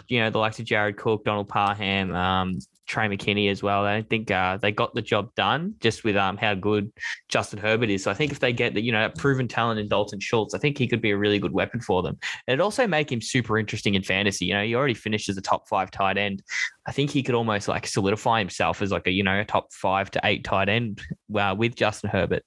you 0.08 0.20
know 0.20 0.30
the 0.30 0.38
likes 0.38 0.58
of 0.58 0.64
Jared 0.64 0.96
Cook, 0.96 1.24
Donald 1.24 1.48
Parham, 1.48 2.14
um, 2.14 2.58
Trey 2.90 3.06
McKitty 3.06 3.48
as 3.48 3.62
well. 3.62 3.84
I 3.86 4.02
think 4.02 4.32
uh, 4.32 4.56
they 4.56 4.72
got 4.72 4.89
the 4.94 5.02
job 5.02 5.34
done 5.34 5.74
just 5.80 6.04
with 6.04 6.16
um, 6.16 6.36
how 6.36 6.54
good 6.54 6.92
Justin 7.28 7.58
Herbert 7.58 7.90
is. 7.90 8.02
So 8.02 8.10
I 8.10 8.14
think 8.14 8.32
if 8.32 8.40
they 8.40 8.52
get 8.52 8.74
the 8.74 8.80
you 8.80 8.92
know 8.92 9.00
that 9.00 9.16
proven 9.16 9.48
talent 9.48 9.80
in 9.80 9.88
Dalton 9.88 10.20
Schultz, 10.20 10.54
I 10.54 10.58
think 10.58 10.78
he 10.78 10.86
could 10.86 11.00
be 11.00 11.10
a 11.10 11.16
really 11.16 11.38
good 11.38 11.52
weapon 11.52 11.80
for 11.80 12.02
them. 12.02 12.18
And 12.46 12.54
it 12.54 12.60
also 12.60 12.86
make 12.86 13.10
him 13.10 13.20
super 13.20 13.58
interesting 13.58 13.94
in 13.94 14.02
fantasy. 14.02 14.46
You 14.46 14.54
know, 14.54 14.64
he 14.64 14.74
already 14.74 14.94
finished 14.94 15.28
as 15.28 15.36
a 15.36 15.42
top 15.42 15.68
five 15.68 15.90
tight 15.90 16.18
end. 16.18 16.42
I 16.86 16.92
think 16.92 17.10
he 17.10 17.22
could 17.22 17.34
almost 17.34 17.68
like 17.68 17.86
solidify 17.86 18.38
himself 18.38 18.82
as 18.82 18.90
like 18.90 19.06
a 19.06 19.10
you 19.10 19.22
know 19.22 19.40
a 19.40 19.44
top 19.44 19.72
five 19.72 20.10
to 20.12 20.20
eight 20.24 20.44
tight 20.44 20.68
end 20.68 21.00
uh, 21.34 21.54
with 21.56 21.74
Justin 21.74 22.10
Herbert. 22.10 22.44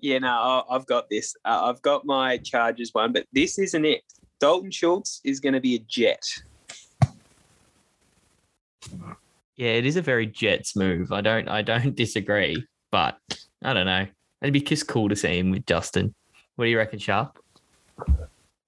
Yeah, 0.00 0.18
no, 0.18 0.64
I've 0.68 0.86
got 0.86 1.08
this. 1.08 1.36
Uh, 1.44 1.66
I've 1.66 1.80
got 1.80 2.04
my 2.04 2.36
Chargers 2.38 2.90
one, 2.92 3.12
but 3.12 3.24
this 3.32 3.58
isn't 3.60 3.84
it. 3.84 4.02
Dalton 4.40 4.72
Schultz 4.72 5.20
is 5.22 5.38
going 5.38 5.52
to 5.52 5.60
be 5.60 5.76
a 5.76 5.78
Jet. 5.78 6.24
Yeah, 9.56 9.70
it 9.70 9.86
is 9.86 9.96
a 9.96 10.02
very 10.02 10.26
Jets 10.26 10.74
move. 10.76 11.12
I 11.12 11.20
don't 11.20 11.48
I 11.48 11.62
don't 11.62 11.94
disagree, 12.04 12.64
but 12.90 13.18
I 13.62 13.72
don't 13.72 13.86
know. 13.86 14.06
It'd 14.40 14.52
be 14.52 14.60
just 14.60 14.88
cool 14.88 15.08
to 15.08 15.16
see 15.16 15.38
him 15.38 15.50
with 15.50 15.66
Justin. 15.66 16.14
What 16.56 16.64
do 16.64 16.70
you 16.70 16.78
reckon, 16.78 16.98
Sharp? 16.98 17.38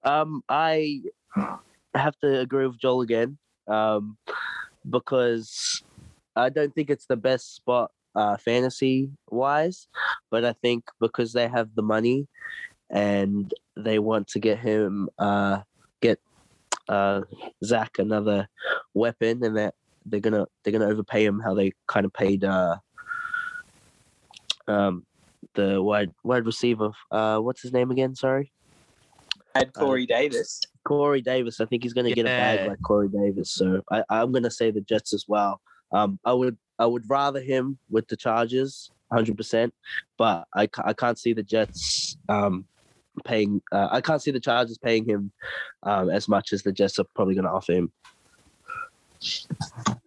Um, 0.03 0.41
I 0.47 1.01
have 1.93 2.17
to 2.19 2.39
agree 2.39 2.67
with 2.67 2.79
Joel 2.79 3.01
again, 3.01 3.37
um, 3.67 4.17
because 4.89 5.83
I 6.35 6.49
don't 6.49 6.73
think 6.73 6.89
it's 6.89 7.07
the 7.07 7.17
best 7.17 7.55
spot 7.55 7.91
uh, 8.15 8.37
fantasy 8.37 9.09
wise, 9.29 9.87
but 10.31 10.45
I 10.45 10.53
think 10.53 10.85
because 10.99 11.33
they 11.33 11.47
have 11.47 11.69
the 11.75 11.81
money 11.81 12.27
and 12.89 13.53
they 13.75 13.99
want 13.99 14.27
to 14.29 14.39
get 14.39 14.59
him, 14.59 15.09
uh, 15.19 15.61
get 16.01 16.19
uh, 16.87 17.21
Zach 17.63 17.99
another 17.99 18.47
weapon, 18.93 19.43
and 19.43 19.57
that 19.57 19.73
they're 20.05 20.19
gonna 20.19 20.45
they're 20.63 20.73
gonna 20.73 20.87
overpay 20.87 21.25
him 21.25 21.39
how 21.39 21.53
they 21.53 21.71
kind 21.87 22.05
of 22.05 22.13
paid 22.13 22.43
uh, 22.43 22.77
um, 24.67 25.05
the 25.53 25.81
wide 25.81 26.11
wide 26.23 26.45
receiver. 26.45 26.91
Uh, 27.11 27.39
what's 27.39 27.61
his 27.61 27.73
name 27.73 27.91
again? 27.91 28.15
Sorry. 28.15 28.51
Had 29.53 29.73
Corey 29.73 30.05
Davis. 30.05 30.61
Corey 30.85 31.21
Davis. 31.21 31.61
I 31.61 31.65
think 31.65 31.83
he's 31.83 31.93
going 31.93 32.07
to 32.07 32.13
get 32.13 32.25
a 32.25 32.29
bag 32.29 32.67
like 32.67 32.81
Corey 32.81 33.07
Davis. 33.07 33.51
So 33.53 33.81
I, 33.89 34.03
I'm 34.09 34.31
going 34.31 34.43
to 34.43 34.51
say 34.51 34.69
the 34.69 34.81
Jets 34.81 35.13
as 35.13 35.25
well. 35.27 35.61
Um, 35.91 36.19
I 36.25 36.33
would 36.33 36.57
I 36.77 36.85
would 36.85 37.09
rather 37.09 37.39
him 37.39 37.77
with 37.89 38.07
the 38.07 38.17
Chargers, 38.17 38.91
100. 39.07 39.37
percent 39.37 39.73
But 40.17 40.45
I, 40.53 40.67
I 40.83 40.93
can't 40.93 41.17
see 41.17 41.33
the 41.33 41.43
Jets 41.43 42.17
um, 42.27 42.65
paying. 43.23 43.61
Uh, 43.71 43.87
I 43.91 44.01
can't 44.01 44.21
see 44.21 44.31
the 44.31 44.39
Chargers 44.39 44.77
paying 44.77 45.07
him 45.07 45.31
um, 45.83 46.09
as 46.09 46.27
much 46.27 46.51
as 46.51 46.63
the 46.63 46.73
Jets 46.73 46.99
are 46.99 47.05
probably 47.15 47.35
going 47.35 47.45
to 47.45 47.51
offer 47.51 47.73
him. 47.73 47.91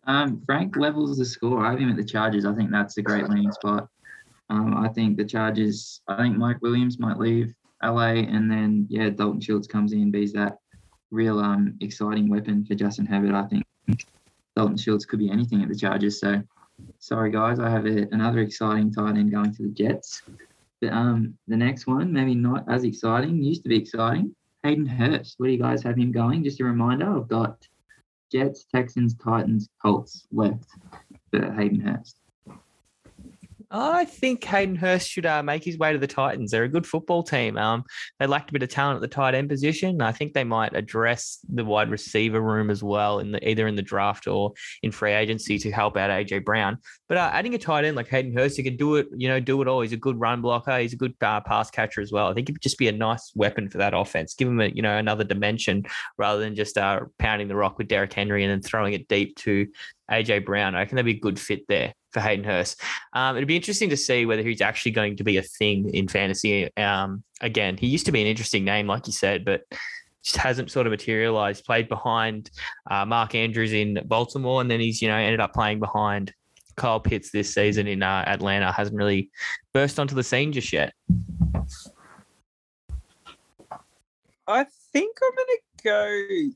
Um, 0.06 0.42
Frank 0.46 0.76
levels 0.76 1.18
the 1.18 1.24
score. 1.24 1.64
I 1.64 1.70
have 1.70 1.80
him 1.80 1.90
at 1.90 1.96
the 1.96 2.04
Chargers. 2.04 2.44
I 2.44 2.54
think 2.54 2.70
that's 2.70 2.96
a 2.96 3.02
great 3.02 3.28
landing 3.28 3.52
spot. 3.52 3.88
Um, 4.50 4.76
I 4.76 4.88
think 4.88 5.16
the 5.16 5.24
Chargers. 5.24 6.00
I 6.08 6.16
think 6.16 6.36
Mike 6.36 6.62
Williams 6.62 6.98
might 6.98 7.18
leave 7.18 7.54
LA, 7.82 8.14
and 8.14 8.50
then 8.50 8.86
yeah, 8.88 9.10
Dalton 9.10 9.40
Schultz 9.40 9.66
comes 9.66 9.92
in, 9.92 10.10
be's 10.10 10.32
that 10.32 10.58
real 11.10 11.38
um 11.38 11.74
exciting 11.80 12.28
weapon 12.28 12.64
for 12.64 12.74
Justin 12.74 13.06
Herbert. 13.06 13.34
I 13.34 13.46
think 13.46 13.64
Dalton 14.56 14.76
Schultz 14.76 15.04
could 15.04 15.18
be 15.18 15.30
anything 15.30 15.62
at 15.62 15.68
the 15.68 15.76
Chargers. 15.76 16.20
So 16.20 16.42
sorry 16.98 17.30
guys, 17.30 17.58
I 17.58 17.70
have 17.70 17.86
a, 17.86 18.08
another 18.12 18.40
exciting 18.40 18.92
tight 18.92 19.16
end 19.16 19.30
going 19.30 19.54
to 19.54 19.62
the 19.62 19.68
Jets. 19.68 20.22
But 20.80 20.92
um, 20.92 21.36
the 21.48 21.56
next 21.56 21.86
one 21.86 22.12
maybe 22.12 22.34
not 22.34 22.64
as 22.68 22.84
exciting. 22.84 23.42
Used 23.42 23.62
to 23.64 23.68
be 23.68 23.76
exciting. 23.76 24.34
Hayden 24.62 24.86
Hurst. 24.86 25.34
Where 25.38 25.48
do 25.48 25.52
you 25.52 25.62
guys 25.62 25.82
have 25.82 25.96
him 25.96 26.12
going? 26.12 26.44
Just 26.44 26.60
a 26.60 26.64
reminder. 26.64 27.16
I've 27.16 27.28
got 27.28 27.66
Jets, 28.30 28.64
Texans, 28.64 29.14
Titans, 29.14 29.68
Colts 29.80 30.26
left 30.32 30.66
for 31.30 31.52
Hayden 31.52 31.80
Hurst. 31.80 32.16
I 33.70 34.06
think 34.06 34.44
Hayden 34.44 34.76
Hurst 34.76 35.10
should 35.10 35.26
uh, 35.26 35.42
make 35.42 35.62
his 35.62 35.76
way 35.76 35.92
to 35.92 35.98
the 35.98 36.06
Titans. 36.06 36.50
They're 36.50 36.64
a 36.64 36.68
good 36.68 36.86
football 36.86 37.22
team. 37.22 37.58
Um, 37.58 37.84
they 38.18 38.26
lacked 38.26 38.48
a 38.48 38.52
bit 38.54 38.62
of 38.62 38.70
talent 38.70 38.96
at 38.96 39.00
the 39.02 39.14
tight 39.14 39.34
end 39.34 39.50
position. 39.50 40.00
I 40.00 40.12
think 40.12 40.32
they 40.32 40.44
might 40.44 40.74
address 40.74 41.38
the 41.48 41.64
wide 41.64 41.90
receiver 41.90 42.40
room 42.40 42.70
as 42.70 42.82
well 42.82 43.18
in 43.18 43.32
the 43.32 43.48
either 43.48 43.66
in 43.66 43.76
the 43.76 43.82
draft 43.82 44.26
or 44.26 44.54
in 44.82 44.90
free 44.90 45.12
agency 45.12 45.58
to 45.58 45.70
help 45.70 45.98
out 45.98 46.10
AJ 46.10 46.46
Brown. 46.46 46.78
But 47.08 47.18
uh, 47.18 47.30
adding 47.32 47.54
a 47.54 47.58
tight 47.58 47.84
end 47.84 47.96
like 47.96 48.08
Hayden 48.08 48.34
Hurst, 48.34 48.56
he 48.56 48.62
can 48.62 48.76
do 48.76 48.96
it. 48.96 49.08
You 49.14 49.28
know, 49.28 49.38
do 49.38 49.60
it 49.60 49.68
all. 49.68 49.82
He's 49.82 49.92
a 49.92 49.98
good 49.98 50.18
run 50.18 50.40
blocker. 50.40 50.78
He's 50.78 50.94
a 50.94 50.96
good 50.96 51.14
uh, 51.20 51.40
pass 51.42 51.70
catcher 51.70 52.00
as 52.00 52.10
well. 52.10 52.28
I 52.28 52.34
think 52.34 52.48
it 52.48 52.52
would 52.52 52.62
just 52.62 52.78
be 52.78 52.88
a 52.88 52.92
nice 52.92 53.32
weapon 53.34 53.68
for 53.68 53.76
that 53.78 53.92
offense. 53.92 54.34
Give 54.34 54.48
him 54.48 54.60
a 54.60 54.68
you 54.68 54.80
know 54.80 54.96
another 54.96 55.24
dimension 55.24 55.84
rather 56.16 56.40
than 56.40 56.54
just 56.54 56.78
uh, 56.78 57.00
pounding 57.18 57.48
the 57.48 57.56
rock 57.56 57.76
with 57.76 57.88
Derrick 57.88 58.14
Henry 58.14 58.44
and 58.44 58.50
then 58.50 58.62
throwing 58.62 58.94
it 58.94 59.08
deep 59.08 59.36
to 59.36 59.66
AJ 60.10 60.44
Brown. 60.44 60.74
I 60.74 60.80
reckon 60.80 60.96
that'd 60.96 61.06
be 61.06 61.18
a 61.18 61.20
good 61.20 61.38
fit 61.38 61.66
there 61.68 61.94
for 62.12 62.20
Hayden 62.20 62.44
Hurst. 62.44 62.80
Um, 63.12 63.36
it'd 63.36 63.48
be 63.48 63.56
interesting 63.56 63.90
to 63.90 63.96
see 63.96 64.26
whether 64.26 64.42
he's 64.42 64.60
actually 64.60 64.92
going 64.92 65.16
to 65.16 65.24
be 65.24 65.36
a 65.36 65.42
thing 65.42 65.90
in 65.94 66.08
fantasy. 66.08 66.74
Um, 66.76 67.22
again, 67.40 67.76
he 67.76 67.86
used 67.86 68.06
to 68.06 68.12
be 68.12 68.20
an 68.20 68.26
interesting 68.26 68.64
name, 68.64 68.86
like 68.86 69.06
you 69.06 69.12
said, 69.12 69.44
but 69.44 69.62
just 70.22 70.36
hasn't 70.36 70.70
sort 70.70 70.86
of 70.86 70.90
materialized. 70.90 71.64
Played 71.64 71.88
behind 71.88 72.50
uh, 72.90 73.04
Mark 73.04 73.34
Andrews 73.34 73.72
in 73.72 74.00
Baltimore, 74.06 74.60
and 74.60 74.70
then 74.70 74.80
he's 74.80 75.00
you 75.00 75.08
know 75.08 75.16
ended 75.16 75.40
up 75.40 75.52
playing 75.52 75.80
behind 75.80 76.32
Kyle 76.76 77.00
Pitts 77.00 77.30
this 77.30 77.52
season 77.52 77.86
in 77.86 78.02
uh, 78.02 78.24
Atlanta. 78.26 78.72
Hasn't 78.72 78.96
really 78.96 79.30
burst 79.72 79.98
onto 79.98 80.14
the 80.14 80.22
scene 80.22 80.52
just 80.52 80.72
yet. 80.72 80.92
I 84.46 84.64
think 84.92 85.18
I'm 85.22 85.34
gonna 85.36 85.58
go. 85.84 86.52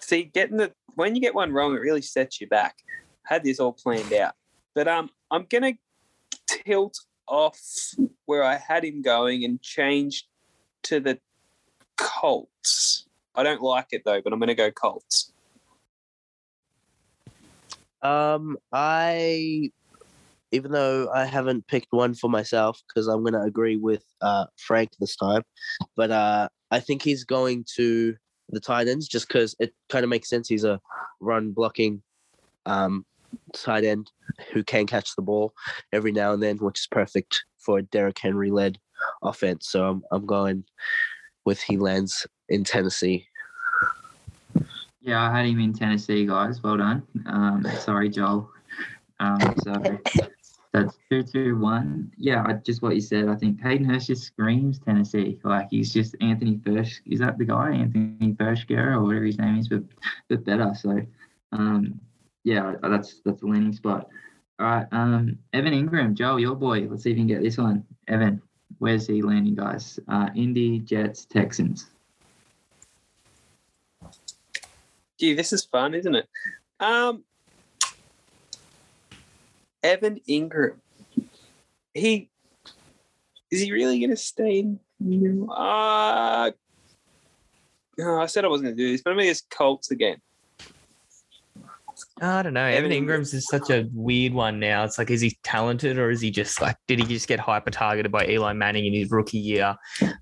See, 0.00 0.24
getting 0.24 0.56
the 0.58 0.72
when 0.94 1.14
you 1.14 1.20
get 1.20 1.34
one 1.34 1.52
wrong, 1.52 1.74
it 1.74 1.80
really 1.80 2.02
sets 2.02 2.40
you 2.40 2.46
back. 2.46 2.76
I 3.28 3.34
had 3.34 3.44
this 3.44 3.60
all 3.60 3.72
planned 3.72 4.12
out, 4.12 4.34
but 4.74 4.88
um, 4.88 5.10
I'm 5.30 5.46
gonna 5.48 5.74
tilt 6.46 6.98
off 7.26 7.58
where 8.26 8.44
I 8.44 8.56
had 8.56 8.84
him 8.84 9.02
going 9.02 9.44
and 9.44 9.60
change 9.62 10.28
to 10.84 11.00
the 11.00 11.18
Colts. 11.96 13.06
I 13.34 13.42
don't 13.42 13.62
like 13.62 13.88
it 13.92 14.02
though, 14.04 14.20
but 14.22 14.32
I'm 14.32 14.38
gonna 14.38 14.54
go 14.54 14.70
Colts. 14.70 15.32
Um, 18.02 18.58
I, 18.70 19.70
even 20.52 20.70
though 20.72 21.10
I 21.12 21.24
haven't 21.24 21.66
picked 21.66 21.88
one 21.90 22.14
for 22.14 22.28
myself, 22.28 22.82
because 22.86 23.06
I'm 23.08 23.24
gonna 23.24 23.42
agree 23.42 23.76
with 23.76 24.04
uh 24.20 24.46
Frank 24.58 24.90
this 25.00 25.16
time, 25.16 25.42
but 25.96 26.10
uh, 26.10 26.48
I 26.70 26.80
think 26.80 27.02
he's 27.02 27.24
going 27.24 27.64
to 27.76 28.16
the 28.50 28.60
Titans 28.60 29.08
just 29.08 29.28
because 29.28 29.54
it 29.58 29.74
kind 29.88 30.04
of 30.04 30.10
makes 30.10 30.28
sense. 30.28 30.48
He's 30.48 30.64
a 30.64 30.80
run 31.20 31.52
blocking, 31.52 32.02
um, 32.66 33.04
tight 33.52 33.84
end 33.84 34.10
who 34.52 34.62
can 34.62 34.86
catch 34.86 35.16
the 35.16 35.22
ball 35.22 35.52
every 35.92 36.12
now 36.12 36.32
and 36.32 36.42
then, 36.42 36.56
which 36.58 36.80
is 36.80 36.86
perfect 36.86 37.44
for 37.58 37.78
a 37.78 37.82
Derrick 37.82 38.18
Henry 38.18 38.50
led 38.50 38.78
offense. 39.22 39.68
So 39.68 39.84
I'm 39.84 40.02
I'm 40.10 40.26
going 40.26 40.64
with 41.44 41.60
he 41.60 41.76
lands 41.76 42.26
in 42.48 42.64
Tennessee. 42.64 43.26
Yeah, 45.00 45.28
I 45.28 45.36
had 45.36 45.46
him 45.46 45.60
in 45.60 45.74
Tennessee, 45.74 46.24
guys. 46.24 46.62
Well 46.62 46.78
done. 46.78 47.02
Um, 47.26 47.66
sorry, 47.78 48.08
Joel. 48.08 48.50
Um, 49.20 49.54
so 49.62 49.72
that's 50.74 50.98
two, 51.08 51.22
two, 51.22 51.56
one. 51.56 52.10
Yeah, 52.18 52.44
just 52.64 52.82
what 52.82 52.96
you 52.96 53.00
said. 53.00 53.28
I 53.28 53.36
think 53.36 53.62
Hayden 53.62 53.88
Hurst 53.88 54.08
just 54.08 54.24
screams 54.24 54.80
Tennessee. 54.80 55.38
Like 55.44 55.68
he's 55.70 55.92
just 55.92 56.16
Anthony 56.20 56.60
First. 56.66 57.00
Is 57.06 57.20
that 57.20 57.38
the 57.38 57.44
guy, 57.44 57.70
Anthony 57.70 58.32
Firkser 58.32 58.96
or 58.96 59.04
whatever 59.04 59.24
his 59.24 59.38
name 59.38 59.58
is, 59.58 59.68
but 59.68 59.84
but 60.28 60.44
better. 60.44 60.72
So, 60.74 61.00
um, 61.52 62.00
yeah, 62.42 62.74
that's 62.82 63.20
that's 63.24 63.40
the 63.40 63.46
landing 63.46 63.72
spot. 63.72 64.08
All 64.58 64.66
right, 64.66 64.86
um, 64.90 65.38
Evan 65.52 65.74
Engram, 65.74 66.14
Joel, 66.14 66.40
your 66.40 66.56
boy. 66.56 66.88
Let's 66.90 67.04
see 67.04 67.12
if 67.12 67.18
you 67.18 67.20
can 67.20 67.28
get 67.28 67.42
this 67.42 67.56
one. 67.56 67.84
Evan, 68.08 68.42
where's 68.78 69.06
he 69.06 69.22
landing, 69.22 69.54
guys? 69.54 70.00
Uh, 70.08 70.30
Indy, 70.34 70.80
Jets, 70.80 71.24
Texans. 71.24 71.86
Gee, 75.20 75.34
this 75.34 75.52
is 75.52 75.64
fun, 75.64 75.94
isn't 75.94 76.16
it? 76.16 76.28
Um, 76.80 77.22
Evan 79.84 80.18
Engram. 80.28 80.76
He 81.92 82.30
is 83.52 83.60
he 83.60 83.70
really 83.70 84.00
going 84.00 84.10
to 84.10 84.16
stay 84.16 84.58
in? 84.58 84.80
Uh, 85.48 86.50
oh, 88.00 88.20
I 88.20 88.26
said 88.26 88.44
I 88.44 88.48
wasn't 88.48 88.66
going 88.66 88.76
to 88.76 88.82
do 88.82 88.90
this, 88.90 89.02
but 89.02 89.10
I'm 89.10 89.16
going 89.16 89.32
to 89.32 89.42
Colts 89.50 89.92
again. 89.92 90.16
I 92.20 92.42
don't 92.42 92.54
know. 92.54 92.64
Evan 92.64 92.90
Engram's 92.90 93.32
is 93.34 93.46
such 93.46 93.70
a 93.70 93.88
weird 93.92 94.32
one 94.32 94.58
now. 94.58 94.82
It's 94.84 94.98
like, 94.98 95.10
is 95.10 95.20
he 95.20 95.38
talented 95.44 95.98
or 95.98 96.10
is 96.10 96.20
he 96.20 96.30
just 96.30 96.60
like, 96.60 96.76
did 96.88 96.98
he 96.98 97.04
just 97.04 97.28
get 97.28 97.38
hyper 97.38 97.70
targeted 97.70 98.10
by 98.10 98.26
Eli 98.26 98.52
Manning 98.54 98.86
in 98.86 98.94
his 98.94 99.10
rookie 99.10 99.38
year? 99.38 99.76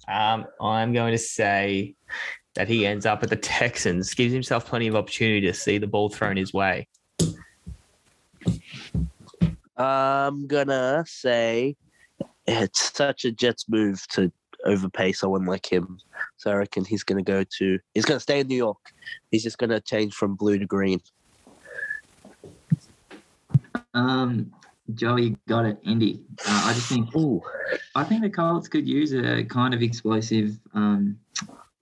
Um, 0.09 0.45
I'm 0.61 0.93
going 0.93 1.13
to 1.13 1.19
say 1.19 1.95
that 2.55 2.69
he 2.69 2.87
ends 2.87 3.07
up 3.07 3.23
at 3.23 3.31
the 3.31 3.37
Texans, 3.37 4.13
gives 4.13 4.33
himself 4.33 4.67
plenty 4.67 4.89
of 4.89 4.97
opportunity 4.97 5.41
to 5.47 5.55
see 5.55 5.79
the 5.79 5.87
ball 5.87 6.11
thrown 6.11 6.37
his 6.37 6.53
way. 6.53 6.89
I'm 9.83 10.47
gonna 10.47 11.05
say 11.09 11.77
it's 12.47 12.97
such 12.97 13.25
a 13.25 13.33
Jets 13.33 13.69
move 13.69 14.07
to 14.11 14.31
overpay 14.65 15.13
someone 15.13 15.45
like 15.45 15.71
him. 15.71 15.99
So 16.37 16.53
I 16.53 16.55
reckon 16.55 16.85
he's 16.85 17.03
gonna 17.03 17.23
go 17.23 17.45
to 17.59 17.79
he's 17.95 18.05
gonna 18.05 18.21
stay 18.21 18.41
in 18.41 18.47
New 18.47 18.57
York. 18.57 18.79
He's 19.33 19.43
just 19.43 19.59
gonna 19.59 19.81
change 19.81 20.15
from 20.15 20.37
blue 20.37 20.59
to 20.59 20.67
green. 20.67 21.01
Um, 23.95 24.53
Joey 24.95 25.37
got 25.49 25.65
it, 25.65 25.79
Indy. 25.85 26.23
Uh, 26.47 26.63
I 26.67 26.73
just 26.75 26.89
think 26.89 27.15
Ooh. 27.17 27.43
I 27.97 28.05
think 28.05 28.23
the 28.23 28.31
Colts 28.31 28.69
could 28.69 28.87
use 28.87 29.13
a 29.13 29.43
kind 29.45 29.75
of 29.75 29.83
explosive 29.83 30.59
um, 30.75 31.19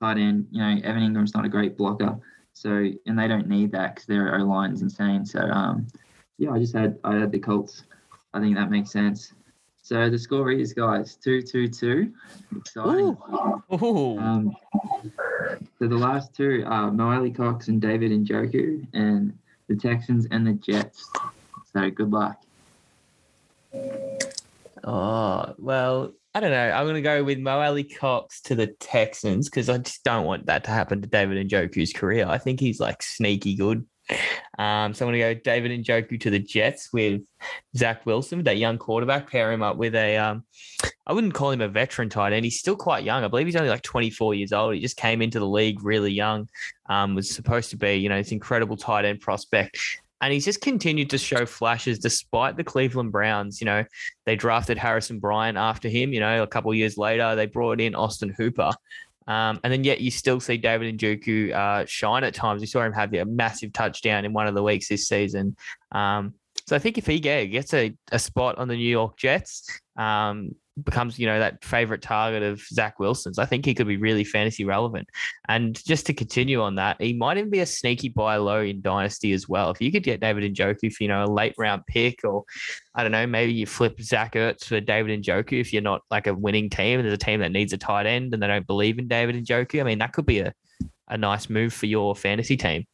tight 0.01 0.17
end. 0.17 0.47
You 0.51 0.63
know, 0.63 0.81
Evan 0.85 1.03
Engram's 1.03 1.35
not 1.35 1.45
a 1.45 1.51
great 1.51 1.77
blocker, 1.77 2.19
so 2.55 2.91
and 3.07 3.19
they 3.19 3.29
don't 3.29 3.47
need 3.47 3.73
that 3.73 3.95
because 3.95 4.07
their 4.07 4.37
O 4.37 4.45
line's 4.45 4.81
insane. 4.81 5.27
So 5.27 5.41
um, 5.41 5.87
yeah, 6.41 6.53
I 6.53 6.59
just 6.59 6.75
had 6.75 6.99
I 7.05 7.17
had 7.17 7.31
the 7.31 7.39
Colts. 7.39 7.85
I 8.33 8.41
think 8.41 8.57
that 8.57 8.71
makes 8.71 8.91
sense. 8.91 9.35
So 9.83 10.09
the 10.09 10.19
score 10.19 10.51
is 10.51 10.73
guys 10.73 11.17
two 11.17 11.43
two 11.43 11.69
two. 11.69 12.13
Exciting. 12.57 13.17
Ooh. 13.75 14.19
Um, 14.19 14.57
so 15.79 15.87
the 15.87 15.97
last 15.97 16.35
two 16.35 16.65
are 16.67 16.91
Mo 16.91 17.11
Alie-Cox 17.11 17.69
and 17.69 17.81
David 17.81 18.11
and 18.11 18.27
Njoku, 18.27 18.87
and 18.95 19.37
the 19.69 19.77
Texans 19.77 20.27
and 20.31 20.47
the 20.47 20.55
Jets. 20.55 21.11
So 21.73 21.91
good 21.91 22.11
luck. 22.11 22.41
Oh, 24.83 25.55
well, 25.59 26.15
I 26.35 26.41
don't 26.41 26.53
know. 26.53 26.71
I'm 26.71 26.85
going 26.85 26.95
to 26.95 27.03
go 27.03 27.23
with 27.23 27.39
Mo 27.39 27.61
Alie-Cox 27.61 28.41
to 28.43 28.55
the 28.55 28.69
Texans 28.69 29.51
because 29.51 29.69
I 29.69 29.77
just 29.77 30.05
don't 30.05 30.25
want 30.25 30.47
that 30.47 30.65
to 30.65 30.71
happen 30.71 31.03
to 31.03 31.09
David 31.09 31.37
and 31.37 31.51
Njoku's 31.51 31.93
career. 31.93 32.27
I 32.27 32.39
think 32.39 32.61
he's 32.61 32.81
like 32.81 33.03
sneaky 33.03 33.57
good. 33.57 33.85
Um, 34.59 34.93
so 34.93 35.07
I'm 35.07 35.13
going 35.13 35.21
to 35.21 35.35
go 35.35 35.41
David 35.43 35.71
and 35.71 35.85
Njoku 35.85 36.21
to 36.21 36.31
the 36.31 36.39
Jets 36.39 36.93
with 36.93 37.23
Zach 37.77 38.05
Wilson, 38.05 38.43
that 38.45 38.59
young 38.59 38.79
quarterback. 38.79 39.31
Pair 39.31 39.53
him 39.53 39.63
up 39.63 39.77
with 39.77 39.95
a, 39.95 40.17
um, 40.19 40.45
I 41.07 41.13
wouldn't 41.13 41.35
call 41.35 41.51
him 41.51 41.61
a 41.61 41.69
veteran 41.69 42.09
tight 42.09 42.33
end. 42.33 42.45
He's 42.45 42.59
still 42.59 42.77
quite 42.77 43.05
young. 43.05 43.25
I 43.25 43.29
believe 43.29 43.47
he's 43.47 43.57
only 43.57 43.71
like 43.71 43.83
24 43.83 44.35
years 44.35 44.53
old. 44.53 44.75
He 44.75 44.81
just 44.81 44.97
came 44.97 45.23
into 45.23 45.39
the 45.39 45.49
league 45.49 45.83
really 45.83 46.13
young. 46.13 46.49
Um, 46.89 47.15
was 47.15 47.31
supposed 47.31 47.71
to 47.71 47.77
be, 47.77 47.95
you 47.95 48.09
know, 48.09 48.19
this 48.19 48.33
incredible 48.33 48.77
tight 48.77 49.05
end 49.05 49.21
prospect. 49.21 49.79
And 50.21 50.33
he's 50.33 50.45
just 50.45 50.61
continued 50.61 51.09
to 51.11 51.19
show 51.19 51.47
flashes 51.47 51.99
despite 51.99 52.57
the 52.57 52.65
Cleveland 52.65 53.11
Browns. 53.11 53.61
You 53.61 53.65
know, 53.65 53.85
they 54.27 54.37
drafted 54.37 54.77
Harrison 54.77 55.19
Bryant 55.19 55.57
after 55.57 55.89
him. 55.89 56.13
You 56.13 56.21
know, 56.21 56.43
a 56.43 56.47
couple 56.47 56.75
years 56.75 56.99
later, 56.99 57.35
they 57.35 57.47
brought 57.47 57.81
in 57.81 57.95
Austin 57.95 58.35
Hooper. 58.37 58.71
Um, 59.27 59.61
and 59.63 59.73
then 59.73 59.85
yet 59.85 60.01
you 60.01 60.11
still 60.11 60.41
see 60.41 60.57
David 60.57 60.99
Njoku 60.99 61.53
uh, 61.53 61.85
shine 61.87 62.25
at 62.25 62.35
times. 62.35 62.61
You 62.61 62.67
saw 62.67 62.83
him 62.83 62.93
have 62.93 63.15
a 63.15 63.25
massive 63.25 63.73
touchdown 63.73 64.25
in 64.25 64.33
one 64.33 64.47
of 64.47 64.55
the 64.55 64.63
weeks 64.63 64.89
this 64.89 65.07
season. 65.07 65.57
Um, 65.93 66.35
so 66.67 66.77
I 66.77 66.79
think 66.79 66.99
if 66.99 67.07
he 67.07 67.21
gets 67.21 67.75
a, 67.75 67.95
a 68.13 68.19
spot 68.19 68.59
on 68.59 68.69
the 68.69 68.77
New 68.77 68.89
York 68.89 69.17
Jets, 69.17 69.69
um, 69.97 70.55
becomes, 70.85 71.19
you 71.19 71.27
know, 71.27 71.39
that 71.39 71.65
favorite 71.65 72.03
target 72.03 72.43
of 72.43 72.61
Zach 72.61 72.99
Wilson's, 72.99 73.39
I 73.39 73.47
think 73.47 73.65
he 73.65 73.75
could 73.75 73.87
be 73.87 73.97
really 73.97 74.25
fantasy 74.25 74.65
relevant. 74.65 75.09
And 75.49 75.83
just 75.85 76.07
to 76.07 76.15
continue 76.15 76.61
on 76.61 76.77
that, 76.77 77.01
he 77.01 77.13
might 77.13 77.39
even 77.39 77.51
be 77.51 77.61
a 77.61 77.67
sneaky 77.67 78.09
buy 78.09 78.37
low 78.37 78.61
in 78.61 78.81
Dynasty 78.81 79.33
as 79.33 79.49
well. 79.49 79.71
If 79.71 79.81
you 79.81 79.93
could 79.93 80.03
get 80.03 80.21
David 80.21 80.55
Njoku 80.55 80.93
for, 80.93 81.03
you 81.03 81.09
know, 81.09 81.25
a 81.25 81.27
late 81.27 81.55
round 81.59 81.87
pick, 81.87 82.21
or 82.25 82.45
I 82.95 83.03
don't 83.03 83.13
know, 83.13 83.27
maybe 83.27 83.53
you 83.53 83.67
flip 83.67 84.01
Zach 84.01 84.35
Ertz 84.35 84.65
for 84.65 84.81
David 84.81 85.13
and 85.13 85.25
Njoku 85.25 85.61
if 85.61 85.73
you're 85.73 85.83
not 85.83 86.03
like 86.11 86.27
a 86.27 86.35
winning 86.35 86.71
team. 86.71 87.01
There's 87.03 87.15
a 87.15 87.19
team 87.19 87.41
that 87.41 87.53
needs 87.53 87.73
a 87.73 87.79
tight 87.79 88.07
end 88.07 88.35
and 88.35 88.43
they 88.43 88.47
don't 88.47 88.67
believe 88.67 88.99
in 88.99 89.09
David 89.09 89.37
and 89.37 89.47
Njoku. 89.47 89.81
I 89.81 89.85
mean, 89.85 89.99
that 89.99 90.13
could 90.13 90.27
be 90.27 90.41
a, 90.41 90.53
a 91.09 91.17
nice 91.17 91.51
move 91.51 91.73
for 91.73 91.87
your 91.87 92.15
fantasy 92.15 92.57
team. 92.57 92.87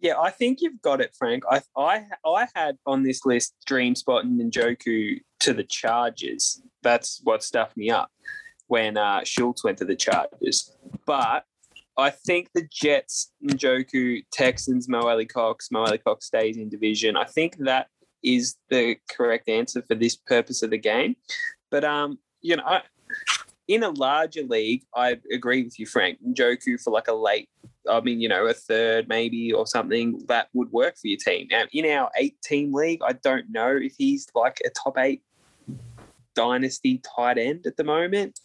Yeah, 0.00 0.18
I 0.18 0.30
think 0.30 0.60
you've 0.60 0.80
got 0.80 1.00
it, 1.00 1.14
Frank. 1.16 1.44
I 1.50 1.60
I 1.76 2.04
I 2.24 2.48
had 2.54 2.76
on 2.86 3.02
this 3.02 3.26
list 3.26 3.54
Dream 3.66 3.94
Spot 3.94 4.24
and 4.24 4.40
Njoku 4.40 5.20
to 5.40 5.52
the 5.52 5.64
Chargers. 5.64 6.62
That's 6.82 7.20
what 7.24 7.42
stuffed 7.42 7.76
me 7.76 7.90
up 7.90 8.10
when 8.66 8.96
uh, 8.96 9.24
Schultz 9.24 9.62
went 9.64 9.78
to 9.78 9.84
the 9.84 9.96
Chargers. 9.96 10.74
But 11.04 11.44
I 11.98 12.10
think 12.10 12.48
the 12.54 12.66
Jets, 12.70 13.32
Njoku, 13.44 14.24
Texans, 14.32 14.88
Mo 14.88 15.00
Alie-Cox, 15.00 15.70
Mo 15.70 15.84
Alie-Cox 15.84 16.26
stays 16.26 16.56
in 16.56 16.68
division. 16.68 17.16
I 17.16 17.24
think 17.24 17.58
that 17.58 17.88
is 18.22 18.56
the 18.70 18.96
correct 19.10 19.48
answer 19.48 19.82
for 19.82 19.94
this 19.94 20.16
purpose 20.16 20.62
of 20.62 20.70
the 20.70 20.78
game. 20.78 21.16
But 21.70 21.84
um, 21.84 22.18
you 22.40 22.56
know, 22.56 22.64
I, 22.64 22.82
in 23.68 23.82
a 23.82 23.90
larger 23.90 24.42
league, 24.42 24.82
I 24.94 25.18
agree 25.32 25.62
with 25.62 25.78
you, 25.78 25.86
Frank. 25.86 26.18
Njoku 26.26 26.80
for 26.82 26.90
like 26.90 27.08
a 27.08 27.14
late, 27.14 27.48
I 27.88 28.00
mean, 28.00 28.20
you 28.20 28.28
know, 28.28 28.46
a 28.46 28.52
third 28.52 29.08
maybe 29.08 29.52
or 29.52 29.66
something 29.66 30.22
that 30.28 30.48
would 30.52 30.70
work 30.72 30.96
for 30.98 31.08
your 31.08 31.18
team. 31.18 31.48
Now, 31.50 31.64
in 31.72 31.86
our 31.86 32.10
eight-team 32.16 32.72
league, 32.72 33.00
I 33.02 33.12
don't 33.12 33.50
know 33.50 33.76
if 33.76 33.94
he's 33.96 34.26
like 34.34 34.58
a 34.64 34.70
top 34.70 34.98
eight 34.98 35.22
dynasty 36.34 37.02
tight 37.16 37.38
end 37.38 37.66
at 37.66 37.76
the 37.76 37.84
moment. 37.84 38.38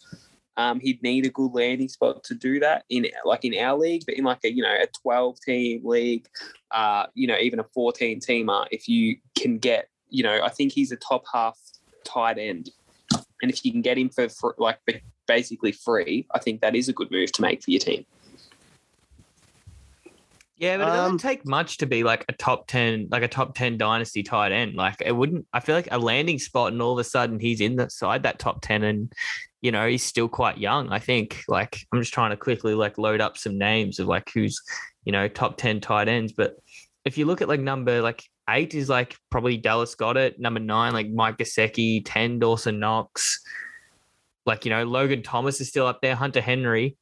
Um, 0.58 0.80
he'd 0.80 1.02
need 1.02 1.26
a 1.26 1.30
good 1.30 1.52
landing 1.52 1.88
spot 1.88 2.24
to 2.24 2.34
do 2.34 2.58
that 2.60 2.84
in 2.88 3.06
like 3.26 3.44
in 3.44 3.58
our 3.58 3.76
league, 3.76 4.04
but 4.06 4.14
in 4.14 4.24
like 4.24 4.38
a 4.44 4.50
you 4.50 4.62
know 4.62 4.72
a 4.72 4.86
twelve 5.02 5.38
team 5.40 5.82
league, 5.84 6.26
uh, 6.70 7.06
you 7.14 7.26
know 7.26 7.36
even 7.36 7.60
a 7.60 7.64
fourteen 7.74 8.20
teamer, 8.20 8.66
if 8.70 8.88
you 8.88 9.16
can 9.38 9.58
get 9.58 9.88
you 10.08 10.22
know 10.22 10.40
I 10.42 10.48
think 10.48 10.72
he's 10.72 10.92
a 10.92 10.96
top 10.96 11.24
half 11.30 11.58
tight 12.04 12.38
end, 12.38 12.70
and 13.42 13.50
if 13.50 13.66
you 13.66 13.72
can 13.72 13.82
get 13.82 13.98
him 13.98 14.08
for, 14.08 14.30
for 14.30 14.54
like 14.56 14.78
basically 15.28 15.72
free, 15.72 16.26
I 16.34 16.38
think 16.38 16.62
that 16.62 16.74
is 16.74 16.88
a 16.88 16.94
good 16.94 17.10
move 17.10 17.32
to 17.32 17.42
make 17.42 17.62
for 17.62 17.70
your 17.70 17.80
team. 17.80 18.06
Yeah, 20.56 20.78
but 20.78 20.84
it 20.84 20.86
doesn't 20.86 21.12
Um, 21.12 21.18
take 21.18 21.46
much 21.46 21.78
to 21.78 21.86
be 21.86 22.02
like 22.02 22.24
a 22.28 22.32
top 22.32 22.66
10, 22.66 23.08
like 23.10 23.22
a 23.22 23.28
top 23.28 23.54
10 23.54 23.76
dynasty 23.76 24.22
tight 24.22 24.52
end. 24.52 24.74
Like 24.74 25.02
it 25.04 25.12
wouldn't, 25.12 25.46
I 25.52 25.60
feel 25.60 25.74
like 25.74 25.88
a 25.90 25.98
landing 25.98 26.38
spot 26.38 26.72
and 26.72 26.80
all 26.80 26.92
of 26.92 26.98
a 26.98 27.04
sudden 27.04 27.38
he's 27.38 27.60
in 27.60 27.76
the 27.76 27.90
side 27.90 28.22
that 28.22 28.38
top 28.38 28.62
10 28.62 28.82
and, 28.82 29.12
you 29.60 29.70
know, 29.70 29.86
he's 29.86 30.02
still 30.02 30.28
quite 30.28 30.58
young. 30.58 30.90
I 30.90 30.98
think 30.98 31.42
like 31.46 31.80
I'm 31.92 32.00
just 32.00 32.14
trying 32.14 32.30
to 32.30 32.36
quickly 32.36 32.74
like 32.74 32.96
load 32.96 33.20
up 33.20 33.36
some 33.36 33.58
names 33.58 33.98
of 33.98 34.06
like 34.06 34.30
who's, 34.32 34.60
you 35.04 35.12
know, 35.12 35.28
top 35.28 35.58
10 35.58 35.80
tight 35.80 36.08
ends. 36.08 36.32
But 36.32 36.56
if 37.04 37.18
you 37.18 37.26
look 37.26 37.42
at 37.42 37.48
like 37.48 37.60
number 37.60 38.00
like 38.00 38.24
eight 38.48 38.74
is 38.74 38.88
like 38.88 39.16
probably 39.30 39.56
Dallas 39.56 39.94
Goedert. 39.94 40.38
Number 40.38 40.60
nine, 40.60 40.92
like 40.92 41.10
Mike 41.10 41.38
Gesicki, 41.38 42.02
10, 42.04 42.38
Dawson 42.38 42.78
Knox. 42.78 43.42
Like, 44.44 44.64
you 44.64 44.70
know, 44.70 44.84
Logan 44.84 45.22
Thomas 45.22 45.60
is 45.60 45.68
still 45.68 45.86
up 45.86 46.00
there, 46.00 46.14
Hunter 46.14 46.40
Henry. 46.40 46.96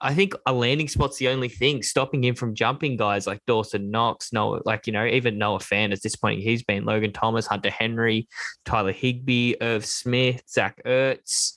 I 0.00 0.14
think 0.14 0.34
a 0.44 0.52
landing 0.52 0.88
spot's 0.88 1.16
the 1.16 1.28
only 1.28 1.48
thing 1.48 1.82
stopping 1.82 2.22
him 2.22 2.34
from 2.34 2.54
jumping 2.54 2.96
guys 2.96 3.26
like 3.26 3.40
Dawson 3.46 3.90
Knox, 3.90 4.32
Noah, 4.32 4.60
like 4.64 4.86
you 4.86 4.92
know, 4.92 5.06
even 5.06 5.38
Noah 5.38 5.58
Fant 5.58 5.92
at 5.92 6.02
this 6.02 6.16
point, 6.16 6.42
he's 6.42 6.62
been 6.62 6.84
Logan 6.84 7.12
Thomas, 7.12 7.46
Hunter 7.46 7.70
Henry, 7.70 8.28
Tyler 8.64 8.92
Higbee, 8.92 9.54
Irv 9.60 9.86
Smith, 9.86 10.42
Zach 10.48 10.82
Ertz. 10.84 11.56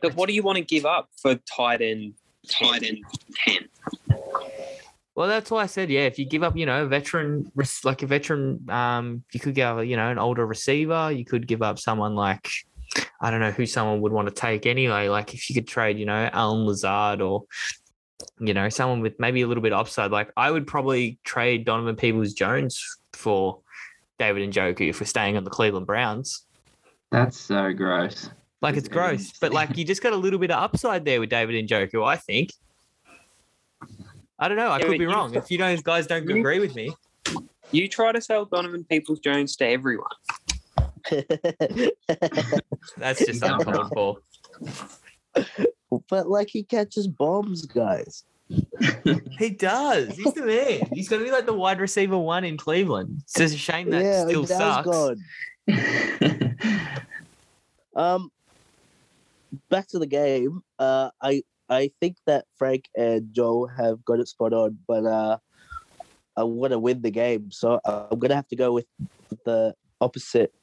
But 0.00 0.14
what 0.14 0.28
do 0.28 0.34
you 0.34 0.42
want 0.42 0.56
to 0.56 0.64
give 0.64 0.86
up 0.86 1.08
for 1.20 1.34
tight 1.34 1.82
end? 1.82 2.14
Tight 2.48 2.82
end 2.82 2.98
ten. 3.34 3.68
Well, 5.14 5.26
that's 5.26 5.50
why 5.50 5.64
I 5.64 5.66
said, 5.66 5.90
yeah, 5.90 6.02
if 6.02 6.18
you 6.18 6.24
give 6.24 6.44
up, 6.44 6.56
you 6.56 6.64
know, 6.64 6.84
a 6.84 6.86
veteran, 6.86 7.50
like 7.82 8.02
a 8.02 8.06
veteran, 8.06 8.64
um, 8.70 9.24
you 9.32 9.40
could 9.40 9.56
go, 9.56 9.80
you 9.80 9.96
know, 9.96 10.08
an 10.10 10.18
older 10.18 10.46
receiver. 10.46 11.10
You 11.10 11.24
could 11.24 11.48
give 11.48 11.60
up 11.60 11.80
someone 11.80 12.14
like, 12.14 12.48
I 13.20 13.30
don't 13.30 13.40
know 13.40 13.50
who 13.50 13.66
someone 13.66 14.00
would 14.00 14.12
want 14.12 14.28
to 14.28 14.34
take 14.34 14.66
anyway. 14.66 15.08
Like 15.08 15.34
if 15.34 15.48
you 15.50 15.54
could 15.54 15.66
trade, 15.68 15.98
you 15.98 16.06
know, 16.06 16.28
Allen 16.32 16.64
Lazard 16.66 17.20
or, 17.20 17.44
you 18.38 18.54
know, 18.54 18.68
someone 18.68 19.00
with 19.00 19.18
maybe 19.18 19.42
a 19.42 19.46
little 19.46 19.62
bit 19.62 19.72
upside. 19.72 20.10
Like 20.10 20.30
I 20.36 20.50
would 20.50 20.66
probably 20.66 21.18
trade 21.24 21.64
Donovan 21.64 21.96
Peoples 21.96 22.32
Jones 22.32 22.82
for 23.12 23.60
David 24.18 24.42
and 24.42 24.52
Njoku 24.52 24.88
if 24.90 25.00
we're 25.00 25.06
staying 25.06 25.36
on 25.36 25.44
the 25.44 25.50
Cleveland 25.50 25.86
Browns. 25.86 26.44
That's 27.10 27.38
so 27.38 27.72
gross. 27.72 28.30
Like 28.60 28.76
it's 28.76 28.88
gross, 28.88 29.32
but 29.40 29.52
like 29.52 29.76
you 29.76 29.84
just 29.84 30.02
got 30.02 30.12
a 30.12 30.16
little 30.16 30.38
bit 30.40 30.50
of 30.50 30.60
upside 30.62 31.04
there 31.04 31.20
with 31.20 31.30
David 31.30 31.54
and 31.56 31.68
Njoku, 31.68 32.04
I 32.06 32.16
think. 32.16 32.50
I 34.38 34.48
don't 34.48 34.56
know. 34.56 34.68
I 34.70 34.78
Yeah, 34.78 34.84
could 34.86 34.92
be 34.98 35.04
you- 35.04 35.10
wrong. 35.10 35.34
If 35.34 35.50
you 35.50 35.58
guys 35.58 35.80
guys 35.82 36.06
don't 36.06 36.28
you- 36.28 36.36
agree 36.38 36.60
with 36.60 36.74
me, 36.74 36.92
You 37.70 37.86
try 37.86 38.12
to 38.12 38.20
sell 38.22 38.46
Donovan 38.46 38.84
Peoples 38.84 39.18
Jones 39.20 39.54
to 39.56 39.66
everyone. 39.66 40.08
That's 42.96 43.18
just 43.18 43.28
He's 43.28 43.42
uncalled 43.42 43.92
for. 43.94 44.18
but 46.08 46.28
like 46.28 46.48
he 46.50 46.62
catches 46.62 47.06
bombs, 47.06 47.66
guys. 47.66 48.24
He 49.38 49.50
does. 49.50 50.16
He's 50.16 50.32
the 50.32 50.42
man. 50.42 50.88
He's 50.92 51.08
going 51.08 51.20
to 51.20 51.26
be 51.26 51.32
like 51.32 51.46
the 51.46 51.52
wide 51.52 51.80
receiver 51.80 52.16
one 52.16 52.44
in 52.44 52.56
Cleveland. 52.56 53.20
It's 53.24 53.34
just 53.34 53.54
a 53.54 53.58
shame 53.58 53.90
that 53.90 54.02
yeah, 54.02 54.24
still 54.26 54.46
sucks. 54.46 54.86
gone. 54.86 55.22
Um, 57.98 58.30
back 59.68 59.88
to 59.88 59.98
the 59.98 60.06
game. 60.06 60.62
Uh, 60.78 61.10
I 61.20 61.42
I 61.68 61.90
think 62.00 62.16
that 62.26 62.44
Frank 62.56 62.88
and 62.96 63.34
Joe 63.34 63.66
have 63.66 64.04
got 64.04 64.20
it 64.20 64.28
spot 64.28 64.52
on, 64.52 64.78
but 64.86 65.04
uh, 65.04 65.38
I 66.36 66.44
want 66.44 66.72
to 66.72 66.78
win 66.78 67.02
the 67.02 67.10
game, 67.10 67.50
so 67.50 67.80
I'm 67.84 68.20
gonna 68.20 68.36
have 68.36 68.48
to 68.48 68.56
go 68.56 68.72
with 68.72 68.86
the 69.44 69.74
opposite 70.00 70.54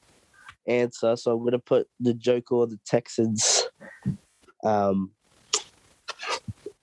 answer. 0.68 1.16
So 1.16 1.32
I'm 1.32 1.44
gonna 1.44 1.60
put 1.60 1.88
the 2.00 2.14
Joker 2.14 2.56
or 2.56 2.68
the 2.68 2.80
Texans, 2.86 3.68
um, 4.64 5.12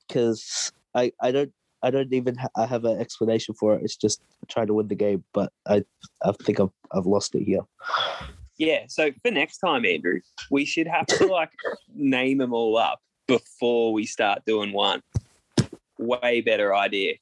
because 0.07 0.73
I 0.95 1.13
I 1.21 1.33
don't. 1.33 1.53
I 1.85 1.91
don't 1.91 2.13
even 2.13 2.37
ha- 2.37 2.49
I 2.57 2.65
have 2.67 2.85
an 2.85 3.01
explanation 3.01 3.57
for 3.57 3.75
it. 3.75 3.83
It's 3.83 3.97
just 3.97 4.23
trying 4.49 4.69
to 4.69 4.75
win 4.75 4.87
the 4.87 4.95
game, 4.95 5.25
but 5.35 5.53
I 5.67 5.85
I 6.25 6.33
think 6.45 6.61
I've 6.61 6.71
I've 6.93 7.07
lost 7.07 7.35
it 7.35 7.43
here. 7.43 7.63
Yeah. 8.57 8.85
So 8.89 9.11
for 9.23 9.33
next 9.33 9.59
time, 9.59 9.85
Andrew, 9.85 10.21
we 10.51 10.65
should 10.65 10.87
have 10.87 11.07
to 11.07 11.27
like 11.27 11.51
name 11.95 12.39
them 12.39 12.53
all 12.53 12.77
up 12.77 13.01
before 13.27 13.93
we 13.93 14.07
start 14.07 14.43
doing 14.47 14.73
one. 14.73 15.03
Way 15.99 16.41
better 16.41 16.75
idea. 16.75 17.15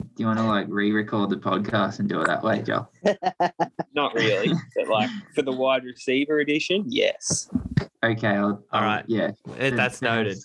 Do 0.00 0.22
you 0.22 0.26
want 0.26 0.38
to 0.38 0.44
like 0.44 0.66
re-record 0.68 1.30
the 1.30 1.36
podcast 1.36 1.98
and 1.98 2.08
do 2.08 2.20
it 2.20 2.26
that 2.26 2.42
way, 2.42 2.62
Joel? 2.62 2.88
Not 3.94 4.14
really, 4.14 4.52
but 4.76 4.88
like 4.88 5.10
for 5.34 5.42
the 5.42 5.52
wide 5.52 5.84
receiver 5.84 6.38
edition, 6.38 6.84
yes. 6.86 7.48
Okay. 8.02 8.28
I'll, 8.28 8.62
All 8.72 8.82
I'll- 8.82 9.02
Yeah. 9.08 9.32
That's 9.56 10.02
noted. 10.02 10.38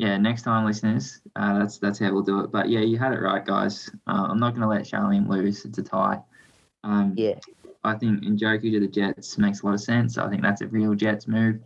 Yeah, 0.00 0.16
next 0.16 0.42
time, 0.42 0.64
listeners, 0.64 1.20
uh, 1.34 1.58
that's 1.58 1.78
that's 1.78 1.98
how 1.98 2.12
we'll 2.12 2.22
do 2.22 2.40
it. 2.40 2.52
But 2.52 2.68
yeah, 2.68 2.80
you 2.80 2.98
had 2.98 3.12
it 3.12 3.20
right, 3.20 3.44
guys. 3.44 3.90
Uh, 4.06 4.26
I'm 4.30 4.38
not 4.38 4.50
going 4.50 4.62
to 4.62 4.68
let 4.68 4.82
Charlene 4.82 5.28
lose. 5.28 5.64
It's 5.64 5.78
a 5.78 5.82
tie. 5.82 6.20
Um, 6.84 7.14
Yeah. 7.16 7.34
I 7.84 7.94
think 7.94 8.22
Njoku 8.22 8.72
to 8.72 8.80
the 8.80 8.88
Jets 8.88 9.38
makes 9.38 9.62
a 9.62 9.66
lot 9.66 9.74
of 9.74 9.80
sense. 9.80 10.18
I 10.18 10.28
think 10.28 10.42
that's 10.42 10.60
a 10.62 10.66
real 10.68 10.94
Jets 10.94 11.26
move. 11.28 11.60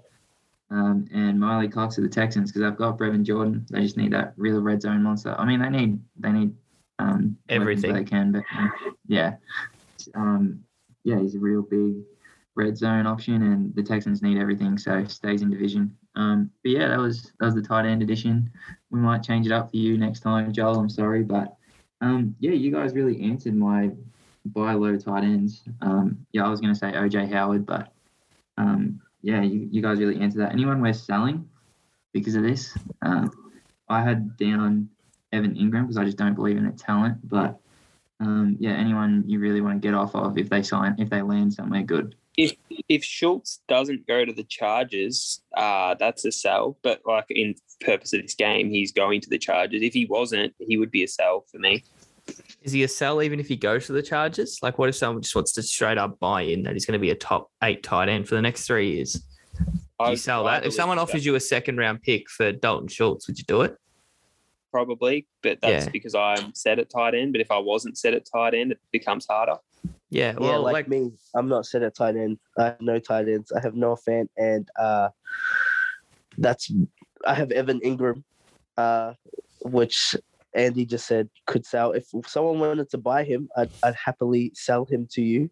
Um, 0.70 1.07
and 1.12 1.39
Miley 1.39 1.69
Cox 1.69 1.97
to 1.97 2.01
the 2.01 2.09
Texans 2.09 2.51
because 2.51 2.62
I've 2.66 2.78
got 2.78 2.97
Brevin 2.99 3.23
Jordan. 3.24 3.66
They 3.70 3.82
just 3.82 3.97
need 3.99 4.12
that 4.12 4.32
real 4.36 4.61
red 4.62 4.81
zone 4.81 5.03
monster. 5.03 5.35
I 5.39 5.44
mean, 5.44 5.61
they 5.61 5.69
need 5.69 6.01
they 6.19 6.32
need 6.32 6.55
um, 7.03 7.37
Everything. 7.49 7.95
they 7.95 8.05
can, 8.05 8.33
but 8.33 8.43
yeah, 9.07 9.35
um, 10.15 10.62
yeah, 11.05 11.19
he's 11.19 11.35
a 11.35 11.39
real 11.39 11.62
big 11.62 11.95
red 12.55 12.77
zone 12.77 13.07
option, 13.07 13.43
and 13.43 13.74
the 13.74 13.83
Texans 13.83 14.23
need 14.23 14.39
everything, 14.39 14.79
so 14.79 15.05
stays 15.07 15.43
in 15.43 15.51
division. 15.51 15.97
Um, 16.15 16.51
but 16.62 16.73
yeah, 16.73 16.89
that 16.89 16.99
was 16.99 17.33
that 17.41 17.47
was 17.47 17.55
the 17.55 17.62
tight 17.62 17.87
end 17.87 18.03
edition. 18.03 18.51
We 18.91 19.01
might 19.01 19.23
change 19.23 19.47
it 19.47 19.53
up 19.53 19.70
for 19.70 19.77
you 19.77 19.99
next 19.99 20.20
time, 20.20 20.53
Joel. 20.53 20.79
I'm 20.79 20.89
sorry, 20.89 21.23
but 21.23 21.57
um, 22.01 22.35
yeah, 22.41 22.53
you 22.53 22.70
guys 22.70 22.95
really 22.95 23.20
answered 23.23 23.55
my 23.55 23.91
buy 24.47 24.74
low 24.74 24.97
tight 24.97 25.24
ends. 25.24 25.62
Um, 25.81 26.27
yeah, 26.33 26.45
I 26.45 26.49
was 26.49 26.61
going 26.61 26.73
to 26.73 26.79
say 26.79 26.93
OJ 26.93 27.33
Howard, 27.33 27.65
but 27.66 27.93
um, 28.59 29.01
yeah, 29.23 29.43
you, 29.43 29.69
you 29.70 29.83
guys 29.83 29.99
really 29.99 30.20
answered 30.20 30.41
that. 30.41 30.53
Anyone 30.53 30.81
we're 30.81 30.93
selling 30.93 31.49
because 32.12 32.35
of 32.35 32.43
this? 32.43 32.77
Um, 33.03 33.33
I 33.89 34.03
had 34.03 34.37
down 34.37 34.89
Evan 35.33 35.55
Engram 35.55 35.83
because 35.83 35.97
I 35.97 36.05
just 36.05 36.19
don't 36.19 36.35
believe 36.35 36.57
in 36.57 36.65
their 36.65 36.73
talent, 36.73 37.19
but 37.29 37.59
um, 38.21 38.57
yeah, 38.61 38.73
anyone 38.73 39.25
you 39.27 39.39
really 39.41 39.61
want 39.61 39.81
to 39.81 39.87
get 39.87 39.95
off 39.95 40.15
of 40.15 40.39
if 40.39 40.49
they 40.49 40.63
sign 40.63 40.95
if 40.99 41.11
they 41.11 41.23
land 41.23 41.55
somewhere 41.55 41.83
good. 41.83 42.15
If 42.37 42.55
if 42.89 43.05
Schultz 43.05 43.61
doesn't 43.69 44.07
go 44.07 44.25
to 44.25 44.33
the 44.33 44.45
Chargers, 44.45 45.43
uh, 45.57 45.95
that's 45.99 46.25
a 46.25 46.33
sell. 46.33 46.79
But 46.83 47.03
like 47.05 47.27
in 47.31 47.55
purpose 47.81 48.13
of 48.13 48.23
this 48.23 48.35
game, 48.35 48.71
he's 48.71 48.93
going 48.93 49.21
to 49.23 49.29
the 49.29 49.39
Chargers. 49.39 49.83
If 49.83 49.93
he 49.93 50.07
wasn't, 50.07 50.55
he 50.59 50.79
would 50.79 50.91
be 50.91 51.03
a 51.03 51.09
sell 51.09 51.45
for 51.51 51.59
me. 51.59 51.85
Is 52.63 52.73
he 52.73 52.85
a 52.85 52.89
sell 52.89 53.23
even 53.23 53.41
if 53.41 53.49
he 53.49 53.57
goes 53.57 53.87
to 53.87 53.93
the 53.93 54.03
Chargers? 54.03 54.61
Like, 54.63 54.79
what 54.79 54.89
if 54.89 54.95
someone 54.95 55.23
just 55.23 55.35
wants 55.35 55.53
to 55.55 55.63
straight 55.63 55.99
up 55.99 56.21
buy 56.21 56.43
in 56.43 56.63
that 56.63 56.75
he's 56.75 56.87
going 56.87 56.99
to 56.99 57.03
be 57.03 57.11
a 57.11 57.17
top 57.17 57.51
eight 57.63 57.83
tight 57.83 58.09
end 58.09 58.29
for 58.29 58.37
the 58.37 58.43
next 58.43 58.67
three 58.67 58.93
years? 58.93 59.21
Do 59.59 60.11
you 60.11 60.17
sell 60.17 60.47
I 60.47 60.53
that? 60.53 60.57
If 60.59 60.63
believe 60.63 60.75
someone 60.75 60.97
that. 60.99 61.03
offers 61.03 61.27
you 61.27 61.35
a 61.35 61.41
second 61.41 61.77
round 61.79 62.03
pick 62.03 62.31
for 62.31 62.53
Dalton 62.53 62.89
Schultz, 62.89 63.27
would 63.27 63.39
you 63.39 63.45
do 63.45 63.63
it? 63.63 63.77
Probably, 64.73 65.27
but 65.43 65.59
that's 65.61 65.85
Yeah. 65.85 65.90
because 65.93 66.15
I'm 66.15 66.55
set 66.55 66.78
at 66.78 66.89
tight 66.90 67.15
end. 67.15 67.32
But 67.32 67.43
if 67.43 67.51
I 67.51 67.59
wasn't 67.59 67.99
set 67.99 68.15
at 68.15 68.24
tight 68.24 68.55
end, 68.55 68.73
it 68.73 68.81
becomes 68.90 69.27
harder. 69.28 69.57
Yeah. 70.11 70.32
yeah, 70.32 70.39
Well, 70.39 70.62
like, 70.62 70.73
like, 70.73 70.89
me, 70.89 71.12
I'm 71.35 71.49
not 71.49 71.66
set 71.66 71.82
at 71.82 71.94
tight 71.94 72.16
end. 72.16 72.39
I 72.59 72.65
have 72.65 72.81
no 72.81 72.99
tight 72.99 73.28
ends. 73.28 73.53
I 73.53 73.61
have 73.61 73.74
no 73.74 73.97
fan, 73.97 74.28
and 74.39 74.66
uh, 74.81 75.11
that's 76.39 76.70
I 77.27 77.35
have 77.35 77.51
Evan 77.53 77.81
Engram, 77.81 78.23
uh, 78.77 79.12
which 79.62 80.16
Andy 80.55 80.86
just 80.86 81.07
said 81.07 81.28
could 81.47 81.65
sell. 81.66 81.93
If 81.93 82.07
someone 82.27 82.59
wanted 82.59 82.90
to 82.90 82.99
buy 82.99 83.24
him, 83.24 83.49
I'd, 83.57 83.70
I'd 83.82 83.94
happily 83.94 84.53
sell 84.55 84.85
him 84.86 85.07
to 85.12 85.23
you. 85.23 85.51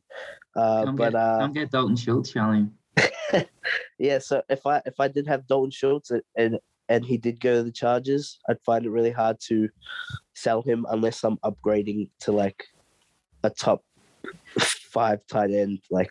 Uh, 0.56 0.84
Come 0.86 0.96
but 0.96 1.12
get, 1.12 1.14
uh, 1.20 1.38
come 1.40 1.52
get 1.52 1.70
Dalton 1.70 1.96
Schultz, 1.96 2.32
Charlene. 2.32 2.70
yeah, 3.98 4.18
so 4.18 4.42
if 4.48 4.66
I 4.66 4.82
if 4.84 4.98
I 4.98 5.08
did 5.08 5.26
have 5.26 5.46
Dalton 5.46 5.70
Schultz 5.70 6.10
and- 6.10 6.22
and 6.36 6.58
and 6.90 7.04
he 7.04 7.16
did 7.16 7.40
go 7.40 7.54
to 7.54 7.62
the 7.62 7.72
Chargers, 7.72 8.38
I'd 8.48 8.60
find 8.66 8.84
it 8.84 8.90
really 8.90 9.12
hard 9.12 9.38
to 9.48 9.68
sell 10.34 10.60
him 10.60 10.84
unless 10.90 11.22
I'm 11.24 11.38
upgrading 11.38 12.10
to 12.20 12.32
like 12.32 12.64
a 13.44 13.50
top 13.50 13.82
five 14.58 15.20
tight 15.30 15.52
end, 15.52 15.78
like 15.90 16.10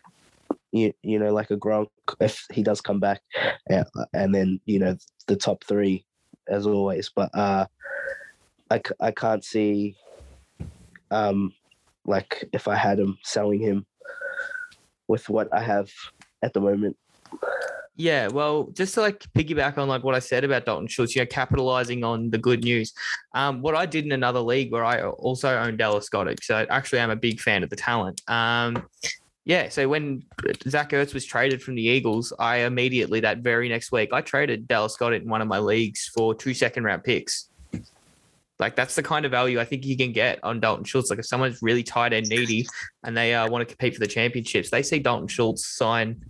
you 0.72 0.92
you 1.02 1.18
know 1.18 1.32
like 1.32 1.50
a 1.50 1.56
Gronk 1.56 1.88
if 2.20 2.44
he 2.50 2.62
does 2.62 2.80
come 2.80 2.98
back, 2.98 3.20
yeah, 3.68 3.84
and 4.14 4.34
then 4.34 4.58
you 4.64 4.78
know 4.78 4.96
the 5.26 5.36
top 5.36 5.62
three 5.64 6.04
as 6.48 6.66
always. 6.66 7.10
But 7.14 7.30
uh, 7.34 7.66
I 9.00 9.10
can't 9.10 9.44
see 9.44 9.96
um 11.10 11.52
like 12.06 12.44
if 12.52 12.68
I 12.68 12.76
had 12.76 12.98
him 12.98 13.18
selling 13.22 13.60
him 13.60 13.84
with 15.08 15.28
what 15.28 15.48
I 15.52 15.60
have 15.60 15.90
at 16.42 16.54
the 16.54 16.60
moment. 16.60 16.96
Yeah, 18.00 18.28
well, 18.28 18.70
just 18.72 18.94
to 18.94 19.02
like 19.02 19.20
piggyback 19.34 19.76
on 19.76 19.86
like 19.86 20.02
what 20.02 20.14
I 20.14 20.20
said 20.20 20.42
about 20.42 20.64
Dalton 20.64 20.88
Schultz, 20.88 21.14
you 21.14 21.20
know, 21.20 21.26
capitalizing 21.26 22.02
on 22.02 22.30
the 22.30 22.38
good 22.38 22.64
news. 22.64 22.94
Um, 23.34 23.60
what 23.60 23.74
I 23.74 23.84
did 23.84 24.06
in 24.06 24.12
another 24.12 24.40
league 24.40 24.72
where 24.72 24.86
I 24.86 25.02
also 25.02 25.54
own 25.58 25.76
Dallas 25.76 26.08
Goedert, 26.08 26.42
so 26.42 26.66
actually 26.70 27.00
I'm 27.00 27.10
a 27.10 27.16
big 27.16 27.40
fan 27.40 27.62
of 27.62 27.68
the 27.68 27.76
talent. 27.76 28.22
Um, 28.26 28.88
yeah, 29.44 29.68
so 29.68 29.86
when 29.86 30.22
Zach 30.66 30.92
Ertz 30.92 31.12
was 31.12 31.26
traded 31.26 31.62
from 31.62 31.74
the 31.74 31.82
Eagles, 31.82 32.32
I 32.38 32.60
immediately 32.60 33.20
that 33.20 33.40
very 33.40 33.68
next 33.68 33.92
week 33.92 34.14
I 34.14 34.22
traded 34.22 34.66
Dallas 34.66 34.96
Goedert 34.96 35.20
in 35.20 35.28
one 35.28 35.42
of 35.42 35.48
my 35.48 35.58
leagues 35.58 36.10
for 36.16 36.34
two 36.34 36.54
second 36.54 36.84
round 36.84 37.04
picks. 37.04 37.50
Like 38.58 38.76
that's 38.76 38.94
the 38.94 39.02
kind 39.02 39.26
of 39.26 39.30
value 39.30 39.60
I 39.60 39.66
think 39.66 39.84
you 39.84 39.98
can 39.98 40.12
get 40.12 40.42
on 40.42 40.58
Dalton 40.58 40.84
Schultz. 40.84 41.10
Like 41.10 41.18
if 41.18 41.26
someone's 41.26 41.60
really 41.60 41.82
tight 41.82 42.14
end 42.14 42.28
needy 42.30 42.66
and 43.04 43.14
they 43.14 43.34
uh, 43.34 43.46
want 43.50 43.60
to 43.60 43.66
compete 43.66 43.92
for 43.92 44.00
the 44.00 44.06
championships, 44.06 44.70
they 44.70 44.82
see 44.82 45.00
Dalton 45.00 45.28
Schultz 45.28 45.66
sign 45.66 46.24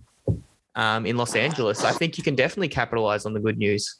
um, 0.75 1.05
in 1.05 1.17
Los 1.17 1.35
Angeles. 1.35 1.83
I 1.83 1.91
think 1.91 2.17
you 2.17 2.23
can 2.23 2.35
definitely 2.35 2.69
capitalize 2.69 3.25
on 3.25 3.33
the 3.33 3.39
good 3.39 3.57
news. 3.57 3.99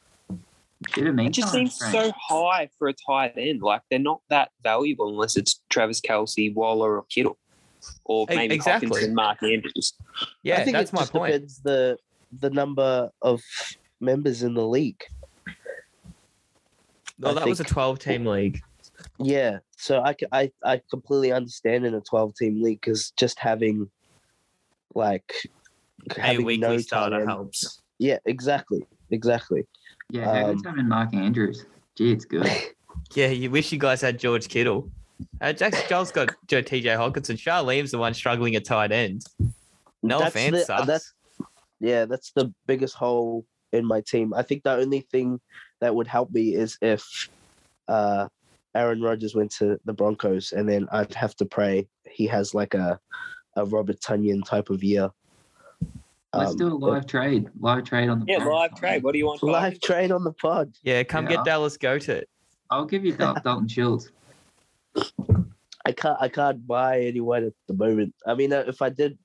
It 0.98 1.30
just 1.31 1.52
seems 1.52 1.77
so 1.77 2.11
high 2.18 2.69
for 2.80 2.88
a 2.88 2.93
tight 2.93 3.34
end. 3.38 3.61
Like 3.61 3.81
they're 3.89 3.99
not 3.99 4.22
that 4.30 4.49
valuable 4.64 5.10
unless 5.10 5.38
it's 5.38 5.61
Travis 5.69 6.02
Kelce, 6.02 6.53
Waller, 6.56 6.98
or 6.98 7.03
Kittle, 7.03 7.38
or 8.06 8.26
maybe 8.30 8.56
exactly. 8.56 8.88
Hopkins 8.88 9.06
and 9.06 9.15
Mark 9.15 9.43
Andrews. 9.43 9.93
Yeah, 10.41 10.57
I 10.57 10.64
think 10.64 10.76
that's 10.76 10.91
it 10.91 10.95
my 10.95 11.02
just 11.02 11.14
point. 11.14 11.34
depends 11.34 11.60
the 11.60 11.98
the 12.39 12.49
number 12.49 13.11
of 13.22 13.41
members 13.99 14.41
in 14.41 14.56
the 14.56 14.68
league. 14.68 15.03
Well, 17.19 17.38
I 17.38 17.41
that 17.41 17.48
was 17.48 17.60
a 17.60 17.64
12 17.64 17.99
team 17.99 18.26
league. 18.26 18.60
Yeah, 19.19 19.60
so 19.77 20.02
I, 20.02 20.15
I 20.31 20.52
I 20.64 20.81
completely 20.89 21.31
understand 21.31 21.85
in 21.85 21.93
a 21.93 22.02
twelve 22.02 22.35
team 22.35 22.61
league 22.61 22.81
because 22.81 23.11
just 23.11 23.39
having 23.39 23.89
like 24.95 25.31
A 26.15 26.21
having 26.21 26.45
weekly 26.45 26.57
no 26.67 26.75
tight 26.77 26.81
starter 26.85 27.19
end- 27.21 27.29
helps. 27.29 27.81
Yeah, 27.99 28.17
exactly, 28.25 28.85
exactly. 29.11 29.65
Yeah, 30.09 30.25
how 30.33 30.47
good's 30.47 30.65
Um, 30.65 30.71
having 30.73 30.87
Mark 30.89 31.13
Andrews? 31.13 31.65
Gee, 31.97 32.11
it's 32.11 32.25
good. 32.25 32.47
Yeah, 33.13 33.27
you 33.27 33.49
wish 33.51 33.71
you 33.73 33.79
guys 33.79 33.99
had 34.01 34.19
George 34.19 34.47
Kittle. 34.47 34.89
Uh, 35.41 35.51
Jackson 35.53 35.83
Joel's 35.89 36.11
got 36.11 36.29
Joe 36.47 36.61
TJ 36.61 36.83
Hockenson. 36.97 37.35
Charlene's 37.37 37.91
the 37.91 37.97
one 37.97 38.13
struggling 38.13 38.55
at 38.55 38.63
tight 38.65 38.91
end. 38.91 39.25
No 40.03 40.19
That's 40.19 40.35
offense, 40.35 40.57
the- 40.59 40.65
sucks. 40.65 40.87
that's 40.87 41.13
yeah, 41.79 42.05
that's 42.05 42.31
the 42.31 42.53
biggest 42.67 42.95
hole 42.95 43.45
in 43.73 43.85
my 43.85 44.01
team. 44.01 44.33
I 44.33 44.43
think 44.43 44.63
the 44.63 44.71
only 44.75 45.01
thing 45.01 45.39
that 45.79 45.93
would 45.95 46.07
help 46.07 46.31
me 46.31 46.53
is 46.55 46.77
if 46.81 47.29
uh, 47.87 48.27
Aaron 48.75 49.01
Rodgers 49.01 49.35
went 49.35 49.51
to 49.53 49.79
the 49.85 49.93
Broncos, 49.93 50.51
and 50.53 50.67
then 50.69 50.87
I'd 50.91 51.13
have 51.13 51.35
to 51.37 51.45
pray 51.45 51.87
he 52.09 52.27
has 52.27 52.53
like 52.53 52.73
a 52.73 52.99
a 53.57 53.65
Robert 53.65 53.99
Tonyan 53.99 54.45
type 54.45 54.69
of 54.69 54.83
year. 54.83 55.09
Let's 56.33 56.51
Um, 56.51 56.57
do 56.57 56.67
a 56.75 56.79
but- 56.79 56.89
live 56.89 57.05
trade. 57.07 57.49
Live 57.59 57.83
trade 57.83 58.07
on 58.09 58.19
the 58.19 58.25
Yeah, 58.27 58.37
pod. 58.39 58.47
live 58.47 58.75
trade. 58.75 59.03
What 59.03 59.11
do 59.11 59.17
you 59.17 59.25
want? 59.25 59.43
live 59.43 59.79
trade 59.81 60.11
on 60.11 60.23
the 60.23 60.31
pod. 60.31 60.73
yeah, 60.83 61.03
come 61.03 61.25
Yeah. 61.25 61.37
get 61.37 61.45
Dallas 61.45 61.77
Goedert. 61.77 62.23
I'll 62.69 62.85
give 62.85 63.03
you 63.03 63.11
Dal- 63.13 63.35
Dalton 63.43 63.67
Schultz. 63.67 64.09
I 65.85 65.91
can't 65.91 66.17
I 66.21 66.29
can't 66.29 66.65
buy 66.65 67.01
anyone 67.01 67.43
at 67.43 67.53
the 67.67 67.73
moment. 67.73 68.13
I 68.25 68.35
mean, 68.35 68.53
uh, 68.53 68.63
if 68.67 68.81
I 68.81 68.89
did, 68.89 69.17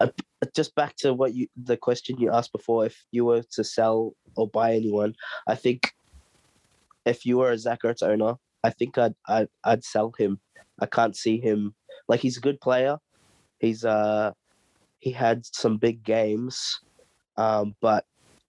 uh, 0.00 0.08
just 0.54 0.74
back 0.74 0.94
to 0.96 1.12
what 1.14 1.34
you 1.34 1.48
the 1.56 1.76
question 1.76 2.18
you 2.18 2.30
asked 2.32 2.52
before, 2.52 2.86
if 2.86 3.04
you 3.10 3.24
were 3.24 3.42
to 3.52 3.64
sell 3.64 4.12
or 4.36 4.46
buy 4.48 4.74
anyone, 4.74 5.14
I 5.48 5.54
think 5.56 5.94
if 7.04 7.24
you 7.26 7.38
were 7.38 7.50
a 7.50 7.58
Zach 7.58 7.82
Ertz 7.82 8.02
owner, 8.02 8.36
I 8.62 8.70
think 8.70 8.96
I'd 8.98 9.14
I'd, 9.26 9.48
I'd 9.64 9.82
sell 9.84 10.12
him. 10.18 10.38
I 10.78 10.86
can't 10.86 11.16
see 11.16 11.40
him 11.40 11.74
like 12.06 12.20
he's 12.20 12.36
a 12.36 12.40
good 12.40 12.60
player. 12.60 12.98
He's 13.58 13.84
uh 13.84 14.32
he 15.00 15.10
had 15.10 15.44
some 15.46 15.76
big 15.76 16.02
games, 16.02 16.80
um, 17.36 17.74
but 17.80 18.04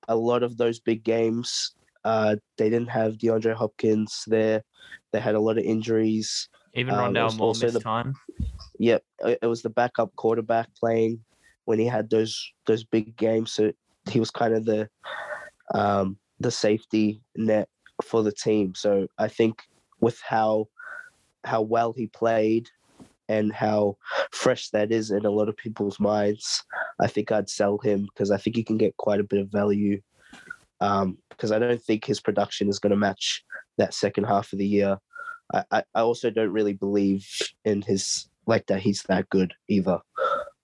a 0.07 0.15
lot 0.15 0.43
of 0.43 0.57
those 0.57 0.79
big 0.79 1.03
games, 1.03 1.75
uh, 2.03 2.35
they 2.57 2.69
didn't 2.69 2.89
have 2.89 3.17
DeAndre 3.17 3.53
Hopkins 3.53 4.23
there. 4.27 4.63
They 5.11 5.19
had 5.19 5.35
a 5.35 5.39
lot 5.39 5.57
of 5.57 5.63
injuries. 5.63 6.49
Even 6.73 6.95
Um, 6.95 7.13
Rondale 7.13 7.25
was 7.25 7.37
Moore 7.37 7.53
missed 7.53 7.73
the- 7.73 7.79
time. 7.81 8.15
Yep, 8.79 9.03
it 9.25 9.39
it 9.41 9.47
was 9.47 9.61
the 9.61 9.69
backup 9.69 10.15
quarterback 10.15 10.69
playing 10.75 11.23
when 11.65 11.79
he 11.79 11.85
had 11.85 12.09
those 12.09 12.33
those 12.65 12.83
big 12.85 13.15
games. 13.17 13.51
So 13.51 13.71
he 14.09 14.19
was 14.19 14.31
kind 14.31 14.53
of 14.53 14.65
the 14.65 14.89
um, 15.73 16.17
the 16.39 16.51
safety 16.51 17.21
net 17.35 17.67
for 18.03 18.23
the 18.23 18.31
team. 18.31 18.73
So 18.75 19.07
I 19.17 19.27
think 19.27 19.63
with 19.99 20.19
how 20.21 20.69
how 21.43 21.61
well 21.61 21.91
he 21.93 22.07
played 22.07 22.69
and 23.29 23.53
how 23.53 23.95
fresh 24.31 24.69
that 24.71 24.91
is 24.91 25.11
in 25.11 25.25
a 25.25 25.29
lot 25.29 25.47
of 25.47 25.55
people's 25.55 25.99
minds, 25.99 26.63
I 26.99 27.07
think 27.07 27.31
I'd 27.31 27.49
sell 27.49 27.77
him 27.77 28.07
because 28.13 28.31
I 28.31 28.37
think 28.37 28.55
he 28.55 28.63
can 28.63 28.77
get 28.77 28.97
quite 28.97 29.21
a 29.21 29.23
bit 29.23 29.39
of 29.39 29.49
value. 29.49 30.01
Um, 30.81 31.17
because 31.29 31.51
I 31.51 31.59
don't 31.59 31.81
think 31.81 32.05
his 32.05 32.19
production 32.19 32.67
is 32.69 32.79
going 32.79 32.91
to 32.91 32.97
match 32.97 33.43
that 33.77 33.93
second 33.93 34.25
half 34.25 34.51
of 34.51 34.59
the 34.59 34.67
year. 34.67 34.97
I, 35.53 35.63
I, 35.71 35.83
I 35.95 36.01
also 36.01 36.29
don't 36.29 36.51
really 36.51 36.73
believe 36.73 37.27
in 37.63 37.81
his 37.81 38.27
like 38.47 38.65
that 38.67 38.81
he's 38.81 39.03
that 39.03 39.29
good 39.29 39.53
either. 39.67 39.99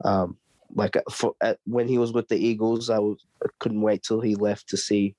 Um, 0.04 0.38
like 0.74 0.98
for 1.12 1.34
uh, 1.42 1.54
when 1.66 1.88
he 1.88 1.98
was 1.98 2.12
with 2.12 2.28
the 2.28 2.38
Eagles, 2.38 2.90
I 2.90 3.00
was, 3.00 3.24
I 3.44 3.48
couldn't 3.60 3.82
wait 3.82 4.04
till 4.04 4.20
he 4.20 4.36
left 4.36 4.68
to 4.70 4.78
see 4.78 5.16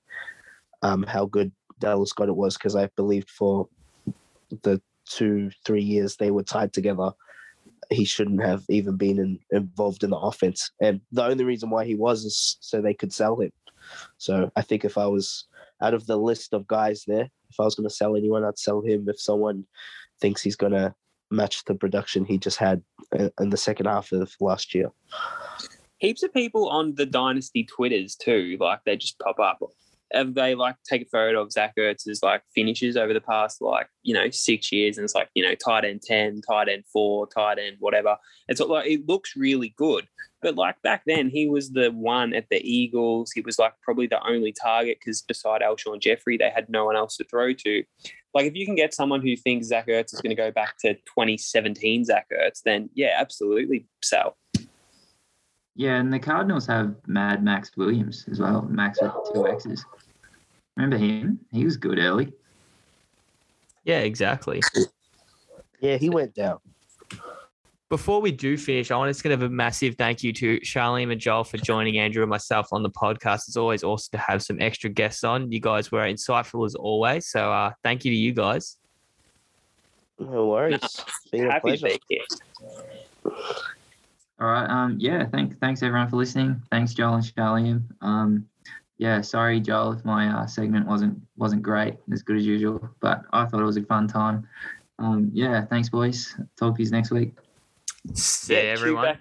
um, 0.82 1.04
how 1.04 1.26
good 1.26 1.52
Dallas 1.78 2.12
Goedert 2.12 2.36
was 2.36 2.56
because 2.56 2.76
I 2.76 2.88
believed 2.96 3.30
for 3.30 3.68
the 4.62 4.80
two 5.06 5.50
three 5.64 5.82
years 5.82 6.16
they 6.16 6.30
were 6.30 6.42
tied 6.42 6.72
together, 6.72 7.12
he 7.90 8.04
shouldn't 8.04 8.42
have 8.42 8.64
even 8.68 8.96
been 8.96 9.18
in, 9.18 9.38
involved 9.50 10.04
in 10.04 10.10
the 10.10 10.16
offense. 10.16 10.70
And 10.80 11.00
the 11.12 11.24
only 11.24 11.44
reason 11.44 11.70
why 11.70 11.84
he 11.84 11.94
was 11.94 12.24
is 12.24 12.56
so 12.60 12.80
they 12.80 12.94
could 12.94 13.12
sell 13.12 13.40
him. 13.40 13.52
So 14.18 14.50
I 14.56 14.62
think 14.62 14.84
if 14.84 14.98
I 14.98 15.06
was 15.06 15.44
out 15.80 15.94
of 15.94 16.06
the 16.06 16.16
list 16.16 16.52
of 16.52 16.66
guys 16.66 17.04
there, 17.06 17.30
if 17.50 17.60
I 17.60 17.64
was 17.64 17.74
going 17.74 17.88
to 17.88 17.94
sell 17.94 18.16
anyone, 18.16 18.44
I'd 18.44 18.58
sell 18.58 18.80
him. 18.80 19.08
If 19.08 19.20
someone 19.20 19.64
thinks 20.20 20.42
he's 20.42 20.56
going 20.56 20.72
to 20.72 20.94
match 21.30 21.64
the 21.64 21.74
production 21.74 22.24
he 22.24 22.38
just 22.38 22.58
had 22.58 22.82
in 23.14 23.30
in 23.40 23.50
the 23.50 23.56
second 23.56 23.86
half 23.86 24.12
of 24.12 24.32
last 24.40 24.74
year. 24.74 24.90
heaps 25.98 26.22
of 26.22 26.32
people 26.32 26.68
on 26.68 26.94
the 26.94 27.06
dynasty 27.06 27.64
twitters 27.64 28.14
too 28.14 28.56
like 28.60 28.80
they 28.84 28.96
just 28.96 29.18
pop 29.18 29.38
up 29.40 29.58
have 30.12 30.34
they 30.34 30.54
like 30.54 30.76
take 30.88 31.02
a 31.02 31.06
photo 31.06 31.42
of 31.42 31.52
Zach 31.52 31.74
Ertz's 31.78 32.22
like 32.22 32.42
finishes 32.54 32.96
over 32.96 33.12
the 33.12 33.20
past 33.20 33.60
like 33.60 33.88
you 34.02 34.14
know 34.14 34.30
six 34.30 34.70
years 34.70 34.96
and 34.96 35.04
it's 35.04 35.14
like 35.14 35.28
you 35.34 35.42
know 35.42 35.54
tight 35.54 35.84
end 35.84 36.02
10 36.02 36.42
tight 36.48 36.68
end 36.68 36.84
4 36.92 37.26
tight 37.28 37.58
end 37.58 37.76
whatever. 37.80 38.16
It's 38.48 38.60
like 38.60 38.86
it 38.86 39.08
looks 39.08 39.36
really 39.36 39.74
good. 39.76 40.06
But 40.42 40.56
like 40.56 40.80
back 40.82 41.02
then 41.06 41.28
he 41.28 41.48
was 41.48 41.70
the 41.70 41.90
one 41.90 42.34
at 42.34 42.46
the 42.50 42.60
Eagles. 42.62 43.32
He 43.32 43.40
was 43.40 43.58
like 43.58 43.74
probably 43.82 44.06
the 44.06 44.24
only 44.26 44.52
target 44.52 44.98
because 45.00 45.22
beside 45.22 45.62
Alshon 45.62 46.00
Jeffery 46.00 46.36
they 46.36 46.50
had 46.50 46.68
no 46.68 46.84
one 46.84 46.96
else 46.96 47.16
to 47.16 47.24
throw 47.24 47.52
to. 47.52 47.84
Like 48.32 48.46
if 48.46 48.54
you 48.54 48.66
can 48.66 48.74
get 48.74 48.94
someone 48.94 49.22
who 49.22 49.34
thinks 49.34 49.68
Zach 49.68 49.88
Ertz 49.88 50.12
is 50.12 50.20
going 50.20 50.34
to 50.34 50.40
go 50.40 50.50
back 50.50 50.76
to 50.80 50.94
2017 50.94 52.04
Zach 52.04 52.26
Ertz 52.32 52.62
then 52.64 52.90
yeah 52.94 53.16
absolutely 53.18 53.86
sell 54.04 54.36
Yeah, 55.76 55.96
and 55.96 56.10
the 56.10 56.18
Cardinals 56.18 56.66
have 56.68 56.94
Mad 57.06 57.44
Max 57.44 57.70
Williams 57.76 58.24
as 58.30 58.40
well. 58.40 58.62
Max 58.62 58.98
with 59.00 59.12
two 59.32 59.46
X's. 59.46 59.84
Remember 60.74 60.96
him? 60.96 61.38
He 61.52 61.64
was 61.64 61.76
good 61.76 61.98
early. 61.98 62.32
Yeah, 63.84 63.98
exactly. 63.98 64.62
Yeah, 65.80 65.98
he 65.98 66.08
went 66.08 66.34
down. 66.34 66.58
Before 67.90 68.20
we 68.22 68.32
do 68.32 68.56
finish, 68.56 68.90
I 68.90 68.96
want 68.96 69.14
to 69.14 69.22
give 69.22 69.42
a 69.42 69.48
massive 69.50 69.96
thank 69.96 70.24
you 70.24 70.32
to 70.32 70.58
Charlene 70.60 71.12
and 71.12 71.20
Joel 71.20 71.44
for 71.44 71.58
joining 71.58 71.98
Andrew 71.98 72.22
and 72.22 72.30
myself 72.30 72.68
on 72.72 72.82
the 72.82 72.90
podcast. 72.90 73.46
It's 73.46 73.56
always 73.56 73.84
awesome 73.84 74.18
to 74.18 74.18
have 74.18 74.42
some 74.42 74.60
extra 74.60 74.88
guests 74.90 75.24
on. 75.24 75.52
You 75.52 75.60
guys 75.60 75.92
were 75.92 76.00
insightful 76.00 76.64
as 76.66 76.74
always. 76.74 77.28
So 77.28 77.52
uh, 77.52 77.72
thank 77.84 78.04
you 78.04 78.10
to 78.10 78.16
you 78.16 78.32
guys. 78.32 78.78
No 80.18 80.46
worries. 80.46 80.80
Been 81.30 81.46
a 81.46 81.52
happy 81.52 81.72
to 81.72 81.78
pleasure. 81.78 81.98
be 82.08 82.16
here 83.24 83.34
All 84.40 84.46
right. 84.48 84.68
Um. 84.68 84.96
Yeah. 84.98 85.24
Thank. 85.26 85.58
Thanks 85.60 85.82
everyone 85.82 86.08
for 86.08 86.16
listening. 86.16 86.60
Thanks 86.70 86.94
Joel 86.94 87.14
and 87.14 87.34
Charlie. 87.34 87.76
Um. 88.02 88.46
Yeah. 88.98 89.20
Sorry, 89.20 89.60
Joel, 89.60 89.92
if 89.92 90.04
my 90.04 90.28
uh, 90.28 90.46
segment 90.46 90.86
wasn't 90.86 91.18
wasn't 91.36 91.62
great 91.62 91.94
as 92.12 92.22
good 92.22 92.36
as 92.36 92.46
usual, 92.46 92.88
but 93.00 93.22
I 93.32 93.46
thought 93.46 93.60
it 93.60 93.64
was 93.64 93.76
a 93.76 93.82
fun 93.84 94.08
time. 94.08 94.46
Um. 94.98 95.30
Yeah. 95.32 95.64
Thanks, 95.64 95.88
boys. 95.88 96.34
Talk 96.58 96.76
to 96.76 96.82
you 96.82 96.90
next 96.90 97.10
week. 97.10 97.32
See 98.14 98.54
Yeah, 98.54 98.60
everyone. 98.60 99.04
back 99.04 99.20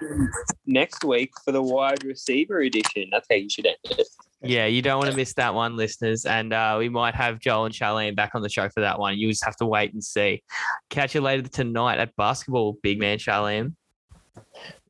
next 0.67 1.03
week 1.03 1.31
for 1.43 1.51
the 1.51 1.61
wide 1.61 2.03
receiver 2.03 2.59
edition. 2.59 3.09
That's 3.11 3.25
how 3.29 3.35
you 3.37 3.49
should 3.49 3.65
end 3.65 3.77
it. 3.85 4.07
Yeah, 4.43 4.67
you 4.67 4.83
don't 4.83 4.99
want 4.99 5.09
to 5.09 5.17
miss 5.17 5.33
that 5.35 5.55
one, 5.55 5.75
listeners. 5.75 6.25
And 6.25 6.53
uh, 6.53 6.75
we 6.77 6.87
might 6.87 7.15
have 7.15 7.39
Joel 7.39 7.65
and 7.65 7.73
Charlene 7.73 8.15
back 8.15 8.35
on 8.35 8.43
the 8.43 8.49
show 8.49 8.69
for 8.69 8.81
that 8.81 8.99
one. 8.99 9.17
You 9.17 9.29
just 9.29 9.43
have 9.43 9.55
to 9.55 9.65
wait 9.65 9.93
and 9.93 10.03
see. 10.03 10.43
Catch 10.91 11.15
you 11.15 11.21
later 11.21 11.47
tonight 11.47 11.97
at 11.97 12.15
basketball, 12.15 12.77
big 12.83 12.99
man 12.99 13.17
Charlene. 13.17 13.73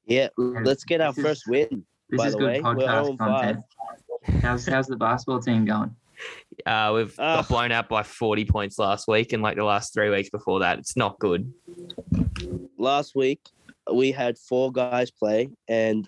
Yeah, 0.05 0.27
let's 0.37 0.83
get 0.83 1.01
our 1.01 1.11
This 1.13 1.17
is- 1.17 1.23
first 1.25 1.43
win. 1.47 1.85
This 2.09 2.17
By 2.19 2.27
is 2.27 2.33
the 2.33 2.39
good 2.39 2.47
way, 2.47 2.61
we're 2.61 2.75
podcast 2.75 3.05
0-5. 3.05 3.17
content. 3.17 3.65
How's 4.43 4.65
how's 4.67 4.87
the 4.87 4.95
basketball 4.95 5.39
team 5.39 5.65
going? 5.65 5.95
Uh, 6.65 6.91
we've 6.95 7.15
Ah. 7.19 7.37
got 7.37 7.47
blown 7.49 7.71
out 7.71 7.89
by 7.89 8.03
40 8.03 8.45
points 8.45 8.77
last 8.79 9.07
week 9.07 9.33
and 9.33 9.41
like 9.43 9.55
the 9.57 9.63
last 9.63 9.93
three 9.93 10.09
weeks 10.09 10.29
before 10.29 10.59
that. 10.59 10.79
It's 10.79 10.95
not 10.95 11.17
good. 11.19 11.51
Last 12.77 13.15
week 13.15 13.39
we 13.91 14.11
had 14.11 14.37
four 14.37 14.71
guys 14.71 15.09
play, 15.11 15.49
and 15.67 16.07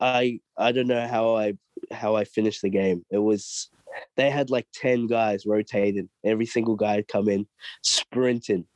I 0.00 0.40
I 0.56 0.72
don't 0.72 0.86
know 0.86 1.06
how 1.06 1.36
I 1.36 1.54
how 1.92 2.16
I 2.16 2.24
finished 2.24 2.62
the 2.62 2.70
game. 2.70 3.04
It 3.10 3.18
was 3.18 3.70
they 4.16 4.30
had 4.30 4.48
like 4.50 4.66
ten 4.72 5.06
guys 5.06 5.44
rotating. 5.46 6.08
Every 6.24 6.46
single 6.46 6.76
guy 6.76 6.94
had 6.96 7.08
come 7.08 7.28
in 7.28 7.46
sprinting, 7.82 8.66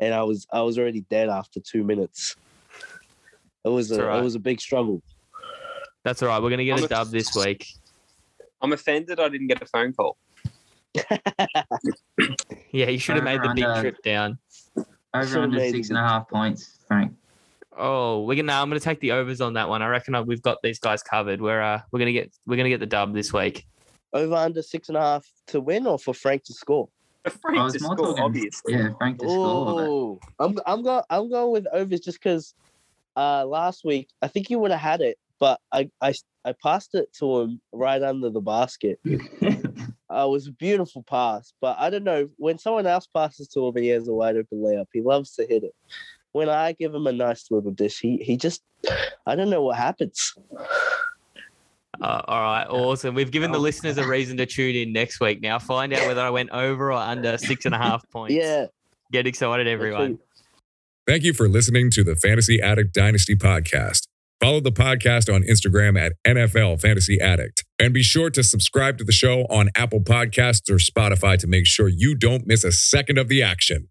and 0.00 0.12
I 0.14 0.22
was 0.24 0.46
I 0.52 0.62
was 0.62 0.78
already 0.78 1.02
dead 1.02 1.28
after 1.28 1.60
two 1.60 1.84
minutes. 1.84 2.36
It 3.66 3.70
was 3.70 3.90
It's 3.90 3.98
a 3.98 4.02
alright. 4.04 4.20
it 4.20 4.22
was 4.24 4.34
a 4.36 4.38
big 4.40 4.60
struggle. 4.60 5.02
That's 6.04 6.22
all 6.22 6.28
right. 6.28 6.40
We're 6.40 6.50
going 6.50 6.58
to 6.58 6.64
get 6.64 6.76
I'm 6.78 6.82
a 6.84 6.86
a- 6.86 6.88
dub 6.88 7.10
this 7.10 7.34
week. 7.34 7.66
I'm 8.62 8.72
offended 8.72 9.20
I 9.20 9.28
didn't 9.28 9.48
get 9.48 9.60
a 9.60 9.66
phone 9.66 9.92
call. 9.92 10.16
Yeah, 12.72 12.88
you 12.88 12.98
should 12.98 13.16
have 13.16 13.24
made 13.24 13.42
the 13.42 13.52
big 13.54 13.64
Over-under. 13.64 13.80
trip 13.90 14.02
down. 14.02 14.38
Over 15.14 15.40
under 15.40 15.56
made 15.58 15.72
six 15.72 15.88
it. 15.88 15.90
and 15.90 15.98
a 15.98 16.02
half 16.06 16.28
points, 16.28 16.78
Frank. 16.86 17.12
Oh, 17.76 18.22
we're 18.24 18.36
gonna. 18.36 18.52
I'm 18.52 18.68
gonna 18.68 18.80
take 18.80 19.00
the 19.00 19.12
overs 19.12 19.40
on 19.40 19.54
that 19.54 19.68
one. 19.68 19.80
I 19.82 19.88
reckon 19.88 20.14
we've 20.26 20.42
got 20.42 20.58
these 20.62 20.78
guys 20.78 21.02
covered. 21.02 21.40
We're 21.40 21.60
uh, 21.62 21.80
we're 21.90 21.98
gonna 22.00 22.12
get 22.12 22.32
we're 22.46 22.56
gonna 22.56 22.68
get 22.68 22.80
the 22.80 22.86
dub 22.86 23.14
this 23.14 23.32
week. 23.32 23.66
Over 24.12 24.34
under 24.34 24.62
six 24.62 24.88
and 24.88 24.96
a 24.96 25.00
half 25.00 25.26
to 25.48 25.60
win, 25.60 25.86
or 25.86 25.98
for 25.98 26.12
Frank 26.14 26.44
to 26.44 26.52
score. 26.54 26.88
A 27.24 27.28
I 27.28 27.30
Frank 27.30 27.58
was 27.62 27.74
to 27.74 27.82
more 27.82 27.96
score, 27.96 28.06
talking- 28.08 28.24
obviously. 28.24 28.74
Yeah, 28.74 28.88
Frank 28.98 29.18
to 29.20 29.24
score. 29.28 29.64
but- 29.64 29.86
Oh, 29.88 30.20
I'm 30.38 30.58
I'm 30.66 30.82
going 30.82 31.02
I'm 31.10 31.30
going 31.30 31.52
with 31.52 31.66
overs 31.72 32.00
just 32.00 32.18
because 32.22 32.54
uh 33.16 33.44
last 33.46 33.84
week 33.84 34.08
I 34.22 34.28
think 34.28 34.50
you 34.50 34.58
would 34.58 34.70
have 34.70 34.80
had 34.80 35.00
it, 35.00 35.18
but 35.40 35.60
I 35.72 35.90
I 36.00 36.14
I 36.44 36.54
passed 36.62 36.94
it 36.94 37.12
to 37.18 37.40
him 37.40 37.60
right 37.72 38.02
under 38.02 38.30
the 38.30 38.40
basket. 38.40 39.00
Uh, 40.08 40.24
it 40.24 40.30
was 40.30 40.46
a 40.46 40.52
beautiful 40.52 41.02
pass, 41.02 41.52
but 41.60 41.76
I 41.80 41.90
don't 41.90 42.04
know 42.04 42.28
when 42.36 42.58
someone 42.58 42.86
else 42.86 43.08
passes 43.12 43.48
to 43.48 43.66
him 43.66 43.74
and 43.74 43.84
he 43.84 43.90
has 43.90 44.06
a 44.06 44.14
wide 44.14 44.36
open 44.36 44.58
layup, 44.62 44.86
he 44.92 45.02
loves 45.02 45.34
to 45.34 45.44
hit 45.44 45.64
it. 45.64 45.74
When 46.30 46.48
I 46.48 46.72
give 46.72 46.94
him 46.94 47.08
a 47.08 47.12
nice 47.12 47.50
little 47.50 47.72
dish, 47.72 47.98
he 47.98 48.18
he 48.18 48.36
just 48.36 48.62
I 49.26 49.34
don't 49.34 49.50
know 49.50 49.62
what 49.62 49.76
happens. 49.76 50.32
Uh, 52.00 52.22
all 52.28 52.40
right, 52.40 52.66
awesome. 52.68 53.14
We've 53.16 53.30
given 53.32 53.50
the 53.50 53.58
Oh. 53.58 53.62
listeners 53.62 53.98
a 53.98 54.06
reason 54.06 54.36
to 54.36 54.46
tune 54.46 54.76
in 54.76 54.92
next 54.92 55.18
week. 55.20 55.40
Now 55.40 55.58
find 55.58 55.92
out 55.92 56.06
whether 56.06 56.20
I 56.20 56.30
went 56.30 56.50
over 56.50 56.92
or 56.92 56.98
under 56.98 57.36
six 57.36 57.66
and 57.66 57.74
a 57.74 57.78
half 57.78 58.08
points. 58.12 58.34
Yeah, 58.34 58.66
get 59.10 59.26
excited, 59.26 59.66
everyone. 59.66 60.18
Thank 61.06 61.22
you 61.22 61.32
for 61.32 61.48
listening 61.48 61.90
to 61.92 62.02
the 62.02 62.16
Fantasy 62.16 62.60
Addict 62.60 62.92
Dynasty 62.92 63.36
podcast. 63.36 64.08
Follow 64.40 64.58
the 64.58 64.72
podcast 64.72 65.32
on 65.32 65.42
Instagram 65.42 65.96
at 65.96 66.14
NFL 66.26 66.80
Fantasy 66.80 67.20
Addict. 67.20 67.64
And 67.78 67.94
be 67.94 68.02
sure 68.02 68.28
to 68.30 68.42
subscribe 68.42 68.98
to 68.98 69.04
the 69.04 69.12
show 69.12 69.42
on 69.48 69.70
Apple 69.76 70.00
Podcasts 70.00 70.68
or 70.68 70.78
Spotify 70.78 71.38
to 71.38 71.46
make 71.46 71.64
sure 71.64 71.86
you 71.86 72.16
don't 72.16 72.44
miss 72.44 72.64
a 72.64 72.72
second 72.72 73.18
of 73.18 73.28
the 73.28 73.40
action. 73.40 73.88